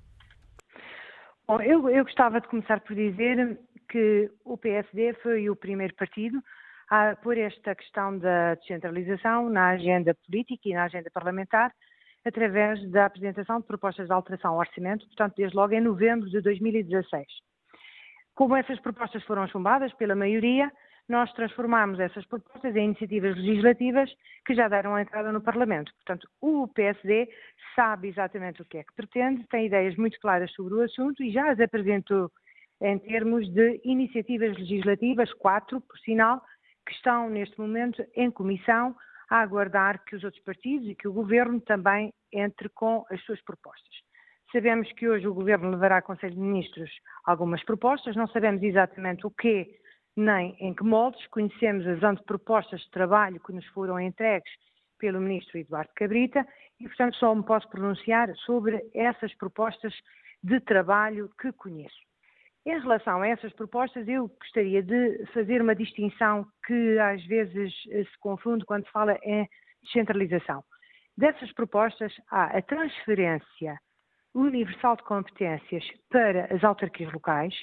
Bom, 1.46 1.60
eu, 1.60 1.86
eu 1.90 2.04
gostava 2.04 2.40
de 2.40 2.48
começar 2.48 2.80
por 2.80 2.94
dizer 2.94 3.58
que 3.90 4.30
o 4.44 4.56
PSD 4.56 5.14
foi 5.14 5.50
o 5.50 5.56
primeiro 5.56 5.94
partido 5.94 6.40
a 6.88 7.14
pôr 7.16 7.38
esta 7.38 7.74
questão 7.74 8.16
da 8.18 8.54
descentralização 8.54 9.48
na 9.48 9.70
agenda 9.70 10.14
política 10.26 10.68
e 10.68 10.74
na 10.74 10.84
agenda 10.84 11.10
parlamentar 11.12 11.72
através 12.24 12.88
da 12.90 13.06
apresentação 13.06 13.60
de 13.60 13.66
propostas 13.66 14.06
de 14.06 14.12
alteração 14.12 14.52
ao 14.52 14.58
orçamento, 14.58 15.06
portanto, 15.06 15.34
desde 15.36 15.56
logo 15.56 15.72
em 15.72 15.80
novembro 15.80 16.28
de 16.28 16.40
2016. 16.40 17.26
Como 18.34 18.56
essas 18.56 18.78
propostas 18.80 19.22
foram 19.24 19.46
chumbadas 19.48 19.92
pela 19.94 20.14
maioria, 20.14 20.70
nós 21.08 21.32
transformámos 21.32 21.98
essas 21.98 22.24
propostas 22.26 22.76
em 22.76 22.86
iniciativas 22.86 23.36
legislativas 23.36 24.10
que 24.46 24.54
já 24.54 24.68
deram 24.68 24.98
entrada 24.98 25.32
no 25.32 25.40
Parlamento. 25.40 25.92
Portanto, 25.96 26.28
o 26.40 26.68
PSD 26.68 27.28
sabe 27.74 28.08
exatamente 28.08 28.62
o 28.62 28.64
que 28.64 28.78
é 28.78 28.84
que 28.84 28.94
pretende, 28.94 29.46
tem 29.48 29.66
ideias 29.66 29.96
muito 29.96 30.20
claras 30.20 30.52
sobre 30.52 30.74
o 30.74 30.82
assunto 30.82 31.22
e 31.22 31.32
já 31.32 31.50
as 31.50 31.58
apresentou 31.58 32.30
em 32.80 32.98
termos 32.98 33.48
de 33.52 33.80
iniciativas 33.84 34.56
legislativas, 34.56 35.32
quatro, 35.34 35.80
por 35.80 35.98
sinal, 35.98 36.40
que 36.86 36.94
estão 36.94 37.28
neste 37.28 37.58
momento 37.60 38.04
em 38.16 38.30
comissão 38.30 38.96
a 39.30 39.40
aguardar 39.40 40.02
que 40.04 40.16
os 40.16 40.24
outros 40.24 40.42
partidos 40.42 40.88
e 40.88 40.94
que 40.94 41.06
o 41.06 41.12
Governo 41.12 41.60
também 41.60 42.12
entre 42.32 42.68
com 42.70 43.04
as 43.10 43.22
suas 43.24 43.40
propostas. 43.42 43.94
Sabemos 44.50 44.90
que 44.92 45.08
hoje 45.08 45.28
o 45.28 45.34
Governo 45.34 45.70
levará 45.70 45.96
ao 45.96 46.02
Conselho 46.02 46.34
de 46.34 46.40
Ministros 46.40 46.90
algumas 47.24 47.62
propostas, 47.64 48.16
não 48.16 48.26
sabemos 48.26 48.62
exatamente 48.62 49.26
o 49.26 49.30
quê 49.30 49.78
nem 50.16 50.56
em 50.58 50.74
que 50.74 50.82
moldes, 50.82 51.24
conhecemos 51.28 51.86
as 51.86 52.02
antepropostas 52.02 52.80
de 52.80 52.90
trabalho 52.90 53.40
que 53.40 53.52
nos 53.52 53.64
foram 53.68 54.00
entregues 54.00 54.50
pelo 54.98 55.20
Ministro 55.20 55.58
Eduardo 55.58 55.90
Cabrita 55.94 56.46
e, 56.80 56.84
portanto, 56.84 57.16
só 57.16 57.34
me 57.34 57.44
posso 57.44 57.68
pronunciar 57.68 58.34
sobre 58.44 58.84
essas 58.92 59.32
propostas 59.36 59.94
de 60.42 60.60
trabalho 60.60 61.30
que 61.40 61.52
conheço. 61.52 62.09
Em 62.66 62.78
relação 62.78 63.22
a 63.22 63.28
essas 63.28 63.52
propostas, 63.54 64.06
eu 64.06 64.28
gostaria 64.28 64.82
de 64.82 65.24
fazer 65.32 65.62
uma 65.62 65.74
distinção 65.74 66.46
que 66.66 66.98
às 66.98 67.24
vezes 67.24 67.72
se 67.82 68.18
confunde 68.20 68.66
quando 68.66 68.84
se 68.84 68.92
fala 68.92 69.18
em 69.22 69.48
descentralização. 69.82 70.62
Dessas 71.16 71.52
propostas, 71.52 72.12
há 72.30 72.58
a 72.58 72.62
transferência 72.62 73.78
universal 74.34 74.96
de 74.96 75.02
competências 75.04 75.84
para 76.08 76.54
as 76.54 76.62
autarquias 76.62 77.12
locais, 77.12 77.54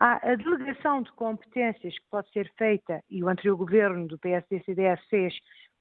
há 0.00 0.30
a 0.30 0.34
delegação 0.34 1.02
de 1.02 1.12
competências 1.12 1.96
que 1.98 2.06
pode 2.10 2.30
ser 2.32 2.50
feita, 2.56 3.02
e 3.08 3.22
o 3.22 3.28
anterior 3.28 3.56
governo 3.56 4.08
do 4.08 4.18
PSD-CDS 4.18 5.00
fez, 5.08 5.34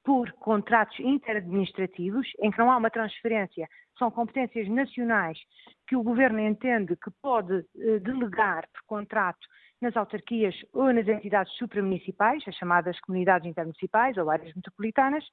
por 0.07 0.31
contratos 0.39 0.97
interadministrativos, 1.01 2.25
em 2.39 2.49
que 2.49 2.57
não 2.57 2.71
há 2.71 2.77
uma 2.77 2.89
transferência, 2.89 3.67
são 3.99 4.09
competências 4.09 4.65
nacionais 4.69 5.37
que 5.85 5.97
o 5.97 6.01
governo 6.01 6.39
entende 6.39 6.95
que 6.95 7.11
pode 7.21 7.65
eh, 7.77 7.99
delegar 7.99 8.65
por 8.71 8.83
contrato 8.87 9.45
nas 9.81 9.97
autarquias 9.97 10.55
ou 10.71 10.93
nas 10.93 11.05
entidades 11.09 11.51
supramunicipais, 11.57 12.41
as 12.47 12.55
chamadas 12.55 12.97
comunidades 13.01 13.49
intermunicipais 13.49 14.15
ou 14.15 14.29
áreas 14.29 14.55
metropolitanas, 14.55 15.25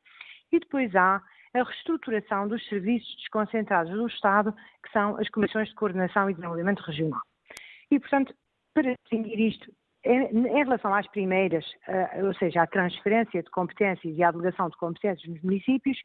e 0.51 0.59
depois 0.59 0.93
há 0.97 1.22
a 1.55 1.62
reestruturação 1.62 2.49
dos 2.49 2.66
serviços 2.68 3.14
desconcentrados 3.18 3.93
do 3.93 4.09
Estado, 4.09 4.53
que 4.83 4.91
são 4.91 5.16
as 5.20 5.29
Comissões 5.29 5.68
de 5.68 5.75
Coordenação 5.77 6.29
e 6.29 6.35
Desenvolvimento 6.35 6.81
Regional. 6.81 7.20
E, 7.93 8.01
portanto, 8.01 8.35
para 8.75 8.93
distinguir 8.97 9.39
isto, 9.39 9.70
em, 10.05 10.65
relação 10.65 10.95
às 10.95 11.07
primeiras, 11.09 11.65
uh, 11.89 12.27
ou 12.27 12.35
seja, 12.35 12.63
à 12.63 12.67
transferência 12.67 13.43
de 13.43 13.51
competências 13.51 14.17
e 14.17 14.23
à 14.23 14.31
delegação 14.31 14.69
de 14.69 14.77
competências 14.77 15.29
nos 15.29 15.43
municípios, 15.43 15.99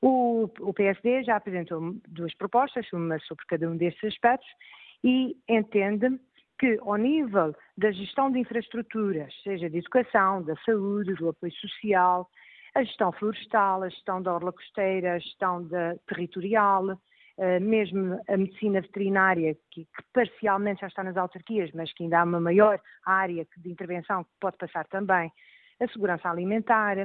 o, 0.00 0.48
PSD 0.74 1.24
já 1.24 1.36
apresentou 1.36 1.94
duas 2.08 2.34
propostas, 2.34 2.86
uma 2.92 3.18
sobre 3.20 3.44
cada 3.46 3.68
um 3.68 3.76
destes 3.76 4.04
aspectos, 4.04 4.48
e 5.02 5.36
entende 5.48 6.18
que, 6.58 6.78
ao 6.82 6.96
nível 6.96 7.54
da 7.76 7.90
gestão 7.90 8.30
de 8.30 8.40
infraestruturas, 8.40 9.32
seja 9.42 9.68
de 9.70 9.78
educação, 9.78 10.42
da 10.42 10.54
saúde, 10.64 11.14
do 11.14 11.28
apoio 11.28 11.52
social, 11.52 12.28
a 12.74 12.82
gestão 12.82 13.12
florestal, 13.12 13.82
a 13.82 13.88
gestão 13.88 14.22
da 14.22 14.34
orla 14.34 14.52
costeira, 14.52 15.14
a 15.14 15.18
gestão 15.18 15.66
da 15.66 15.96
territorial, 16.06 16.92
eh, 16.92 16.96
mesmo 17.60 18.20
a 18.28 18.36
medicina 18.36 18.80
veterinária, 18.80 19.54
que, 19.70 19.84
que, 19.84 20.02
parcialmente 20.12 20.80
já 20.80 20.88
está 20.88 21.04
nas 21.04 21.16
autarquias, 21.16 21.70
mas 21.72 21.92
que 21.92 22.02
ainda 22.02 22.20
há 22.20 22.24
uma 22.24 22.40
maior 22.40 22.80
área 23.04 23.46
de 23.56 23.70
intervenção 23.70 24.24
que 24.24 24.30
pode 24.40 24.56
passar 24.56 24.86
também, 24.88 25.30
a 25.80 25.88
segurança 25.88 26.28
alimentar, 26.28 26.96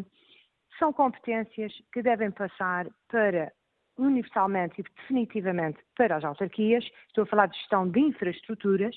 são 0.80 0.92
competências 0.92 1.72
que 1.92 2.02
devem 2.02 2.32
passar 2.32 2.88
para, 3.10 3.52
universalmente 3.98 4.82
e 4.82 4.84
definitivamente, 4.84 5.80
para 5.96 6.16
as 6.16 6.24
autarquias. 6.24 6.84
Estou 7.08 7.26
a 7.26 7.28
falar 7.28 7.46
de 7.48 7.58
gestão 7.58 7.88
de 7.88 8.00
infraestruturas. 8.00 8.96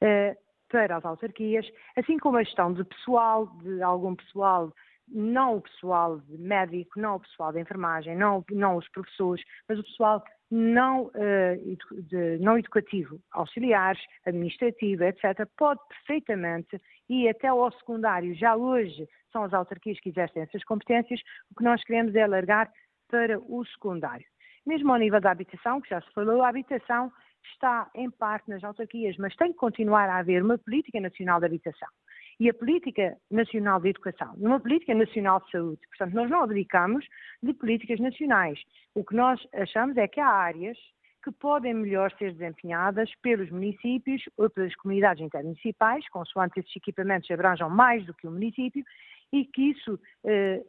Uh, 0.00 0.36
para 0.68 0.96
as 0.96 1.04
autarquias, 1.04 1.66
assim 1.96 2.18
como 2.18 2.36
a 2.36 2.42
gestão 2.42 2.72
de 2.72 2.84
pessoal, 2.84 3.46
de 3.62 3.82
algum 3.82 4.14
pessoal, 4.14 4.72
não 5.08 5.56
o 5.56 5.62
pessoal 5.62 6.20
médico, 6.28 7.00
não 7.00 7.16
o 7.16 7.20
pessoal 7.20 7.52
de 7.52 7.60
enfermagem, 7.60 8.14
não, 8.14 8.44
não 8.50 8.76
os 8.76 8.88
professores, 8.90 9.42
mas 9.68 9.78
o 9.78 9.82
pessoal 9.82 10.22
não, 10.50 11.06
uh, 11.06 12.02
de, 12.02 12.38
não 12.38 12.58
educativo, 12.58 13.20
auxiliares, 13.32 14.00
administrativo, 14.24 15.04
etc., 15.04 15.46
pode 15.56 15.80
perfeitamente 15.88 16.80
ir 17.08 17.28
até 17.28 17.48
ao 17.48 17.70
secundário. 17.72 18.34
Já 18.34 18.56
hoje 18.56 19.06
são 19.32 19.44
as 19.44 19.52
autarquias 19.52 20.00
que 20.00 20.08
exercem 20.08 20.42
essas 20.42 20.64
competências, 20.64 21.20
o 21.50 21.54
que 21.54 21.64
nós 21.64 21.82
queremos 21.84 22.14
é 22.14 22.22
alargar 22.22 22.70
para 23.08 23.38
o 23.38 23.64
secundário. 23.66 24.26
Mesmo 24.66 24.92
ao 24.92 24.98
nível 24.98 25.20
da 25.20 25.30
habitação, 25.30 25.80
que 25.80 25.90
já 25.90 26.00
se 26.00 26.12
falou, 26.12 26.42
a 26.42 26.48
habitação 26.48 27.12
está 27.52 27.90
em 27.94 28.10
parte 28.10 28.50
nas 28.50 28.64
autarquias, 28.64 29.16
mas 29.16 29.34
tem 29.36 29.52
que 29.52 29.58
continuar 29.58 30.08
a 30.08 30.18
haver 30.18 30.42
uma 30.42 30.58
política 30.58 31.00
nacional 31.00 31.40
de 31.40 31.46
habitação 31.46 31.88
e 32.40 32.48
a 32.48 32.54
política 32.54 33.16
nacional 33.30 33.80
de 33.80 33.88
educação, 33.88 34.34
numa 34.36 34.60
política 34.60 34.94
nacional 34.94 35.40
de 35.40 35.50
saúde. 35.50 35.80
Portanto, 35.88 36.14
nós 36.14 36.30
não 36.30 36.42
abdicamos 36.42 37.04
de 37.42 37.52
políticas 37.52 37.98
nacionais. 37.98 38.60
O 38.94 39.04
que 39.04 39.14
nós 39.14 39.40
achamos 39.52 39.96
é 39.96 40.06
que 40.06 40.20
há 40.20 40.28
áreas 40.28 40.78
que 41.24 41.32
podem 41.32 41.74
melhor 41.74 42.12
ser 42.16 42.32
desempenhadas 42.32 43.10
pelos 43.22 43.50
municípios 43.50 44.22
ou 44.36 44.48
pelas 44.48 44.74
comunidades 44.76 45.22
intermunicipais, 45.22 46.08
consoante 46.10 46.60
esses 46.60 46.76
equipamentos 46.76 47.30
abranjam 47.30 47.68
mais 47.68 48.06
do 48.06 48.14
que 48.14 48.26
o 48.26 48.30
município, 48.30 48.84
e 49.32 49.44
que 49.44 49.70
isso 49.70 49.98
eh, 50.24 50.62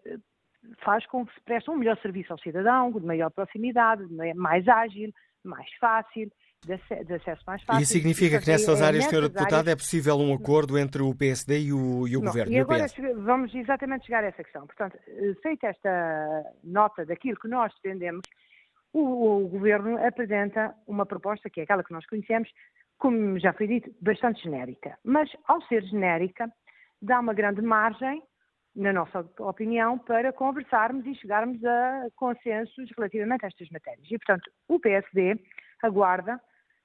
faz 0.80 1.06
com 1.06 1.26
que 1.26 1.34
se 1.34 1.42
preste 1.42 1.70
um 1.70 1.78
melhor 1.78 1.98
serviço 2.00 2.34
ao 2.34 2.40
cidadão, 2.40 2.92
de 2.92 3.06
maior 3.06 3.30
proximidade, 3.30 4.04
mais 4.36 4.68
ágil, 4.68 5.14
mais 5.44 5.72
fácil, 5.80 6.30
de, 6.66 7.14
acesso 7.14 7.42
mais 7.48 7.64
fácil. 7.64 7.82
E 7.82 7.86
significa 7.86 8.40
que 8.40 8.48
nessas 8.50 8.82
é, 8.82 8.86
áreas, 8.86 9.06
Sra. 9.06 9.22
Deputada, 9.22 9.58
áreas... 9.58 9.68
é 9.68 9.76
possível 9.76 10.18
um 10.18 10.34
acordo 10.34 10.78
entre 10.78 11.02
o 11.02 11.16
PSD 11.16 11.60
e 11.62 11.74
o, 11.74 12.08
e 12.08 12.18
o 12.18 12.20
não, 12.20 12.28
Governo? 12.28 12.52
E 12.52 12.60
agora 12.60 12.86
vamos 13.18 13.54
exatamente 13.56 14.06
chegar 14.06 14.24
a 14.24 14.28
essa 14.28 14.44
questão. 14.44 14.68
Portanto, 14.68 14.98
eh, 15.08 15.34
feita 15.42 15.68
esta 15.68 16.44
nota 16.64 17.06
daquilo 17.06 17.40
que 17.40 17.48
nós 17.48 17.74
defendemos, 17.76 18.22
o, 18.92 19.46
o 19.46 19.48
Governo 19.48 20.06
apresenta 20.06 20.76
uma 20.86 21.06
proposta, 21.06 21.50
que 21.50 21.62
é 21.62 21.64
aquela 21.64 21.84
que 21.84 21.94
nós 21.94 22.06
conhecemos, 22.06 22.50
como 22.98 23.40
já 23.40 23.54
foi 23.54 23.68
dito, 23.68 23.90
bastante 24.02 24.44
genérica. 24.44 24.98
Mas, 25.04 25.30
ao 25.48 25.62
ser 25.64 25.84
genérica, 25.84 26.52
dá 27.02 27.20
uma 27.20 27.34
grande 27.34 27.62
margem, 27.62 28.22
na 28.76 28.92
nossa 28.92 29.26
opinião, 29.40 29.98
para 29.98 30.34
conversarmos 30.34 31.06
e 31.06 31.16
chegarmos 31.16 31.64
a 31.64 32.08
consensos 32.16 32.90
relativamente 32.98 33.46
a 33.46 33.48
estas 33.48 33.70
matérias. 33.70 34.06
E, 34.12 34.18
portanto, 34.18 34.52
o 34.68 34.80
PSD 34.80 35.40
aguarda 35.82 36.40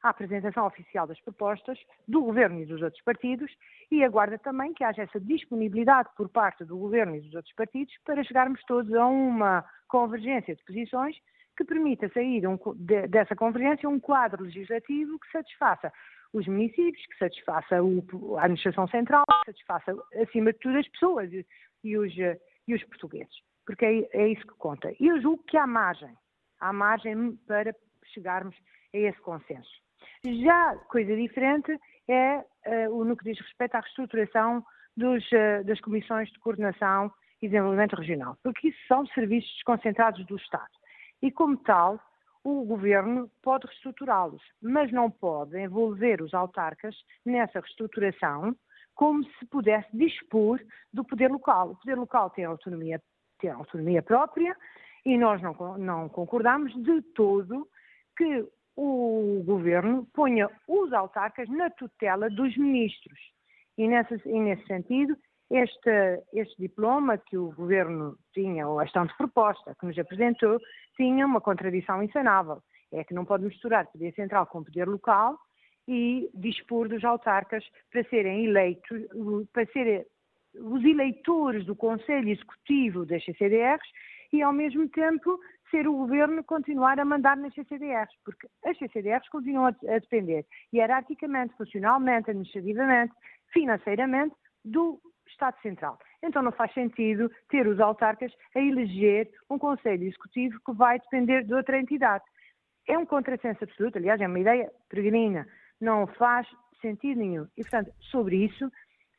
a 0.05 0.11
apresentação 0.11 0.67
oficial 0.67 1.07
das 1.07 1.19
propostas 1.21 1.79
do 2.07 2.23
Governo 2.23 2.61
e 2.61 2.67
dos 2.67 2.83
outros 2.83 3.03
partidos 3.03 3.51
e 3.91 4.05
aguarda 4.05 4.39
também 4.39 4.75
que 4.75 4.85
haja 4.85 5.03
essa 5.03 5.19
disponibilidade 5.19 6.11
por 6.15 6.29
parte 6.29 6.63
do 6.63 6.77
Governo 6.77 7.17
e 7.17 7.23
dos 7.23 7.35
outros 7.35 7.55
partidos 7.55 7.95
para 8.05 8.23
chegarmos 8.23 8.63
todos 8.65 8.93
a 8.93 9.07
uma 9.07 9.65
convergência 9.89 10.55
de 10.55 10.63
posições 10.63 11.17
que 11.57 11.65
permita 11.65 12.11
sair 12.11 12.47
um, 12.47 12.59
de, 12.77 13.07
dessa 13.07 13.35
convergência 13.35 13.89
um 13.89 13.99
quadro 13.99 14.45
legislativo 14.45 15.19
que 15.19 15.33
satisfaça 15.33 15.91
os 16.35 16.47
municípios, 16.47 17.07
que 17.07 17.17
satisfaça 17.17 17.83
o, 17.83 18.37
a 18.37 18.43
administração 18.43 18.87
central, 18.89 19.25
que 19.45 19.53
satisfaça, 19.53 19.97
acima 20.21 20.53
de 20.53 20.59
tudo, 20.59 20.77
as 20.77 20.89
pessoas 20.89 21.33
e, 21.33 21.47
e, 21.83 21.97
os, 21.97 22.13
e 22.69 22.75
os, 22.75 22.85
portugueses. 22.85 23.35
Porque 23.65 23.87
é, 23.87 24.09
é 24.13 24.29
isso 24.29 24.47
que 24.47 24.55
conta. 24.59 24.93
E 25.01 25.07
eu 25.07 25.19
julgo 25.23 25.43
que 25.45 25.57
há 25.57 25.67
margem. 25.67 26.15
Há 26.61 26.73
margem 26.75 27.37
para 27.47 27.75
chegarmos 28.13 28.55
a 28.93 28.99
esse 28.99 29.21
consenso. 29.21 29.84
Já 30.25 30.77
coisa 30.89 31.15
diferente 31.17 31.79
é 32.09 32.45
uh, 32.89 33.05
no 33.05 33.17
que 33.17 33.25
diz 33.25 33.39
respeito 33.39 33.75
à 33.75 33.81
reestruturação 33.81 34.65
dos, 34.97 35.25
uh, 35.33 35.65
das 35.65 35.81
comissões 35.81 36.31
de 36.31 36.39
coordenação 36.39 37.13
e 37.43 37.49
desenvolvimento 37.49 37.97
regional, 37.97 38.37
porque 38.43 38.69
isso 38.69 38.79
são 38.89 39.07
serviços 39.09 39.51
desconcentrados 39.55 40.25
do 40.27 40.37
Estado. 40.37 40.73
E, 41.23 41.31
como 41.31 41.57
tal, 41.59 42.01
o 42.43 42.65
governo 42.65 43.31
pode 43.43 43.67
reestruturá-los, 43.67 44.43
mas 44.63 44.93
não 44.93 45.11
pode 45.11 45.59
envolver 45.59 46.21
os 46.23 46.35
autarcas 46.35 46.95
nessa 47.25 47.61
reestruturação 47.61 48.55
como 48.95 49.25
se 49.25 49.47
pudesse 49.47 49.89
dispor 49.97 50.61
do 50.93 51.05
poder 51.05 51.31
local. 51.31 51.71
O 51.71 51.77
poder 51.77 51.97
local 51.97 52.31
tem 52.31 52.45
autonomia, 52.45 53.01
tem 53.41 53.51
autonomia 53.51 54.03
própria 54.03 54.57
e 55.05 55.19
nós 55.19 55.43
não, 55.43 55.55
não 55.79 56.09
concordamos 56.09 56.73
de 56.83 57.03
todo 57.15 57.69
que 58.17 58.47
o 58.77 59.43
governo 59.45 60.07
ponha 60.13 60.51
os 60.67 60.93
autarcas 60.93 61.49
na 61.49 61.71
tutela 61.71 62.29
dos 62.29 62.57
ministros. 62.57 63.19
E, 63.79 63.85
e 63.85 64.41
nesse 64.41 64.67
sentido, 64.67 65.17
este, 65.51 66.23
este, 66.33 66.57
diploma 66.59 67.19
que 67.19 67.37
o 67.37 67.53
governo 67.53 68.17
tinha, 68.33 68.67
ou 68.67 68.81
esta 68.81 69.05
proposta 69.17 69.75
que 69.79 69.87
nos 69.87 69.99
apresentou, 69.99 70.59
tinha 70.97 71.27
uma 71.27 71.41
contradição 71.41 72.03
insanável. 72.03 72.63
É 72.93 73.05
que 73.05 73.15
não 73.15 73.25
pode 73.25 73.45
misturar 73.45 73.87
poder 73.91 74.13
central 74.15 74.47
com 74.47 74.63
poder 74.63 74.89
local 74.89 75.39
e 75.87 76.31
dispor 76.35 76.89
dos 76.89 77.05
autarcas 77.05 77.65
para 77.91 78.05
serem 78.05 78.47
eleitos, 78.47 79.03
para 79.53 79.67
serem 79.67 80.05
os 80.55 80.85
eleitores 80.85 81.67
do 81.67 81.75
Conselho 81.75 82.29
Executivo 82.29 83.05
das 83.05 83.25
CCDRs 83.25 83.87
e, 84.33 84.43
ao 84.43 84.53
mesmo 84.53 84.89
tempo, 84.89 85.39
ser 85.75 85.89
o 85.89 85.97
governo 85.97 86.45
continuar 86.45 87.01
a 87.01 87.05
mandar 87.05 87.37
nas 87.37 87.53
CCDRs, 87.53 88.13
porque 88.25 88.47
as 88.65 88.79
CCDRs 88.79 89.29
continuam 89.29 89.67
a, 89.67 89.99
depender 89.99 90.47
hierarquicamente, 90.73 91.53
funcionalmente, 91.57 92.31
administrativamente, 92.31 93.13
financeiramente 93.53 94.37
do 94.65 95.01
Estado 95.27 95.61
Central. 95.63 95.99
Então 96.23 96.43
não 96.43 96.53
faz 96.53 96.73
sentido 96.75 97.29
ter 97.49 97.67
os 97.67 97.81
autarcas 97.81 98.33
a 98.55 98.61
eleger 98.61 99.29
um 99.51 99.59
Conselho 99.59 100.05
Executivo 100.05 100.61
que 100.65 100.73
vai 100.73 101.01
depender 101.01 101.43
de 101.43 101.53
outra 101.53 101.77
entidade. 101.77 102.23
É 102.87 102.97
um 102.97 103.05
contrassenso 103.05 103.65
absoluto, 103.65 103.99
aliás, 103.99 104.21
é 104.21 104.29
uma 104.29 104.39
ideia 104.39 104.71
peregrina, 104.89 105.45
não 105.81 106.07
faz 106.07 106.47
sentido 106.81 107.19
nenhum. 107.19 107.49
E, 107.57 107.63
portanto, 107.63 107.93
sobre 108.13 108.37
isso 108.37 108.71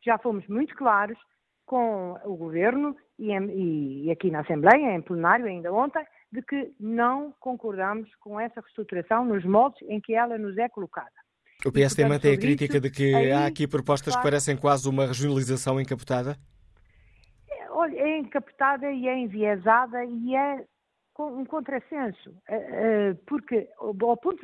já 0.01 0.17
fomos 0.17 0.47
muito 0.47 0.73
claros 0.73 1.17
com 1.65 2.13
o 2.23 2.37
Governo 2.37 2.95
e, 3.19 4.05
e 4.05 4.11
aqui 4.11 4.31
na 4.31 4.41
Assembleia, 4.41 4.95
em 4.95 5.01
plenário, 5.01 5.47
ainda 5.47 5.73
ontem, 5.73 6.05
de 6.35 6.41
que 6.41 6.73
não 6.79 7.33
concordamos 7.39 8.13
com 8.15 8.39
essa 8.39 8.59
reestruturação 8.59 9.23
nos 9.25 9.45
moldes 9.45 9.81
em 9.89 10.01
que 10.01 10.13
ela 10.13 10.37
nos 10.37 10.57
é 10.57 10.67
colocada. 10.67 11.13
O 11.65 11.71
PSD 11.71 12.03
e, 12.03 12.05
mantém 12.05 12.33
a 12.33 12.37
crítica 12.37 12.79
de 12.79 12.91
que 12.91 13.31
há 13.31 13.45
aqui 13.45 13.67
propostas 13.67 14.13
claro, 14.13 14.25
que 14.25 14.31
parecem 14.31 14.57
quase 14.57 14.89
uma 14.89 15.05
regionalização 15.05 15.79
encapotada? 15.79 16.37
É, 17.49 17.71
olha, 17.71 17.97
é 17.97 18.17
encapotada 18.17 18.91
e 18.91 19.07
é 19.07 19.17
enviesada 19.17 20.03
e 20.03 20.35
é 20.35 20.65
um 21.17 21.45
contrassenso, 21.45 22.35
eh, 22.49 22.55
eh, 22.55 23.13
porque 23.25 23.69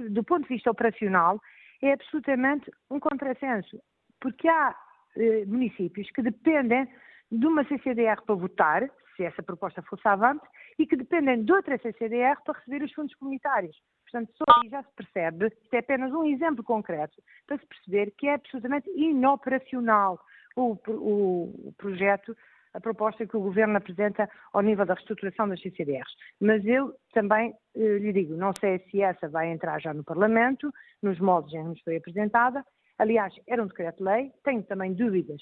do 0.10 0.24
ponto 0.24 0.44
de 0.44 0.48
vista 0.48 0.72
operacional 0.72 1.42
é 1.82 1.92
absolutamente 1.92 2.72
um 2.90 2.98
contrassenso, 2.98 3.78
porque 4.22 4.48
há 4.48 4.74
eh, 5.18 5.44
municípios 5.46 6.10
que 6.12 6.22
dependem 6.22 6.88
de 7.30 7.46
uma 7.46 7.66
CCDR 7.66 8.22
para 8.26 8.36
votar, 8.36 8.90
se 9.18 9.24
essa 9.24 9.44
proposta 9.44 9.82
fosse 9.82 10.08
avante, 10.08 10.46
e 10.78 10.86
que 10.86 10.96
dependem 10.96 11.44
de 11.44 11.52
outra 11.52 11.78
CCDR 11.78 12.42
para 12.44 12.58
receber 12.60 12.84
os 12.84 12.94
fundos 12.94 13.16
comunitários. 13.16 13.76
Portanto, 14.04 14.34
só 14.38 14.44
aí 14.62 14.70
já 14.70 14.84
se 14.84 14.94
percebe, 14.96 15.48
isto 15.48 15.74
é 15.74 15.80
apenas 15.80 16.12
um 16.12 16.26
exemplo 16.26 16.64
concreto, 16.64 17.22
para 17.48 17.58
se 17.58 17.66
perceber 17.66 18.12
que 18.18 18.28
é 18.28 18.34
absolutamente 18.34 18.90
inoperacional 18.90 20.20
o, 20.56 20.78
o, 20.88 21.70
o 21.70 21.74
projeto, 21.78 22.36
a 22.74 22.80
proposta 22.80 23.26
que 23.26 23.38
o 23.38 23.42
Governo 23.42 23.78
apresenta 23.78 24.30
ao 24.52 24.62
nível 24.62 24.86
da 24.86 24.94
reestruturação 24.94 25.48
das 25.48 25.62
CCDRs. 25.62 26.12
Mas 26.40 26.66
eu 26.66 26.94
também 27.14 27.54
eh, 27.76 27.98
lhe 28.00 28.12
digo, 28.12 28.36
não 28.36 28.52
sei 28.60 28.80
se 28.90 29.02
essa 29.02 29.30
vai 29.30 29.50
entrar 29.50 29.80
já 29.80 29.94
no 29.94 30.04
Parlamento, 30.04 30.72
nos 31.02 31.20
moldes 31.20 31.54
em 31.54 31.64
que 31.64 31.70
nos 31.70 31.82
foi 31.82 31.98
apresentada. 31.98 32.66
Aliás, 32.98 33.34
era 33.48 33.64
um 33.64 33.68
decreto-lei, 33.68 34.32
tenho 34.44 34.64
também 34.64 34.94
dúvidas 34.94 35.42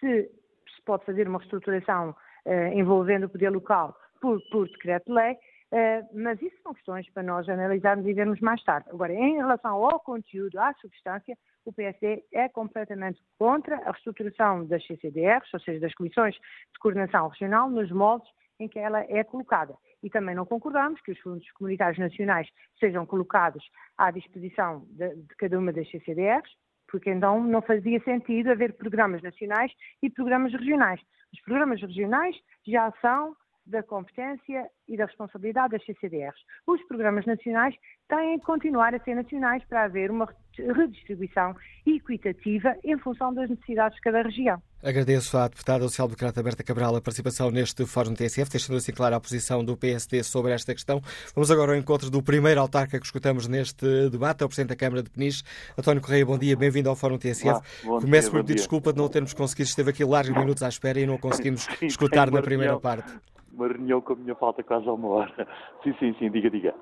se 0.00 0.30
se 0.78 0.82
pode 0.84 1.04
fazer 1.04 1.28
uma 1.28 1.38
reestruturação 1.38 2.10
uh, 2.46 2.72
envolvendo 2.72 3.24
o 3.24 3.28
poder 3.28 3.50
local 3.50 3.96
por, 4.20 4.40
por 4.50 4.68
decreto-lei, 4.68 5.32
uh, 5.32 6.08
mas 6.14 6.40
isso 6.42 6.56
são 6.62 6.74
questões 6.74 7.08
para 7.10 7.22
nós 7.22 7.48
analisarmos 7.48 8.06
e 8.06 8.12
vermos 8.12 8.40
mais 8.40 8.62
tarde. 8.64 8.88
Agora, 8.90 9.12
em 9.12 9.36
relação 9.36 9.84
ao 9.84 10.00
conteúdo, 10.00 10.58
à 10.58 10.72
substância, 10.74 11.36
o 11.64 11.72
PSD 11.72 12.24
é 12.32 12.48
completamente 12.48 13.20
contra 13.38 13.76
a 13.76 13.92
reestruturação 13.92 14.64
das 14.66 14.84
CCDRs, 14.86 15.52
ou 15.52 15.60
seja, 15.60 15.80
das 15.80 15.94
Comissões 15.94 16.34
de 16.34 16.78
Coordenação 16.80 17.28
Regional, 17.28 17.68
nos 17.68 17.90
moldes 17.90 18.28
em 18.58 18.68
que 18.68 18.78
ela 18.78 19.00
é 19.08 19.22
colocada. 19.22 19.74
E 20.02 20.10
também 20.10 20.34
não 20.34 20.46
concordamos 20.46 21.00
que 21.02 21.12
os 21.12 21.18
fundos 21.20 21.48
comunitários 21.52 21.98
nacionais 21.98 22.48
sejam 22.78 23.04
colocados 23.04 23.64
à 23.96 24.10
disposição 24.10 24.84
de, 24.90 25.14
de 25.14 25.34
cada 25.36 25.58
uma 25.58 25.72
das 25.72 25.88
CCDRs, 25.90 26.50
porque 26.88 27.10
então 27.10 27.42
não 27.44 27.60
fazia 27.60 28.00
sentido 28.00 28.50
haver 28.50 28.72
programas 28.74 29.22
nacionais 29.22 29.72
e 30.02 30.08
programas 30.08 30.52
regionais. 30.52 31.00
Os 31.32 31.40
programas 31.42 31.80
regionais 31.80 32.36
já 32.66 32.92
são 33.00 33.36
da 33.68 33.82
competência 33.82 34.66
e 34.88 34.96
da 34.96 35.04
responsabilidade 35.04 35.72
das 35.72 35.84
CCDRs. 35.84 36.40
Os 36.66 36.82
programas 36.84 37.26
nacionais 37.26 37.74
têm 38.08 38.38
que 38.38 38.46
continuar 38.46 38.94
a 38.94 38.98
ser 39.00 39.14
nacionais 39.14 39.62
para 39.64 39.84
haver 39.84 40.10
uma 40.10 40.26
redistribuição 40.56 41.54
equitativa 41.86 42.74
em 42.82 42.98
função 42.98 43.32
das 43.32 43.48
necessidades 43.48 43.96
de 43.96 44.00
cada 44.00 44.22
região. 44.22 44.60
Agradeço 44.82 45.36
à 45.36 45.48
deputada 45.48 45.82
social-democrata 45.84 46.42
Berta 46.42 46.62
Cabral 46.62 46.94
a 46.96 47.00
participação 47.00 47.50
neste 47.50 47.84
Fórum 47.84 48.14
TSF, 48.14 48.50
deixando 48.50 48.76
assim 48.76 48.92
clara 48.92 49.16
a 49.16 49.20
posição 49.20 49.64
do 49.64 49.76
PSD 49.76 50.22
sobre 50.22 50.52
esta 50.52 50.72
questão. 50.72 51.00
Vamos 51.34 51.50
agora 51.50 51.72
ao 51.72 51.78
encontro 51.78 52.10
do 52.10 52.22
primeiro 52.22 52.60
autarca 52.60 52.98
que 52.98 53.04
escutamos 53.04 53.48
neste 53.48 54.08
debate, 54.08 54.42
é 54.42 54.46
o 54.46 54.48
Presidente 54.48 54.70
da 54.70 54.76
Câmara 54.76 55.02
de 55.02 55.10
Peniche, 55.10 55.42
António 55.76 56.00
Correia. 56.00 56.24
Bom 56.24 56.38
dia, 56.38 56.56
bem-vindo 56.56 56.88
ao 56.88 56.96
Fórum 56.96 57.18
TSF. 57.18 57.60
Olá, 57.84 58.00
Começo 58.00 58.30
por 58.30 58.40
pedir 58.42 58.54
desculpa 58.54 58.92
de 58.92 58.98
não 58.98 59.08
termos 59.08 59.34
conseguido, 59.34 59.68
esteve 59.68 59.90
aqui 59.90 60.04
largos 60.04 60.34
minutos 60.38 60.62
à 60.62 60.68
espera 60.68 61.00
e 61.00 61.06
não 61.06 61.18
conseguimos 61.18 61.66
escutar 61.82 62.30
na 62.30 62.40
primeira 62.40 62.78
parte. 62.78 63.12
Uma 63.58 63.66
reunião 63.66 64.00
com 64.00 64.12
a 64.12 64.16
minha 64.16 64.36
falta 64.36 64.62
quase 64.62 64.88
a 64.88 64.92
uma 64.92 65.08
hora. 65.08 65.48
Sim, 65.82 65.92
sim, 65.98 66.14
sim, 66.18 66.30
diga, 66.30 66.48
diga. 66.48 66.74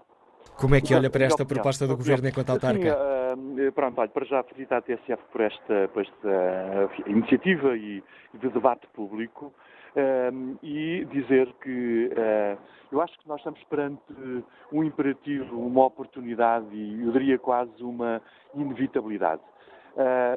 Como 0.60 0.74
é 0.74 0.80
que 0.80 0.94
olha 0.94 1.10
para 1.10 1.24
esta 1.24 1.44
proposta 1.44 1.86
do 1.86 1.96
Governo 1.96 2.28
enquanto 2.28 2.50
autarca? 2.50 2.96
Sim, 3.34 3.68
uh, 3.68 3.72
pronto, 3.72 3.98
olha, 4.00 4.08
para 4.08 4.24
já 4.24 4.42
felicitar 4.42 4.78
a 4.78 4.82
TSF 4.82 5.22
por 5.30 5.40
esta, 5.40 5.88
por 5.92 6.02
esta 6.02 6.28
uh, 6.28 7.10
iniciativa 7.10 7.76
e 7.76 8.02
de 8.32 8.48
debate 8.48 8.86
público 8.94 9.46
uh, 9.46 10.58
e 10.62 11.04
dizer 11.06 11.52
que 11.62 12.10
eu 12.92 13.00
acho 13.00 13.18
que 13.18 13.28
nós 13.28 13.38
estamos 13.38 13.62
perante 13.64 14.00
um 14.72 14.84
imperativo, 14.84 15.58
uma 15.58 15.84
oportunidade 15.86 16.66
e 16.72 17.02
eu 17.02 17.12
diria 17.12 17.38
quase 17.38 17.82
uma 17.82 18.22
inevitabilidade. 18.54 19.42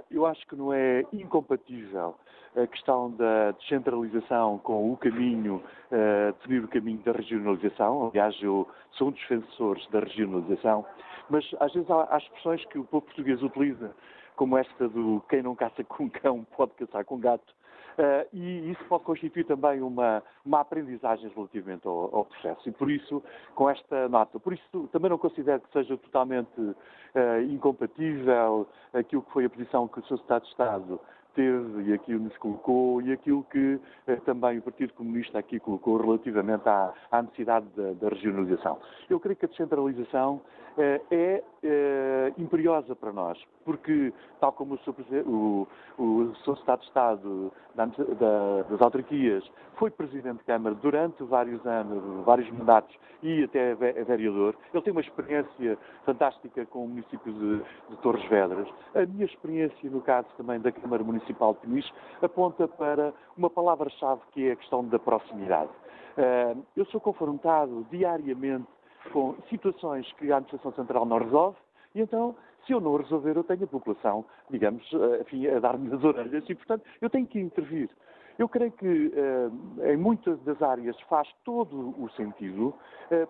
eu 0.10 0.26
acho 0.26 0.46
que 0.48 0.56
não 0.56 0.74
é 0.74 1.04
incompatível 1.14 2.16
a 2.64 2.68
questão 2.68 3.12
da 3.12 3.52
descentralização 3.52 4.58
com 4.60 4.92
o 4.92 4.98
caminho, 4.98 5.64
uh, 5.92 6.34
definir 6.40 6.64
o 6.64 6.68
caminho 6.68 7.00
da 7.00 7.12
regionalização. 7.12 8.10
Aliás, 8.10 8.36
eu 8.42 8.68
sou 8.92 9.08
um 9.08 9.12
dos 9.12 9.20
defensores 9.22 9.88
da 9.88 10.00
regionalização, 10.00 10.86
mas 11.30 11.46
às 11.60 11.74
vezes 11.74 11.90
há, 11.90 12.08
há 12.12 12.18
expressões 12.18 12.66
que 12.66 12.80
o 12.80 12.84
povo 12.84 13.06
português 13.06 13.42
utiliza, 13.42 13.92
como 14.36 14.58
esta 14.58 14.90
do 14.90 15.24
quem 15.30 15.42
não 15.42 15.56
caça 15.56 15.84
com 15.84 16.10
cão 16.12 16.46
pode 16.56 16.72
caçar 16.74 17.06
com 17.06 17.18
gato. 17.18 17.54
Uh, 17.98 18.24
e 18.32 18.72
isso 18.72 18.82
pode 18.86 19.04
constituir 19.04 19.44
também 19.44 19.82
uma, 19.82 20.24
uma 20.46 20.62
aprendizagem 20.62 21.30
relativamente 21.36 21.86
ao, 21.86 22.16
ao, 22.16 22.24
processo. 22.24 22.70
E 22.70 22.72
por 22.72 22.90
isso, 22.90 23.22
com 23.56 23.70
esta 23.70 24.08
nota, 24.08 24.40
por 24.40 24.54
isso 24.54 24.88
também 24.94 25.10
não 25.10 25.18
considero 25.18 25.60
que 25.60 25.72
seja 25.74 25.98
totalmente 25.98 26.62
uh, 26.62 27.42
incompatível 27.50 28.66
aquilo 28.94 29.22
que 29.24 29.32
foi 29.34 29.44
a 29.44 29.50
posição 29.50 29.86
que 29.90 30.00
o 30.00 30.04
Sr. 30.06 30.16
Estado 30.16 30.44
de 30.44 30.50
Estado 30.50 31.02
teve 31.40 31.90
e 31.90 31.94
aquilo 31.94 32.24
nos 32.26 32.38
colocou 32.38 33.02
e 33.02 33.14
aquilo 33.14 33.46
que 33.46 33.80
eh, 34.08 34.18
também 34.26 34.58
o 34.58 34.62
Partido 34.62 34.94
Comunista 34.94 35.40
aqui 35.40 35.58
colocou 35.58 35.96
relativamente 35.96 36.68
à, 36.68 36.94
à 37.10 37.22
necessidade 37.22 37.66
da, 37.78 37.94
da, 37.94 38.10
regionalização. 38.10 38.78
Eu 39.10 39.22
creio 39.22 39.38
que 39.38 39.46
a 39.46 39.48
descentralização 39.48 40.42
eh, 40.78 41.02
é 41.10 41.44
eh, 41.64 42.34
imperiosa 42.38 42.94
para 42.94 43.14
nós, 43.14 43.42
porque, 43.64 44.12
tal 44.42 44.52
como 44.52 44.76
o, 44.76 45.68
o, 45.98 46.04
o 46.46 46.54
Estado 46.54 46.80
de 46.80 46.88
Estado 46.88 47.54
da, 47.74 47.86
da, 47.86 48.64
das 48.70 48.82
autarquias 48.82 49.50
foi 49.76 49.90
Presidente 49.90 50.40
de 50.40 50.44
Câmara 50.44 50.76
durante 50.76 51.24
vários 51.24 51.66
anos, 51.66 52.26
vários 52.26 52.50
mandatos 52.52 52.94
e 53.24 53.44
até 53.44 53.76
vereador, 53.76 54.56
ele 54.74 54.84
tem 54.84 54.92
uma 54.92 55.02
experiência 55.02 55.78
fantástica 56.06 56.66
com 56.66 56.86
o 56.86 56.88
município 56.88 57.32
de, 57.32 57.58
de 57.90 57.98
Torres 58.02 58.24
Vedras. 58.30 58.68
A 58.94 59.06
minha 59.06 59.26
experiência, 59.26 59.90
no 59.90 60.02
caso 60.02 60.28
também 60.38 60.60
da 60.60 60.72
Câmara 60.72 61.04
Municipal 61.04 61.29
de 61.34 61.60
Peniche, 61.60 61.92
aponta 62.22 62.68
para 62.68 63.14
uma 63.38 63.50
palavra-chave 63.50 64.22
que 64.32 64.48
é 64.48 64.52
a 64.54 64.56
questão 64.56 64.84
da 64.86 65.00
proximidade. 65.00 65.70
Eh, 66.18 66.56
eu 66.76 66.86
sou 66.86 67.00
confrontado 67.00 67.86
diariamente 67.90 68.68
com 69.14 69.36
situações 69.50 70.12
que 70.14 70.32
a 70.32 70.38
Administração 70.38 70.74
Central 70.74 71.06
não 71.06 71.18
resolve, 71.18 71.58
e 71.96 72.02
então, 72.02 72.36
se 72.66 72.74
eu 72.74 72.82
não 72.82 72.98
resolver, 72.98 73.38
eu 73.38 73.44
tenho 73.44 73.64
a 73.64 73.68
população, 73.68 74.26
digamos, 74.50 74.84
eh, 74.94 75.56
a 75.56 75.60
dar-me 75.60 75.94
as 75.94 76.04
orelhas, 76.04 76.44
e 76.50 76.56
portanto, 76.56 76.84
eu 77.02 77.10
tenho 77.10 77.26
que 77.26 77.40
intervir. 77.40 77.90
Eu 78.38 78.50
creio 78.50 78.72
que 78.72 79.14
eh, 79.16 79.94
em 79.94 79.98
muitas 79.98 80.40
das 80.44 80.62
áreas 80.62 81.00
faz 81.02 81.30
todo 81.44 81.96
o 81.98 82.10
sentido, 82.12 82.74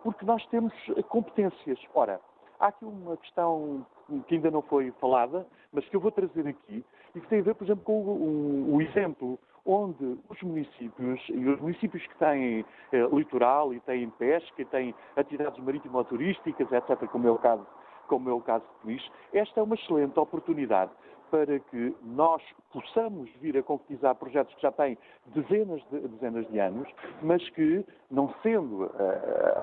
porque 0.03 0.25
nós 0.25 0.45
temos 0.47 0.73
competências. 1.07 1.79
Ora, 1.95 2.19
há 2.59 2.67
aqui 2.67 2.85
uma 2.85 3.15
questão 3.17 3.85
que 4.27 4.35
ainda 4.35 4.51
não 4.51 4.61
foi 4.61 4.91
falada, 4.99 5.45
mas 5.71 5.87
que 5.87 5.95
eu 5.95 5.99
vou 5.99 6.11
trazer 6.11 6.47
aqui, 6.47 6.83
e 7.15 7.19
que 7.19 7.27
tem 7.27 7.39
a 7.39 7.43
ver, 7.43 7.55
por 7.55 7.63
exemplo, 7.63 7.83
com 7.83 8.01
o, 8.01 8.75
o 8.75 8.81
exemplo 8.81 9.39
onde 9.65 10.17
os 10.27 10.41
municípios, 10.41 11.21
e 11.29 11.47
os 11.47 11.59
municípios 11.59 12.05
que 12.07 12.17
têm 12.17 12.65
eh, 12.91 13.07
litoral 13.11 13.73
e 13.73 13.79
têm 13.81 14.09
pesca 14.11 14.61
e 14.61 14.65
têm 14.65 14.95
atividades 15.15 15.63
marítimo-turísticas, 15.63 16.71
etc., 16.71 17.07
como 17.09 17.27
é 17.27 17.31
o 17.31 17.37
caso, 17.37 17.65
como 18.07 18.29
é 18.29 18.33
o 18.33 18.41
caso 18.41 18.65
de 18.65 18.85
Peniche, 18.85 19.11
esta 19.33 19.59
é 19.59 19.63
uma 19.63 19.75
excelente 19.75 20.19
oportunidade 20.19 20.91
para 21.29 21.59
que 21.59 21.95
nós 22.01 22.41
possamos 22.73 23.29
vir 23.39 23.55
a 23.57 23.61
concretizar 23.61 24.15
projetos 24.15 24.55
que 24.55 24.61
já 24.61 24.71
têm 24.71 24.97
dezenas 25.27 25.83
de, 25.91 25.99
dezenas 26.07 26.47
de 26.47 26.59
anos, 26.59 26.89
mas 27.21 27.47
que, 27.51 27.85
não 28.09 28.33
sendo 28.41 28.89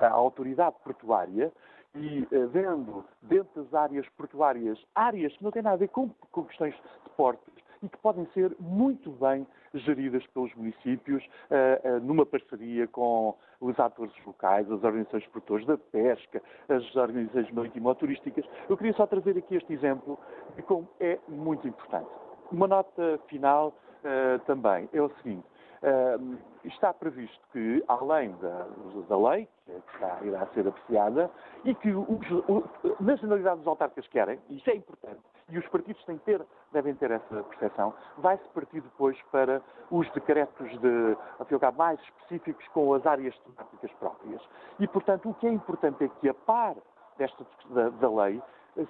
a, 0.01 0.07
a 0.07 0.11
autoridade 0.11 0.77
portuária, 0.83 1.51
e 1.95 2.27
uh, 2.31 2.47
vendo 2.49 3.05
dentro 3.21 3.63
das 3.63 3.73
áreas 3.73 4.07
portuárias 4.09 4.79
áreas 4.93 5.35
que 5.35 5.43
não 5.43 5.51
têm 5.51 5.61
nada 5.61 5.75
a 5.75 5.79
ver 5.79 5.89
com, 5.89 6.09
com 6.31 6.43
questões 6.45 6.73
de 6.75 7.09
portos, 7.15 7.53
e 7.81 7.89
que 7.89 7.97
podem 7.97 8.25
ser 8.33 8.55
muito 8.59 9.11
bem 9.11 9.45
geridas 9.73 10.25
pelos 10.27 10.53
municípios 10.55 11.23
uh, 11.25 11.97
uh, 11.97 11.99
numa 11.99 12.25
parceria 12.25 12.87
com 12.87 13.35
os 13.59 13.79
atores 13.79 14.13
locais, 14.25 14.69
as 14.71 14.83
organizações 14.83 15.25
produtores 15.27 15.65
da 15.65 15.77
pesca, 15.77 16.41
as 16.69 16.95
organizações 16.95 17.51
marítimo-turísticas. 17.51 18.45
Eu 18.69 18.77
queria 18.77 18.93
só 18.93 19.05
trazer 19.05 19.37
aqui 19.37 19.55
este 19.55 19.73
exemplo 19.73 20.17
de 20.55 20.61
como 20.63 20.87
é 20.99 21.19
muito 21.27 21.67
importante. 21.67 22.09
Uma 22.51 22.67
nota 22.67 23.19
final 23.27 23.69
uh, 23.69 24.39
também 24.45 24.89
é 24.93 25.01
o 25.01 25.09
seguinte. 25.21 25.45
Está 26.63 26.93
previsto 26.93 27.39
que, 27.51 27.83
além 27.87 28.35
da, 28.37 28.67
da 29.07 29.29
lei, 29.29 29.47
que 29.65 29.95
está, 29.95 30.19
irá 30.23 30.45
ser 30.47 30.67
apreciada, 30.67 31.29
e 31.63 31.73
que 31.75 31.91
os, 31.91 32.31
o, 32.47 32.63
dos 33.57 33.67
autarcas 33.67 34.07
querem, 34.07 34.39
e 34.49 34.57
isso 34.57 34.69
é 34.69 34.75
importante, 34.75 35.21
e 35.49 35.57
os 35.57 35.67
partidos 35.67 36.03
têm 36.05 36.17
ter, 36.19 36.45
devem 36.73 36.93
ter 36.95 37.11
essa 37.11 37.43
percepção, 37.43 37.93
vai-se 38.17 38.43
partir 38.49 38.81
depois 38.81 39.17
para 39.31 39.61
os 39.89 40.09
decretos 40.11 40.69
de, 40.79 41.17
a 41.39 41.45
mais 41.71 41.99
específicos 42.01 42.67
com 42.69 42.93
as 42.93 43.05
áreas 43.05 43.37
temáticas 43.39 43.91
próprias. 43.93 44.41
E, 44.79 44.87
portanto, 44.87 45.29
o 45.29 45.33
que 45.35 45.47
é 45.47 45.51
importante 45.51 46.03
é 46.03 46.09
que, 46.19 46.29
a 46.29 46.33
par 46.33 46.75
desta, 47.17 47.45
da, 47.69 47.89
da 47.89 48.09
lei, 48.09 48.41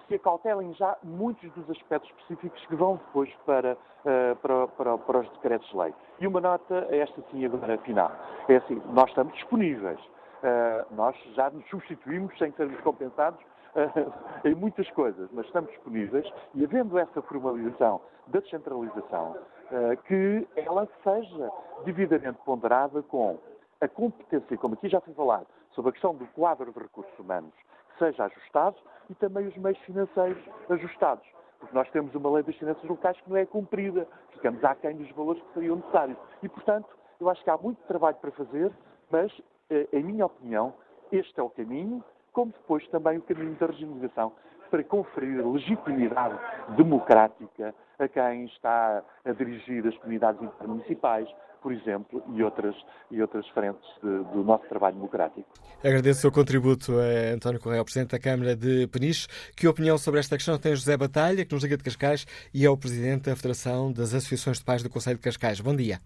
se 0.07 0.15
acautelem 0.15 0.73
já 0.73 0.97
muitos 1.03 1.51
dos 1.53 1.69
aspectos 1.69 2.09
específicos 2.11 2.65
que 2.65 2.75
vão 2.75 2.95
depois 2.95 3.29
para, 3.45 3.73
uh, 3.73 4.35
para, 4.37 4.67
para, 4.67 4.97
para, 4.97 5.19
os 5.19 5.29
decretos 5.31 5.67
de 5.69 5.77
lei. 5.77 5.93
E 6.19 6.27
uma 6.27 6.41
nota, 6.41 6.87
esta 6.89 7.21
sim 7.31 7.45
agora 7.45 7.77
final. 7.79 8.11
É 8.49 8.57
assim, 8.57 8.81
nós 8.93 9.09
estamos 9.09 9.33
disponíveis. 9.33 9.99
Uh, 9.99 10.95
nós 10.95 11.15
já 11.35 11.49
nos 11.49 11.67
substituímos 11.69 12.37
sem 12.37 12.51
sermos 12.53 12.79
compensados 12.81 13.39
em 14.43 14.55
muitas 14.55 14.89
coisas, 14.91 15.29
mas 15.31 15.45
estamos 15.45 15.69
disponíveis 15.71 16.27
e 16.53 16.63
havendo 16.63 16.97
essa 16.97 17.21
formalização 17.21 18.01
da 18.27 18.39
descentralização, 18.39 19.37
eh, 19.71 19.95
que 20.07 20.47
ela 20.55 20.87
seja 21.03 21.51
devidamente 21.85 22.39
ponderada 22.43 23.01
com 23.03 23.37
a 23.79 23.87
competência, 23.87 24.57
como 24.57 24.73
aqui 24.73 24.89
já 24.89 24.99
foi 24.99 25.13
falado, 25.13 25.47
sobre 25.71 25.89
a 25.89 25.91
questão 25.91 26.15
do 26.15 26.25
quadro 26.27 26.71
de 26.71 26.79
recursos 26.79 27.17
humanos, 27.19 27.53
que 27.91 27.99
seja 27.99 28.25
ajustado 28.25 28.75
e 29.09 29.15
também 29.15 29.47
os 29.47 29.57
meios 29.57 29.77
financeiros 29.79 30.41
ajustados. 30.69 31.25
Porque 31.59 31.75
nós 31.75 31.89
temos 31.89 32.13
uma 32.13 32.29
lei 32.31 32.43
das 32.43 32.55
finanças 32.55 32.83
locais 32.83 33.19
que 33.21 33.29
não 33.29 33.37
é 33.37 33.45
cumprida, 33.45 34.07
ficamos 34.31 34.63
aquém 34.63 34.95
dos 34.95 35.09
valores 35.11 35.41
que 35.41 35.53
seriam 35.53 35.77
necessários. 35.77 36.17
E, 36.43 36.49
portanto, 36.49 36.87
eu 37.19 37.29
acho 37.29 37.43
que 37.43 37.49
há 37.49 37.57
muito 37.57 37.79
trabalho 37.87 38.15
para 38.17 38.31
fazer, 38.31 38.71
mas, 39.09 39.31
eh, 39.69 39.87
em 39.91 40.03
minha 40.03 40.25
opinião, 40.25 40.73
este 41.11 41.39
é 41.39 41.43
o 41.43 41.49
caminho, 41.49 42.03
como 42.31 42.51
depois 42.51 42.87
também 42.89 43.17
o 43.17 43.21
caminho 43.23 43.55
da 43.55 43.65
regionalização 43.65 44.33
para 44.69 44.83
conferir 44.83 45.45
legitimidade 45.45 46.37
democrática 46.75 47.73
a 47.99 48.07
quem 48.07 48.45
está 48.45 49.03
a 49.25 49.31
dirigir 49.31 49.85
as 49.87 49.97
comunidades 49.97 50.41
intermunicipais, 50.41 51.27
por 51.61 51.73
exemplo, 51.73 52.23
e 52.33 52.43
outras, 52.43 52.75
e 53.09 53.21
outras 53.21 53.47
frentes 53.49 53.89
de, 54.03 54.23
do 54.31 54.43
nosso 54.43 54.65
trabalho 54.67 54.95
democrático. 54.95 55.47
Agradeço 55.83 56.19
o 56.19 56.21
seu 56.21 56.31
contributo 56.31 56.93
a 56.99 57.33
António 57.33 57.59
Correia, 57.59 57.83
Presidente 57.83 58.11
da 58.11 58.19
Câmara 58.19 58.55
de 58.55 58.87
Peniche. 58.87 59.27
Que 59.55 59.67
opinião 59.67 59.97
sobre 59.97 60.19
esta 60.19 60.35
questão 60.35 60.57
tem 60.59 60.75
José 60.75 60.95
Batalha, 60.95 61.45
que 61.45 61.53
nos 61.53 61.63
liga 61.63 61.77
de 61.77 61.83
Cascais, 61.83 62.25
e 62.53 62.65
é 62.65 62.69
o 62.69 62.77
Presidente 62.77 63.29
da 63.29 63.35
Federação 63.35 63.91
das 63.91 64.13
Associações 64.13 64.59
de 64.59 64.65
Pais 64.65 64.83
do 64.83 64.89
Conselho 64.89 65.17
de 65.17 65.23
Cascais. 65.23 65.59
Bom 65.59 65.75
dia. 65.75 65.97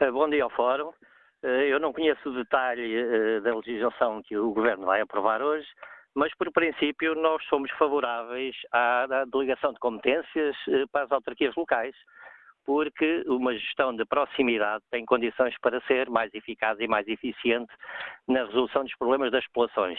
Eh, 0.00 0.10
bom 0.10 0.28
dia 0.28 0.44
ao 0.44 0.50
Fórum. 0.50 0.90
Eh, 1.42 1.72
eu 1.72 1.80
não 1.80 1.92
conheço 1.92 2.28
o 2.28 2.34
detalhe 2.34 2.94
eh, 2.94 3.40
da 3.40 3.54
legislação 3.54 4.22
que 4.22 4.36
o 4.36 4.52
Governo 4.52 4.86
vai 4.86 5.00
aprovar 5.00 5.42
hoje, 5.42 5.66
mas 6.14 6.32
por 6.36 6.50
princípio 6.52 7.14
nós 7.14 7.44
somos 7.46 7.70
favoráveis 7.72 8.56
à 8.72 9.06
delegação 9.30 9.72
de 9.72 9.78
competências 9.80 10.56
eh, 10.68 10.84
para 10.92 11.04
as 11.04 11.12
autarquias 11.12 11.54
locais, 11.56 11.94
porque 12.64 13.24
uma 13.26 13.52
gestão 13.54 13.94
de 13.94 14.04
proximidade 14.04 14.82
tem 14.90 15.04
condições 15.04 15.54
para 15.60 15.80
ser 15.82 16.08
mais 16.08 16.32
eficaz 16.32 16.78
e 16.80 16.86
mais 16.86 17.06
eficiente 17.08 17.72
na 18.28 18.44
resolução 18.44 18.84
dos 18.84 18.96
problemas 18.96 19.30
das 19.30 19.46
populações. 19.48 19.98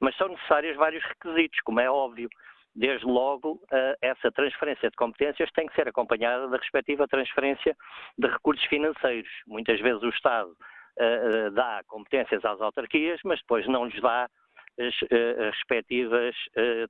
Mas 0.00 0.16
são 0.16 0.28
necessários 0.28 0.76
vários 0.76 1.04
requisitos, 1.04 1.60
como 1.60 1.80
é 1.80 1.90
óbvio. 1.90 2.28
Desde 2.74 3.06
logo, 3.06 3.60
eh, 3.72 3.96
essa 4.02 4.30
transferência 4.30 4.90
de 4.90 4.96
competências 4.96 5.50
tem 5.52 5.66
que 5.66 5.74
ser 5.74 5.88
acompanhada 5.88 6.48
da 6.48 6.58
respectiva 6.58 7.08
transferência 7.08 7.76
de 8.16 8.28
recursos 8.28 8.64
financeiros. 8.66 9.30
Muitas 9.46 9.80
vezes 9.80 10.02
o 10.02 10.10
Estado 10.10 10.54
eh, 10.98 11.50
dá 11.50 11.82
competências 11.86 12.44
às 12.44 12.60
autarquias, 12.60 13.20
mas 13.24 13.40
depois 13.40 13.66
não 13.66 13.86
lhes 13.86 14.00
dá 14.00 14.28
as, 14.78 14.94
as 15.10 15.54
respectivas 15.56 16.34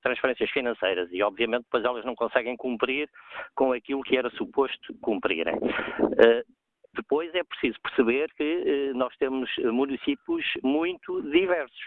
transferências 0.02 0.50
financeiras 0.50 1.08
e, 1.12 1.22
obviamente, 1.22 1.64
depois 1.64 1.84
elas 1.84 2.04
não 2.04 2.14
conseguem 2.14 2.56
cumprir 2.56 3.08
com 3.54 3.72
aquilo 3.72 4.02
que 4.02 4.16
era 4.16 4.30
suposto 4.30 4.94
cumprirem. 5.00 5.56
Depois 6.94 7.32
é 7.34 7.44
preciso 7.44 7.78
perceber 7.82 8.32
que 8.34 8.92
nós 8.94 9.14
temos 9.16 9.50
municípios 9.64 10.44
muito 10.62 11.22
diversos. 11.30 11.78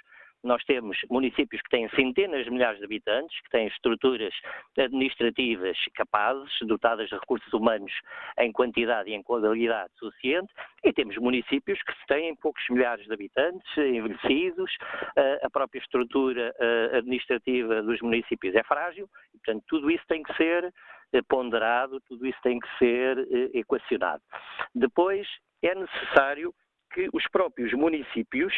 Nós 0.43 0.63
temos 0.63 0.97
municípios 1.09 1.61
que 1.61 1.69
têm 1.69 1.89
centenas 1.89 2.45
de 2.45 2.51
milhares 2.51 2.79
de 2.79 2.85
habitantes, 2.85 3.39
que 3.41 3.49
têm 3.49 3.67
estruturas 3.67 4.33
administrativas 4.77 5.77
capazes, 5.95 6.51
dotadas 6.61 7.09
de 7.09 7.15
recursos 7.15 7.51
humanos 7.53 7.91
em 8.37 8.51
quantidade 8.51 9.09
e 9.09 9.13
em 9.13 9.21
qualidade 9.21 9.91
suficiente, 9.97 10.53
e 10.83 10.93
temos 10.93 11.17
municípios 11.17 11.81
que 11.83 11.93
têm 12.07 12.35
poucos 12.35 12.63
milhares 12.69 13.05
de 13.05 13.13
habitantes, 13.13 13.77
envelhecidos, 13.77 14.71
a 15.43 15.49
própria 15.49 15.79
estrutura 15.79 16.53
administrativa 16.93 17.81
dos 17.81 17.99
municípios 18.01 18.55
é 18.55 18.63
frágil, 18.63 19.09
e, 19.33 19.37
portanto, 19.39 19.63
tudo 19.67 19.91
isso 19.91 20.03
tem 20.07 20.23
que 20.23 20.33
ser 20.35 20.73
eh, 21.11 21.21
ponderado, 21.27 21.99
tudo 22.01 22.25
isso 22.27 22.37
tem 22.43 22.59
que 22.59 22.67
ser 22.77 23.17
eh, 23.17 23.59
equacionado. 23.59 24.21
Depois, 24.75 25.27
é 25.61 25.73
necessário 25.73 26.53
que 26.91 27.09
os 27.13 27.27
próprios 27.29 27.73
municípios 27.73 28.53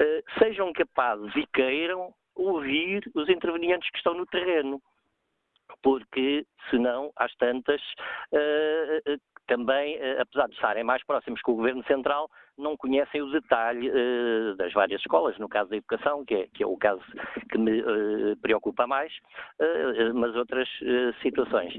uh, 0.00 0.38
sejam 0.38 0.72
capazes 0.72 1.34
e 1.36 1.46
queiram 1.52 2.12
ouvir 2.34 3.02
os 3.14 3.28
intervenientes 3.28 3.90
que 3.90 3.98
estão 3.98 4.14
no 4.14 4.26
terreno. 4.26 4.80
Porque, 5.82 6.44
senão, 6.70 7.10
às 7.16 7.34
tantas, 7.36 7.80
uh, 8.32 9.20
também, 9.46 9.98
apesar 10.20 10.46
de 10.46 10.54
estarem 10.54 10.84
mais 10.84 11.04
próximos 11.04 11.42
com 11.42 11.52
o 11.52 11.56
Governo 11.56 11.82
Central, 11.84 12.30
não 12.60 12.76
conhecem 12.76 13.20
o 13.20 13.30
detalhe 13.32 13.90
uh, 13.90 14.54
das 14.56 14.72
várias 14.72 15.00
escolas, 15.00 15.36
no 15.38 15.48
caso 15.48 15.70
da 15.70 15.76
educação, 15.76 16.24
que 16.24 16.34
é, 16.34 16.46
que 16.54 16.62
é 16.62 16.66
o 16.66 16.76
caso 16.76 17.02
que 17.50 17.58
me 17.58 17.80
uh, 17.80 18.36
preocupa 18.40 18.86
mais, 18.86 19.12
uh, 19.60 20.14
mas 20.14 20.36
outras 20.36 20.68
situações. 21.22 21.74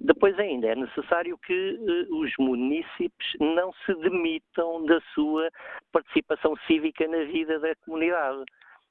Depois 0.00 0.38
ainda 0.38 0.68
é 0.68 0.74
necessário 0.76 1.36
que 1.38 1.78
os 2.10 2.32
municípios 2.38 3.32
não 3.40 3.72
se 3.84 3.94
demitam 3.96 4.84
da 4.84 5.00
sua 5.14 5.50
participação 5.92 6.54
cívica 6.66 7.08
na 7.08 7.24
vida 7.24 7.58
da 7.58 7.74
comunidade 7.84 8.44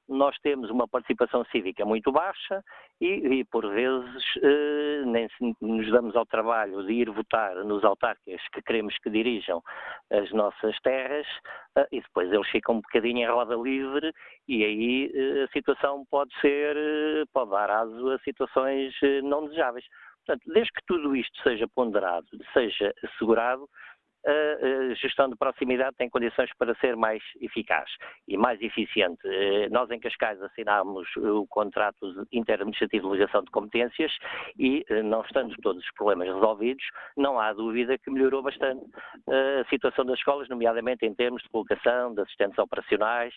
nós 0.08 0.36
temos 0.38 0.70
uma 0.70 0.86
participação 0.86 1.44
cívica 1.46 1.84
muito 1.84 2.12
baixa 2.12 2.62
e, 3.00 3.06
e 3.06 3.44
por 3.44 3.68
vezes, 3.68 4.24
eh, 4.42 5.02
nem 5.04 5.28
nos 5.60 5.90
damos 5.90 6.14
ao 6.16 6.24
trabalho 6.24 6.84
de 6.86 6.92
ir 6.92 7.10
votar 7.10 7.56
nos 7.64 7.84
autarcas 7.84 8.40
que 8.52 8.62
queremos 8.62 8.96
que 8.98 9.10
dirijam 9.10 9.62
as 10.10 10.30
nossas 10.32 10.78
terras 10.80 11.26
eh, 11.76 11.88
e 11.92 12.00
depois 12.00 12.32
eles 12.32 12.48
ficam 12.48 12.76
um 12.76 12.80
bocadinho 12.80 13.18
em 13.18 13.30
roda 13.30 13.56
livre 13.56 14.12
e 14.48 14.64
aí 14.64 15.12
eh, 15.14 15.44
a 15.44 15.48
situação 15.48 16.04
pode 16.10 16.32
ser, 16.40 16.76
eh, 16.76 17.24
pode 17.32 17.50
dar 17.50 17.70
aso 17.70 18.10
a 18.10 18.18
situações 18.20 18.94
eh, 19.02 19.20
não 19.22 19.44
desejáveis. 19.44 19.84
Portanto, 20.24 20.52
desde 20.52 20.72
que 20.72 20.86
tudo 20.86 21.14
isto 21.14 21.40
seja 21.42 21.68
ponderado, 21.68 22.26
seja 22.52 22.92
assegurado, 23.04 23.68
a 24.26 24.94
gestão 24.94 25.28
de 25.28 25.36
proximidade 25.36 25.96
tem 25.96 26.10
condições 26.10 26.50
para 26.58 26.74
ser 26.76 26.96
mais 26.96 27.22
eficaz 27.40 27.88
e 28.26 28.36
mais 28.36 28.60
eficiente. 28.60 29.20
Eh, 29.24 29.68
nós 29.70 29.90
em 29.90 30.00
Cascais 30.00 30.40
assinámos 30.42 31.08
o 31.16 31.46
contrato 31.46 32.26
interadministrativo 32.32 33.08
de 33.08 33.18
ligação 33.18 33.42
de 33.42 33.50
competências 33.50 34.12
e, 34.58 34.84
eh, 34.88 35.02
não 35.02 35.22
estando 35.22 35.54
todos 35.62 35.82
os 35.82 35.92
problemas 35.92 36.28
resolvidos, 36.28 36.84
não 37.16 37.38
há 37.38 37.52
dúvida 37.52 37.98
que 37.98 38.10
melhorou 38.10 38.42
bastante 38.42 38.84
a 39.28 39.68
situação 39.68 40.04
das 40.04 40.18
escolas, 40.18 40.48
nomeadamente 40.48 41.06
em 41.06 41.14
termos 41.14 41.42
de 41.42 41.48
colocação, 41.48 42.14
de 42.14 42.20
assistentes 42.22 42.58
operacionais 42.58 43.34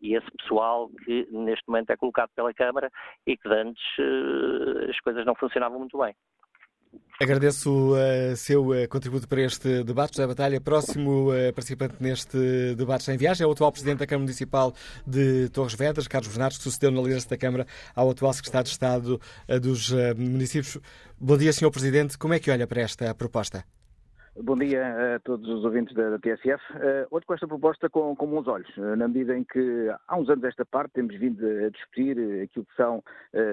e 0.00 0.16
esse 0.16 0.30
pessoal 0.32 0.90
que 1.04 1.26
neste 1.30 1.66
momento 1.68 1.90
é 1.90 1.96
colocado 1.96 2.30
pela 2.34 2.52
Câmara 2.52 2.90
e 3.26 3.36
que 3.36 3.48
antes 3.48 3.82
eh, 3.98 4.90
as 4.90 5.00
coisas 5.00 5.24
não 5.24 5.34
funcionavam 5.34 5.78
muito 5.78 5.96
bem. 5.98 6.14
Agradeço 7.22 7.70
o 7.70 7.92
uh, 7.92 8.36
seu 8.36 8.70
uh, 8.70 8.88
contributo 8.88 9.28
para 9.28 9.42
este 9.42 9.84
debate. 9.84 10.16
José 10.16 10.26
Batalha, 10.26 10.60
próximo 10.60 11.30
uh, 11.30 11.52
participante 11.52 11.94
neste 12.00 12.74
debate 12.74 13.08
em 13.12 13.16
viagem, 13.16 13.44
é 13.44 13.46
o 13.46 13.52
atual 13.52 13.70
Presidente 13.70 13.98
da 13.98 14.08
Câmara 14.08 14.24
Municipal 14.24 14.74
de 15.06 15.48
Torres 15.50 15.72
Vedras, 15.72 16.08
Carlos 16.08 16.26
Bernardes, 16.26 16.58
que 16.58 16.64
sucedeu 16.64 16.90
na 16.90 17.00
liderança 17.00 17.28
da 17.28 17.36
Câmara 17.36 17.64
ao 17.94 18.10
atual 18.10 18.32
Secretário 18.32 18.64
de 18.64 18.70
Estado 18.70 19.20
dos 19.60 19.92
Municípios. 20.16 20.78
Bom 21.16 21.36
dia, 21.38 21.52
Sr. 21.52 21.70
Presidente. 21.70 22.18
Como 22.18 22.34
é 22.34 22.40
que 22.40 22.50
olha 22.50 22.66
para 22.66 22.80
esta 22.80 23.14
proposta? 23.14 23.64
Bom 24.40 24.56
dia 24.56 25.16
a 25.16 25.20
todos 25.20 25.46
os 25.46 25.62
ouvintes 25.62 25.94
da, 25.94 26.18
TSF. 26.18 26.58
Uh, 26.72 27.06
olho 27.10 27.26
com 27.26 27.34
esta 27.34 27.46
proposta 27.46 27.90
com, 27.90 28.16
com 28.16 28.26
bons 28.26 28.48
olhos, 28.48 28.76
uh, 28.78 28.96
na 28.96 29.06
medida 29.06 29.36
em 29.36 29.44
que 29.44 29.94
há 30.08 30.16
uns 30.16 30.30
anos 30.30 30.42
esta 30.44 30.64
parte 30.64 30.92
temos 30.94 31.14
vindo 31.16 31.46
a 31.46 31.68
discutir 31.68 32.16
uh, 32.16 32.42
aquilo 32.42 32.64
que 32.64 32.74
são 32.74 33.04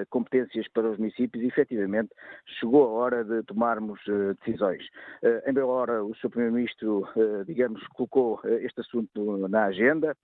competências 0.10 0.68
para 0.70 0.90
os 0.90 0.98
municípios 0.98 1.44
e 1.44 1.48
efetivamente 1.48 2.12
chegou 2.60 2.84
a 2.84 2.92
hora 2.92 3.24
de 3.24 3.44
tomarmos 3.44 4.00
decisões. 4.40 4.84
Uh, 5.22 5.50
embora 5.50 6.04
o 6.04 6.14
Sr. 6.16 6.30
Primeiro-Ministro, 6.30 7.08
digamos, 7.46 7.86
colocou 7.88 8.42
este 8.46 8.82
assunto 8.82 9.48
na 9.48 9.66
agenda 9.66 10.16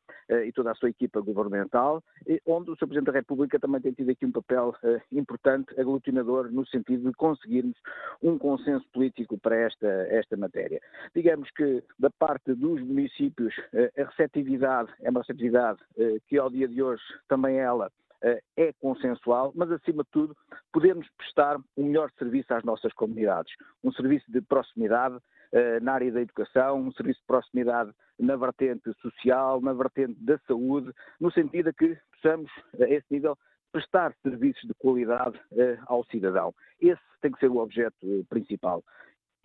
e 0.45 0.51
toda 0.51 0.71
a 0.71 0.75
sua 0.75 0.89
equipa 0.89 1.21
governamental, 1.21 2.03
onde 2.45 2.71
o 2.71 2.75
Sr. 2.75 2.87
Presidente 2.87 3.05
da 3.05 3.11
República 3.13 3.59
também 3.59 3.81
tem 3.81 3.93
tido 3.93 4.11
aqui 4.11 4.25
um 4.25 4.31
papel 4.31 4.75
importante, 5.11 5.79
aglutinador, 5.79 6.51
no 6.51 6.67
sentido 6.67 7.09
de 7.09 7.15
conseguirmos 7.15 7.77
um 8.21 8.37
consenso 8.37 8.85
político 8.93 9.37
para 9.37 9.55
esta, 9.55 9.87
esta 10.09 10.35
matéria. 10.45 10.81
Digamos 11.13 11.49
que 11.51 11.83
da 11.99 12.09
parte 12.09 12.53
dos 12.53 12.81
municípios 12.81 13.53
eh, 13.73 13.91
a 13.97 14.03
receptividade 14.05 14.91
é 15.01 15.09
uma 15.09 15.21
receptividade 15.21 15.79
eh, 15.97 16.17
que 16.27 16.37
ao 16.37 16.49
dia 16.49 16.67
de 16.67 16.81
hoje 16.81 17.03
também 17.27 17.57
ela 17.57 17.91
eh, 18.21 18.41
é 18.55 18.73
consensual, 18.73 19.51
mas 19.55 19.71
acima 19.71 20.03
de 20.03 20.09
tudo 20.11 20.37
podemos 20.71 21.07
prestar 21.17 21.57
um 21.75 21.85
melhor 21.85 22.11
serviço 22.17 22.53
às 22.53 22.63
nossas 22.63 22.93
comunidades, 22.93 23.53
um 23.83 23.91
serviço 23.91 24.25
de 24.31 24.41
proximidade 24.41 25.17
na 25.81 25.93
área 25.93 26.11
da 26.11 26.19
educação, 26.19 26.81
um 26.81 26.91
serviço 26.91 27.21
de 27.21 27.27
proximidade 27.27 27.89
na 28.19 28.35
vertente 28.35 28.91
social, 29.01 29.61
na 29.61 29.71
vertente 29.71 30.15
da 30.19 30.37
saúde, 30.39 30.91
no 31.17 31.31
sentido 31.31 31.71
de 31.71 31.77
que 31.77 31.97
possamos, 32.11 32.51
a 32.77 32.83
esse 32.89 33.05
nível, 33.09 33.37
prestar 33.71 34.13
serviços 34.21 34.67
de 34.67 34.73
qualidade 34.73 35.39
ao 35.85 36.03
cidadão. 36.05 36.53
Esse 36.81 36.99
tem 37.21 37.31
que 37.31 37.39
ser 37.39 37.49
o 37.49 37.59
objeto 37.59 38.25
principal. 38.27 38.83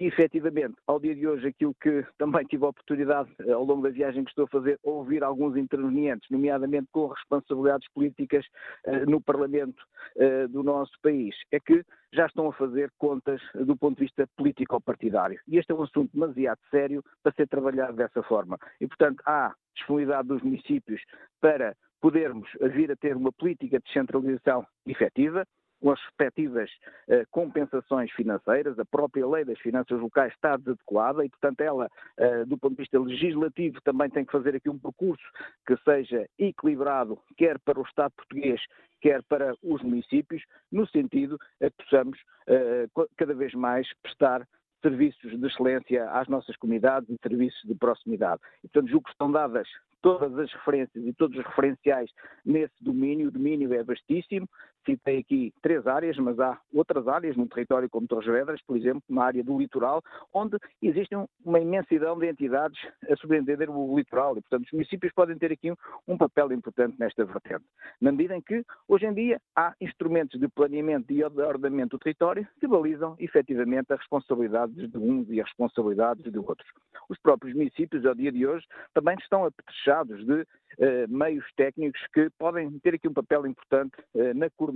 E, 0.00 0.06
efetivamente, 0.06 0.76
ao 0.86 0.98
dia 0.98 1.14
de 1.14 1.28
hoje, 1.28 1.48
aquilo 1.48 1.74
que 1.74 2.02
também 2.16 2.42
tive 2.46 2.64
a 2.64 2.68
oportunidade, 2.68 3.28
eh, 3.40 3.52
ao 3.52 3.62
longo 3.62 3.82
da 3.82 3.90
viagem 3.90 4.24
que 4.24 4.30
estou 4.30 4.46
a 4.46 4.48
fazer, 4.48 4.80
ouvir 4.82 5.22
alguns 5.22 5.58
intervenientes, 5.58 6.26
nomeadamente 6.30 6.88
com 6.90 7.08
responsabilidades 7.08 7.86
políticas 7.92 8.46
uh, 8.86 9.10
no 9.10 9.20
Parlamento 9.20 9.78
uh, 10.16 10.48
do 10.48 10.62
nosso 10.62 10.92
país, 11.02 11.36
é 11.52 11.60
que 11.60 11.84
já 12.14 12.24
estão 12.24 12.48
a 12.48 12.52
fazer 12.54 12.90
contas 12.96 13.42
do 13.54 13.76
ponto 13.76 13.98
de 13.98 14.04
vista 14.04 14.26
político-partidário. 14.38 15.38
E 15.46 15.58
este 15.58 15.70
é 15.70 15.74
um 15.74 15.82
assunto 15.82 16.10
demasiado 16.14 16.60
sério 16.70 17.04
para 17.22 17.34
ser 17.34 17.46
trabalhado 17.46 17.94
dessa 17.94 18.22
forma. 18.22 18.56
E, 18.80 18.86
portanto, 18.86 19.22
há 19.26 19.54
disponibilidade 19.74 20.28
dos 20.28 20.40
municípios 20.40 21.02
para 21.42 21.76
podermos 22.00 22.48
vir 22.72 22.90
a 22.90 22.96
ter 22.96 23.14
uma 23.14 23.32
política 23.32 23.78
de 23.78 23.84
descentralização 23.84 24.66
efetiva, 24.86 25.44
com 25.80 25.90
as 25.90 26.00
respectivas 26.02 26.70
uh, 27.08 27.26
compensações 27.30 28.10
financeiras. 28.12 28.78
A 28.78 28.84
própria 28.84 29.26
lei 29.26 29.44
das 29.44 29.58
finanças 29.58 29.98
locais 29.98 30.32
está 30.32 30.56
desadequada 30.56 31.24
e, 31.24 31.28
portanto, 31.28 31.60
ela, 31.60 31.86
uh, 32.18 32.46
do 32.46 32.58
ponto 32.58 32.72
de 32.72 32.82
vista 32.82 32.98
legislativo, 32.98 33.80
também 33.82 34.10
tem 34.10 34.24
que 34.24 34.32
fazer 34.32 34.54
aqui 34.54 34.68
um 34.68 34.78
percurso 34.78 35.24
que 35.66 35.76
seja 35.78 36.28
equilibrado, 36.38 37.18
quer 37.36 37.58
para 37.58 37.80
o 37.80 37.84
Estado 37.84 38.12
português, 38.16 38.60
quer 39.00 39.22
para 39.24 39.54
os 39.62 39.82
municípios, 39.82 40.42
no 40.70 40.86
sentido 40.86 41.38
a 41.60 41.70
que 41.70 41.76
possamos 41.84 42.18
uh, 42.18 43.08
cada 43.16 43.34
vez 43.34 43.54
mais 43.54 43.88
prestar 44.02 44.46
serviços 44.82 45.38
de 45.38 45.46
excelência 45.46 46.10
às 46.10 46.28
nossas 46.28 46.56
comunidades 46.56 47.08
e 47.10 47.16
serviços 47.22 47.62
de 47.64 47.74
proximidade. 47.74 48.40
E, 48.64 48.68
portanto, 48.68 48.90
julgo 48.90 49.04
que 49.04 49.12
estão 49.12 49.30
dadas 49.30 49.68
todas 50.02 50.36
as 50.38 50.52
referências 50.52 51.04
e 51.04 51.12
todos 51.12 51.38
os 51.38 51.44
referenciais 51.44 52.10
nesse 52.44 52.74
domínio. 52.80 53.28
O 53.28 53.30
domínio 53.30 53.72
é 53.74 53.82
vastíssimo, 53.82 54.48
citei 54.84 55.18
aqui 55.18 55.52
três 55.62 55.86
áreas, 55.86 56.16
mas 56.18 56.38
há 56.38 56.58
outras 56.72 57.06
áreas 57.08 57.36
no 57.36 57.48
território, 57.48 57.88
como 57.88 58.06
Torres 58.06 58.26
Vedras, 58.26 58.60
por 58.62 58.76
exemplo, 58.76 59.02
uma 59.08 59.24
área 59.24 59.42
do 59.42 59.58
litoral, 59.58 60.02
onde 60.32 60.56
existe 60.82 61.14
uma 61.44 61.60
imensidão 61.60 62.18
de 62.18 62.28
entidades 62.28 62.78
a 63.08 63.16
subentender 63.16 63.70
o 63.70 63.96
litoral 63.96 64.36
e, 64.36 64.40
portanto, 64.40 64.66
os 64.66 64.72
municípios 64.72 65.12
podem 65.12 65.38
ter 65.38 65.52
aqui 65.52 65.70
um, 65.70 65.76
um 66.08 66.18
papel 66.18 66.52
importante 66.52 66.96
nesta 66.98 67.24
vertente, 67.24 67.64
na 68.00 68.12
medida 68.12 68.36
em 68.36 68.40
que, 68.40 68.64
hoje 68.88 69.06
em 69.06 69.14
dia, 69.14 69.40
há 69.54 69.74
instrumentos 69.80 70.38
de 70.38 70.48
planeamento 70.48 71.12
e 71.12 71.16
de 71.16 71.42
ordenamento 71.42 71.96
do 71.96 72.00
território 72.00 72.46
que 72.58 72.66
balizam, 72.66 73.16
efetivamente, 73.18 73.92
as 73.92 73.98
responsabilidades 73.98 74.90
de 74.90 74.98
uns 74.98 75.28
e 75.30 75.40
as 75.40 75.46
responsabilidades 75.48 76.30
de 76.30 76.38
outros. 76.38 76.68
Os 77.08 77.18
próprios 77.18 77.54
municípios, 77.54 78.04
ao 78.04 78.14
dia 78.14 78.32
de 78.32 78.46
hoje, 78.46 78.66
também 78.94 79.16
estão 79.20 79.44
apetrechados 79.44 80.24
de 80.24 80.46
eh, 80.78 81.06
meios 81.08 81.44
técnicos 81.56 82.00
que 82.12 82.30
podem 82.38 82.78
ter 82.78 82.94
aqui 82.94 83.08
um 83.08 83.12
papel 83.12 83.46
importante 83.46 83.92
eh, 84.14 84.32
na 84.34 84.48
coordenação 84.50 84.69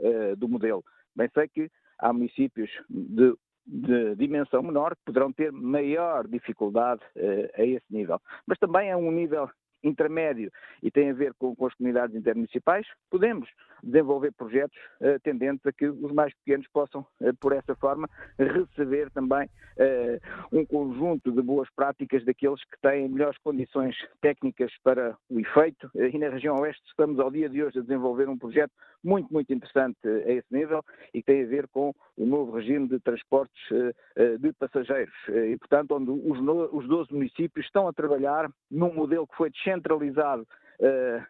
eh, 0.00 0.34
do 0.36 0.48
modelo. 0.48 0.84
Bem 1.14 1.28
sei 1.34 1.48
que 1.48 1.70
há 1.98 2.12
municípios 2.12 2.70
de 2.88 3.34
de 3.64 4.16
dimensão 4.16 4.60
menor 4.60 4.96
que 4.96 5.04
poderão 5.04 5.32
ter 5.32 5.52
maior 5.52 6.26
dificuldade 6.26 7.00
a 7.54 7.64
esse 7.64 7.86
nível. 7.88 8.20
Mas 8.44 8.58
também 8.58 8.90
é 8.90 8.96
um 8.96 9.12
nível 9.12 9.48
intermédio 9.82 10.50
e 10.82 10.90
tem 10.90 11.10
a 11.10 11.14
ver 11.14 11.34
com, 11.34 11.54
com 11.54 11.66
as 11.66 11.74
comunidades 11.74 12.14
intermunicipais, 12.14 12.86
podemos 13.10 13.48
desenvolver 13.82 14.32
projetos 14.32 14.76
uh, 15.00 15.18
tendentes 15.22 15.64
a 15.66 15.72
que 15.72 15.86
os 15.86 16.12
mais 16.12 16.32
pequenos 16.34 16.66
possam, 16.72 17.04
uh, 17.20 17.34
por 17.40 17.52
essa 17.52 17.74
forma, 17.74 18.08
receber 18.38 19.10
também 19.10 19.46
uh, 19.46 20.56
um 20.56 20.64
conjunto 20.64 21.32
de 21.32 21.42
boas 21.42 21.68
práticas 21.74 22.24
daqueles 22.24 22.62
que 22.64 22.80
têm 22.80 23.08
melhores 23.08 23.38
condições 23.38 23.96
técnicas 24.20 24.72
para 24.84 25.16
o 25.28 25.40
efeito. 25.40 25.90
e 25.94 26.18
na 26.18 26.28
região 26.28 26.56
oeste 26.60 26.82
estamos 26.86 27.18
ao 27.18 27.30
dia 27.30 27.48
de 27.48 27.62
hoje 27.62 27.78
a 27.78 27.82
desenvolver 27.82 28.28
um 28.28 28.38
projeto 28.38 28.72
muito, 29.02 29.32
muito 29.32 29.52
interessante 29.52 29.96
a 30.06 30.32
esse 30.32 30.46
nível 30.50 30.82
e 31.12 31.20
que 31.20 31.26
tem 31.26 31.42
a 31.42 31.46
ver 31.46 31.68
com 31.68 31.94
o 32.16 32.26
novo 32.26 32.52
regime 32.56 32.88
de 32.88 32.98
transportes 33.00 33.62
de 34.40 34.52
passageiros. 34.54 35.14
E, 35.28 35.56
portanto, 35.58 35.94
onde 35.94 36.10
os, 36.10 36.38
os 36.72 36.88
12 36.88 37.12
municípios 37.12 37.66
estão 37.66 37.88
a 37.88 37.92
trabalhar 37.92 38.50
num 38.70 38.92
modelo 38.92 39.26
que 39.26 39.36
foi 39.36 39.50
descentralizado 39.50 40.46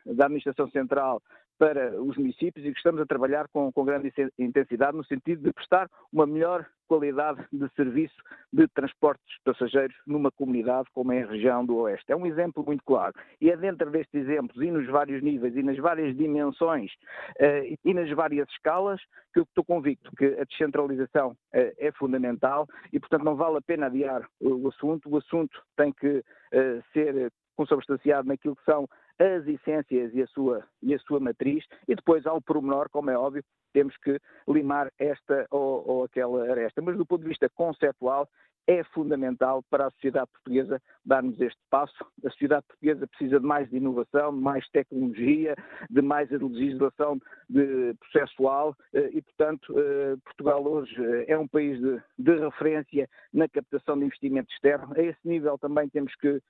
da 0.06 0.26
Administração 0.26 0.70
Central 0.70 1.22
para 1.58 2.00
os 2.02 2.16
municípios 2.16 2.66
e 2.66 2.72
que 2.72 2.78
estamos 2.78 3.00
a 3.00 3.06
trabalhar 3.06 3.46
com, 3.52 3.70
com 3.70 3.84
grande 3.84 4.12
intensidade 4.36 4.96
no 4.96 5.04
sentido 5.04 5.42
de 5.42 5.52
prestar 5.52 5.88
uma 6.12 6.26
melhor 6.26 6.66
qualidade 6.92 7.42
de 7.50 7.66
serviço 7.74 8.14
de 8.52 8.68
transportes 8.68 9.38
passageiros 9.42 9.96
numa 10.06 10.30
comunidade 10.30 10.90
como 10.92 11.10
é 11.10 11.22
a 11.22 11.26
região 11.26 11.64
do 11.64 11.76
Oeste. 11.76 12.12
É 12.12 12.16
um 12.16 12.26
exemplo 12.26 12.62
muito 12.62 12.84
claro. 12.84 13.14
E 13.40 13.50
é 13.50 13.56
dentro 13.56 13.90
destes 13.90 14.12
exemplos 14.12 14.60
e 14.60 14.70
nos 14.70 14.86
vários 14.88 15.22
níveis 15.22 15.56
e 15.56 15.62
nas 15.62 15.78
várias 15.78 16.14
dimensões 16.14 16.92
uh, 17.40 17.78
e 17.82 17.94
nas 17.94 18.10
várias 18.10 18.46
escalas 18.50 19.00
que 19.32 19.40
eu 19.40 19.44
estou 19.44 19.64
convicto 19.64 20.12
que 20.18 20.26
a 20.38 20.44
descentralização 20.44 21.30
uh, 21.30 21.72
é 21.78 21.90
fundamental 21.92 22.68
e, 22.92 23.00
portanto, 23.00 23.24
não 23.24 23.36
vale 23.36 23.56
a 23.56 23.62
pena 23.62 23.86
adiar 23.86 24.28
o, 24.38 24.68
assunto. 24.68 25.08
O 25.08 25.16
assunto 25.16 25.62
tem 25.74 25.94
que 25.94 26.18
uh, 26.18 26.84
ser 26.92 27.32
consubstanciado 27.56 28.28
naquilo 28.28 28.56
que 28.56 28.64
são 28.64 28.86
as 29.18 29.46
essências 29.46 30.14
e 30.14 30.22
a 30.22 30.26
sua, 30.26 30.64
e 30.82 30.94
a 30.94 30.98
sua 30.98 31.20
matriz, 31.20 31.64
e 31.86 31.94
depois, 31.94 32.26
ao 32.26 32.40
pormenor, 32.40 32.88
como 32.90 33.10
é 33.10 33.16
óbvio, 33.16 33.44
temos 33.72 33.96
que 33.98 34.20
limar 34.48 34.92
esta 34.98 35.46
ou, 35.50 35.88
ou 35.88 36.04
aquela 36.04 36.50
aresta. 36.50 36.82
Mas 36.82 36.96
do 36.96 37.06
ponto 37.06 37.22
de 37.22 37.28
vista 37.28 37.48
conceptual, 37.48 38.28
é 38.66 38.84
fundamental 38.84 39.62
para 39.70 39.86
a 39.86 39.90
sociedade 39.90 40.30
portuguesa 40.32 40.80
darmos 41.04 41.40
este 41.40 41.60
passo. 41.70 42.04
A 42.24 42.30
sociedade 42.30 42.64
portuguesa 42.66 43.06
precisa 43.06 43.40
de 43.40 43.46
mais 43.46 43.68
de 43.68 43.76
inovação, 43.76 44.34
de 44.34 44.40
mais 44.40 44.68
tecnologia, 44.68 45.56
de 45.90 46.02
mais 46.02 46.30
legislação 46.30 47.18
de 47.48 47.94
processual 47.94 48.76
eh, 48.94 49.10
e, 49.12 49.22
portanto, 49.22 49.74
eh, 49.78 50.16
Portugal 50.24 50.64
hoje 50.64 50.94
eh, 50.98 51.24
é 51.28 51.38
um 51.38 51.48
país 51.48 51.80
de, 51.80 52.00
de, 52.18 52.38
referência 52.38 53.08
na 53.32 53.48
captação 53.48 53.98
de 53.98 54.06
investimento 54.06 54.50
externo. 54.52 54.92
A 54.96 55.02
esse 55.02 55.20
nível 55.24 55.58
também 55.58 55.88
temos 55.88 56.14
que 56.16 56.40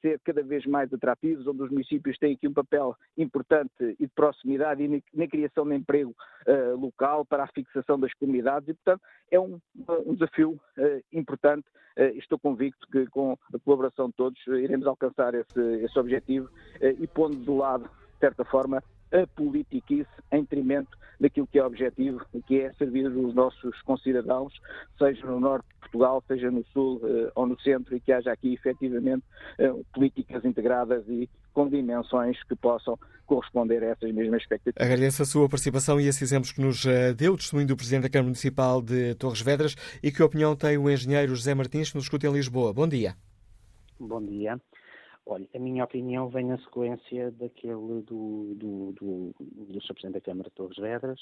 ser 0.00 0.20
cada 0.24 0.42
vez 0.42 0.64
mais 0.66 0.92
atrativos, 0.92 1.46
onde 1.46 1.62
os 1.62 1.70
municípios 1.70 2.16
têm 2.18 2.34
aqui 2.34 2.48
um 2.48 2.52
papel 2.52 2.94
importante 3.16 3.70
e 3.80 4.06
de 4.06 4.12
proximidade 4.14 4.82
e 4.82 5.02
na 5.14 5.26
criação 5.26 5.66
de 5.66 5.74
emprego 5.74 6.14
local 6.78 7.24
para 7.24 7.44
a 7.44 7.48
fixação 7.48 7.98
das 7.98 8.12
comunidades 8.14 8.68
e, 8.68 8.74
portanto, 8.74 9.02
é 9.30 9.40
um, 9.40 9.58
um 10.06 10.14
desafio 10.14 10.60
importante 11.12 11.55
eh, 11.96 12.12
estou 12.16 12.38
convicto 12.38 12.86
que 12.90 13.06
com 13.06 13.38
a 13.52 13.58
colaboração 13.58 14.08
de 14.08 14.14
todos 14.14 14.40
eh, 14.48 14.60
iremos 14.60 14.86
alcançar 14.86 15.34
esse, 15.34 15.60
esse 15.82 15.98
objetivo 15.98 16.48
eh, 16.80 16.94
e 16.98 17.06
pondo 17.06 17.36
de 17.36 17.50
lado, 17.50 17.84
de 17.84 18.18
certa 18.20 18.44
forma, 18.44 18.82
a 19.12 19.26
politiquice 19.28 20.08
em 20.32 20.42
detrimento 20.42 20.96
daquilo 21.18 21.46
que 21.46 21.58
é 21.58 21.64
objetivo, 21.64 22.20
que 22.46 22.60
é 22.60 22.72
servir 22.74 23.06
os 23.06 23.34
nossos 23.34 23.80
concidadãos, 23.82 24.52
seja 24.98 25.26
no 25.26 25.40
norte 25.40 25.66
de 25.68 25.80
Portugal, 25.80 26.22
seja 26.26 26.50
no 26.50 26.64
sul 26.72 26.96
uh, 26.96 27.30
ou 27.34 27.46
no 27.46 27.58
centro, 27.60 27.96
e 27.96 28.00
que 28.00 28.12
haja 28.12 28.30
aqui 28.30 28.52
efetivamente 28.52 29.24
uh, 29.58 29.84
políticas 29.94 30.44
integradas 30.44 31.04
e 31.08 31.28
com 31.54 31.68
dimensões 31.68 32.42
que 32.44 32.54
possam 32.54 32.98
corresponder 33.24 33.82
a 33.82 33.86
essas 33.88 34.12
mesmas 34.12 34.42
expectativas. 34.42 34.86
Agradeço 34.86 35.22
a 35.22 35.24
sua 35.24 35.48
participação 35.48 36.00
e 36.00 36.06
esses 36.06 36.22
exemplos 36.22 36.52
que 36.52 36.60
nos 36.60 36.84
uh, 36.84 37.14
deu, 37.16 37.32
o 37.32 37.36
testemunho 37.36 37.68
do 37.68 37.76
Presidente 37.76 38.02
da 38.02 38.10
Câmara 38.10 38.26
Municipal 38.26 38.82
de 38.82 39.14
Torres 39.14 39.40
Vedras 39.40 39.74
e 40.02 40.12
que 40.12 40.22
opinião 40.22 40.54
tem 40.54 40.76
o 40.76 40.90
engenheiro 40.90 41.34
José 41.34 41.54
Martins, 41.54 41.90
que 41.90 41.96
nos 41.96 42.04
escuta 42.04 42.26
em 42.26 42.32
Lisboa. 42.32 42.72
Bom 42.72 42.86
dia. 42.86 43.14
Bom 43.98 44.22
dia. 44.22 44.60
Olha, 45.28 45.48
a 45.52 45.58
minha 45.58 45.82
opinião 45.82 46.28
vem 46.28 46.46
na 46.46 46.58
sequência 46.58 47.32
daquele 47.32 47.74
do, 47.74 48.54
do, 48.54 48.92
do, 48.92 49.34
do 49.40 49.80
Sr. 49.80 49.94
Presidente 49.94 50.12
da 50.12 50.20
Câmara 50.20 50.48
de 50.48 50.54
Torres 50.54 50.76
Vedras, 50.76 51.20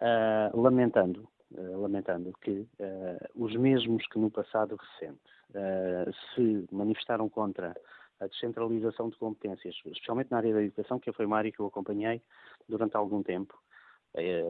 uh, 0.00 0.56
lamentando, 0.56 1.28
uh, 1.50 1.80
lamentando 1.80 2.32
que 2.40 2.60
uh, 2.78 3.28
os 3.34 3.56
mesmos 3.56 4.06
que 4.06 4.20
no 4.20 4.30
passado 4.30 4.76
recente 4.76 5.18
se 6.34 6.66
manifestaram 6.70 7.28
contra 7.28 7.74
a 8.20 8.26
descentralização 8.26 9.08
de 9.08 9.16
competências, 9.16 9.74
especialmente 9.86 10.30
na 10.30 10.36
área 10.36 10.52
da 10.52 10.62
educação, 10.62 11.00
que 11.00 11.10
foi 11.10 11.24
uma 11.26 11.38
área 11.38 11.50
que 11.50 11.58
eu 11.58 11.66
acompanhei 11.66 12.20
durante 12.68 12.96
algum 12.96 13.22
tempo, 13.22 13.58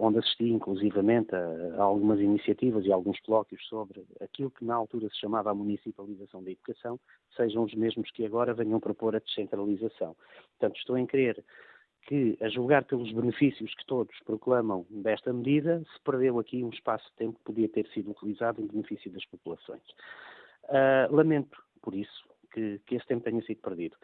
onde 0.00 0.18
assisti 0.18 0.48
inclusivamente 0.48 1.34
a, 1.34 1.40
a, 1.78 1.82
algumas 1.82 2.20
iniciativas 2.20 2.84
e 2.84 2.92
alguns 2.92 3.18
colóquios 3.20 3.66
sobre 3.66 4.04
aquilo 4.20 4.50
que 4.50 4.64
na 4.64 4.74
altura 4.74 5.08
se 5.08 5.18
chamava 5.18 5.50
a 5.50 5.54
municipalização 5.54 6.42
da 6.42 6.50
educação, 6.50 6.98
sejam 7.36 7.64
os 7.64 7.74
mesmos 7.74 8.10
que 8.10 8.24
agora 8.24 8.54
venham 8.54 8.80
propor 8.80 9.16
a 9.16 9.20
descentralização. 9.20 10.16
Portanto, 10.58 10.78
estou 10.78 10.96
em 10.98 11.06
crer 11.06 11.44
que, 12.02 12.38
a 12.40 12.48
julgar 12.48 12.84
pelos 12.84 13.12
benefícios 13.12 13.74
que 13.74 13.84
todos 13.86 14.18
proclamam 14.24 14.86
desta 14.88 15.32
medida, 15.32 15.80
se 15.80 16.00
perdeu 16.02 16.38
aqui 16.38 16.64
um 16.64 16.70
espaço 16.70 17.04
de 17.10 17.16
tempo 17.16 17.38
que 17.38 17.44
podia 17.44 17.68
ter 17.68 17.86
sido 17.88 18.10
utilizado 18.10 18.62
em 18.62 18.66
benefício 18.66 19.10
das 19.10 19.24
populações. 19.26 19.82
Uh, 20.64 21.14
lamento, 21.14 21.62
por 21.82 21.94
isso, 21.94 22.24
que, 22.52 22.80
que 22.86 22.94
esse 22.94 23.06
tempo 23.06 23.24
tenha 23.24 23.42
sido 23.42 23.60
perdido. 23.60 23.96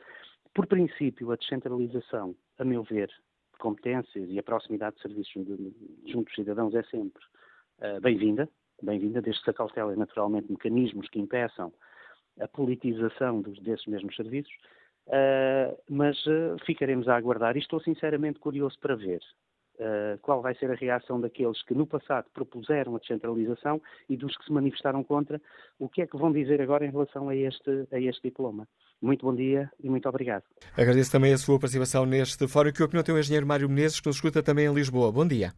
Por 0.55 0.67
princípio, 0.67 1.33
a 1.33 1.37
descentralização, 1.37 2.35
a 2.59 2.65
meu 2.65 2.83
ver, 2.83 3.11
competências 3.65 4.29
e 4.29 4.39
a 4.39 4.43
proximidade 4.43 4.97
de 4.97 5.03
serviços 5.03 5.33
junto 6.07 6.27
dos 6.27 6.35
cidadãos 6.35 6.75
é 6.75 6.83
sempre 6.83 7.25
uh, 7.79 7.99
bem-vinda, 7.99 8.47
bem-vinda, 8.83 9.23
desde 9.23 9.41
que 9.41 9.45
se 9.47 9.51
acautelem 9.51 9.97
naturalmente 9.97 10.53
mecanismos 10.53 11.09
que 11.09 11.19
impeçam 11.19 11.73
a 12.39 12.47
politização 12.47 13.41
dos, 13.41 13.59
desses 13.61 13.87
mesmos 13.87 14.15
serviços, 14.17 14.53
uh, 15.07 15.75
mas 15.89 16.15
uh, 16.27 16.59
ficaremos 16.67 17.09
a 17.09 17.17
aguardar 17.17 17.57
e 17.57 17.61
estou 17.61 17.81
sinceramente 17.81 18.39
curioso 18.39 18.79
para 18.79 18.95
ver 18.95 19.21
Uh, 19.77 20.17
qual 20.23 20.41
vai 20.41 20.55
ser 20.55 20.71
a 20.71 20.77
reação 20.77 21.21
daqueles 21.21 21.61
que 21.62 21.75
no 21.75 21.85
passado 21.85 22.27
propuseram 22.33 22.95
a 22.95 23.01
descentralização 23.01 23.83
e 24.09 24.17
dos 24.17 24.37
que 24.37 24.45
se 24.45 24.53
manifestaram 24.53 25.03
contra, 25.03 25.43
o 25.81 25.89
que 25.89 26.01
é 26.01 26.07
que 26.07 26.17
vão 26.17 26.31
dizer 26.31 26.62
agora 26.62 26.87
em 26.87 26.93
relação 26.93 27.29
a 27.29 27.35
este, 27.35 27.89
a 27.91 27.99
este 27.99 28.23
diploma. 28.23 28.69
Muito 29.05 29.27
bom 29.27 29.35
dia 29.35 29.71
e 29.83 29.91
muito 29.91 30.09
obrigado. 30.09 30.45
Agradeço 30.73 31.13
também 31.13 31.35
a 31.35 31.37
sua 31.37 31.61
participação 31.61 32.07
neste 32.07 32.49
fórum. 32.49 32.73
Que 32.73 32.83
opinião 32.83 33.05
tem 33.05 33.15
o 33.15 33.19
engenheiro 33.19 33.47
Mário 33.47 33.69
Menezes, 33.69 34.01
que 34.01 34.07
nos 34.07 34.17
escuta 34.17 34.43
também 34.43 34.65
em 34.65 34.73
Lisboa. 34.73 35.13
Bom 35.13 35.29
dia. 35.29 35.53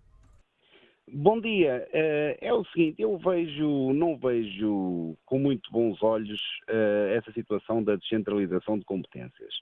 Bom 1.06 1.40
dia. 1.40 1.86
Uh, 1.94 2.34
é 2.40 2.52
o 2.52 2.64
seguinte, 2.64 3.00
eu 3.00 3.16
vejo, 3.16 3.92
não 3.92 4.18
vejo 4.18 5.16
com 5.24 5.38
muito 5.38 5.70
bons 5.70 6.02
olhos 6.02 6.40
uh, 6.68 7.14
essa 7.16 7.30
situação 7.30 7.84
da 7.84 7.94
descentralização 7.94 8.80
de 8.80 8.84
competências. 8.84 9.54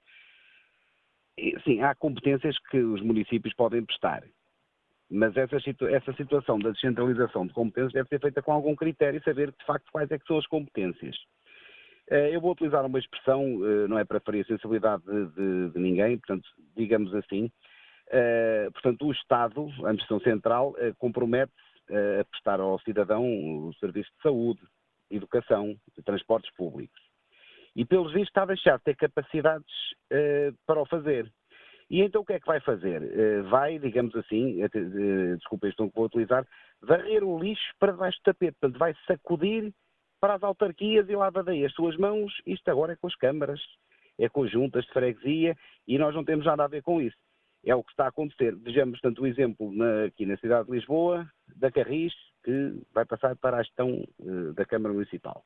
Sim, 1.62 1.82
há 1.82 1.94
competências 1.94 2.56
que 2.70 2.78
os 2.78 3.02
municípios 3.02 3.52
podem 3.54 3.84
prestar, 3.84 4.24
mas 5.10 5.36
essa, 5.36 5.56
essa 5.90 6.12
situação 6.14 6.58
da 6.58 6.70
descentralização 6.70 7.46
de 7.46 7.52
competências 7.52 7.92
deve 7.92 8.08
ser 8.08 8.20
feita 8.20 8.40
com 8.40 8.52
algum 8.52 8.74
critério 8.74 9.20
e 9.20 9.24
saber 9.24 9.50
de 9.50 9.66
facto 9.66 9.90
quais 9.92 10.10
é 10.10 10.18
que 10.18 10.26
são 10.26 10.38
as 10.38 10.46
competências. 10.46 11.16
Eh, 12.10 12.34
eu 12.34 12.40
vou 12.40 12.52
utilizar 12.52 12.84
uma 12.84 12.98
expressão, 12.98 13.42
eh, 13.42 13.88
não 13.88 13.98
é 13.98 14.04
para 14.04 14.20
ferir 14.20 14.44
a 14.44 14.48
sensibilidade 14.48 15.02
de, 15.04 15.26
de, 15.34 15.70
de 15.70 15.78
ninguém, 15.78 16.18
portanto, 16.18 16.46
digamos 16.76 17.14
assim, 17.14 17.50
eh, 18.10 18.68
portanto, 18.72 19.06
o 19.06 19.12
Estado, 19.12 19.62
a 19.78 19.88
Administração 19.88 20.20
Central, 20.20 20.74
compromete-se 20.98 21.54
a 22.20 22.24
prestar 22.24 22.60
ao 22.60 22.78
cidadão 22.80 23.24
o 23.24 23.72
serviço 23.74 24.10
de 24.16 24.22
saúde, 24.22 24.60
educação, 25.10 25.76
de 25.96 26.02
transportes 26.02 26.50
públicos. 26.54 26.98
E, 27.76 27.84
pelos 27.84 28.12
vistos, 28.12 28.28
está 28.28 28.42
a 28.42 28.46
deixar 28.46 28.78
de 28.78 28.84
ter 28.84 28.96
capacidades 28.96 29.74
para 30.66 30.80
o 30.80 30.86
fazer. 30.86 31.30
E 31.90 32.00
então 32.00 32.22
o 32.22 32.24
que 32.24 32.32
é 32.32 32.40
que 32.40 32.46
vai 32.46 32.58
fazer? 32.60 33.02
Vai, 33.50 33.78
digamos 33.78 34.16
assim, 34.16 34.60
desculpa 35.36 35.66
este 35.66 35.76
tom 35.76 35.90
que 35.90 35.96
vou 35.96 36.06
utilizar, 36.06 36.46
varrer 36.80 37.22
o 37.22 37.38
lixo 37.38 37.74
para 37.78 37.92
debaixo 37.92 38.18
do 38.20 38.32
tapete, 38.32 38.56
portanto 38.58 38.78
vai 38.78 38.94
sacudir 39.06 39.70
para 40.24 40.36
as 40.36 40.42
autarquias 40.42 41.06
e 41.10 41.14
lava 41.14 41.42
daí 41.42 41.66
as 41.66 41.74
suas 41.74 41.98
mãos, 41.98 42.32
isto 42.46 42.66
agora 42.70 42.94
é 42.94 42.96
com 42.96 43.06
as 43.06 43.14
câmaras, 43.14 43.60
é 44.18 44.26
com 44.26 44.46
juntas 44.46 44.86
de 44.86 44.90
freguesia 44.90 45.54
e 45.86 45.98
nós 45.98 46.14
não 46.14 46.24
temos 46.24 46.46
nada 46.46 46.64
a 46.64 46.66
ver 46.66 46.82
com 46.82 46.98
isso. 46.98 47.18
É 47.62 47.74
o 47.74 47.84
que 47.84 47.90
está 47.90 48.06
a 48.06 48.08
acontecer. 48.08 48.56
Vejamos, 48.56 48.98
portanto, 48.98 49.20
o 49.20 49.26
exemplo 49.26 49.70
na, 49.70 50.04
aqui 50.04 50.24
na 50.24 50.38
cidade 50.38 50.64
de 50.64 50.72
Lisboa, 50.72 51.28
da 51.54 51.70
Carris, 51.70 52.14
que 52.42 52.72
vai 52.94 53.04
passar 53.04 53.36
para 53.36 53.58
a 53.58 53.62
gestão 53.62 54.02
uh, 54.20 54.54
da 54.54 54.64
Câmara 54.64 54.94
Municipal. 54.94 55.44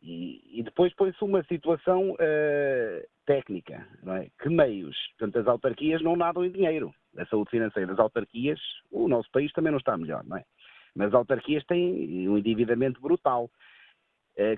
E, 0.00 0.60
e 0.60 0.62
depois 0.62 0.94
põe-se 0.94 1.24
uma 1.24 1.42
situação 1.42 2.12
uh, 2.12 3.08
técnica, 3.26 3.84
é? 4.06 4.28
Que 4.40 4.48
meios? 4.48 4.96
Portanto, 5.18 5.40
as 5.40 5.48
autarquias 5.48 6.00
não 6.02 6.14
nadam 6.14 6.44
em 6.44 6.52
dinheiro. 6.52 6.94
A 7.18 7.26
saúde 7.26 7.50
financeira 7.50 7.88
das 7.88 7.98
autarquias, 7.98 8.60
o 8.92 9.08
nosso 9.08 9.28
país 9.32 9.52
também 9.52 9.72
não 9.72 9.78
está 9.78 9.96
melhor, 9.96 10.22
não 10.24 10.36
é? 10.36 10.44
Mas 10.94 11.08
as 11.08 11.14
autarquias 11.14 11.64
têm 11.64 12.28
um 12.28 12.38
endividamento 12.38 13.00
brutal. 13.00 13.50
Eh, 14.36 14.56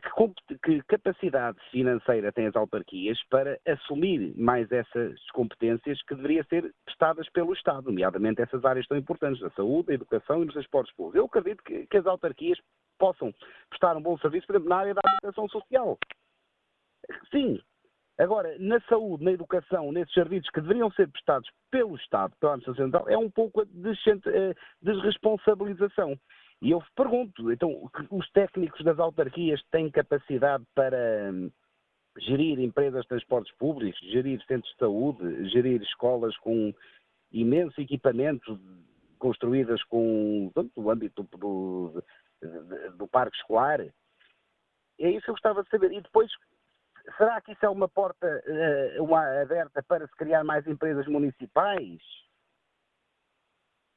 que, 0.63 0.83
capacidade 0.85 1.59
financeira 1.71 2.33
têm 2.33 2.47
as 2.47 2.57
autarquias 2.57 3.23
para 3.29 3.61
assumir 3.67 4.35
mais 4.35 4.73
essas 4.73 5.21
competências 5.33 6.01
que 6.05 6.15
deveriam 6.15 6.43
ser 6.45 6.73
prestadas 6.87 7.29
pelo 7.29 7.53
Estado, 7.53 7.85
nomeadamente 7.85 8.41
essas 8.41 8.65
áreas 8.65 8.87
tão 8.87 8.97
importantes, 8.97 9.43
a 9.43 9.51
saúde, 9.51 9.93
a 9.93 9.95
educação 9.95 10.43
e 10.43 10.47
nos 10.47 10.55
transportes 10.55 10.95
públicos. 10.95 11.19
Eu 11.19 11.27
acredito 11.27 11.63
que, 11.63 11.87
que 11.87 11.97
as 11.99 12.07
autarquias 12.07 12.59
possam 12.99 13.35
prestar 13.69 13.95
um 13.99 14.03
bom 14.03 14.17
serviço, 14.17 14.47
por 14.47 14.55
exemplo, 14.55 14.71
na 14.71 14.77
área 14.77 14.95
da 14.95 15.03
habitação 15.05 15.47
social. 15.51 15.99
Sim. 17.31 17.61
Agora, 18.19 18.57
na 18.59 18.81
saúde, 18.89 19.25
na 19.25 19.33
educação, 19.33 19.93
nesses 19.93 20.15
serviços 20.15 20.49
que 20.49 20.63
deveriam 20.63 20.91
ser 20.93 21.07
prestados 21.09 21.51
pelo 21.71 21.97
Estado, 21.97 22.35
pela 22.41 22.55
Administração 22.55 22.87
Central, 22.87 23.09
é 23.11 23.19
um 23.19 23.31
pouco 23.31 23.61
a 23.61 23.65
eh, 23.65 24.55
desresponsabilização. 24.81 26.19
E 26.63 26.71
eu 26.71 26.83
pergunto, 26.95 27.53
então, 27.53 27.91
os 28.11 28.31
técnicos 28.31 28.83
das 28.85 28.99
autarquias 28.99 29.63
têm 29.71 29.91
capacidade 29.91 30.65
para 30.75 31.31
hum, 31.33 31.51
gerir 32.19 32.59
empresas 32.61 33.03
de 33.03 33.09
transportes 33.09 33.55
públicos, 33.57 34.01
gerir 34.01 34.43
centros 34.47 34.73
de 34.73 34.79
saúde, 34.79 35.49
gerir 35.51 35.83
escolas 35.83 36.37
com 36.39 36.73
imensos 37.31 37.77
equipamentos 37.79 38.59
construídas 39.19 39.83
com 39.85 40.51
portanto, 40.55 40.73
o 40.77 40.91
âmbito 40.91 41.23
do, 41.25 42.03
do, 42.97 43.09
parque 43.09 43.37
escolar? 43.37 43.81
É 43.81 45.11
isso 45.11 45.25
que 45.25 45.31
eu 45.31 45.35
gostava 45.35 45.63
de 45.63 45.69
saber. 45.69 45.93
E 45.93 46.01
depois, 46.01 46.31
será 47.19 47.41
que 47.41 47.53
isso 47.53 47.65
é 47.65 47.69
uma 47.69 47.89
porta 47.89 48.27
uh, 48.27 49.05
uma 49.05 49.43
aberta 49.43 49.83
para 49.83 50.07
se 50.07 50.17
criar 50.17 50.43
mais 50.43 50.67
empresas 50.67 51.07
municipais? 51.07 52.01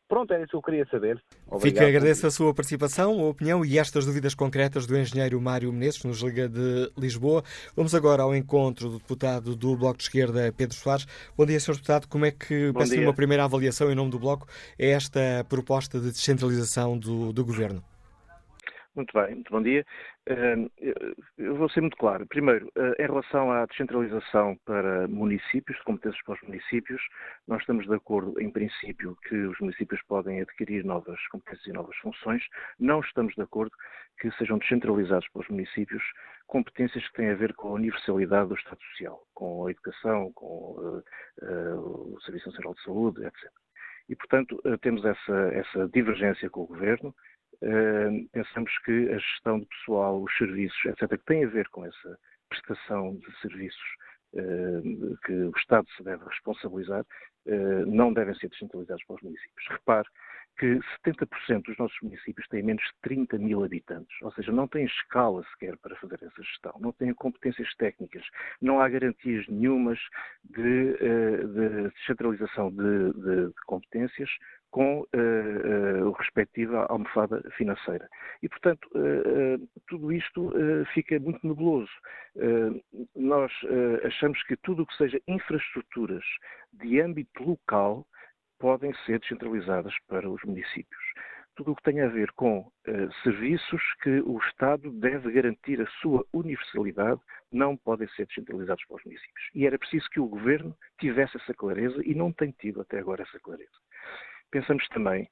Pronto, 0.10 0.34
era 0.34 0.42
isso 0.42 0.50
que 0.50 0.58
eu 0.58 0.62
queria 0.64 0.88
saber. 0.90 1.22
Obrigado. 1.46 1.62
Fica, 1.62 1.88
agradeço 1.88 2.26
a 2.26 2.32
sua 2.32 2.52
participação, 2.52 3.20
a 3.22 3.28
opinião 3.28 3.64
e 3.64 3.78
estas 3.78 4.08
dúvidas 4.08 4.34
concretas 4.34 4.88
do 4.88 4.98
engenheiro 4.98 5.40
Mário 5.40 5.72
Menezes, 5.72 6.04
nos 6.04 6.20
Liga 6.22 6.50
de 6.50 6.92
Lisboa. 6.98 7.44
Vamos 7.76 7.94
agora 7.94 8.24
ao 8.24 8.36
encontro 8.36 8.90
do 8.90 8.98
deputado 8.98 9.56
do 9.56 9.78
Bloco 9.78 9.98
de 9.98 10.06
Esquerda, 10.06 10.52
Pedro 10.58 10.76
Soares. 10.76 11.06
Bom 11.38 11.46
dia, 11.46 11.60
Sr. 11.60 11.74
Deputado. 11.74 12.08
Como 12.08 12.26
é 12.26 12.32
que, 12.32 12.74
peço 12.74 13.00
uma 13.00 13.14
primeira 13.14 13.44
avaliação 13.44 13.92
em 13.92 13.96
nome 13.96 14.10
do 14.10 14.18
Bloco, 14.18 14.48
é 14.80 14.90
esta 14.90 15.46
proposta 15.48 16.00
de 16.00 16.12
descentralização 16.12 16.98
do, 16.98 17.32
do 17.32 17.46
Governo? 17.46 17.84
Muito 19.00 19.14
bem, 19.14 19.36
muito 19.36 19.50
bom 19.50 19.62
dia. 19.62 19.86
Eu 21.38 21.56
vou 21.56 21.70
ser 21.70 21.80
muito 21.80 21.96
claro. 21.96 22.28
Primeiro, 22.28 22.70
eh, 22.76 23.04
em 23.04 23.08
relação 23.08 23.50
à 23.50 23.66
descentralização 23.66 24.58
para 24.66 25.08
municípios, 25.08 25.78
de 25.78 25.84
competências 25.86 26.22
para 26.26 26.34
os 26.34 26.42
municípios, 26.42 27.02
nós 27.48 27.62
estamos 27.62 27.88
de 27.88 27.96
acordo, 27.96 28.38
em 28.42 28.52
princípio, 28.52 29.16
que 29.24 29.36
os 29.36 29.58
municípios 29.62 30.02
podem 30.02 30.42
adquirir 30.42 30.84
novas 30.84 31.18
competências 31.30 31.68
e 31.68 31.72
novas 31.72 31.96
funções. 32.00 32.44
Não 32.78 33.00
estamos 33.00 33.34
de 33.36 33.42
acordo 33.42 33.72
que 34.20 34.30
sejam 34.32 34.58
descentralizados 34.58 35.30
para 35.30 35.44
os 35.44 35.48
municípios 35.48 36.04
competências 36.46 37.08
que 37.08 37.14
têm 37.14 37.30
a 37.30 37.36
ver 37.36 37.54
com 37.54 37.70
a 37.70 37.76
universalidade 37.76 38.50
do 38.50 38.56
Estado 38.56 38.82
Social, 38.82 39.24
com 39.34 39.66
a 39.66 39.72
educação, 39.72 40.34
com 40.34 40.76
uh, 40.78 41.04
uh, 41.42 42.16
o 42.16 42.22
Serviço 42.26 42.50
Nacional 42.50 42.74
de 42.74 42.84
Saúde, 42.84 43.26
etc. 43.26 43.50
E, 44.10 44.16
portanto, 44.16 44.60
temos 44.82 45.06
essa, 45.06 45.38
essa 45.54 45.88
divergência 45.88 46.50
com 46.50 46.64
o 46.64 46.68
Governo 46.68 47.16
pensamos 48.32 48.78
que 48.80 49.10
a 49.10 49.18
gestão 49.18 49.60
de 49.60 49.66
pessoal, 49.66 50.22
os 50.22 50.38
serviços, 50.38 50.86
etc., 50.86 51.10
que 51.10 51.26
tem 51.26 51.46
a 51.46 51.50
ver 51.50 51.68
com 51.70 51.86
essa 51.86 52.20
prestação 52.50 53.16
de 53.16 53.40
serviços 53.42 53.98
que 55.26 55.34
o 55.34 55.52
Estado 55.58 55.88
se 55.98 56.04
deve 56.04 56.24
responsabilizar, 56.26 57.06
não 57.88 58.14
devem 58.14 58.36
ser 58.36 58.50
descentralizados 58.50 59.04
para 59.06 59.16
os 59.16 59.22
municípios. 59.22 59.68
Repare 59.70 60.08
que 60.60 60.78
70% 61.06 61.64
dos 61.64 61.78
nossos 61.78 61.98
municípios 62.04 62.46
têm 62.50 62.62
menos 62.62 62.84
de 62.84 62.92
30 63.02 63.38
mil 63.38 63.64
habitantes, 63.64 64.14
ou 64.22 64.32
seja, 64.34 64.52
não 64.52 64.68
têm 64.68 64.84
escala 64.86 65.42
sequer 65.54 65.78
para 65.78 65.96
fazer 65.96 66.16
essa 66.22 66.44
gestão, 66.44 66.76
não 66.82 66.92
têm 66.92 67.14
competências 67.14 67.74
técnicas, 67.76 68.24
não 68.62 68.82
há 68.82 68.90
garantias 68.90 69.48
nenhumas 69.48 69.98
de, 70.44 70.98
de 70.98 71.90
descentralização 71.96 72.70
de, 72.72 73.14
de, 73.14 73.48
de 73.48 73.62
competências 73.66 74.30
com 74.72 75.00
uh, 75.02 75.06
uh, 75.06 76.08
o 76.08 76.12
respectivo 76.12 76.78
almofada 76.90 77.42
financeira. 77.58 78.08
E, 78.42 78.50
portanto, 78.50 78.88
uh, 78.96 79.68
tudo 79.88 80.12
isto 80.12 80.52
fica 80.94 81.20
muito 81.20 81.46
nebuloso. 81.48 81.90
nós 83.16 83.52
achamos 84.04 84.42
que 84.44 84.56
tudo 84.58 84.84
o 84.84 84.86
que 84.86 84.96
seja 84.96 85.20
infraestruturas 85.28 86.24
de 86.74 87.02
âmbito 87.02 87.44
local 87.44 88.06
podem 88.60 88.94
ser 89.06 89.20
descentralizadas 89.20 89.94
para 90.08 90.30
os 90.30 90.42
municípios. 90.44 91.04
Tudo 91.56 91.72
o 91.72 91.76
que 91.76 91.84
tem 91.84 92.02
a 92.02 92.08
ver 92.08 92.32
com 92.34 92.72
serviços 93.24 93.82
que 94.02 94.22
o 94.22 94.38
Estado 94.40 94.92
deve 94.92 95.32
garantir 95.32 95.82
a 95.82 95.88
sua 96.02 96.26
universalidade 96.32 97.20
não 97.52 97.76
podem 97.76 98.08
ser 98.10 98.28
descentralizados 98.28 98.86
para 98.86 98.98
os 98.98 99.04
municípios. 99.04 99.50
E 99.54 99.66
era 99.66 99.78
preciso 99.78 100.10
que 100.10 100.20
o 100.20 100.28
Governo 100.28 100.76
tivesse 101.00 101.38
essa 101.38 101.54
clareza 101.54 102.02
e 102.06 102.14
não 102.14 102.32
tem 102.32 102.52
tido 102.52 102.82
até 102.82 103.00
agora 103.00 103.24
essa 103.24 103.40
clareza. 103.40 103.80
Pensamos 104.52 104.88
também 104.90 105.30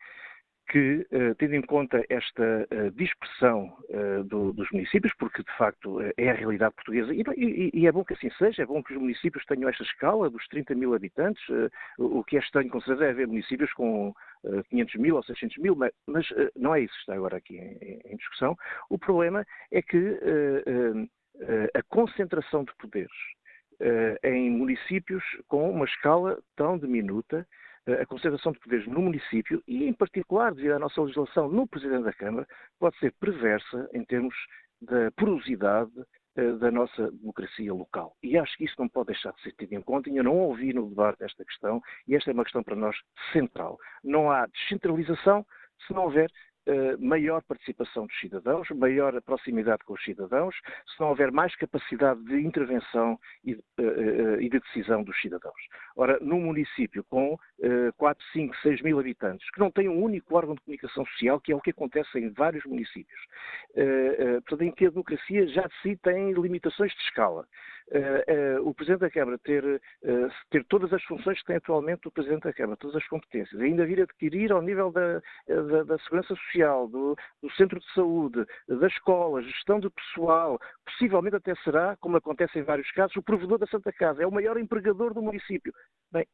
que, 0.70 1.08
eh, 1.12 1.34
tendo 1.36 1.56
em 1.56 1.62
conta 1.62 2.04
esta 2.10 2.68
eh, 2.70 2.90
dispersão 2.92 3.78
eh, 3.90 4.24
dos 4.24 4.70
municípios, 4.72 5.14
porque 5.18 5.42
de 5.42 5.58
facto 5.58 6.00
é 6.18 6.30
a 6.30 6.34
realidade 6.34 6.76
portuguesa, 6.76 7.14
e, 7.14 7.88
é 7.88 7.92
bom 7.92 8.04
que 8.04 8.14
assim 8.14 8.30
seja, 8.32 8.64
é 8.64 8.66
bom 8.66 8.84
que 8.84 8.94
os 8.94 9.00
municípios 9.00 9.46
tenham 9.46 9.70
esta 9.70 9.84
escala 9.84 10.30
dos 10.30 10.46
30 10.48 10.76
mil 10.76 10.94
habitantes, 10.94 11.42
o 11.98 12.24
que 12.24 12.36
é 12.36 12.40
estranho 12.40 12.70
com 12.70 12.82
certeza 12.82 13.06
é 13.06 13.12
haver 13.12 13.28
municípios 13.28 13.72
com 13.74 14.14
500 14.70 14.96
mil 14.96 15.16
ou 15.16 15.24
600 15.24 15.58
mil, 15.58 15.76
mas 16.06 16.28
não 16.56 16.76
é 16.76 16.82
isso 16.82 16.94
que 16.94 17.00
está 17.00 17.14
agora 17.14 17.38
aqui 17.38 17.58
em 18.06 18.18
discussão. 18.18 18.56
O 18.90 18.98
problema 18.98 19.46
é 19.72 19.82
que 19.82 20.20
a 21.74 21.84
concentração 21.84 22.66
de 22.66 22.76
poderes 22.76 23.12
em 24.24 24.50
municípios 24.52 25.24
com 25.48 25.70
uma 25.70 25.86
escala 25.86 26.38
tão 26.56 26.78
diminuta 26.78 27.48
a 27.94 28.06
concentração 28.06 28.52
de 28.52 28.60
poderes 28.60 28.86
no 28.88 29.02
município 29.02 29.64
e, 29.68 29.86
em 29.86 29.94
particular, 29.94 30.54
devido 30.54 30.74
à 30.74 30.80
nossa 30.80 31.02
legislação 31.02 31.50
no 31.50 31.68
Presidente 31.68 32.04
da 32.04 32.14
Câmara, 32.14 32.48
pode 32.80 32.98
ser 33.00 33.14
perversa 33.20 33.90
em 33.94 34.04
termos 34.04 34.36
da 34.82 35.10
porosidade 35.12 35.92
eh, 36.36 36.52
da 36.54 36.70
nossa 36.70 37.12
democracia 37.12 37.74
local. 37.74 38.16
E 38.22 38.38
acho 38.38 38.56
que 38.58 38.66
isso 38.66 38.76
não 38.78 38.88
pode 38.88 39.08
deixar 39.08 39.32
de 39.34 39.42
ser 39.42 39.54
tido 39.54 39.74
em 39.74 39.82
conta. 39.82 40.10
E 40.10 40.18
eu 40.18 40.24
não 40.24 40.36
ouvi 40.38 40.72
no 40.72 40.88
debate 40.88 41.24
esta 41.24 41.44
questão, 41.44 41.82
e 42.08 42.16
esta 42.16 42.30
é 42.30 42.34
uma 42.34 42.44
questão 42.44 42.64
para 42.64 42.76
nós 42.76 42.96
central. 43.34 43.80
Não 44.04 44.30
há 44.30 44.46
descentralização 44.46 45.46
se 45.86 45.94
não 45.94 46.04
houver 46.04 46.30
eh, 46.30 46.32
maior 47.00 47.42
participação 47.44 48.06
dos 48.06 48.20
cidadãos, 48.20 48.70
maior 48.72 49.20
proximidade 49.22 49.84
com 49.86 49.94
os 49.94 50.04
cidadãos, 50.04 50.56
se 50.86 51.00
não 51.00 51.10
houver 51.10 51.32
mais 51.32 51.56
capacidade 51.56 52.24
de 52.26 52.40
intervenção 52.42 53.20
e 53.44 53.56
de, 53.56 53.62
uh, 53.80 54.42
e 54.42 54.50
de 54.50 54.60
decisão 54.60 55.04
dos 55.04 55.20
cidadãos. 55.22 55.56
Ora, 55.96 56.20
num 56.20 56.42
município 56.42 57.04
com 57.06 57.34
uh, 57.34 57.94
4, 57.98 58.26
5, 58.34 58.56
6 58.58 58.82
mil 58.82 59.00
habitantes, 59.00 59.50
que 59.52 59.60
não 59.60 59.72
tem 59.72 59.90
um 59.90 60.02
único 60.02 60.36
órgão 60.36 60.56
de 60.56 60.62
comunicação 60.62 61.06
social, 61.06 61.40
que 61.40 61.52
é 61.52 61.56
o 61.56 61.62
que 61.62 61.72
acontece 61.72 62.18
em 62.20 62.30
vários 62.30 62.66
municípios, 62.66 63.20
portanto, 64.46 64.62
em 64.64 64.72
que 64.72 64.86
a 64.86 64.90
democracia 64.90 65.48
já 65.48 65.62
de 65.62 65.82
si 65.82 65.96
tem 65.98 66.34
limitações 66.34 66.92
de 66.92 67.02
escala. 67.02 67.46
Uh, 67.90 68.60
uh, 68.60 68.68
o 68.68 68.74
Presidente 68.74 69.00
da 69.00 69.10
Câmara 69.10 69.38
ter, 69.38 69.64
uh, 69.64 70.30
ter 70.50 70.66
todas 70.66 70.92
as 70.92 71.02
funções 71.04 71.40
que 71.40 71.46
tem 71.46 71.56
atualmente 71.56 72.06
o 72.06 72.12
Presidente 72.12 72.44
da 72.44 72.52
Câmara, 72.52 72.76
todas 72.76 72.98
as 72.98 73.08
competências, 73.08 73.62
ainda 73.62 73.86
vir 73.86 74.02
adquirir 74.02 74.52
ao 74.52 74.62
nível 74.62 74.92
da, 74.92 75.22
da, 75.48 75.84
da 75.84 75.98
Segurança 76.00 76.36
Social, 76.36 76.90
do, 76.90 77.16
do, 77.42 77.50
Centro 77.54 77.80
de 77.80 77.94
Saúde, 77.94 78.46
da 78.68 78.88
escola, 78.88 79.42
gestão 79.42 79.80
de 79.80 79.90
pessoal, 79.90 80.60
possivelmente 80.86 81.38
até 81.38 81.56
será, 81.64 81.96
como 82.02 82.18
acontece 82.18 82.60
em 82.60 82.64
vários 82.64 82.92
casos, 82.92 83.16
o 83.16 83.24
provedor 83.24 83.58
da 83.58 83.68
Santa 83.68 83.94
Casa, 83.94 84.22
é 84.22 84.28
o 84.28 84.32
maior 84.32 84.58
empregador 84.58 85.14
do 85.14 85.22
município. 85.22 85.74
Bem, 86.12 86.28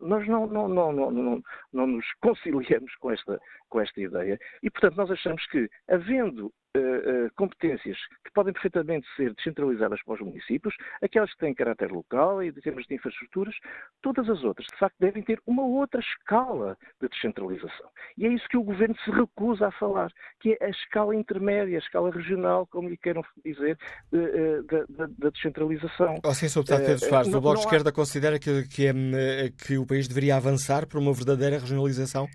nós 0.00 0.26
não, 0.26 0.46
não, 0.46 0.68
não, 0.68 0.92
não, 0.92 1.42
não 1.72 1.86
nos 1.86 2.06
conciliamos 2.20 2.94
com 2.96 3.10
esta, 3.10 3.40
com 3.68 3.80
esta 3.80 4.00
ideia 4.00 4.38
e, 4.62 4.70
portanto, 4.70 4.96
nós 4.96 5.10
achamos 5.10 5.44
que, 5.46 5.68
havendo 5.88 6.52
uh, 6.76 7.30
competências 7.36 7.98
que 8.24 8.32
podem 8.32 8.52
perfeitamente 8.52 9.06
ser 9.16 9.34
descentralizadas 9.34 10.02
para 10.02 10.14
os 10.14 10.20
municípios, 10.20 10.74
aquelas 11.02 11.32
que 11.32 11.38
têm 11.38 11.54
caráter 11.54 11.90
local 11.90 12.42
e 12.42 12.52
de 12.52 12.60
termos 12.60 12.86
de 12.86 12.94
infraestruturas, 12.94 13.54
todas 14.02 14.28
as 14.28 14.42
outras, 14.44 14.66
de 14.66 14.78
facto, 14.78 14.96
devem 14.98 15.22
ter 15.22 15.40
uma 15.46 15.62
outra 15.62 16.00
escala 16.00 16.76
de 17.00 17.08
descentralização. 17.08 17.88
E 18.16 18.26
é 18.26 18.28
isso 18.28 18.48
que 18.48 18.56
o 18.56 18.62
Governo 18.62 18.96
se 19.04 19.10
recusa 19.10 19.68
a 19.68 19.72
falar, 19.72 20.10
que 20.40 20.56
é 20.60 20.66
a 20.66 20.70
escala 20.70 21.14
intermédia, 21.14 21.76
a 21.76 21.80
escala 21.80 22.10
regional, 22.10 22.66
como 22.66 22.88
lhe 22.88 22.96
queiram 22.96 23.22
dizer, 23.44 23.78
da, 24.10 25.06
da 25.06 25.30
descentralização. 25.30 26.16
Oh, 26.24 26.34
sim, 26.34 26.48
Sr. 26.48 26.60
Deputado 26.60 26.86
Pedro 26.86 26.98
Soares, 26.98 27.34
o 27.34 27.40
Bloco 27.40 27.58
de 27.58 27.64
Esquerda 27.64 27.90
há... 27.90 27.92
considera 27.92 28.38
que, 28.38 28.68
que, 28.68 28.86
é, 28.86 29.50
que 29.50 29.78
o 29.78 29.86
país 29.86 30.08
deveria 30.08 30.36
avançar 30.36 30.86
para 30.86 30.98
uma 30.98 31.12
verdadeira 31.12 31.58
regionalização? 31.58 32.28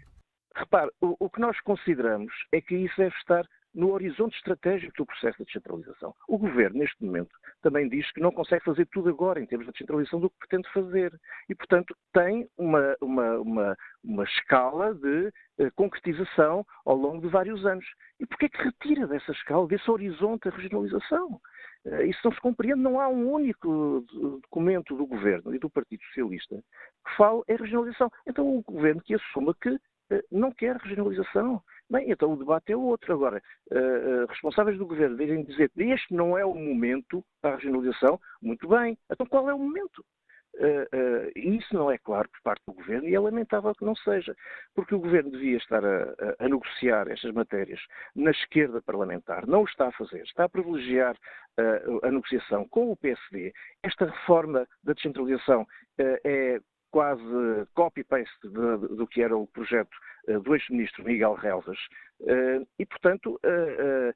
Repare, 0.56 0.92
o, 1.02 1.16
o, 1.20 1.30
que 1.30 1.40
nós 1.40 1.60
consideramos 1.62 2.34
é 2.52 2.60
que 2.60 2.76
isso 2.76 2.96
deve 2.98 3.16
estar 3.16 3.46
no 3.74 3.92
horizonte 3.94 4.36
estratégico 4.36 4.94
do 4.98 5.06
processo 5.06 5.38
de 5.40 5.46
descentralização. 5.46 6.14
O 6.28 6.38
Governo, 6.38 6.80
neste 6.80 7.04
momento, 7.04 7.36
também 7.62 7.88
diz 7.88 8.12
que 8.12 8.20
não 8.20 8.32
consegue 8.32 8.64
fazer 8.64 8.86
tudo 8.88 9.10
agora 9.10 9.40
em 9.40 9.46
termos 9.46 9.66
de 9.68 9.72
descentralização 9.72 10.20
do 10.20 10.30
que 10.30 10.40
pretende 10.40 10.72
fazer. 10.74 11.14
E, 11.50 11.56
portanto, 11.56 11.96
tem 12.14 12.48
uma, 12.58 12.96
uma, 13.02 13.38
uma, 13.38 13.78
uma 14.04 14.24
escala 14.24 14.94
de 14.94 15.28
uh, 15.60 15.72
concretização 15.76 16.66
ao 16.86 16.96
longo 16.96 17.22
de 17.22 17.30
vários 17.30 17.66
anos. 17.66 17.86
E 18.20 18.26
porquê 18.26 18.46
é 18.46 18.50
que 18.50 18.64
retira 18.64 19.08
dessa 19.08 19.32
escala, 19.32 19.68
desse 19.68 19.90
horizonte, 19.90 20.48
a 20.48 20.52
regionalização? 20.52 21.40
Uh, 21.86 22.02
isso 22.04 22.20
não 22.26 22.34
se 22.34 22.42
compreende. 22.42 22.82
Não 22.82 23.00
há 23.00 23.08
um 23.08 23.32
único 23.32 24.06
documento 24.44 24.96
do 24.96 25.06
Governo 25.06 25.56
e 25.56 25.60
do 25.60 25.70
Partido 25.70 26.04
Socialista 26.06 26.62
que 27.06 27.16
fale 27.16 27.42
em 27.48 27.56
regionalização. 27.56 28.12
Então, 28.28 28.58
o 28.58 28.62
Governo 28.64 29.02
que 29.02 29.16
assuma 29.16 29.56
que 29.56 29.80
não 30.30 30.52
quer 30.52 30.76
regionalização 30.76 31.62
Bem, 31.92 32.10
então 32.10 32.32
o 32.32 32.38
debate 32.38 32.72
é 32.72 32.78
outro. 32.78 33.14
Agora, 33.14 33.44
uh, 33.70 34.26
responsáveis 34.30 34.78
do 34.78 34.86
governo 34.86 35.18
virem 35.18 35.44
dizer 35.44 35.70
que 35.72 35.84
este 35.84 36.14
não 36.14 36.38
é 36.38 36.46
o 36.46 36.56
momento 36.56 37.22
para 37.42 37.52
a 37.52 37.56
regionalização, 37.58 38.18
muito 38.42 38.66
bem. 38.70 38.98
Então 39.12 39.26
qual 39.26 39.50
é 39.50 39.54
o 39.54 39.60
momento? 39.60 40.02
Uh, 40.56 41.32
isso 41.36 41.74
não 41.74 41.92
é 41.92 41.98
claro 41.98 42.30
por 42.30 42.42
parte 42.44 42.62
do 42.66 42.74
Governo 42.74 43.08
e 43.08 43.16
é 43.16 43.20
lamentável 43.20 43.74
que 43.74 43.84
não 43.84 43.96
seja, 43.96 44.36
porque 44.74 44.96
o 44.96 45.00
Governo 45.00 45.32
devia 45.32 45.58
estar 45.58 45.84
a, 45.84 46.04
a, 46.04 46.46
a, 46.46 46.50
negociar 46.50 47.10
estas 47.10 47.34
matérias 47.34 47.80
na 48.16 48.32
esquerda 48.32 48.82
parlamentar, 48.82 49.48
não 49.48 49.62
o 49.62 49.66
está 49.66 49.88
a 49.88 49.92
fazer, 49.94 50.22
está 50.24 50.46
a 50.46 50.50
privilegiar 50.50 51.18
a 52.04 52.12
negociação 52.12 52.68
com 52.68 52.92
o 52.92 52.98
PSD. 52.98 53.54
Esta 53.82 54.06
reforma 54.06 54.68
da 54.84 54.94
descentralização 54.94 55.66
é 55.98 56.60
quase 56.92 57.24
copy-paste 57.74 58.50
do 58.50 59.08
que 59.08 59.22
era 59.22 59.36
o 59.36 59.48
projeto 59.48 59.96
do 60.44 60.56
ex-ministro 60.56 61.04
Miguel 61.04 61.34
Relvas, 61.34 61.78
eh, 62.28 62.62
e, 62.80 62.86
portanto, 62.86 63.40
eh, 63.44 64.14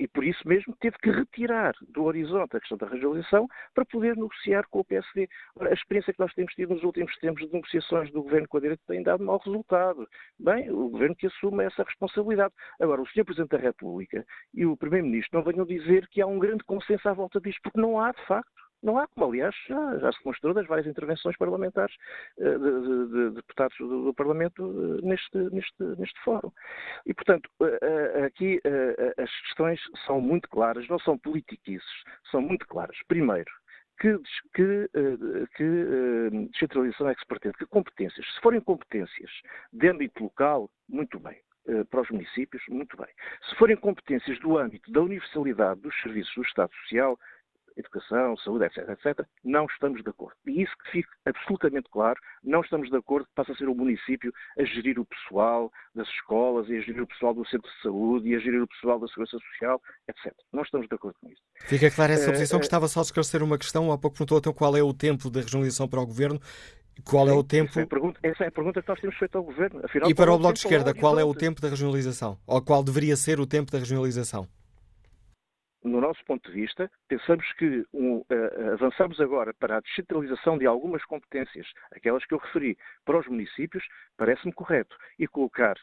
e 0.00 0.08
por 0.08 0.24
isso 0.24 0.46
mesmo 0.46 0.74
teve 0.80 0.98
que 0.98 1.10
retirar 1.10 1.72
do 1.88 2.02
horizonte 2.04 2.56
a 2.56 2.60
questão 2.60 2.76
da 2.76 2.88
regionalização 2.88 3.46
para 3.72 3.84
poder 3.84 4.16
negociar 4.16 4.66
com 4.68 4.80
o 4.80 4.84
PSD. 4.84 5.28
A 5.60 5.72
experiência 5.72 6.12
que 6.12 6.18
nós 6.18 6.34
temos 6.34 6.52
tido 6.54 6.74
nos 6.74 6.82
últimos 6.82 7.14
tempos 7.18 7.46
de 7.46 7.52
negociações 7.52 8.10
do 8.10 8.22
governo 8.22 8.48
com 8.48 8.56
a 8.56 8.60
direita 8.60 8.82
tem 8.88 9.02
dado 9.04 9.24
mau 9.24 9.38
resultado. 9.38 10.08
Bem, 10.38 10.68
o 10.70 10.88
governo 10.88 11.14
que 11.14 11.28
assume 11.28 11.64
essa 11.64 11.84
responsabilidade. 11.84 12.52
Agora, 12.80 13.02
o 13.02 13.06
Sr. 13.06 13.24
Presidente 13.24 13.50
da 13.50 13.58
República 13.58 14.26
e 14.52 14.66
o 14.66 14.76
Primeiro-Ministro 14.76 15.38
não 15.38 15.44
venham 15.44 15.64
dizer 15.64 16.08
que 16.08 16.20
há 16.20 16.26
um 16.26 16.38
grande 16.40 16.64
consenso 16.64 17.08
à 17.08 17.12
volta 17.12 17.40
disto, 17.40 17.60
porque 17.62 17.80
não 17.80 18.00
há, 18.00 18.10
de 18.10 18.26
facto. 18.26 18.63
Não 18.84 18.98
há, 18.98 19.08
como 19.08 19.26
aliás 19.26 19.56
já, 19.66 19.98
já 19.98 20.12
se 20.12 20.18
mostrou 20.26 20.52
das 20.52 20.66
várias 20.66 20.86
intervenções 20.86 21.34
parlamentares 21.38 21.96
eh, 22.38 22.58
de, 22.58 22.80
de, 22.82 23.08
de 23.08 23.30
deputados 23.30 23.74
do, 23.78 24.04
do 24.04 24.14
Parlamento 24.14 24.62
eh, 24.62 25.06
neste, 25.06 25.38
neste, 25.38 25.82
neste 25.98 26.20
fórum. 26.22 26.52
E, 27.06 27.14
portanto, 27.14 27.48
eh, 27.62 28.24
aqui 28.26 28.60
as 29.16 29.30
questões 29.40 29.80
são 30.06 30.20
muito 30.20 30.48
claras, 30.50 30.86
não 30.88 30.98
são 30.98 31.18
politiquices, 31.18 32.04
são 32.30 32.42
muito 32.42 32.66
claras. 32.66 32.96
Primeiro, 33.08 33.50
que, 33.98 34.18
que, 34.54 34.90
que 35.56 36.48
descentralização 36.50 37.08
é 37.08 37.14
que 37.14 37.20
se 37.20 37.26
pretende? 37.26 37.56
Que 37.56 37.66
competências? 37.66 38.26
Se 38.34 38.40
forem 38.42 38.60
competências 38.60 39.30
de 39.72 39.88
âmbito 39.88 40.24
local, 40.24 40.68
muito 40.88 41.18
bem 41.18 41.40
para 41.90 42.02
os 42.02 42.10
municípios, 42.10 42.62
muito 42.68 42.96
bem. 42.96 43.08
Se 43.48 43.56
forem 43.56 43.76
competências 43.76 44.38
do 44.40 44.58
âmbito 44.58 44.90
da 44.92 45.00
universalidade 45.00 45.80
dos 45.80 45.94
serviços 46.02 46.34
do 46.34 46.42
Estado 46.42 46.74
Social, 46.82 47.18
educação, 47.76 48.36
saúde, 48.38 48.64
etc, 48.64 48.88
etc, 48.90 49.26
não 49.44 49.66
estamos 49.66 50.02
de 50.02 50.08
acordo. 50.08 50.36
E 50.46 50.62
isso 50.62 50.72
que 50.84 50.90
fique 50.90 51.08
absolutamente 51.24 51.88
claro, 51.90 52.18
não 52.42 52.60
estamos 52.60 52.88
de 52.88 52.96
acordo 52.96 53.26
que 53.26 53.34
passe 53.34 53.52
a 53.52 53.56
ser 53.56 53.68
o 53.68 53.74
município 53.74 54.32
a 54.58 54.64
gerir 54.64 54.98
o 54.98 55.04
pessoal 55.04 55.72
das 55.94 56.08
escolas 56.08 56.68
e 56.68 56.76
a 56.76 56.80
gerir 56.80 57.02
o 57.02 57.06
pessoal 57.06 57.34
do 57.34 57.46
centro 57.46 57.70
de 57.70 57.82
saúde 57.82 58.28
e 58.28 58.34
a 58.34 58.38
gerir 58.38 58.62
o 58.62 58.68
pessoal 58.68 58.98
da 58.98 59.08
segurança 59.08 59.38
social, 59.38 59.82
etc. 60.08 60.32
Não 60.52 60.62
estamos 60.62 60.88
de 60.88 60.94
acordo 60.94 61.16
com 61.20 61.28
isso. 61.28 61.42
Fica 61.66 61.90
clara 61.90 62.12
essa 62.12 62.30
posição. 62.30 62.58
Uh, 62.58 62.62
Gostava 62.62 62.88
só 62.88 63.00
de 63.00 63.06
esclarecer 63.06 63.42
uma 63.42 63.58
questão. 63.58 63.90
Há 63.92 63.98
pouco 63.98 64.16
perguntou 64.16 64.38
então 64.38 64.52
qual 64.52 64.76
é 64.76 64.82
o 64.82 64.94
tempo 64.94 65.30
da 65.30 65.40
regionalização 65.40 65.88
para 65.88 66.00
o 66.00 66.06
Governo. 66.06 66.40
Qual 67.02 67.28
é 67.28 67.32
o 67.32 67.42
tempo. 67.42 67.70
Essa 67.70 67.80
é, 67.80 67.86
pergunta, 67.86 68.20
essa 68.22 68.44
é 68.44 68.46
a 68.46 68.52
pergunta 68.52 68.80
que 68.80 68.88
nós 68.88 69.00
temos 69.00 69.16
feito 69.16 69.36
ao 69.36 69.42
Governo. 69.42 69.80
Afinal, 69.84 70.08
e 70.08 70.14
para 70.14 70.32
o 70.32 70.38
Bloco 70.38 70.54
de 70.54 70.60
Esquerda, 70.60 70.94
qual 70.94 71.18
é 71.18 71.24
o 71.24 71.34
tempo 71.34 71.60
da 71.60 71.68
regionalização? 71.68 72.38
Ou 72.46 72.62
qual 72.62 72.84
deveria 72.84 73.16
ser 73.16 73.40
o 73.40 73.46
tempo 73.46 73.72
da 73.72 73.78
regionalização? 73.78 74.46
No 75.84 76.00
nosso 76.00 76.24
ponto 76.24 76.50
de 76.50 76.60
vista, 76.60 76.90
pensamos 77.06 77.52
que 77.52 77.84
um, 77.92 78.16
uh, 78.16 78.72
avançamos 78.72 79.20
agora 79.20 79.52
para 79.54 79.76
a 79.76 79.80
descentralização 79.80 80.56
de 80.56 80.66
algumas 80.66 81.04
competências, 81.04 81.66
aquelas 81.92 82.24
que 82.24 82.34
eu 82.34 82.38
referi, 82.38 82.76
para 83.04 83.18
os 83.18 83.26
municípios, 83.26 83.84
parece-me 84.16 84.52
correto. 84.52 84.96
E 85.18 85.26
colocar 85.28 85.76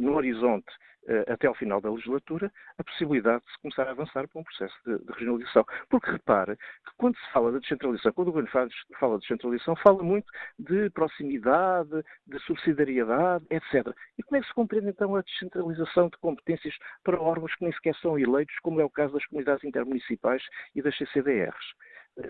no 0.00 0.14
horizonte 0.14 0.70
eh, 1.08 1.24
até 1.32 1.46
ao 1.46 1.54
final 1.54 1.80
da 1.80 1.90
legislatura, 1.90 2.52
a 2.76 2.84
possibilidade 2.84 3.42
de 3.44 3.50
se 3.50 3.58
começar 3.60 3.88
a 3.88 3.90
avançar 3.90 4.28
para 4.28 4.40
um 4.40 4.44
processo 4.44 4.74
de, 4.84 4.98
de 4.98 5.12
regionalização. 5.12 5.64
Porque 5.88 6.10
repare 6.10 6.56
que 6.56 6.92
quando 6.98 7.16
se 7.16 7.32
fala 7.32 7.50
de 7.52 7.60
descentralização, 7.60 8.12
quando 8.12 8.28
o 8.28 8.32
governo 8.32 8.50
fala, 8.50 8.68
fala 8.98 9.14
de 9.16 9.22
descentralização, 9.22 9.76
fala 9.76 10.02
muito 10.02 10.30
de 10.58 10.90
proximidade, 10.90 12.04
de 12.26 12.38
subsidiariedade, 12.40 13.46
etc. 13.50 13.96
E 14.18 14.22
como 14.22 14.36
é 14.36 14.40
que 14.42 14.48
se 14.48 14.54
compreende 14.54 14.90
então 14.90 15.16
a 15.16 15.22
descentralização 15.22 16.10
de 16.10 16.18
competências 16.18 16.76
para 17.02 17.20
órgãos 17.20 17.54
que 17.54 17.64
nem 17.64 17.72
sequer 17.72 17.94
são 17.96 18.18
eleitos, 18.18 18.54
como 18.62 18.80
é 18.80 18.84
o 18.84 18.90
caso 18.90 19.14
das 19.14 19.24
comunidades 19.26 19.64
intermunicipais 19.64 20.42
e 20.74 20.82
das 20.82 20.96
CCDRs? 20.98 21.74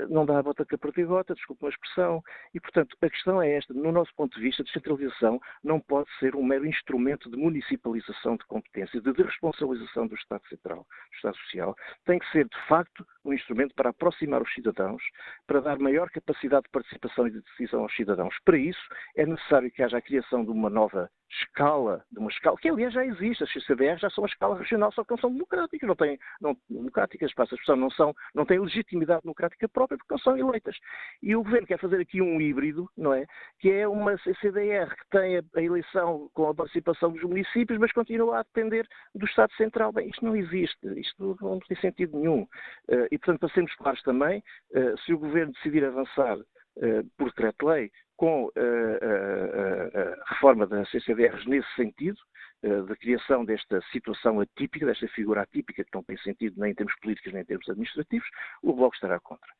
Não 0.08 0.24
dá 0.26 0.38
a 0.38 0.42
bota 0.42 0.64
com 0.64 0.74
a 0.74 0.78
perdigota, 0.78 1.34
desculpe 1.34 1.64
uma 1.64 1.70
expressão, 1.70 2.22
e 2.54 2.60
portanto 2.60 2.96
a 3.00 3.10
questão 3.10 3.42
é 3.42 3.52
esta, 3.56 3.74
no 3.74 3.92
nosso 3.92 4.14
ponto 4.14 4.36
de 4.36 4.42
vista, 4.42 4.62
a 4.62 4.64
descentralização 4.64 5.40
não 5.62 5.80
pode 5.80 6.08
ser 6.18 6.36
um 6.36 6.42
mero 6.42 6.66
instrumento 6.66 7.30
de 7.30 7.36
municipalização 7.36 8.36
de 8.36 8.44
competência, 8.46 9.00
de 9.00 9.10
responsabilização 9.22 10.06
do 10.06 10.14
Estado 10.14 10.46
Central, 10.48 10.78
do 10.78 11.16
Estado 11.16 11.36
Social, 11.36 11.76
tem 12.04 12.18
que 12.18 12.30
ser 12.30 12.44
de 12.44 12.66
facto 12.68 13.06
um 13.24 13.32
instrumento 13.32 13.74
para 13.74 13.90
aproximar 13.90 14.42
os 14.42 14.52
cidadãos, 14.52 15.02
para 15.46 15.60
dar 15.60 15.78
maior 15.78 16.10
capacidade 16.10 16.64
de 16.64 16.70
participação 16.70 17.26
e 17.26 17.30
de 17.30 17.40
decisão 17.42 17.82
aos 17.82 17.94
cidadãos. 17.94 18.34
Para 18.44 18.58
isso 18.58 18.80
é 19.16 19.26
necessário 19.26 19.70
que 19.70 19.82
haja 19.82 19.98
a 19.98 20.02
criação 20.02 20.44
de 20.44 20.50
uma 20.50 20.70
nova 20.70 21.10
escala, 21.30 22.04
de 22.10 22.18
uma 22.18 22.30
escala, 22.30 22.56
que 22.56 22.68
aliás 22.68 22.92
já 22.92 23.04
existe, 23.04 23.44
as 23.44 23.52
CCBR 23.52 23.98
já 23.98 24.10
são 24.10 24.24
a 24.24 24.26
escala 24.26 24.58
regional, 24.58 24.92
só 24.92 25.04
que 25.04 25.10
não 25.10 25.18
são 25.18 25.32
democráticas, 25.32 25.88
não 25.88 25.94
têm, 25.94 26.18
não, 26.40 26.56
democráticas, 26.68 27.32
passa 27.34 27.54
a 27.54 27.56
expressão, 27.56 27.76
não, 27.76 27.90
são, 27.90 28.14
não 28.34 28.44
têm 28.44 28.58
legitimidade 28.58 29.22
democrática 29.22 29.68
própria 29.68 29.96
porque 29.96 30.12
não 30.12 30.18
são 30.18 30.36
eleitas. 30.36 30.76
E 31.22 31.36
o 31.36 31.42
Governo 31.42 31.66
quer 31.66 31.78
fazer 31.78 32.00
aqui 32.00 32.20
um 32.20 32.40
híbrido, 32.40 32.88
não 32.96 33.14
é? 33.14 33.26
Que 33.58 33.70
é 33.70 33.88
uma 33.88 34.18
CCDR 34.18 34.94
que 34.96 35.08
tem 35.10 35.38
a, 35.38 35.42
a 35.56 35.62
eleição 35.62 36.28
com 36.34 36.48
a 36.48 36.54
participação 36.54 37.12
dos 37.12 37.22
municípios, 37.22 37.78
mas 37.78 37.92
continua 37.92 38.40
a 38.40 38.42
depender 38.42 38.86
do 39.14 39.26
Estado 39.26 39.52
Central. 39.54 39.92
Bem, 39.92 40.08
isto 40.08 40.24
não 40.24 40.34
existe, 40.36 40.78
isto 40.98 41.36
não 41.40 41.60
tem 41.60 41.76
sentido 41.78 42.18
nenhum. 42.18 42.42
Uh, 42.88 43.06
e, 43.10 43.18
portanto, 43.18 43.40
para 43.40 43.48
sermos 43.50 43.74
claros 43.76 44.02
também, 44.02 44.42
uh, 44.74 44.98
se 45.04 45.12
o 45.12 45.18
Governo 45.18 45.52
decidir 45.52 45.84
avançar 45.84 46.36
uh, 46.38 47.10
por 47.16 47.28
decreto-lei 47.28 47.90
com 48.20 48.50
a 48.54 50.30
reforma 50.30 50.66
da 50.66 50.84
CCDRs 50.84 51.46
nesse 51.46 51.74
sentido, 51.74 52.18
da 52.62 52.94
criação 52.96 53.46
desta 53.46 53.80
situação 53.90 54.40
atípica, 54.40 54.84
desta 54.84 55.08
figura 55.08 55.40
atípica 55.40 55.82
que 55.82 55.94
não 55.94 56.02
tem 56.02 56.18
sentido 56.18 56.60
nem 56.60 56.72
em 56.72 56.74
termos 56.74 56.94
políticos 57.00 57.32
nem 57.32 57.40
em 57.40 57.46
termos 57.46 57.66
administrativos, 57.66 58.28
o 58.62 58.74
Bloco 58.74 58.94
estará 58.94 59.18
contra. 59.20 59.50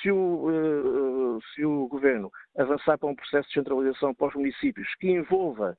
Se 0.00 0.12
o, 0.12 1.40
se 1.52 1.64
o 1.64 1.88
Governo 1.88 2.30
avançar 2.56 2.96
para 2.96 3.08
um 3.08 3.16
processo 3.16 3.48
de 3.48 3.54
centralização 3.54 4.14
para 4.14 4.28
os 4.28 4.34
municípios 4.34 4.86
que 5.00 5.10
envolva 5.10 5.76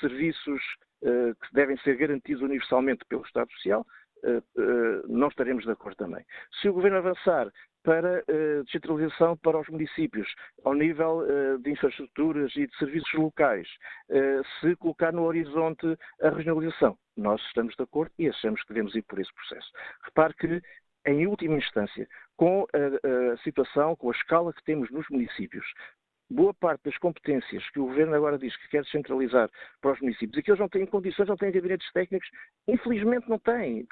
serviços 0.00 0.60
que 1.00 1.54
devem 1.54 1.78
ser 1.78 1.96
garantidos 1.96 2.42
universalmente 2.42 3.06
pelo 3.08 3.22
Estado 3.22 3.50
Social, 3.52 3.86
eh, 3.86 3.86
eh, 3.86 4.07
não 5.08 5.28
estaremos 5.28 5.64
de 5.64 5.70
acordo 5.70 5.96
também. 5.96 6.24
Se 6.60 6.68
o 6.68 6.72
Governo 6.72 6.98
avançar 6.98 7.50
para 7.82 8.22
uh, 8.28 8.64
descentralização 8.64 9.36
para 9.36 9.58
os 9.58 9.68
municípios, 9.68 10.28
ao 10.64 10.74
nível 10.74 11.24
de 11.60 11.70
infraestruturas 11.70 12.54
e 12.56 12.66
de 12.66 12.76
serviços 12.76 13.12
locais, 13.14 13.68
se 14.60 14.76
colocar 14.76 15.12
no 15.12 15.22
horizonte 15.22 15.86
a 16.20 16.28
regionalização. 16.28 16.98
Nós 17.16 17.40
estamos 17.42 17.74
de 17.74 17.82
acordo 17.82 18.12
e 18.18 18.28
achamos 18.28 18.62
que 18.62 18.68
devemos 18.68 18.94
ir 18.94 19.02
por 19.02 19.18
esse 19.18 19.32
processo. 19.32 19.70
Repare 20.04 20.34
que, 20.34 20.60
em 21.06 21.26
última 21.26 21.56
instância, 21.56 22.06
com 22.36 22.66
a 22.72 23.36
situação, 23.38 23.96
com 23.96 24.08
a 24.08 24.12
escala 24.12 24.52
que 24.52 24.64
temos 24.64 24.90
nos 24.90 25.08
municípios, 25.08 25.64
boa 26.30 26.52
parte 26.52 26.84
das 26.84 26.98
competências 26.98 27.68
que 27.70 27.80
o 27.80 27.86
Governo 27.86 28.14
agora 28.14 28.38
diz 28.38 28.54
que 28.56 28.68
quer 28.68 28.82
descentralizar 28.82 29.50
para 29.80 29.92
os 29.92 30.00
municípios 30.00 30.38
e 30.38 30.42
que 30.42 30.50
eles 30.50 30.60
não 30.60 30.68
têm 30.68 30.86
condições, 30.86 31.28
não 31.28 31.36
têm 31.36 31.50
gabinetes 31.50 31.90
técnicos, 31.92 32.28
infelizmente 32.66 33.28
não 33.28 33.38
têm, 33.38 33.86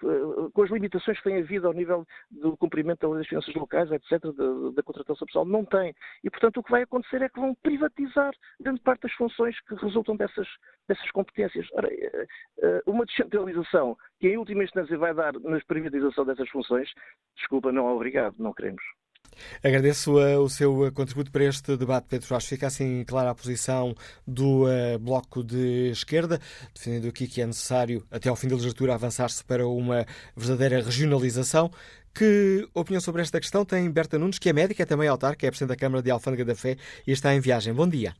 com 0.52 0.62
as 0.62 0.70
limitações 0.70 1.18
que 1.18 1.24
têm 1.24 1.38
havido 1.38 1.66
ao 1.66 1.72
nível 1.72 2.06
do 2.30 2.56
cumprimento 2.56 3.14
das 3.14 3.26
finanças 3.26 3.54
locais, 3.54 3.90
etc., 3.90 4.20
da, 4.34 4.70
da 4.74 4.82
contratação 4.82 5.26
pessoal, 5.26 5.44
não 5.44 5.64
têm. 5.64 5.94
E, 6.22 6.30
portanto, 6.30 6.58
o 6.58 6.62
que 6.62 6.70
vai 6.70 6.82
acontecer 6.82 7.22
é 7.22 7.28
que 7.28 7.40
vão 7.40 7.54
privatizar 7.62 8.32
grande 8.60 8.80
parte 8.80 9.02
das 9.02 9.12
funções 9.12 9.58
que 9.62 9.74
resultam 9.76 10.16
dessas, 10.16 10.48
dessas 10.88 11.10
competências. 11.12 11.66
Ora, 11.72 11.88
eh, 11.92 12.26
eh, 12.62 12.82
uma 12.86 13.06
descentralização 13.06 13.96
que, 14.20 14.28
em 14.28 14.36
última 14.36 14.64
instância, 14.64 14.96
vai 14.98 15.14
dar 15.14 15.32
na 15.40 15.60
privatização 15.66 16.24
dessas 16.24 16.48
funções, 16.50 16.92
desculpa, 17.36 17.72
não 17.72 17.88
é 17.88 17.92
obrigado, 17.92 18.34
não 18.38 18.52
queremos. 18.52 18.82
Agradeço 19.62 20.18
uh, 20.18 20.40
o 20.40 20.48
seu 20.48 20.92
contributo 20.92 21.30
para 21.30 21.44
este 21.44 21.76
debate, 21.76 22.06
Pedro 22.08 22.34
Acho 22.34 22.48
Fica 22.48 22.66
assim 22.66 23.04
clara 23.04 23.30
a 23.30 23.34
posição 23.34 23.94
do 24.26 24.64
uh, 24.64 24.98
Bloco 24.98 25.42
de 25.42 25.90
Esquerda, 25.90 26.38
defendendo 26.74 27.08
aqui 27.08 27.26
que 27.26 27.40
é 27.40 27.46
necessário, 27.46 28.04
até 28.10 28.28
ao 28.28 28.36
fim 28.36 28.48
da 28.48 28.54
legislatura, 28.54 28.94
avançar-se 28.94 29.44
para 29.44 29.66
uma 29.66 30.06
verdadeira 30.36 30.80
regionalização. 30.82 31.70
Que 32.14 32.66
opinião 32.72 33.00
sobre 33.00 33.20
esta 33.20 33.38
questão 33.38 33.62
tem 33.62 33.90
Berta 33.90 34.18
Nunes, 34.18 34.38
que 34.38 34.48
é 34.48 34.52
médica, 34.52 34.82
é 34.82 34.86
também 34.86 35.06
autarca, 35.06 35.46
é 35.46 35.50
Presidente 35.50 35.76
da 35.76 35.76
Câmara 35.76 36.02
de 36.02 36.10
Alfândega 36.10 36.46
da 36.46 36.54
Fé 36.54 36.76
e 37.06 37.12
está 37.12 37.34
em 37.34 37.40
viagem. 37.40 37.74
Bom 37.74 37.86
dia. 37.86 38.14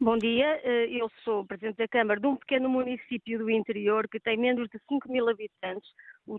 Bom 0.00 0.16
dia, 0.16 0.60
eh, 0.64 0.86
eu 0.90 1.10
sou 1.22 1.44
Presidente 1.44 1.76
da 1.76 1.86
Câmara 1.86 2.18
de 2.18 2.26
um 2.26 2.36
pequeno 2.36 2.68
município 2.68 3.38
do 3.38 3.50
interior 3.50 4.08
que 4.08 4.18
tem 4.18 4.36
menos 4.36 4.68
de 4.68 4.80
5 4.88 5.12
mil 5.12 5.28
habitantes. 5.28 5.88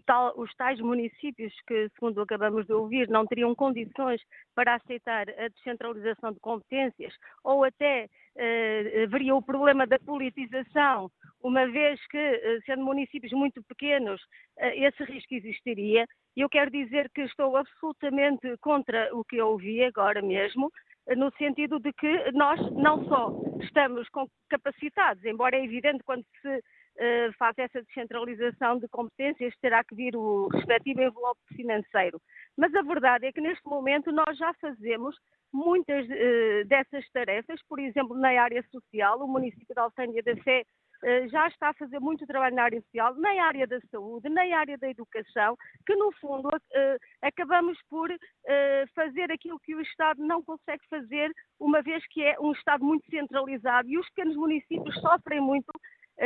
Tal, 0.06 0.34
os 0.38 0.54
tais 0.56 0.80
municípios 0.80 1.54
que, 1.68 1.90
segundo 1.90 2.22
acabamos 2.22 2.66
de 2.66 2.74
ouvir, 2.74 3.10
não 3.10 3.26
teriam 3.26 3.54
condições 3.54 4.22
para 4.56 4.76
aceitar 4.76 5.30
a 5.30 5.48
descentralização 5.50 6.32
de 6.32 6.40
competências 6.40 7.14
ou 7.44 7.64
até 7.64 8.08
eh, 8.36 9.04
haveria 9.04 9.36
o 9.36 9.42
problema 9.42 9.86
da 9.86 10.00
politização, 10.00 11.12
uma 11.42 11.68
vez 11.68 12.00
que, 12.08 12.18
eh, 12.18 12.60
sendo 12.66 12.84
municípios 12.84 13.34
muito 13.34 13.62
pequenos, 13.64 14.22
eh, 14.58 14.88
esse 14.88 15.04
risco 15.04 15.36
existiria. 15.36 16.06
Eu 16.36 16.50
quero 16.50 16.72
dizer 16.72 17.10
que 17.14 17.22
estou 17.22 17.58
absolutamente 17.58 18.56
contra 18.62 19.10
o 19.14 19.24
que 19.24 19.38
eu 19.38 19.50
ouvi 19.50 19.84
agora 19.84 20.22
mesmo 20.22 20.72
no 21.18 21.32
sentido 21.38 21.80
de 21.80 21.92
que 21.94 22.32
nós 22.32 22.60
não 22.72 23.04
só 23.06 23.32
estamos 23.62 24.08
capacitados, 24.50 25.24
embora 25.26 25.58
é 25.58 25.64
evidente 25.64 26.04
quando 26.06 26.24
se 26.42 26.64
uh, 26.98 27.34
faz 27.38 27.58
essa 27.58 27.82
descentralização 27.84 28.80
de 28.80 28.88
competências 28.88 29.54
terá 29.62 29.84
que 29.84 29.96
vir 29.96 30.16
o 30.16 30.48
respectivo 30.48 31.02
envelope 31.02 31.40
financeiro, 31.56 32.22
mas 32.58 32.74
a 32.76 32.82
verdade 32.82 33.26
é 33.28 33.32
que 33.32 33.42
neste 33.42 33.66
momento 33.68 34.12
nós 34.12 34.38
já 34.38 34.54
fazemos 34.56 35.16
muitas 35.52 36.06
uh, 36.06 36.68
dessas 36.68 37.10
tarefas, 37.12 37.60
por 37.68 37.80
exemplo, 37.80 38.18
na 38.18 38.30
área 38.42 38.64
social, 38.72 39.20
o 39.20 39.28
município 39.28 39.74
de 39.74 39.80
Alfândega 39.80 40.36
da 40.36 40.42
Fé 40.44 40.64
eh, 41.04 41.28
já 41.28 41.48
está 41.50 41.70
a 41.70 41.74
fazer 41.74 42.00
muito 42.00 42.26
trabalho 42.26 42.56
na 42.56 42.64
área 42.64 42.82
social, 42.82 43.14
na 43.16 43.30
área 43.44 43.68
da 43.68 43.78
saúde, 43.92 44.30
na 44.30 44.42
área 44.58 44.78
da 44.78 44.90
educação, 44.90 45.58
que 45.86 45.94
no 45.96 46.12
fundo 46.14 46.50
eh, 46.74 46.98
acabamos 47.22 47.78
por 47.90 48.10
eh, 48.10 48.86
fazer 48.96 49.30
aquilo 49.30 49.60
que 49.60 49.76
o 49.76 49.82
Estado 49.82 50.26
não 50.26 50.42
consegue 50.42 50.82
fazer, 50.90 51.30
uma 51.60 51.82
vez 51.82 52.02
que 52.08 52.24
é 52.24 52.40
um 52.40 52.54
Estado 52.54 52.86
muito 52.86 53.06
centralizado 53.10 53.90
e 53.90 53.98
os 53.98 54.08
pequenos 54.10 54.38
municípios 54.38 54.96
sofrem 55.02 55.42
muito 55.42 55.74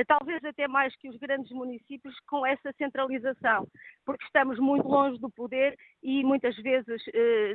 talvez 0.07 0.43
até 0.43 0.68
mais 0.68 0.95
que 0.97 1.09
os 1.09 1.18
grandes 1.18 1.51
municípios, 1.51 2.14
com 2.27 2.45
essa 2.45 2.72
centralização, 2.73 3.68
porque 4.05 4.26
estamos 4.26 4.59
muito 4.59 4.88
longe 4.88 5.19
do 5.19 5.30
poder 5.30 5.77
e 6.03 6.23
muitas 6.23 6.55
vezes 6.57 7.01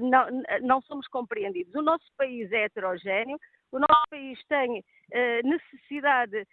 não, 0.00 0.26
não 0.62 0.82
somos 0.82 1.06
compreendidos. 1.08 1.74
O 1.74 1.82
nosso 1.82 2.04
país 2.16 2.50
é 2.52 2.64
heterogéneo, 2.64 3.38
o 3.70 3.78
nosso 3.78 4.02
país 4.10 4.38
tem 4.48 4.80
uh, 4.80 5.48
necessidade 5.48 6.46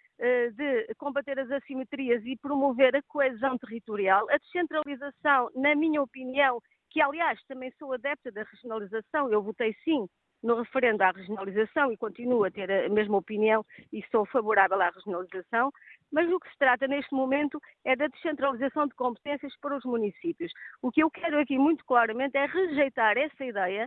de 0.54 0.94
combater 0.98 1.38
as 1.38 1.50
assimetrias 1.50 2.22
e 2.24 2.36
promover 2.36 2.94
a 2.94 3.02
coesão 3.02 3.56
territorial. 3.56 4.26
A 4.30 4.36
descentralização, 4.36 5.50
na 5.54 5.74
minha 5.74 6.02
opinião, 6.02 6.60
que 6.90 7.00
aliás 7.00 7.40
também 7.46 7.70
sou 7.78 7.92
adepta 7.92 8.30
da 8.30 8.42
regionalização, 8.42 9.30
eu 9.30 9.42
votei 9.42 9.74
sim 9.84 10.06
no 10.42 10.56
referendo 10.56 11.02
à 11.02 11.10
regionalização 11.10 11.92
e 11.92 11.96
continuo 11.96 12.44
a 12.44 12.50
ter 12.50 12.70
a 12.70 12.88
mesma 12.88 13.18
opinião 13.18 13.64
e 13.92 14.02
sou 14.10 14.24
favorável 14.26 14.80
à 14.80 14.90
regionalização, 14.90 15.72
mas 16.10 16.30
o 16.30 16.40
que 16.40 16.50
se 16.50 16.58
trata 16.58 16.88
neste 16.88 17.14
momento 17.14 17.60
é 17.84 17.94
da 17.94 18.06
descentralização 18.06 18.86
de 18.86 18.94
competências 18.94 19.52
para 19.60 19.76
os 19.76 19.84
municípios. 19.84 20.52
O 20.82 20.90
que 20.90 21.02
eu 21.02 21.10
quero 21.10 21.38
aqui 21.38 21.58
muito 21.58 21.84
claramente 21.84 22.36
é 22.36 22.46
rejeitar 22.46 23.16
essa 23.16 23.44
ideia 23.44 23.86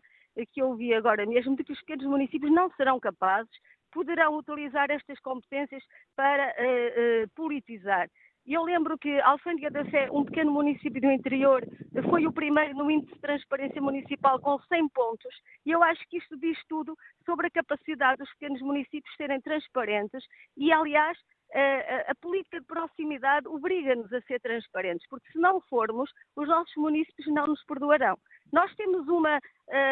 que 0.51 0.61
eu 0.61 0.69
ouvi 0.69 0.93
agora 0.93 1.25
mesmo, 1.25 1.55
de 1.55 1.63
que 1.63 1.73
os 1.73 1.79
pequenos 1.81 2.05
municípios 2.05 2.51
não 2.51 2.71
serão 2.71 2.99
capazes, 2.99 3.51
poderão 3.91 4.35
utilizar 4.35 4.89
estas 4.89 5.19
competências 5.19 5.83
para 6.15 6.47
uh, 6.47 7.23
uh, 7.23 7.29
politizar. 7.35 8.09
E 8.45 8.53
eu 8.53 8.63
lembro 8.63 8.97
que 8.97 9.19
Alfândega 9.21 9.71
da 9.71 9.85
Fé, 9.85 10.09
um 10.11 10.25
pequeno 10.25 10.51
município 10.51 11.01
do 11.01 11.11
interior, 11.11 11.65
foi 12.09 12.27
o 12.27 12.33
primeiro 12.33 12.75
no 12.75 12.91
índice 12.91 13.13
de 13.13 13.21
transparência 13.21 13.81
municipal 13.81 14.39
com 14.39 14.59
100 14.59 14.89
pontos. 14.89 15.33
E 15.65 15.71
eu 15.71 15.81
acho 15.81 16.01
que 16.09 16.17
isto 16.17 16.37
diz 16.37 16.57
tudo 16.67 16.97
sobre 17.25 17.47
a 17.47 17.51
capacidade 17.51 18.17
dos 18.17 18.29
pequenos 18.33 18.61
municípios 18.61 19.15
serem 19.15 19.39
transparentes 19.39 20.25
e, 20.57 20.73
aliás, 20.73 21.17
a, 21.53 22.11
a, 22.11 22.15
política 22.15 22.59
de 22.59 22.65
proximidade 22.65 23.47
obriga-nos 23.47 24.11
a 24.11 24.21
ser 24.21 24.41
transparentes, 24.41 25.07
porque 25.07 25.31
se 25.31 25.37
não 25.37 25.61
formos, 25.61 26.11
os 26.35 26.47
nossos 26.47 26.75
municípios 26.75 27.27
não 27.27 27.45
nos 27.47 27.63
perdoarão. 27.65 28.17
Nós 28.51 28.73
temos 28.75 29.07
uma 29.07 29.39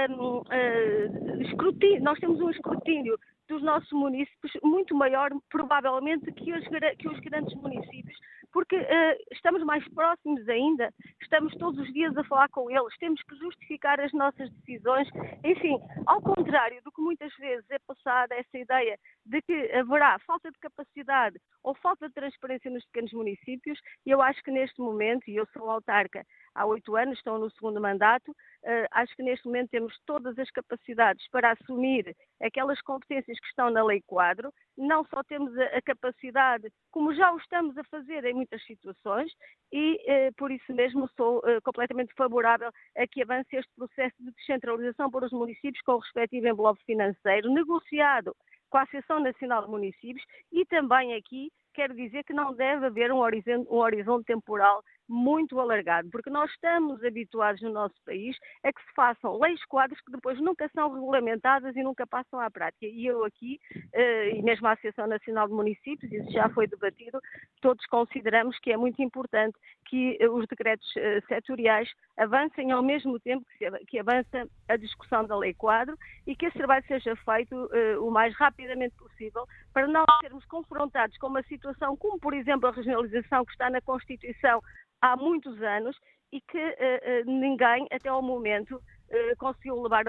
um, 0.10 0.40
uh, 0.40 1.42
escrutínio, 1.42 2.04
nós 2.04 2.20
temos 2.20 2.42
um 2.42 2.50
escrutínio 2.50 3.18
dos 3.52 3.62
nossos 3.62 3.92
municípios 3.92 4.54
muito 4.64 4.96
maior, 4.96 5.30
provavelmente, 5.50 6.32
que 6.32 6.54
os, 6.54 6.64
que 6.98 7.10
os 7.10 7.20
grandes 7.20 7.54
municípios, 7.56 8.18
porque 8.54 8.78
uh, 8.78 9.16
estamos 9.32 9.62
mais 9.64 9.86
próximos 9.90 10.48
ainda, 10.48 10.94
estamos 11.22 11.54
todos 11.56 11.78
os 11.80 11.94
dias 11.94 12.16
a 12.16 12.24
falar 12.24 12.48
com 12.50 12.72
eles, 12.72 12.98
temos 12.98 13.22
que 13.24 13.36
justificar 13.36 14.00
as 14.00 14.14
nossas 14.14 14.50
decisões. 14.52 15.08
Enfim, 15.44 15.78
ao 16.06 16.22
contrário 16.22 16.82
do 16.84 16.92
que 16.92 17.02
muitas 17.02 17.34
vezes 17.36 17.70
é 17.70 17.80
passada 17.80 18.36
essa 18.36 18.58
ideia 18.58 18.98
de 19.26 19.42
que 19.42 19.72
haverá 19.74 20.18
falta 20.20 20.50
de 20.50 20.58
capacidade 20.60 21.38
ou 21.62 21.76
falta 21.76 22.08
de 22.08 22.14
transparência 22.14 22.72
nos 22.72 22.86
pequenos 22.86 23.12
municípios, 23.12 23.80
eu 24.06 24.22
acho 24.22 24.42
que 24.44 24.52
neste 24.52 24.80
momento, 24.80 25.30
e 25.30 25.36
eu 25.36 25.46
sou 25.48 25.70
autarca 25.70 26.26
há 26.56 26.66
oito 26.66 26.96
anos, 26.96 27.18
estou 27.18 27.40
no 27.40 27.50
segundo 27.52 27.80
mandato, 27.80 28.32
uh, 28.32 28.88
acho 28.92 29.16
que 29.16 29.24
neste 29.24 29.46
momento 29.46 29.70
temos 29.70 29.98
todas 30.06 30.38
as 30.38 30.50
capacidades 30.52 31.28
para 31.30 31.52
assumir 31.52 32.16
aquelas 32.42 32.82
competências 32.82 33.40
que 33.40 33.48
estão 33.48 33.70
na 33.70 33.84
lei 33.84 34.02
quadro, 34.06 34.54
não 34.78 35.06
só 35.06 35.24
temos 35.24 35.58
a, 35.58 35.64
a 35.78 35.82
capacidade, 35.82 36.72
como 36.92 37.14
já 37.14 37.32
o 37.32 37.38
estamos 37.38 37.78
a 37.78 37.84
fazer 37.86 38.26
em 38.26 38.34
muitas 38.34 38.64
situações, 38.66 39.32
e 39.72 39.96
uh, 39.96 40.34
por 40.38 40.52
isso 40.52 40.74
mesmo 40.74 41.10
sou 41.16 41.40
uh, 41.40 41.62
completamente 41.64 42.14
favorável 42.16 42.72
a 42.98 43.08
que 43.08 43.22
avance 43.22 43.56
este 43.56 43.72
processo 43.76 44.16
de 44.20 44.32
descentralização 44.32 45.10
para 45.10 45.26
os 45.26 45.32
municípios 45.32 45.82
com 45.84 45.94
o 45.94 46.00
respectivo 46.00 46.48
envelope 46.48 46.84
financeiro, 46.86 47.52
negociado 47.54 48.36
com 48.70 48.78
a 48.78 48.84
Associação 48.84 49.20
Nacional 49.20 49.66
de 49.66 49.70
Municípios. 49.70 50.26
E 50.52 50.66
também 50.66 51.14
aqui 51.14 51.52
quero 51.74 51.94
dizer 51.94 52.24
que 52.24 52.34
não 52.34 52.54
deve 52.54 52.86
haver 52.86 53.12
um 53.12 53.18
horizonte, 53.18 53.68
um 53.70 53.78
horizonte 53.78 54.26
temporal 54.26 54.84
muito 55.12 55.60
alargado, 55.60 56.10
porque 56.10 56.30
nós 56.30 56.50
estamos 56.52 57.04
habituados 57.04 57.62
no 57.62 57.70
nosso 57.70 57.96
país 58.06 58.38
a 58.64 58.72
que 58.72 58.82
se 58.82 58.94
façam 58.96 59.38
leis 59.40 59.64
quadros 59.66 60.00
que 60.02 60.12
depois 60.12 60.40
nunca 60.40 60.70
são 60.74 60.94
regulamentadas 60.94 61.76
e 61.76 61.84
nunca 61.84 62.08
passam 62.08 62.40
à 62.40 62.50
prática. 62.50 62.86
E 62.86 63.06
eu 63.06 63.26
aqui, 63.26 63.60
eh, 63.94 64.38
e 64.38 64.42
mesmo 64.42 64.68
a 64.68 64.72
Associação 64.72 65.08
Nacional 65.08 65.48
de 65.48 65.54
Municípios, 65.54 66.12
isso 66.12 66.32
já 66.32 66.48
foi 66.50 66.66
debatido, 66.66 67.20
todos 67.62 67.86
consideramos 67.88 68.58
que 68.60 68.72
é 68.72 68.78
muito 68.78 69.02
importante 69.02 69.58
que 69.86 70.18
eh, 70.20 70.30
os 70.30 70.48
decretos 70.48 70.88
eh, 70.96 71.22
setoriais 71.28 71.90
avancem 72.18 72.72
ao 72.72 72.82
mesmo 72.82 73.20
tempo 73.20 73.46
que 73.88 74.00
avança 74.00 74.48
a 74.70 74.78
discussão 74.78 75.26
da 75.26 75.38
lei 75.38 75.54
quadro 75.54 75.98
e 76.26 76.36
que 76.36 76.46
esse 76.46 76.58
trabalho 76.58 76.86
seja 76.88 77.16
feito 77.18 77.70
o 78.00 78.10
mais 78.10 78.34
rapidamente 78.36 78.96
possível 78.96 79.46
para 79.74 79.88
não 79.88 80.06
sermos 80.22 80.46
confrontados 80.46 81.18
com 81.18 81.28
uma 81.28 81.44
situação 81.44 81.96
como, 81.98 82.20
por 82.20 82.34
exemplo, 82.34 82.68
a 82.68 82.72
regionalização 82.72 83.46
que 83.46 83.52
está 83.52 83.70
na 83.70 83.82
Constituição 83.82 84.62
há 85.02 85.16
muitos 85.16 85.62
anos 85.62 85.98
e 86.32 86.40
que 86.40 86.58
uh, 86.58 86.62
uh, 86.62 87.26
ninguém, 87.26 87.88
até 87.92 88.08
ao 88.08 88.22
momento, 88.22 88.76
uh, 88.76 89.38
conseguiu 89.38 89.82
levar 89.82 90.06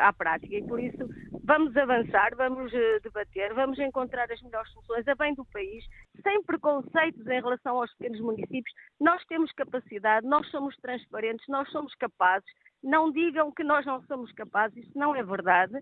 à 0.00 0.12
prática. 0.12 0.54
E 0.54 0.66
por 0.66 0.80
isso 0.80 1.08
vamos 1.44 1.76
avançar, 1.76 2.34
vamos 2.34 2.72
debater, 3.02 3.52
vamos 3.54 3.78
encontrar 3.78 4.30
as 4.32 4.40
melhores 4.42 4.70
soluções 4.72 5.06
a 5.06 5.14
bem 5.14 5.34
do 5.34 5.44
país, 5.46 5.84
sem 6.22 6.42
preconceitos 6.42 7.26
em 7.26 7.40
relação 7.40 7.78
aos 7.78 7.92
pequenos 7.94 8.20
municípios. 8.20 8.74
Nós 8.98 9.22
temos 9.26 9.52
capacidade, 9.52 10.26
nós 10.26 10.48
somos 10.50 10.74
transparentes, 10.78 11.46
nós 11.48 11.70
somos 11.70 11.94
capazes. 11.94 12.48
Não 12.82 13.10
digam 13.10 13.52
que 13.52 13.64
nós 13.64 13.84
não 13.84 14.02
somos 14.06 14.30
capazes, 14.32 14.76
isso 14.76 14.98
não 14.98 15.14
é 15.14 15.22
verdade. 15.22 15.74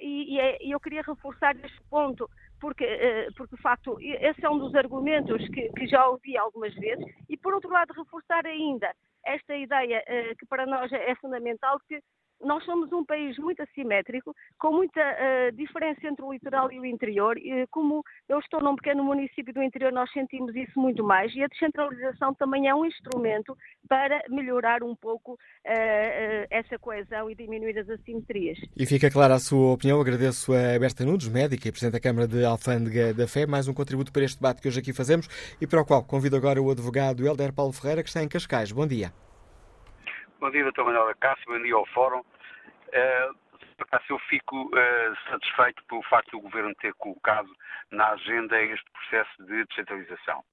e, 0.00 0.38
é, 0.38 0.62
e 0.62 0.70
eu 0.72 0.80
queria 0.80 1.02
reforçar 1.02 1.56
este 1.56 1.80
ponto 1.88 2.28
porque, 2.60 2.84
eh, 2.84 3.28
porque 3.36 3.56
de 3.56 3.62
facto 3.62 3.98
esse 4.00 4.44
é 4.44 4.50
um 4.50 4.58
dos 4.58 4.74
argumentos 4.74 5.46
que, 5.48 5.68
que, 5.70 5.86
já 5.86 6.06
ouvi 6.06 6.36
algumas 6.36 6.74
vezes, 6.74 7.04
e 7.28 7.36
por 7.36 7.54
outro 7.54 7.70
lado 7.70 7.92
reforçar 7.92 8.46
ainda 8.46 8.90
esta 9.24 9.56
ideia 9.56 10.02
eh, 10.06 10.34
que 10.38 10.46
para 10.46 10.66
nós 10.66 10.92
é 10.92 11.14
fundamental, 11.16 11.78
que 11.88 12.00
nós 12.42 12.64
somos 12.64 12.92
um 12.92 13.04
país 13.04 13.36
muito 13.38 13.62
assimétrico, 13.62 14.34
com 14.58 14.72
muita 14.72 15.00
uh, 15.00 15.56
diferença 15.56 16.06
entre 16.06 16.24
o 16.24 16.32
litoral 16.32 16.70
e 16.70 16.78
o 16.78 16.84
interior. 16.84 17.36
E, 17.38 17.66
como 17.68 18.02
eu 18.28 18.38
estou 18.38 18.60
num 18.60 18.76
pequeno 18.76 19.02
município 19.02 19.52
do 19.52 19.62
interior, 19.62 19.92
nós 19.92 20.10
sentimos 20.12 20.54
isso 20.54 20.78
muito 20.78 21.02
mais. 21.02 21.34
E 21.34 21.42
a 21.42 21.46
descentralização 21.46 22.34
também 22.34 22.68
é 22.68 22.74
um 22.74 22.84
instrumento 22.84 23.56
para 23.88 24.22
melhorar 24.28 24.82
um 24.82 24.94
pouco 24.94 25.32
uh, 25.32 25.36
uh, 25.36 26.46
essa 26.50 26.78
coesão 26.78 27.30
e 27.30 27.34
diminuir 27.34 27.78
as 27.78 27.88
assimetrias. 27.88 28.58
E 28.76 28.86
fica 28.86 29.10
clara 29.10 29.34
a 29.34 29.38
sua 29.38 29.72
opinião. 29.72 30.00
Agradeço 30.00 30.52
a 30.52 30.78
Berta 30.78 31.04
Nunes, 31.04 31.28
médica 31.28 31.68
e 31.68 31.72
Presidente 31.72 31.94
da 31.94 32.00
Câmara 32.00 32.28
de 32.28 32.44
Alfândega 32.44 33.14
da 33.14 33.26
Fé, 33.26 33.46
mais 33.46 33.68
um 33.68 33.74
contributo 33.74 34.12
para 34.12 34.24
este 34.24 34.38
debate 34.38 34.60
que 34.60 34.68
hoje 34.68 34.80
aqui 34.80 34.92
fazemos 34.92 35.28
e 35.60 35.66
para 35.66 35.80
o 35.80 35.84
qual 35.84 36.02
convido 36.02 36.36
agora 36.36 36.60
o 36.60 36.70
advogado 36.70 37.26
Helder 37.26 37.52
Paulo 37.52 37.72
Ferreira, 37.72 38.02
que 38.02 38.08
está 38.08 38.22
em 38.22 38.28
Cascais. 38.28 38.72
Bom 38.72 38.86
dia. 38.86 39.23
Bom 40.44 40.50
dia, 40.50 40.70
Dr. 40.70 40.82
Manuel 40.82 41.14
Cássio, 41.18 41.62
dia 41.62 41.74
ao 41.74 41.86
Fórum. 41.86 42.20
Uh, 42.20 43.34
eu 44.10 44.18
fico 44.28 44.66
uh, 44.66 45.30
satisfeito 45.30 45.82
pelo 45.86 46.02
facto 46.02 46.32
do 46.32 46.40
Governo 46.42 46.74
ter 46.74 46.92
colocado 46.96 47.48
na 47.90 48.10
agenda 48.10 48.60
este 48.60 48.84
processo 48.90 49.42
de 49.46 49.64
descentralização. 49.64 50.44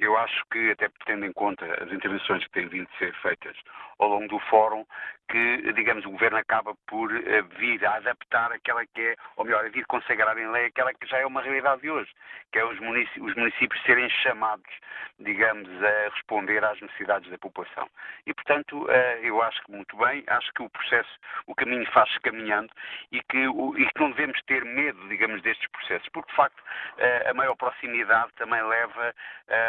Eu 0.00 0.16
acho 0.16 0.44
que, 0.50 0.72
até 0.72 0.90
tendo 1.04 1.26
em 1.26 1.32
conta 1.32 1.64
as 1.80 1.92
intervenções 1.92 2.42
que 2.42 2.50
têm 2.50 2.66
vindo 2.66 2.88
a 2.92 2.98
ser 2.98 3.14
feitas 3.22 3.56
ao 4.00 4.08
longo 4.08 4.26
do 4.26 4.40
Fórum, 4.50 4.84
que, 5.28 5.72
digamos, 5.72 6.04
o 6.04 6.10
Governo 6.10 6.38
acaba 6.38 6.74
por 6.86 7.12
uh, 7.12 7.44
vir 7.58 7.84
a 7.84 7.96
adaptar 7.96 8.52
aquela 8.52 8.86
que 8.86 9.00
é, 9.00 9.16
ou 9.36 9.44
melhor, 9.44 9.64
a 9.64 9.68
vir 9.68 9.84
consagrar 9.86 10.36
em 10.38 10.48
lei 10.50 10.66
aquela 10.66 10.92
que 10.94 11.06
já 11.06 11.18
é 11.18 11.26
uma 11.26 11.42
realidade 11.42 11.82
de 11.82 11.90
hoje, 11.90 12.10
que 12.52 12.58
é 12.58 12.64
os 12.64 12.78
municípios, 12.80 13.30
os 13.30 13.34
municípios 13.34 13.82
serem 13.82 14.08
chamados, 14.08 14.72
digamos, 15.18 15.68
a 15.82 16.08
responder 16.14 16.64
às 16.64 16.80
necessidades 16.80 17.30
da 17.30 17.38
população. 17.38 17.88
E, 18.26 18.34
portanto, 18.34 18.84
uh, 18.84 18.90
eu 19.22 19.42
acho 19.42 19.62
que 19.64 19.72
muito 19.72 19.96
bem, 19.96 20.24
acho 20.26 20.52
que 20.52 20.62
o 20.62 20.70
processo, 20.70 21.10
o 21.46 21.54
caminho 21.54 21.86
faz-se 21.92 22.20
caminhando 22.20 22.70
e 23.12 23.20
que, 23.22 23.38
e 23.38 23.86
que 23.86 24.00
não 24.00 24.10
devemos 24.10 24.40
ter 24.42 24.64
medo, 24.64 25.08
digamos, 25.08 25.42
destes 25.42 25.68
processos, 25.70 26.08
porque, 26.10 26.30
de 26.30 26.36
facto, 26.36 26.60
uh, 26.60 27.30
a 27.30 27.34
maior 27.34 27.56
proximidade 27.56 28.32
também 28.36 28.62
leva 28.62 29.14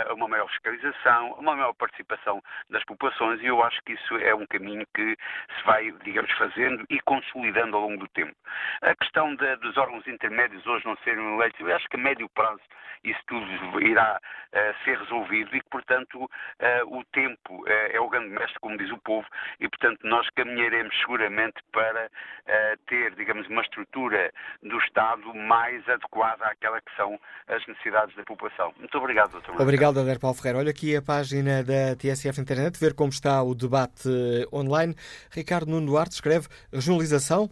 a 0.09 0.13
uma 0.13 0.27
maior 0.27 0.49
fiscalização, 0.49 1.33
a 1.33 1.39
uma 1.39 1.55
maior 1.55 1.73
participação 1.73 2.41
das 2.69 2.83
populações 2.85 3.39
e 3.41 3.45
eu 3.45 3.63
acho 3.63 3.79
que 3.83 3.93
isso 3.93 4.17
é 4.17 4.33
um 4.33 4.45
caminho 4.45 4.85
que 4.93 5.15
se 5.55 5.65
vai, 5.65 5.91
digamos, 6.03 6.31
fazendo 6.33 6.85
e 6.89 6.99
consolidando 7.01 7.75
ao 7.75 7.83
longo 7.83 7.99
do 7.99 8.07
tempo. 8.09 8.35
A 8.81 8.95
questão 8.95 9.35
de, 9.35 9.55
dos 9.57 9.77
órgãos 9.77 10.05
intermédios 10.07 10.65
hoje 10.65 10.85
não 10.85 10.97
serem 11.03 11.35
eleitos, 11.35 11.59
eu 11.59 11.75
acho 11.75 11.87
que 11.89 11.95
a 11.95 11.99
médio 11.99 12.29
prazo 12.29 12.61
isso 13.03 13.19
tudo 13.27 13.81
irá 13.81 14.19
uh, 14.19 14.83
ser 14.83 14.97
resolvido 14.99 15.55
e 15.55 15.61
que, 15.61 15.69
portanto, 15.69 16.23
uh, 16.23 16.97
o 16.97 17.03
tempo 17.05 17.63
uh, 17.63 17.67
é 17.91 17.99
o 17.99 18.09
grande 18.09 18.29
mestre, 18.29 18.59
como 18.59 18.77
diz 18.77 18.91
o 18.91 18.97
povo, 18.97 19.27
e, 19.59 19.67
portanto, 19.69 19.99
nós 20.03 20.27
caminharemos 20.31 20.95
seguramente 20.99 21.55
para 21.71 22.09
ter, 22.87 23.13
digamos, 23.15 23.47
uma 23.47 23.61
estrutura 23.61 24.31
do 24.63 24.77
Estado 24.79 25.33
mais 25.35 25.87
adequada 25.89 26.45
àquela 26.45 26.79
que 26.79 26.95
são 26.95 27.19
as 27.47 27.65
necessidades 27.67 28.15
da 28.15 28.23
população. 28.23 28.73
Muito 28.77 28.97
obrigado, 28.97 29.39
Dr. 29.41 29.61
Obrigado, 29.61 29.99
Ader 29.99 30.19
Paulo 30.19 30.35
Ferreira. 30.35 30.59
Olha 30.59 30.71
aqui 30.71 30.95
a 30.95 31.01
página 31.01 31.61
da 31.63 31.95
TSF 31.95 32.39
Internet, 32.39 32.79
ver 32.79 32.93
como 32.93 33.09
está 33.09 33.43
o 33.43 33.53
debate 33.53 34.07
online. 34.53 34.95
Ricardo 35.37 35.69
Nuno 35.69 35.85
Duarte 35.85 36.15
escreve 36.15 36.47
regionalização. 36.71 37.47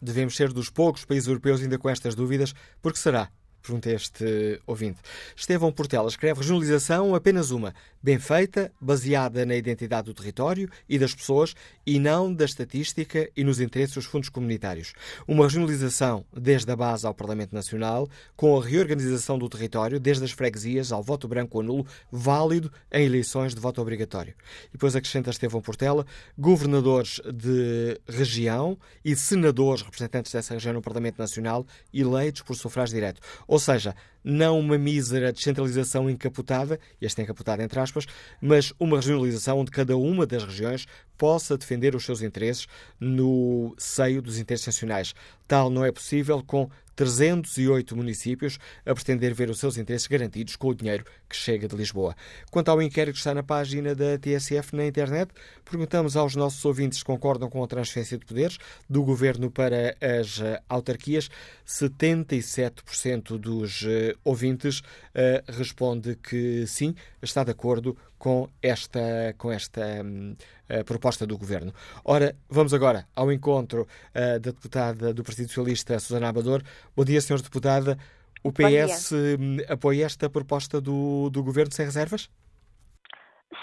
Devemos 0.00 0.36
ser 0.36 0.52
dos 0.52 0.68
poucos 0.68 1.06
países 1.06 1.26
europeus 1.26 1.62
ainda 1.62 1.78
com 1.78 1.88
estas 1.88 2.14
dúvidas, 2.14 2.54
porque 2.82 2.98
será 2.98 3.30
Pergunta 3.62 3.90
este 3.90 4.60
ouvinte. 4.66 4.98
Estevão 5.36 5.70
Portela 5.70 6.08
escreve 6.08 6.40
regionalização 6.40 7.14
apenas 7.14 7.50
uma, 7.50 7.74
bem 8.02 8.18
feita, 8.18 8.72
baseada 8.80 9.44
na 9.44 9.54
identidade 9.54 10.06
do 10.06 10.14
território 10.14 10.70
e 10.88 10.98
das 10.98 11.14
pessoas 11.14 11.54
e 11.86 11.98
não 11.98 12.32
da 12.32 12.46
estatística 12.46 13.28
e 13.36 13.44
nos 13.44 13.60
interesses 13.60 13.94
dos 13.94 14.06
fundos 14.06 14.30
comunitários. 14.30 14.94
Uma 15.28 15.44
regionalização 15.44 16.24
desde 16.32 16.70
a 16.72 16.76
base 16.76 17.06
ao 17.06 17.12
Parlamento 17.12 17.54
Nacional, 17.54 18.08
com 18.34 18.58
a 18.58 18.64
reorganização 18.64 19.38
do 19.38 19.48
território, 19.48 20.00
desde 20.00 20.24
as 20.24 20.32
freguesias 20.32 20.90
ao 20.90 21.02
voto 21.02 21.28
branco 21.28 21.58
ou 21.58 21.62
nulo, 21.62 21.86
válido 22.10 22.72
em 22.90 23.04
eleições 23.04 23.54
de 23.54 23.60
voto 23.60 23.82
obrigatório. 23.82 24.34
E 24.68 24.72
depois 24.72 24.96
acrescenta 24.96 25.30
Estevão 25.30 25.60
Portela, 25.60 26.06
governadores 26.38 27.20
de 27.32 28.00
região 28.08 28.78
e 29.04 29.14
senadores 29.14 29.82
representantes 29.82 30.32
dessa 30.32 30.54
região 30.54 30.72
no 30.72 30.80
Parlamento 30.80 31.18
Nacional, 31.18 31.66
eleitos 31.92 32.40
por 32.42 32.56
sufrágio 32.56 32.94
direto 32.94 33.20
ou 33.50 33.58
seja, 33.58 33.96
não 34.22 34.58
uma 34.58 34.78
mísera 34.78 35.32
descentralização 35.32 36.08
encapotada, 36.08 36.78
e 37.00 37.06
esta 37.06 37.20
é 37.20 37.24
encapotada 37.24 37.62
entre 37.62 37.80
aspas, 37.80 38.06
mas 38.40 38.72
uma 38.78 38.96
regionalização 38.96 39.58
onde 39.58 39.70
cada 39.70 39.96
uma 39.96 40.26
das 40.26 40.44
regiões 40.44 40.86
possa 41.16 41.58
defender 41.58 41.94
os 41.94 42.04
seus 42.04 42.22
interesses 42.22 42.66
no 42.98 43.74
seio 43.76 44.22
dos 44.22 44.38
interesses 44.38 44.66
nacionais. 44.66 45.14
Tal 45.46 45.68
não 45.68 45.84
é 45.84 45.92
possível 45.92 46.42
com 46.42 46.70
308 47.00 47.96
municípios 47.96 48.58
a 48.84 48.94
pretender 48.94 49.32
ver 49.32 49.48
os 49.48 49.58
seus 49.58 49.78
interesses 49.78 50.06
garantidos 50.06 50.54
com 50.54 50.68
o 50.68 50.74
dinheiro 50.74 51.02
que 51.26 51.34
chega 51.34 51.66
de 51.66 51.74
Lisboa. 51.74 52.14
Quanto 52.50 52.70
ao 52.70 52.82
inquérito 52.82 53.14
que 53.14 53.20
está 53.20 53.32
na 53.32 53.42
página 53.42 53.94
da 53.94 54.18
TSF 54.18 54.76
na 54.76 54.86
internet, 54.86 55.32
perguntamos 55.64 56.14
aos 56.14 56.36
nossos 56.36 56.62
ouvintes 56.62 56.98
se 56.98 57.04
concordam 57.04 57.48
com 57.48 57.64
a 57.64 57.66
transferência 57.66 58.18
de 58.18 58.26
poderes 58.26 58.58
do 58.88 59.02
governo 59.02 59.50
para 59.50 59.96
as 59.98 60.40
eh, 60.40 60.60
autarquias. 60.68 61.30
77% 61.66 63.38
dos 63.38 63.82
eh, 63.86 64.09
ouvintes 64.24 64.80
uh, 64.80 65.52
responde 65.52 66.16
que 66.16 66.66
sim, 66.66 66.94
está 67.22 67.44
de 67.44 67.50
acordo 67.50 67.96
com 68.18 68.48
esta, 68.62 69.34
com 69.38 69.50
esta 69.50 69.80
uh, 69.80 70.84
proposta 70.84 71.26
do 71.26 71.38
Governo. 71.38 71.72
Ora, 72.04 72.34
vamos 72.48 72.74
agora 72.74 73.06
ao 73.16 73.32
encontro 73.32 73.82
uh, 73.82 74.40
da 74.40 74.50
deputada 74.50 75.14
do 75.14 75.24
Partido 75.24 75.48
Socialista, 75.48 75.98
Susana 75.98 76.28
Amador. 76.28 76.62
Bom 76.96 77.04
dia, 77.04 77.20
Sr. 77.20 77.42
Deputada. 77.42 77.98
O 78.42 78.52
PS 78.52 79.12
hum, 79.12 79.58
apoia 79.68 80.06
esta 80.06 80.30
proposta 80.30 80.80
do, 80.80 81.28
do 81.28 81.42
Governo 81.42 81.72
sem 81.72 81.84
reservas? 81.84 82.30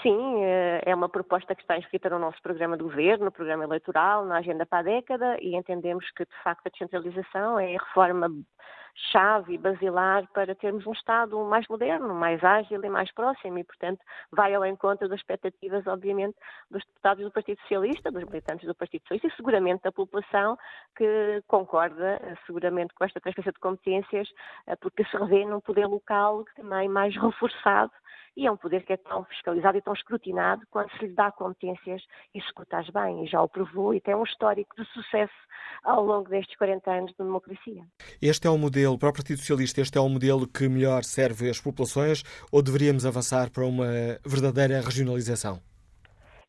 Sim, 0.02 0.44
eh, 0.44 0.82
é 0.86 0.94
uma 0.94 1.08
proposta 1.08 1.54
que 1.54 1.62
está 1.62 1.76
inscrita 1.76 2.08
no 2.10 2.18
nosso 2.18 2.40
programa 2.42 2.76
de 2.76 2.84
governo, 2.84 3.24
no 3.24 3.32
programa 3.32 3.64
eleitoral, 3.64 4.24
na 4.26 4.38
agenda 4.38 4.64
para 4.64 4.78
a 4.78 4.82
década 4.82 5.36
e 5.40 5.56
entendemos 5.56 6.08
que, 6.12 6.24
de 6.24 6.42
facto, 6.44 6.66
a 6.66 6.70
descentralização 6.70 7.58
é 7.58 7.74
a 7.74 7.82
reforma 7.82 8.30
chave 9.12 9.56
basilar 9.58 10.26
para 10.32 10.54
termos 10.54 10.86
um 10.86 10.92
Estado 10.92 11.38
mais 11.44 11.66
moderno, 11.68 12.14
mais 12.14 12.42
ágil 12.42 12.82
e 12.84 12.88
mais 12.88 13.12
próximo 13.12 13.58
e, 13.58 13.64
portanto, 13.64 14.00
vai 14.30 14.54
ao 14.54 14.66
encontro 14.66 15.08
das 15.08 15.20
expectativas, 15.20 15.86
obviamente, 15.86 16.36
dos 16.70 16.84
deputados 16.84 17.24
do 17.24 17.30
Partido 17.30 17.60
Socialista, 17.62 18.10
dos 18.10 18.24
militantes 18.24 18.66
do 18.66 18.74
Partido 18.74 19.02
Socialista 19.02 19.28
e 19.28 19.36
seguramente 19.36 19.82
da 19.82 19.92
população 19.92 20.58
que 20.96 21.42
concorda 21.46 22.20
seguramente 22.46 22.92
com 22.94 23.04
esta 23.04 23.20
transferência 23.20 23.52
de 23.52 23.60
competências, 23.60 24.28
eh, 24.66 24.76
porque 24.76 25.04
se 25.04 25.16
revê 25.16 25.44
num 25.44 25.60
poder 25.60 25.86
local 25.86 26.44
também 26.56 26.88
mais 26.88 27.14
reforçado 27.16 27.92
e 28.36 28.46
é 28.46 28.50
um 28.50 28.56
poder 28.56 28.84
que 28.84 28.92
é 28.92 28.96
tão 28.96 29.24
fiscalizado 29.24 29.78
e 29.78 29.82
tão 29.82 29.92
escrutinado 29.92 30.62
quando 30.70 30.90
se 30.92 31.06
lhe 31.06 31.14
dá 31.14 31.30
competências 31.32 32.02
e 32.34 32.38
escutas 32.38 32.88
bem, 32.90 33.24
e 33.24 33.26
já 33.26 33.42
o 33.42 33.48
provou 33.48 33.94
e 33.94 34.00
tem 34.00 34.14
um 34.14 34.24
histórico 34.24 34.74
de 34.76 34.84
sucesso 34.92 35.32
ao 35.84 36.04
longo 36.04 36.28
destes 36.28 36.56
40 36.56 36.90
anos 36.90 37.10
de 37.12 37.18
democracia. 37.18 37.82
Este 38.20 38.46
é 38.46 38.50
o 38.50 38.58
modelo, 38.58 38.98
para 38.98 39.10
o 39.10 39.12
Partido 39.12 39.38
Socialista, 39.38 39.80
este 39.80 39.98
é 39.98 40.00
o 40.00 40.08
modelo 40.08 40.46
que 40.46 40.68
melhor 40.68 41.04
serve 41.04 41.48
as 41.48 41.60
populações 41.60 42.22
ou 42.50 42.62
deveríamos 42.62 43.06
avançar 43.06 43.50
para 43.50 43.64
uma 43.64 43.86
verdadeira 44.24 44.80
regionalização? 44.80 45.60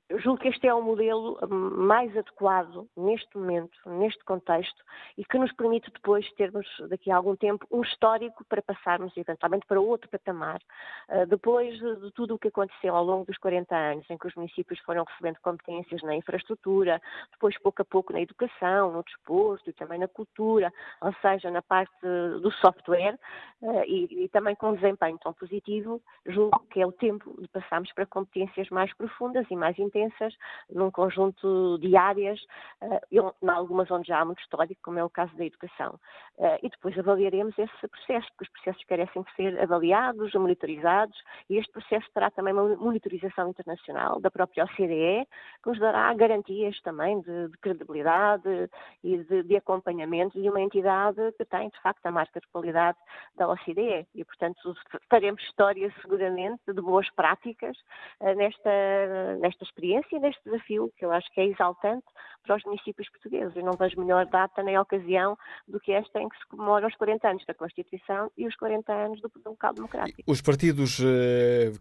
Eu 0.10 0.19
julgo 0.19 0.40
que 0.40 0.48
este 0.48 0.68
é 0.68 0.73
o 0.73 0.81
modelo 0.81 1.38
hum, 1.44 1.86
mais 1.86 2.10
adequado 2.18 2.90
neste 2.98 3.38
momento, 3.38 3.77
neste 3.86 4.23
contexto, 4.23 4.84
e 5.15 5.23
que 5.23 5.38
nos 5.38 5.52
permite 5.53 5.91
depois 5.91 6.27
termos, 6.34 6.65
daqui 6.90 7.11
a 7.11 7.15
algum 7.15 7.36
tempo, 7.36 7.68
um 7.72 7.84
histórico 7.84 8.44
para 8.45 8.60
passarmos 8.60 9.15
eventualmente 9.15 9.68
para 9.68 9.80
outro 9.80 10.10
patamar. 10.10 10.60
Uh, 11.10 11.27
depois 11.27 11.77
de 11.77 12.11
tudo 12.14 12.34
o 12.34 12.40
que 12.40 12.48
aconteceu 12.48 12.95
ao 12.95 13.06
longo 13.06 13.26
dos 13.26 13.38
40 13.38 13.76
anos, 13.76 14.10
em 14.10 14.18
que 14.18 14.26
os 14.26 14.34
municípios 14.34 14.80
foram 14.80 15.03
recebendo 15.03 15.38
competências 15.44 16.02
na 16.02 16.15
infraestrutura, 16.15 16.99
depois 17.31 17.56
pouco 17.60 17.84
a 17.84 17.86
pouco 17.86 18.11
na 18.11 18.22
educação, 18.22 18.91
no 18.91 19.03
desporto 19.03 19.69
e 19.69 19.73
também 19.73 19.99
na 19.99 20.07
cultura, 20.07 20.73
ou 21.02 21.14
seja, 21.22 21.52
na 21.52 21.61
parte 21.61 21.95
do 22.02 22.52
software, 22.53 23.14
uh, 23.61 23.84
e, 23.86 24.23
e 24.23 24.30
também 24.30 24.56
com 24.56 24.72
um 24.72 24.76
desempenho 24.76 25.19
tão 25.19 25.34
positivo, 25.34 26.02
julgo 26.26 26.65
que 26.72 26.81
é 26.81 26.88
o 26.88 26.91
tempo 26.91 27.40
de 27.40 27.48
passarmos 27.49 27.94
para 27.94 28.07
competências 28.07 28.69
mais 28.69 28.91
profundas 28.98 29.45
e 29.52 29.56
mais 29.56 29.77
intensas 29.77 29.99
num 30.70 30.92
conjunto 30.92 31.78
de 31.80 31.96
áreas, 31.96 32.40
uh, 32.82 33.00
em 33.12 33.50
algumas 33.50 33.90
onde 33.92 34.08
já 34.08 34.20
há 34.20 34.26
muito 34.26 34.42
histórico, 34.42 34.82
como 34.84 35.00
é 35.00 35.04
o 35.04 35.10
caso 35.10 35.36
da 35.36 35.46
educação. 35.46 36.00
Uh, 36.38 36.58
e 36.64 36.70
depois 36.70 36.98
avaliaremos 36.98 37.58
esse 37.58 37.88
processo, 37.88 38.28
porque 38.30 38.44
os 38.44 38.50
processos 38.50 38.84
carecem 38.86 39.24
de 39.24 39.36
ser 39.36 39.60
avaliados, 39.62 40.34
monitorizados, 40.34 41.18
e 41.50 41.58
este 41.58 41.72
processo 41.72 42.08
terá 42.14 42.32
também 42.32 42.54
uma 42.54 42.76
monitorização 42.76 43.50
internacional 43.50 44.20
da 44.22 44.32
própria 44.32 44.64
OCDE, 44.64 45.28
que 45.62 45.70
nos 45.70 45.80
dará 45.80 46.14
garantias 46.14 46.80
também 46.82 47.20
de, 47.22 47.50
de 47.50 47.58
credibilidade 47.58 48.70
e 49.04 49.18
de, 49.18 49.44
de 49.44 49.56
acompanhamento 49.58 50.42
de 50.42 50.50
uma 50.50 50.62
entidade 50.62 51.20
que 51.38 51.46
tem, 51.46 51.70
de 51.70 51.82
facto, 51.82 52.06
a 52.06 52.12
marca 52.12 52.40
de 52.40 52.48
qualidade 52.48 52.98
da 53.36 53.50
OCDE. 53.50 54.08
E, 54.16 54.24
portanto, 54.24 54.74
faremos 55.10 55.42
história 55.44 55.94
seguramente 56.02 56.62
de 56.74 56.82
boas 56.82 57.10
práticas 57.12 57.78
uh, 58.22 58.34
nesta, 58.36 58.70
nesta 59.40 59.64
experiência 59.64 59.89
experiência 59.90 60.20
neste 60.20 60.44
desafio, 60.44 60.91
que 60.98 61.06
eu 61.06 61.11
acho 61.11 61.32
que 61.34 61.41
é 61.41 61.45
exaltante 61.45 62.06
para 62.45 62.56
os 62.56 62.64
municípios 62.64 63.07
portugueses. 63.10 63.56
Eu 63.56 63.64
não 63.64 63.74
vejo 63.74 63.99
melhor 63.99 64.26
data 64.26 64.64
nem 64.64 64.78
ocasião 64.78 65.38
do 65.68 65.80
que 65.80 65.91
esta 65.91 66.20
em 66.20 66.28
que 66.28 66.38
se 66.38 66.48
comemora 66.48 66.88
os 66.88 66.95
40 66.95 67.28
anos 67.28 67.45
da 67.45 67.53
Constituição 67.53 68.32
e 68.38 68.48
os 68.48 68.56
40 68.56 68.91
anos 68.91 69.22
do 69.22 69.30
Poder 69.30 69.49
Local 69.49 69.74
Democrático. 69.74 70.24
Os 70.26 70.41
partidos 70.41 70.99
uh, 70.99 71.03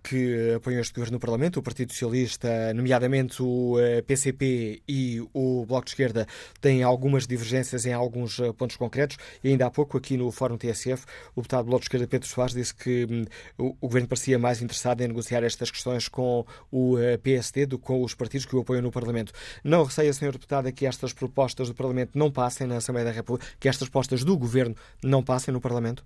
que 0.03 0.55
apoiam 0.57 0.81
este 0.81 0.93
governo 0.95 1.17
no 1.17 1.21
Parlamento, 1.21 1.61
o 1.61 1.63
Partido 1.63 1.93
Socialista, 1.93 2.75
nomeadamente 2.75 3.43
o 3.43 3.77
PCP 4.07 4.83
e 4.87 5.21
o 5.33 5.65
Bloco 5.65 5.85
de 5.85 5.93
Esquerda, 5.93 6.27
têm 6.61 6.83
algumas 6.83 7.27
divergências 7.27 7.87
em 7.87 7.93
alguns 7.93 8.39
uh, 8.39 8.53
pontos 8.53 8.77
concretos. 8.77 9.17
E 9.43 9.49
ainda 9.49 9.67
há 9.67 9.71
pouco, 9.71 9.97
aqui 9.97 10.17
no 10.17 10.31
Fórum 10.31 10.59
TSF, 10.59 11.07
o 11.35 11.41
deputado 11.41 11.65
do 11.65 11.69
Bloco 11.69 11.81
de 11.81 11.87
Esquerda, 11.87 12.07
Pedro 12.07 12.29
Soares, 12.29 12.55
disse 12.55 12.75
que 12.75 13.07
um, 13.07 13.25
o, 13.65 13.77
o 13.81 13.89
governo 13.89 14.09
parecia 14.09 14.39
mais 14.39 14.61
interessado 14.61 15.01
em 15.01 15.09
negociar 15.09 15.43
estas 15.45 15.71
questões 15.71 16.09
com 16.09 16.45
o 16.71 16.97
PSD 17.23 17.65
do 17.65 17.79
que 17.79 17.89
com 17.89 17.98
os 18.03 18.15
partidos 18.15 18.47
que 18.47 18.57
o 18.57 18.61
apoiam 18.61 18.83
no 18.83 18.91
Parlamento. 18.91 19.33
Não 19.63 19.85
receia, 19.85 20.13
Sr. 20.13 20.33
Deputado, 20.33 20.73
que 20.73 20.87
estas 20.87 21.13
propostas 21.13 21.69
do 21.69 21.75
Parlamento 21.75 22.19
não 22.19 22.31
passem 22.31 22.67
na 22.67 22.77
Assembleia 22.77 23.07
da 23.07 23.13
República, 23.13 23.51
que 23.59 23.69
estas 23.69 23.89
propostas 23.89 24.25
do 24.25 24.37
Governo 24.37 24.75
não 25.03 25.23
passem 25.23 25.53
no 25.53 25.61
Parlamento? 25.61 26.05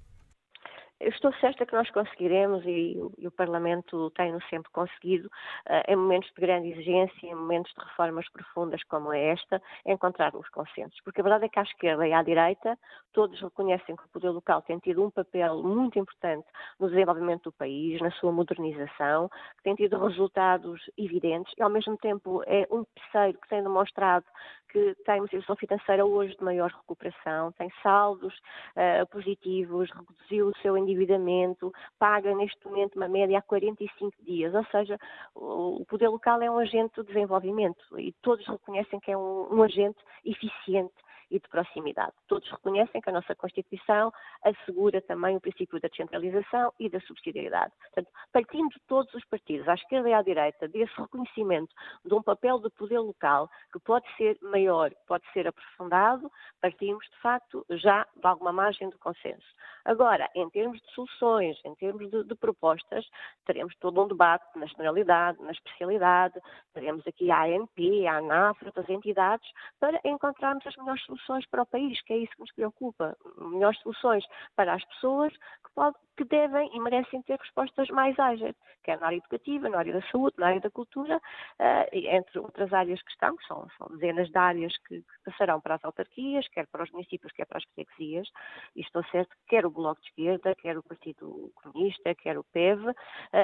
Eu 1.02 1.10
estou 1.10 1.32
certa 1.40 1.66
que 1.66 1.74
nós 1.74 1.90
conseguiremos 1.90 2.64
e, 2.64 2.96
e 3.18 3.26
o 3.26 3.30
Parlamento 3.32 4.08
tem-no 4.10 4.40
sempre 4.42 4.70
conseguido, 4.70 5.26
uh, 5.26 5.82
em 5.88 5.96
momentos 5.96 6.30
de 6.32 6.40
grande 6.40 6.68
exigência, 6.68 7.26
em 7.26 7.34
momentos 7.34 7.72
de 7.76 7.84
reformas 7.84 8.28
profundas 8.30 8.80
como 8.84 9.12
esta, 9.12 9.60
encontrarmos 9.84 10.48
consensos. 10.50 11.00
Porque 11.04 11.20
a 11.20 11.24
verdade 11.24 11.46
é 11.46 11.48
que 11.48 11.58
à 11.58 11.62
esquerda 11.62 12.06
e 12.06 12.12
à 12.12 12.22
direita 12.22 12.78
todos 13.12 13.40
reconhecem 13.40 13.96
que 13.96 14.04
o 14.04 14.08
poder 14.10 14.30
local 14.30 14.62
tem 14.62 14.78
tido 14.78 15.04
um 15.04 15.10
papel 15.10 15.60
muito 15.64 15.98
importante 15.98 16.46
no 16.78 16.88
desenvolvimento 16.88 17.50
do 17.50 17.52
país, 17.52 18.00
na 18.00 18.12
sua 18.12 18.30
modernização, 18.30 19.28
que 19.56 19.64
tem 19.64 19.74
tido 19.74 19.98
resultados 19.98 20.88
evidentes 20.96 21.52
e 21.58 21.62
ao 21.64 21.70
mesmo 21.70 21.96
tempo 21.96 22.44
é 22.46 22.64
um 22.70 22.84
terceiro 22.84 23.40
que 23.40 23.48
tem 23.48 23.60
demonstrado 23.60 24.24
que 24.72 24.94
tem 25.04 25.20
uma 25.20 25.28
situação 25.28 25.54
financeira 25.56 26.04
hoje 26.04 26.34
de 26.36 26.42
maior 26.42 26.70
recuperação, 26.70 27.52
tem 27.52 27.70
saldos 27.82 28.34
uh, 28.34 29.06
positivos, 29.10 29.90
reduziu 29.90 30.48
o 30.48 30.56
seu 30.58 30.76
endividamento, 30.76 31.72
paga 31.98 32.34
neste 32.34 32.66
momento 32.66 32.96
uma 32.96 33.08
média 33.08 33.38
a 33.38 33.42
45 33.42 34.16
dias, 34.24 34.54
ou 34.54 34.64
seja, 34.66 34.98
o 35.34 35.84
poder 35.86 36.08
local 36.08 36.40
é 36.40 36.50
um 36.50 36.58
agente 36.58 37.00
de 37.00 37.06
desenvolvimento 37.06 37.84
e 37.98 38.12
todos 38.22 38.46
reconhecem 38.46 38.98
que 38.98 39.12
é 39.12 39.16
um, 39.16 39.54
um 39.54 39.62
agente 39.62 39.98
eficiente 40.24 40.94
e 41.32 41.40
de 41.40 41.48
proximidade. 41.48 42.12
Todos 42.28 42.48
reconhecem 42.50 43.00
que 43.00 43.08
a 43.08 43.12
nossa 43.12 43.34
Constituição 43.34 44.12
assegura 44.44 45.00
também 45.00 45.34
o 45.34 45.40
princípio 45.40 45.80
da 45.80 45.88
descentralização 45.88 46.72
e 46.78 46.90
da 46.90 47.00
subsidiariedade. 47.00 47.72
Portanto, 47.80 48.12
partindo 48.30 48.68
de 48.68 48.80
todos 48.86 49.12
os 49.14 49.24
partidos, 49.24 49.66
à 49.66 49.74
esquerda 49.74 50.10
e 50.10 50.12
à 50.12 50.20
direita, 50.20 50.68
desse 50.68 50.92
reconhecimento 51.00 51.74
de 52.04 52.14
um 52.14 52.22
papel 52.22 52.60
de 52.60 52.68
poder 52.70 52.98
local 52.98 53.48
que 53.72 53.80
pode 53.80 54.06
ser 54.16 54.38
maior, 54.42 54.92
pode 55.06 55.24
ser 55.32 55.48
aprofundado, 55.48 56.30
partimos, 56.60 57.04
de 57.08 57.16
facto, 57.20 57.64
já 57.70 58.06
de 58.14 58.26
alguma 58.26 58.52
margem 58.52 58.90
de 58.90 58.98
consenso. 58.98 59.46
Agora, 59.86 60.28
em 60.34 60.48
termos 60.50 60.78
de 60.80 60.92
soluções, 60.92 61.58
em 61.64 61.74
termos 61.76 62.10
de, 62.10 62.24
de 62.24 62.34
propostas, 62.34 63.04
teremos 63.46 63.74
todo 63.76 64.02
um 64.02 64.06
debate 64.06 64.44
na 64.56 64.66
generalidade, 64.66 65.42
na 65.42 65.50
especialidade, 65.50 66.38
teremos 66.74 67.04
aqui 67.06 67.30
a 67.30 67.44
ANP, 67.44 68.06
a 68.06 68.18
ANAF, 68.18 68.64
outras 68.66 68.88
entidades, 68.90 69.48
para 69.80 69.98
encontrarmos 70.04 70.66
as 70.66 70.76
melhores 70.76 71.02
soluções 71.04 71.21
soluções 71.22 71.46
para 71.46 71.62
o 71.62 71.66
país, 71.66 72.00
que 72.02 72.12
é 72.12 72.18
isso 72.18 72.32
que 72.32 72.40
nos 72.40 72.52
preocupa. 72.52 73.16
Melhores 73.38 73.78
soluções 73.80 74.24
para 74.56 74.74
as 74.74 74.84
pessoas 74.84 75.32
que, 75.32 75.72
pode, 75.74 75.96
que 76.16 76.24
devem 76.24 76.70
e 76.74 76.80
merecem 76.80 77.22
ter 77.22 77.38
respostas 77.38 77.88
mais 77.88 78.18
ágeis, 78.18 78.54
quer 78.82 78.98
na 78.98 79.06
área 79.06 79.16
educativa, 79.16 79.68
na 79.68 79.78
área 79.78 79.92
da 79.94 80.02
saúde, 80.08 80.34
na 80.38 80.48
área 80.48 80.60
da 80.60 80.70
cultura, 80.70 81.16
uh, 81.16 81.88
entre 81.92 82.38
outras 82.38 82.72
áreas 82.72 83.00
que 83.02 83.10
estamos, 83.10 83.44
são, 83.46 83.66
são 83.78 83.88
dezenas 83.96 84.28
de 84.28 84.38
áreas 84.38 84.76
que, 84.86 85.00
que, 85.00 85.24
passarão 85.24 85.60
para 85.60 85.76
as 85.76 85.84
autarquias, 85.84 86.46
quer 86.48 86.66
para 86.66 86.84
os 86.84 86.90
municípios, 86.90 87.32
quer 87.32 87.46
para 87.46 87.58
as 87.58 87.64
freguesias, 87.64 88.28
e 88.76 88.80
estou 88.80 89.02
certo 89.04 89.30
que 89.30 89.46
quer 89.48 89.64
o 89.64 89.70
Bloco 89.70 90.00
de 90.00 90.08
Esquerda, 90.08 90.54
quer 90.56 90.76
o 90.76 90.82
Partido 90.82 91.50
Comunista, 91.54 92.14
quer 92.14 92.38
o 92.38 92.44
PEV, 92.44 92.88
uh, 92.88 92.94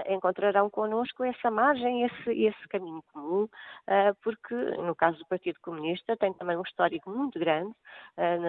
encontrarão 0.09 0.69
connosco 0.69 1.25
essa 1.25 1.51
margem, 1.51 2.05
esse, 2.05 2.31
esse 2.31 2.69
caminho 2.69 3.03
comum, 3.13 3.45
uh, 3.45 4.15
porque 4.23 4.55
no 4.55 4.95
caso 4.95 5.19
do 5.19 5.27
Partido 5.27 5.59
Comunista 5.63 6.17
tem 6.17 6.33
também 6.35 6.57
um 6.57 6.63
histórico 6.63 7.11
muito 7.11 7.39
grande 7.39 7.73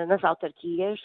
nas 0.08 0.24
autarquias 0.24 1.00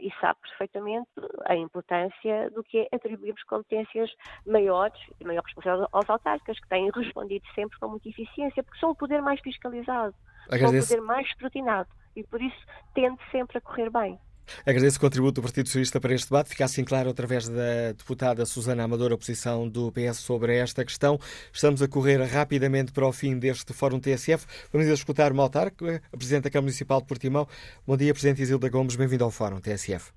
e 0.00 0.10
sabe 0.20 0.38
perfeitamente 0.40 1.08
a 1.46 1.56
importância 1.56 2.50
do 2.52 2.62
que 2.62 2.78
é 2.78 2.88
atribuirmos 2.96 3.42
competências 3.44 4.10
maiores 4.46 5.00
e 5.20 5.24
maior 5.24 5.42
responsabilidade 5.42 5.90
aos 5.92 6.08
autárquicas, 6.08 6.60
que 6.60 6.68
têm 6.68 6.90
respondido 6.90 7.44
sempre 7.54 7.78
com 7.78 7.88
muita 7.88 8.08
eficiência, 8.08 8.62
porque 8.62 8.78
são 8.78 8.90
o 8.90 8.94
poder 8.94 9.20
mais 9.22 9.40
fiscalizado, 9.40 10.14
Agradeço. 10.48 10.88
são 10.88 10.96
o 10.96 11.00
poder 11.00 11.06
mais 11.06 11.26
escrutinado 11.26 11.88
e 12.14 12.22
por 12.24 12.40
isso 12.40 12.66
tende 12.94 13.18
sempre 13.30 13.58
a 13.58 13.60
correr 13.60 13.90
bem. 13.90 14.18
Agradeço 14.66 14.98
o 14.98 15.00
contributo 15.00 15.40
do 15.40 15.42
Partido 15.42 15.66
Socialista 15.66 16.00
para 16.00 16.14
este 16.14 16.28
debate. 16.28 16.50
Fica 16.50 16.64
assim 16.64 16.84
claro 16.84 17.10
através 17.10 17.48
da 17.48 17.92
deputada 17.96 18.44
Susana 18.44 18.84
Amador 18.84 19.12
a 19.12 19.16
posição 19.16 19.68
do 19.68 19.90
PS 19.92 20.18
sobre 20.18 20.56
esta 20.56 20.84
questão. 20.84 21.18
Estamos 21.52 21.80
a 21.80 21.88
correr 21.88 22.22
rapidamente 22.24 22.92
para 22.92 23.06
o 23.06 23.12
fim 23.12 23.38
deste 23.38 23.72
Fórum 23.72 24.00
TSF. 24.00 24.46
Vamos 24.72 24.88
escutar 24.88 25.32
o 25.32 25.34
Maltar, 25.34 25.68
a 25.68 26.16
Presidente 26.16 26.44
da 26.44 26.50
Câmara 26.50 26.62
Municipal 26.62 27.00
de 27.00 27.06
Portimão. 27.06 27.46
Bom 27.86 27.96
dia, 27.96 28.12
Presidente 28.12 28.42
Isilda 28.42 28.68
Gomes. 28.68 28.96
Bem-vindo 28.96 29.24
ao 29.24 29.30
Fórum 29.30 29.60
TSF. 29.60 30.12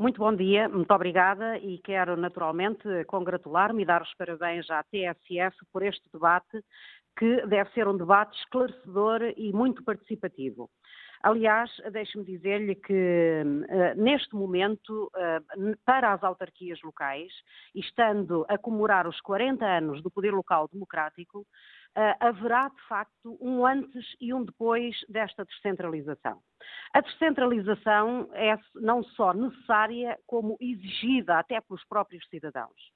Muito 0.00 0.20
bom 0.20 0.32
dia, 0.32 0.68
muito 0.68 0.94
obrigada 0.94 1.58
e 1.58 1.78
quero 1.78 2.16
naturalmente 2.16 2.82
congratular-me 3.08 3.82
e 3.82 3.84
dar 3.84 4.00
os 4.00 4.14
parabéns 4.14 4.70
à 4.70 4.84
TSF 4.84 5.56
por 5.72 5.82
este 5.82 6.08
debate 6.12 6.62
que 7.18 7.44
deve 7.48 7.68
ser 7.72 7.88
um 7.88 7.96
debate 7.96 8.38
esclarecedor 8.38 9.34
e 9.36 9.52
muito 9.52 9.82
participativo. 9.82 10.70
Aliás, 11.22 11.70
deixe-me 11.90 12.24
dizer-lhe 12.24 12.74
que 12.74 13.42
uh, 13.42 14.00
neste 14.00 14.34
momento, 14.34 15.10
uh, 15.14 15.76
para 15.84 16.12
as 16.12 16.22
autarquias 16.22 16.80
locais, 16.82 17.32
estando 17.74 18.46
a 18.48 18.56
comemorar 18.56 19.06
os 19.06 19.20
40 19.20 19.64
anos 19.64 20.02
do 20.02 20.10
poder 20.10 20.32
local 20.32 20.68
democrático, 20.68 21.40
uh, 21.40 21.46
haverá 22.20 22.68
de 22.68 22.82
facto 22.88 23.36
um 23.40 23.66
antes 23.66 24.04
e 24.20 24.32
um 24.32 24.44
depois 24.44 24.96
desta 25.08 25.44
descentralização. 25.44 26.40
A 26.92 27.00
descentralização 27.00 28.28
é 28.32 28.56
não 28.74 29.02
só 29.02 29.32
necessária, 29.32 30.18
como 30.26 30.56
exigida 30.60 31.38
até 31.38 31.60
pelos 31.60 31.84
próprios 31.84 32.26
cidadãos. 32.28 32.92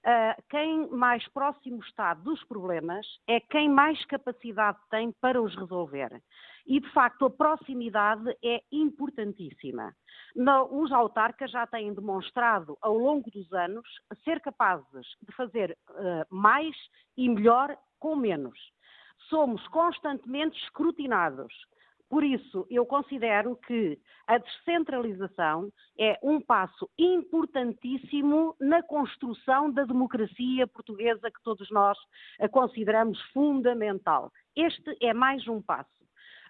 Uh, 0.00 0.42
quem 0.48 0.88
mais 0.88 1.26
próximo 1.28 1.82
está 1.82 2.14
dos 2.14 2.42
problemas 2.44 3.06
é 3.26 3.38
quem 3.38 3.68
mais 3.68 4.02
capacidade 4.06 4.78
tem 4.90 5.12
para 5.20 5.40
os 5.40 5.54
resolver. 5.54 6.22
E, 6.66 6.80
de 6.80 6.90
facto, 6.92 7.26
a 7.26 7.30
proximidade 7.30 8.34
é 8.42 8.62
importantíssima. 8.72 9.94
Os 10.70 10.90
autarcas 10.92 11.50
já 11.50 11.66
têm 11.66 11.92
demonstrado, 11.92 12.78
ao 12.80 12.96
longo 12.96 13.30
dos 13.30 13.52
anos, 13.52 13.86
ser 14.24 14.40
capazes 14.40 15.06
de 15.20 15.34
fazer 15.34 15.76
uh, 15.90 16.34
mais 16.34 16.74
e 17.16 17.28
melhor 17.28 17.76
com 17.98 18.16
menos. 18.16 18.58
Somos 19.28 19.66
constantemente 19.68 20.58
escrutinados. 20.62 21.52
Por 22.10 22.24
isso, 22.24 22.66
eu 22.68 22.84
considero 22.84 23.54
que 23.54 23.96
a 24.26 24.36
descentralização 24.36 25.70
é 25.96 26.18
um 26.20 26.40
passo 26.40 26.90
importantíssimo 26.98 28.56
na 28.60 28.82
construção 28.82 29.70
da 29.70 29.84
democracia 29.84 30.66
portuguesa 30.66 31.30
que 31.30 31.40
todos 31.44 31.70
nós 31.70 31.96
consideramos 32.50 33.20
fundamental. 33.32 34.32
Este 34.56 34.96
é 35.00 35.14
mais 35.14 35.46
um 35.46 35.62
passo. 35.62 35.88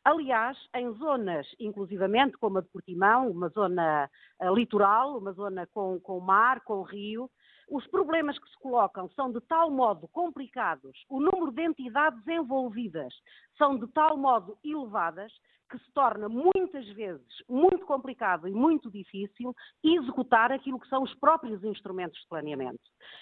Aliás, 0.02 0.56
em 0.74 0.90
zonas, 0.94 1.46
inclusivamente 1.58 2.38
como 2.38 2.56
a 2.56 2.62
de 2.62 2.68
Portimão, 2.68 3.30
uma 3.30 3.50
zona 3.50 4.08
uh, 4.40 4.54
litoral, 4.54 5.18
uma 5.18 5.32
zona 5.32 5.66
com, 5.74 6.00
com 6.00 6.20
mar, 6.20 6.62
com 6.62 6.80
rio, 6.80 7.30
os 7.70 7.86
problemas 7.86 8.38
que 8.38 8.50
se 8.50 8.58
colocam 8.58 9.08
são 9.10 9.30
de 9.30 9.40
tal 9.42 9.70
modo 9.70 10.08
complicados, 10.08 11.04
o 11.08 11.20
número 11.20 11.52
de 11.52 11.62
entidades 11.62 12.26
envolvidas 12.26 13.14
são 13.56 13.78
de 13.78 13.86
tal 13.88 14.16
modo 14.16 14.58
elevadas 14.64 15.32
que 15.70 15.78
se 15.78 15.92
torna 15.92 16.28
muitas 16.28 16.84
vezes 16.88 17.28
muito 17.48 17.86
complicado 17.86 18.48
e 18.48 18.50
muito 18.50 18.90
difícil 18.90 19.54
executar 19.84 20.50
aquilo 20.50 20.80
que 20.80 20.88
são 20.88 21.04
os 21.04 21.14
próprios 21.14 21.62
instrumentos 21.62 22.20
de 22.20 22.28
planeamento. 22.28 22.80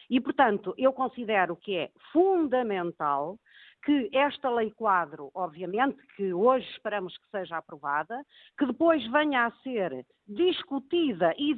E, 0.08 0.18
portanto, 0.18 0.74
eu 0.78 0.90
considero 0.92 1.54
que 1.54 1.76
é 1.76 1.90
fundamental 2.10 3.38
que 3.84 4.10
esta 4.12 4.50
lei 4.50 4.70
quadro, 4.72 5.30
obviamente, 5.34 5.96
que 6.16 6.32
hoje 6.32 6.68
esperamos 6.70 7.16
que 7.16 7.30
seja 7.30 7.56
aprovada, 7.56 8.24
que 8.58 8.66
depois 8.66 9.06
venha 9.10 9.46
a 9.46 9.50
ser 9.62 10.04
discutida 10.26 11.34
e 11.38 11.54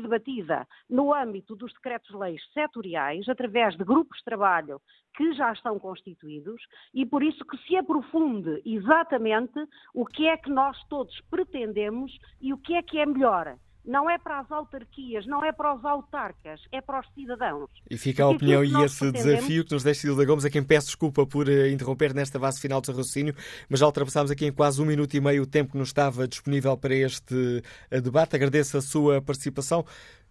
debatida 0.00 0.66
no 0.90 1.14
âmbito 1.14 1.54
dos 1.54 1.72
decretos-leis 1.74 2.42
setoriais, 2.52 3.28
através 3.28 3.76
de 3.76 3.84
grupos 3.84 4.18
de 4.18 4.24
trabalho 4.24 4.80
que 5.16 5.32
já 5.34 5.52
estão 5.52 5.78
constituídos, 5.78 6.60
e 6.92 7.06
por 7.06 7.22
isso 7.22 7.44
que 7.44 7.56
se 7.58 7.76
aprofunde 7.76 8.60
exatamente 8.64 9.58
o 9.94 10.04
que 10.04 10.26
é 10.26 10.36
que 10.36 10.50
nós 10.50 10.76
todos 10.88 11.20
pretendemos 11.30 12.16
e 12.40 12.52
o 12.52 12.58
que 12.58 12.74
é 12.74 12.82
que 12.82 12.98
é 12.98 13.06
melhor 13.06 13.56
não 13.88 14.08
é 14.08 14.18
para 14.18 14.40
as 14.40 14.52
autarquias, 14.52 15.26
não 15.26 15.42
é 15.42 15.50
para 15.50 15.74
os 15.74 15.82
autarcas, 15.82 16.60
é 16.70 16.78
para 16.78 17.00
os 17.00 17.06
cidadãos. 17.14 17.70
E 17.90 17.96
fica 17.96 18.22
a 18.22 18.28
opinião 18.28 18.62
e 18.62 18.84
esse 18.84 18.98
pretendemos... 18.98 19.36
desafio 19.36 19.64
que 19.64 19.72
nos 19.72 19.82
deixa 19.82 20.02
Silda 20.02 20.26
Gomes, 20.26 20.44
a 20.44 20.50
quem 20.50 20.62
peço 20.62 20.88
desculpa 20.88 21.26
por 21.26 21.48
uh, 21.48 21.66
interromper 21.68 22.14
nesta 22.14 22.38
base 22.38 22.60
final 22.60 22.82
do 22.82 22.88
raciocínio, 22.88 23.34
mas 23.66 23.80
já 23.80 23.86
ultrapassámos 23.86 24.30
aqui 24.30 24.44
em 24.44 24.52
quase 24.52 24.80
um 24.82 24.84
minuto 24.84 25.14
e 25.14 25.20
meio 25.20 25.42
o 25.42 25.46
tempo 25.46 25.72
que 25.72 25.78
nos 25.78 25.88
estava 25.88 26.28
disponível 26.28 26.76
para 26.76 26.94
este 26.94 27.34
uh, 27.90 28.00
debate. 28.02 28.36
Agradeço 28.36 28.76
a 28.76 28.82
sua 28.82 29.22
participação 29.22 29.86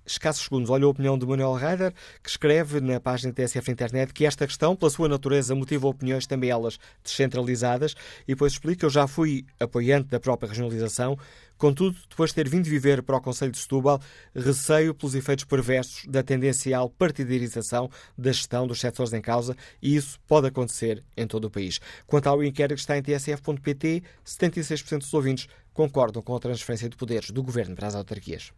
escassos 0.08 0.44
segundos, 0.44 0.70
olha 0.70 0.86
a 0.86 0.88
opinião 0.88 1.18
de 1.18 1.26
Manuel 1.26 1.54
Reider, 1.54 1.94
que 2.24 2.30
escreve 2.30 2.80
na 2.80 3.00
página 3.00 3.34
TSF 3.34 3.70
Internet 3.70 4.14
que 4.14 4.26
esta 4.26 4.48
questão, 4.48 4.76
pela 4.76 4.90
sua 4.90 5.10
natureza, 5.10 5.54
motiva 5.54 5.88
opiniões 5.88 6.26
também 6.26 6.50
elas 6.50 6.80
descentralizadas 7.04 7.94
e 8.24 8.34
depois 8.34 8.54
explica, 8.54 8.86
eu 8.86 8.90
já 8.90 9.06
fui 9.06 9.46
apoiante 9.60 10.08
da 10.08 10.20
própria 10.20 10.48
regionalização, 10.48 11.18
contudo, 11.58 11.98
depois 12.10 12.32
de 12.32 12.36
ter 12.36 12.50
vindo 12.50 12.66
viver 12.66 13.02
para 13.02 13.18
o 13.18 13.22
Conselho 13.22 13.52
de 13.52 13.58
Setúbal, 13.58 14.00
receio 14.36 14.94
pelos 14.94 15.16
efeitos 15.16 15.46
perversos 15.46 16.06
da 16.08 16.24
tendencial 16.24 16.90
partidarização 16.90 17.90
da 18.18 18.32
gestão 18.32 18.68
dos 18.68 18.80
setores 18.80 19.14
em 19.14 19.22
causa 19.22 19.56
e 19.82 19.96
isso 19.96 20.20
pode 20.28 20.48
acontecer 20.48 21.04
em 21.16 21.28
todo 21.28 21.46
o 21.46 21.52
país. 21.52 21.80
Quanto 22.06 22.28
ao 22.28 22.44
inquérito 22.44 22.76
que 22.76 22.82
está 22.82 22.98
em 22.98 23.02
tsf.pt, 23.02 24.04
76% 24.26 25.00
dos 25.00 25.14
ouvintes 25.14 25.48
concordam 25.74 26.22
com 26.22 26.36
a 26.36 26.40
transferência 26.40 26.90
de 26.90 26.96
poderes 26.96 27.32
do 27.32 27.44
Governo 27.44 27.76
para 27.76 27.88
as 27.88 27.96
autarquias. 27.96 28.52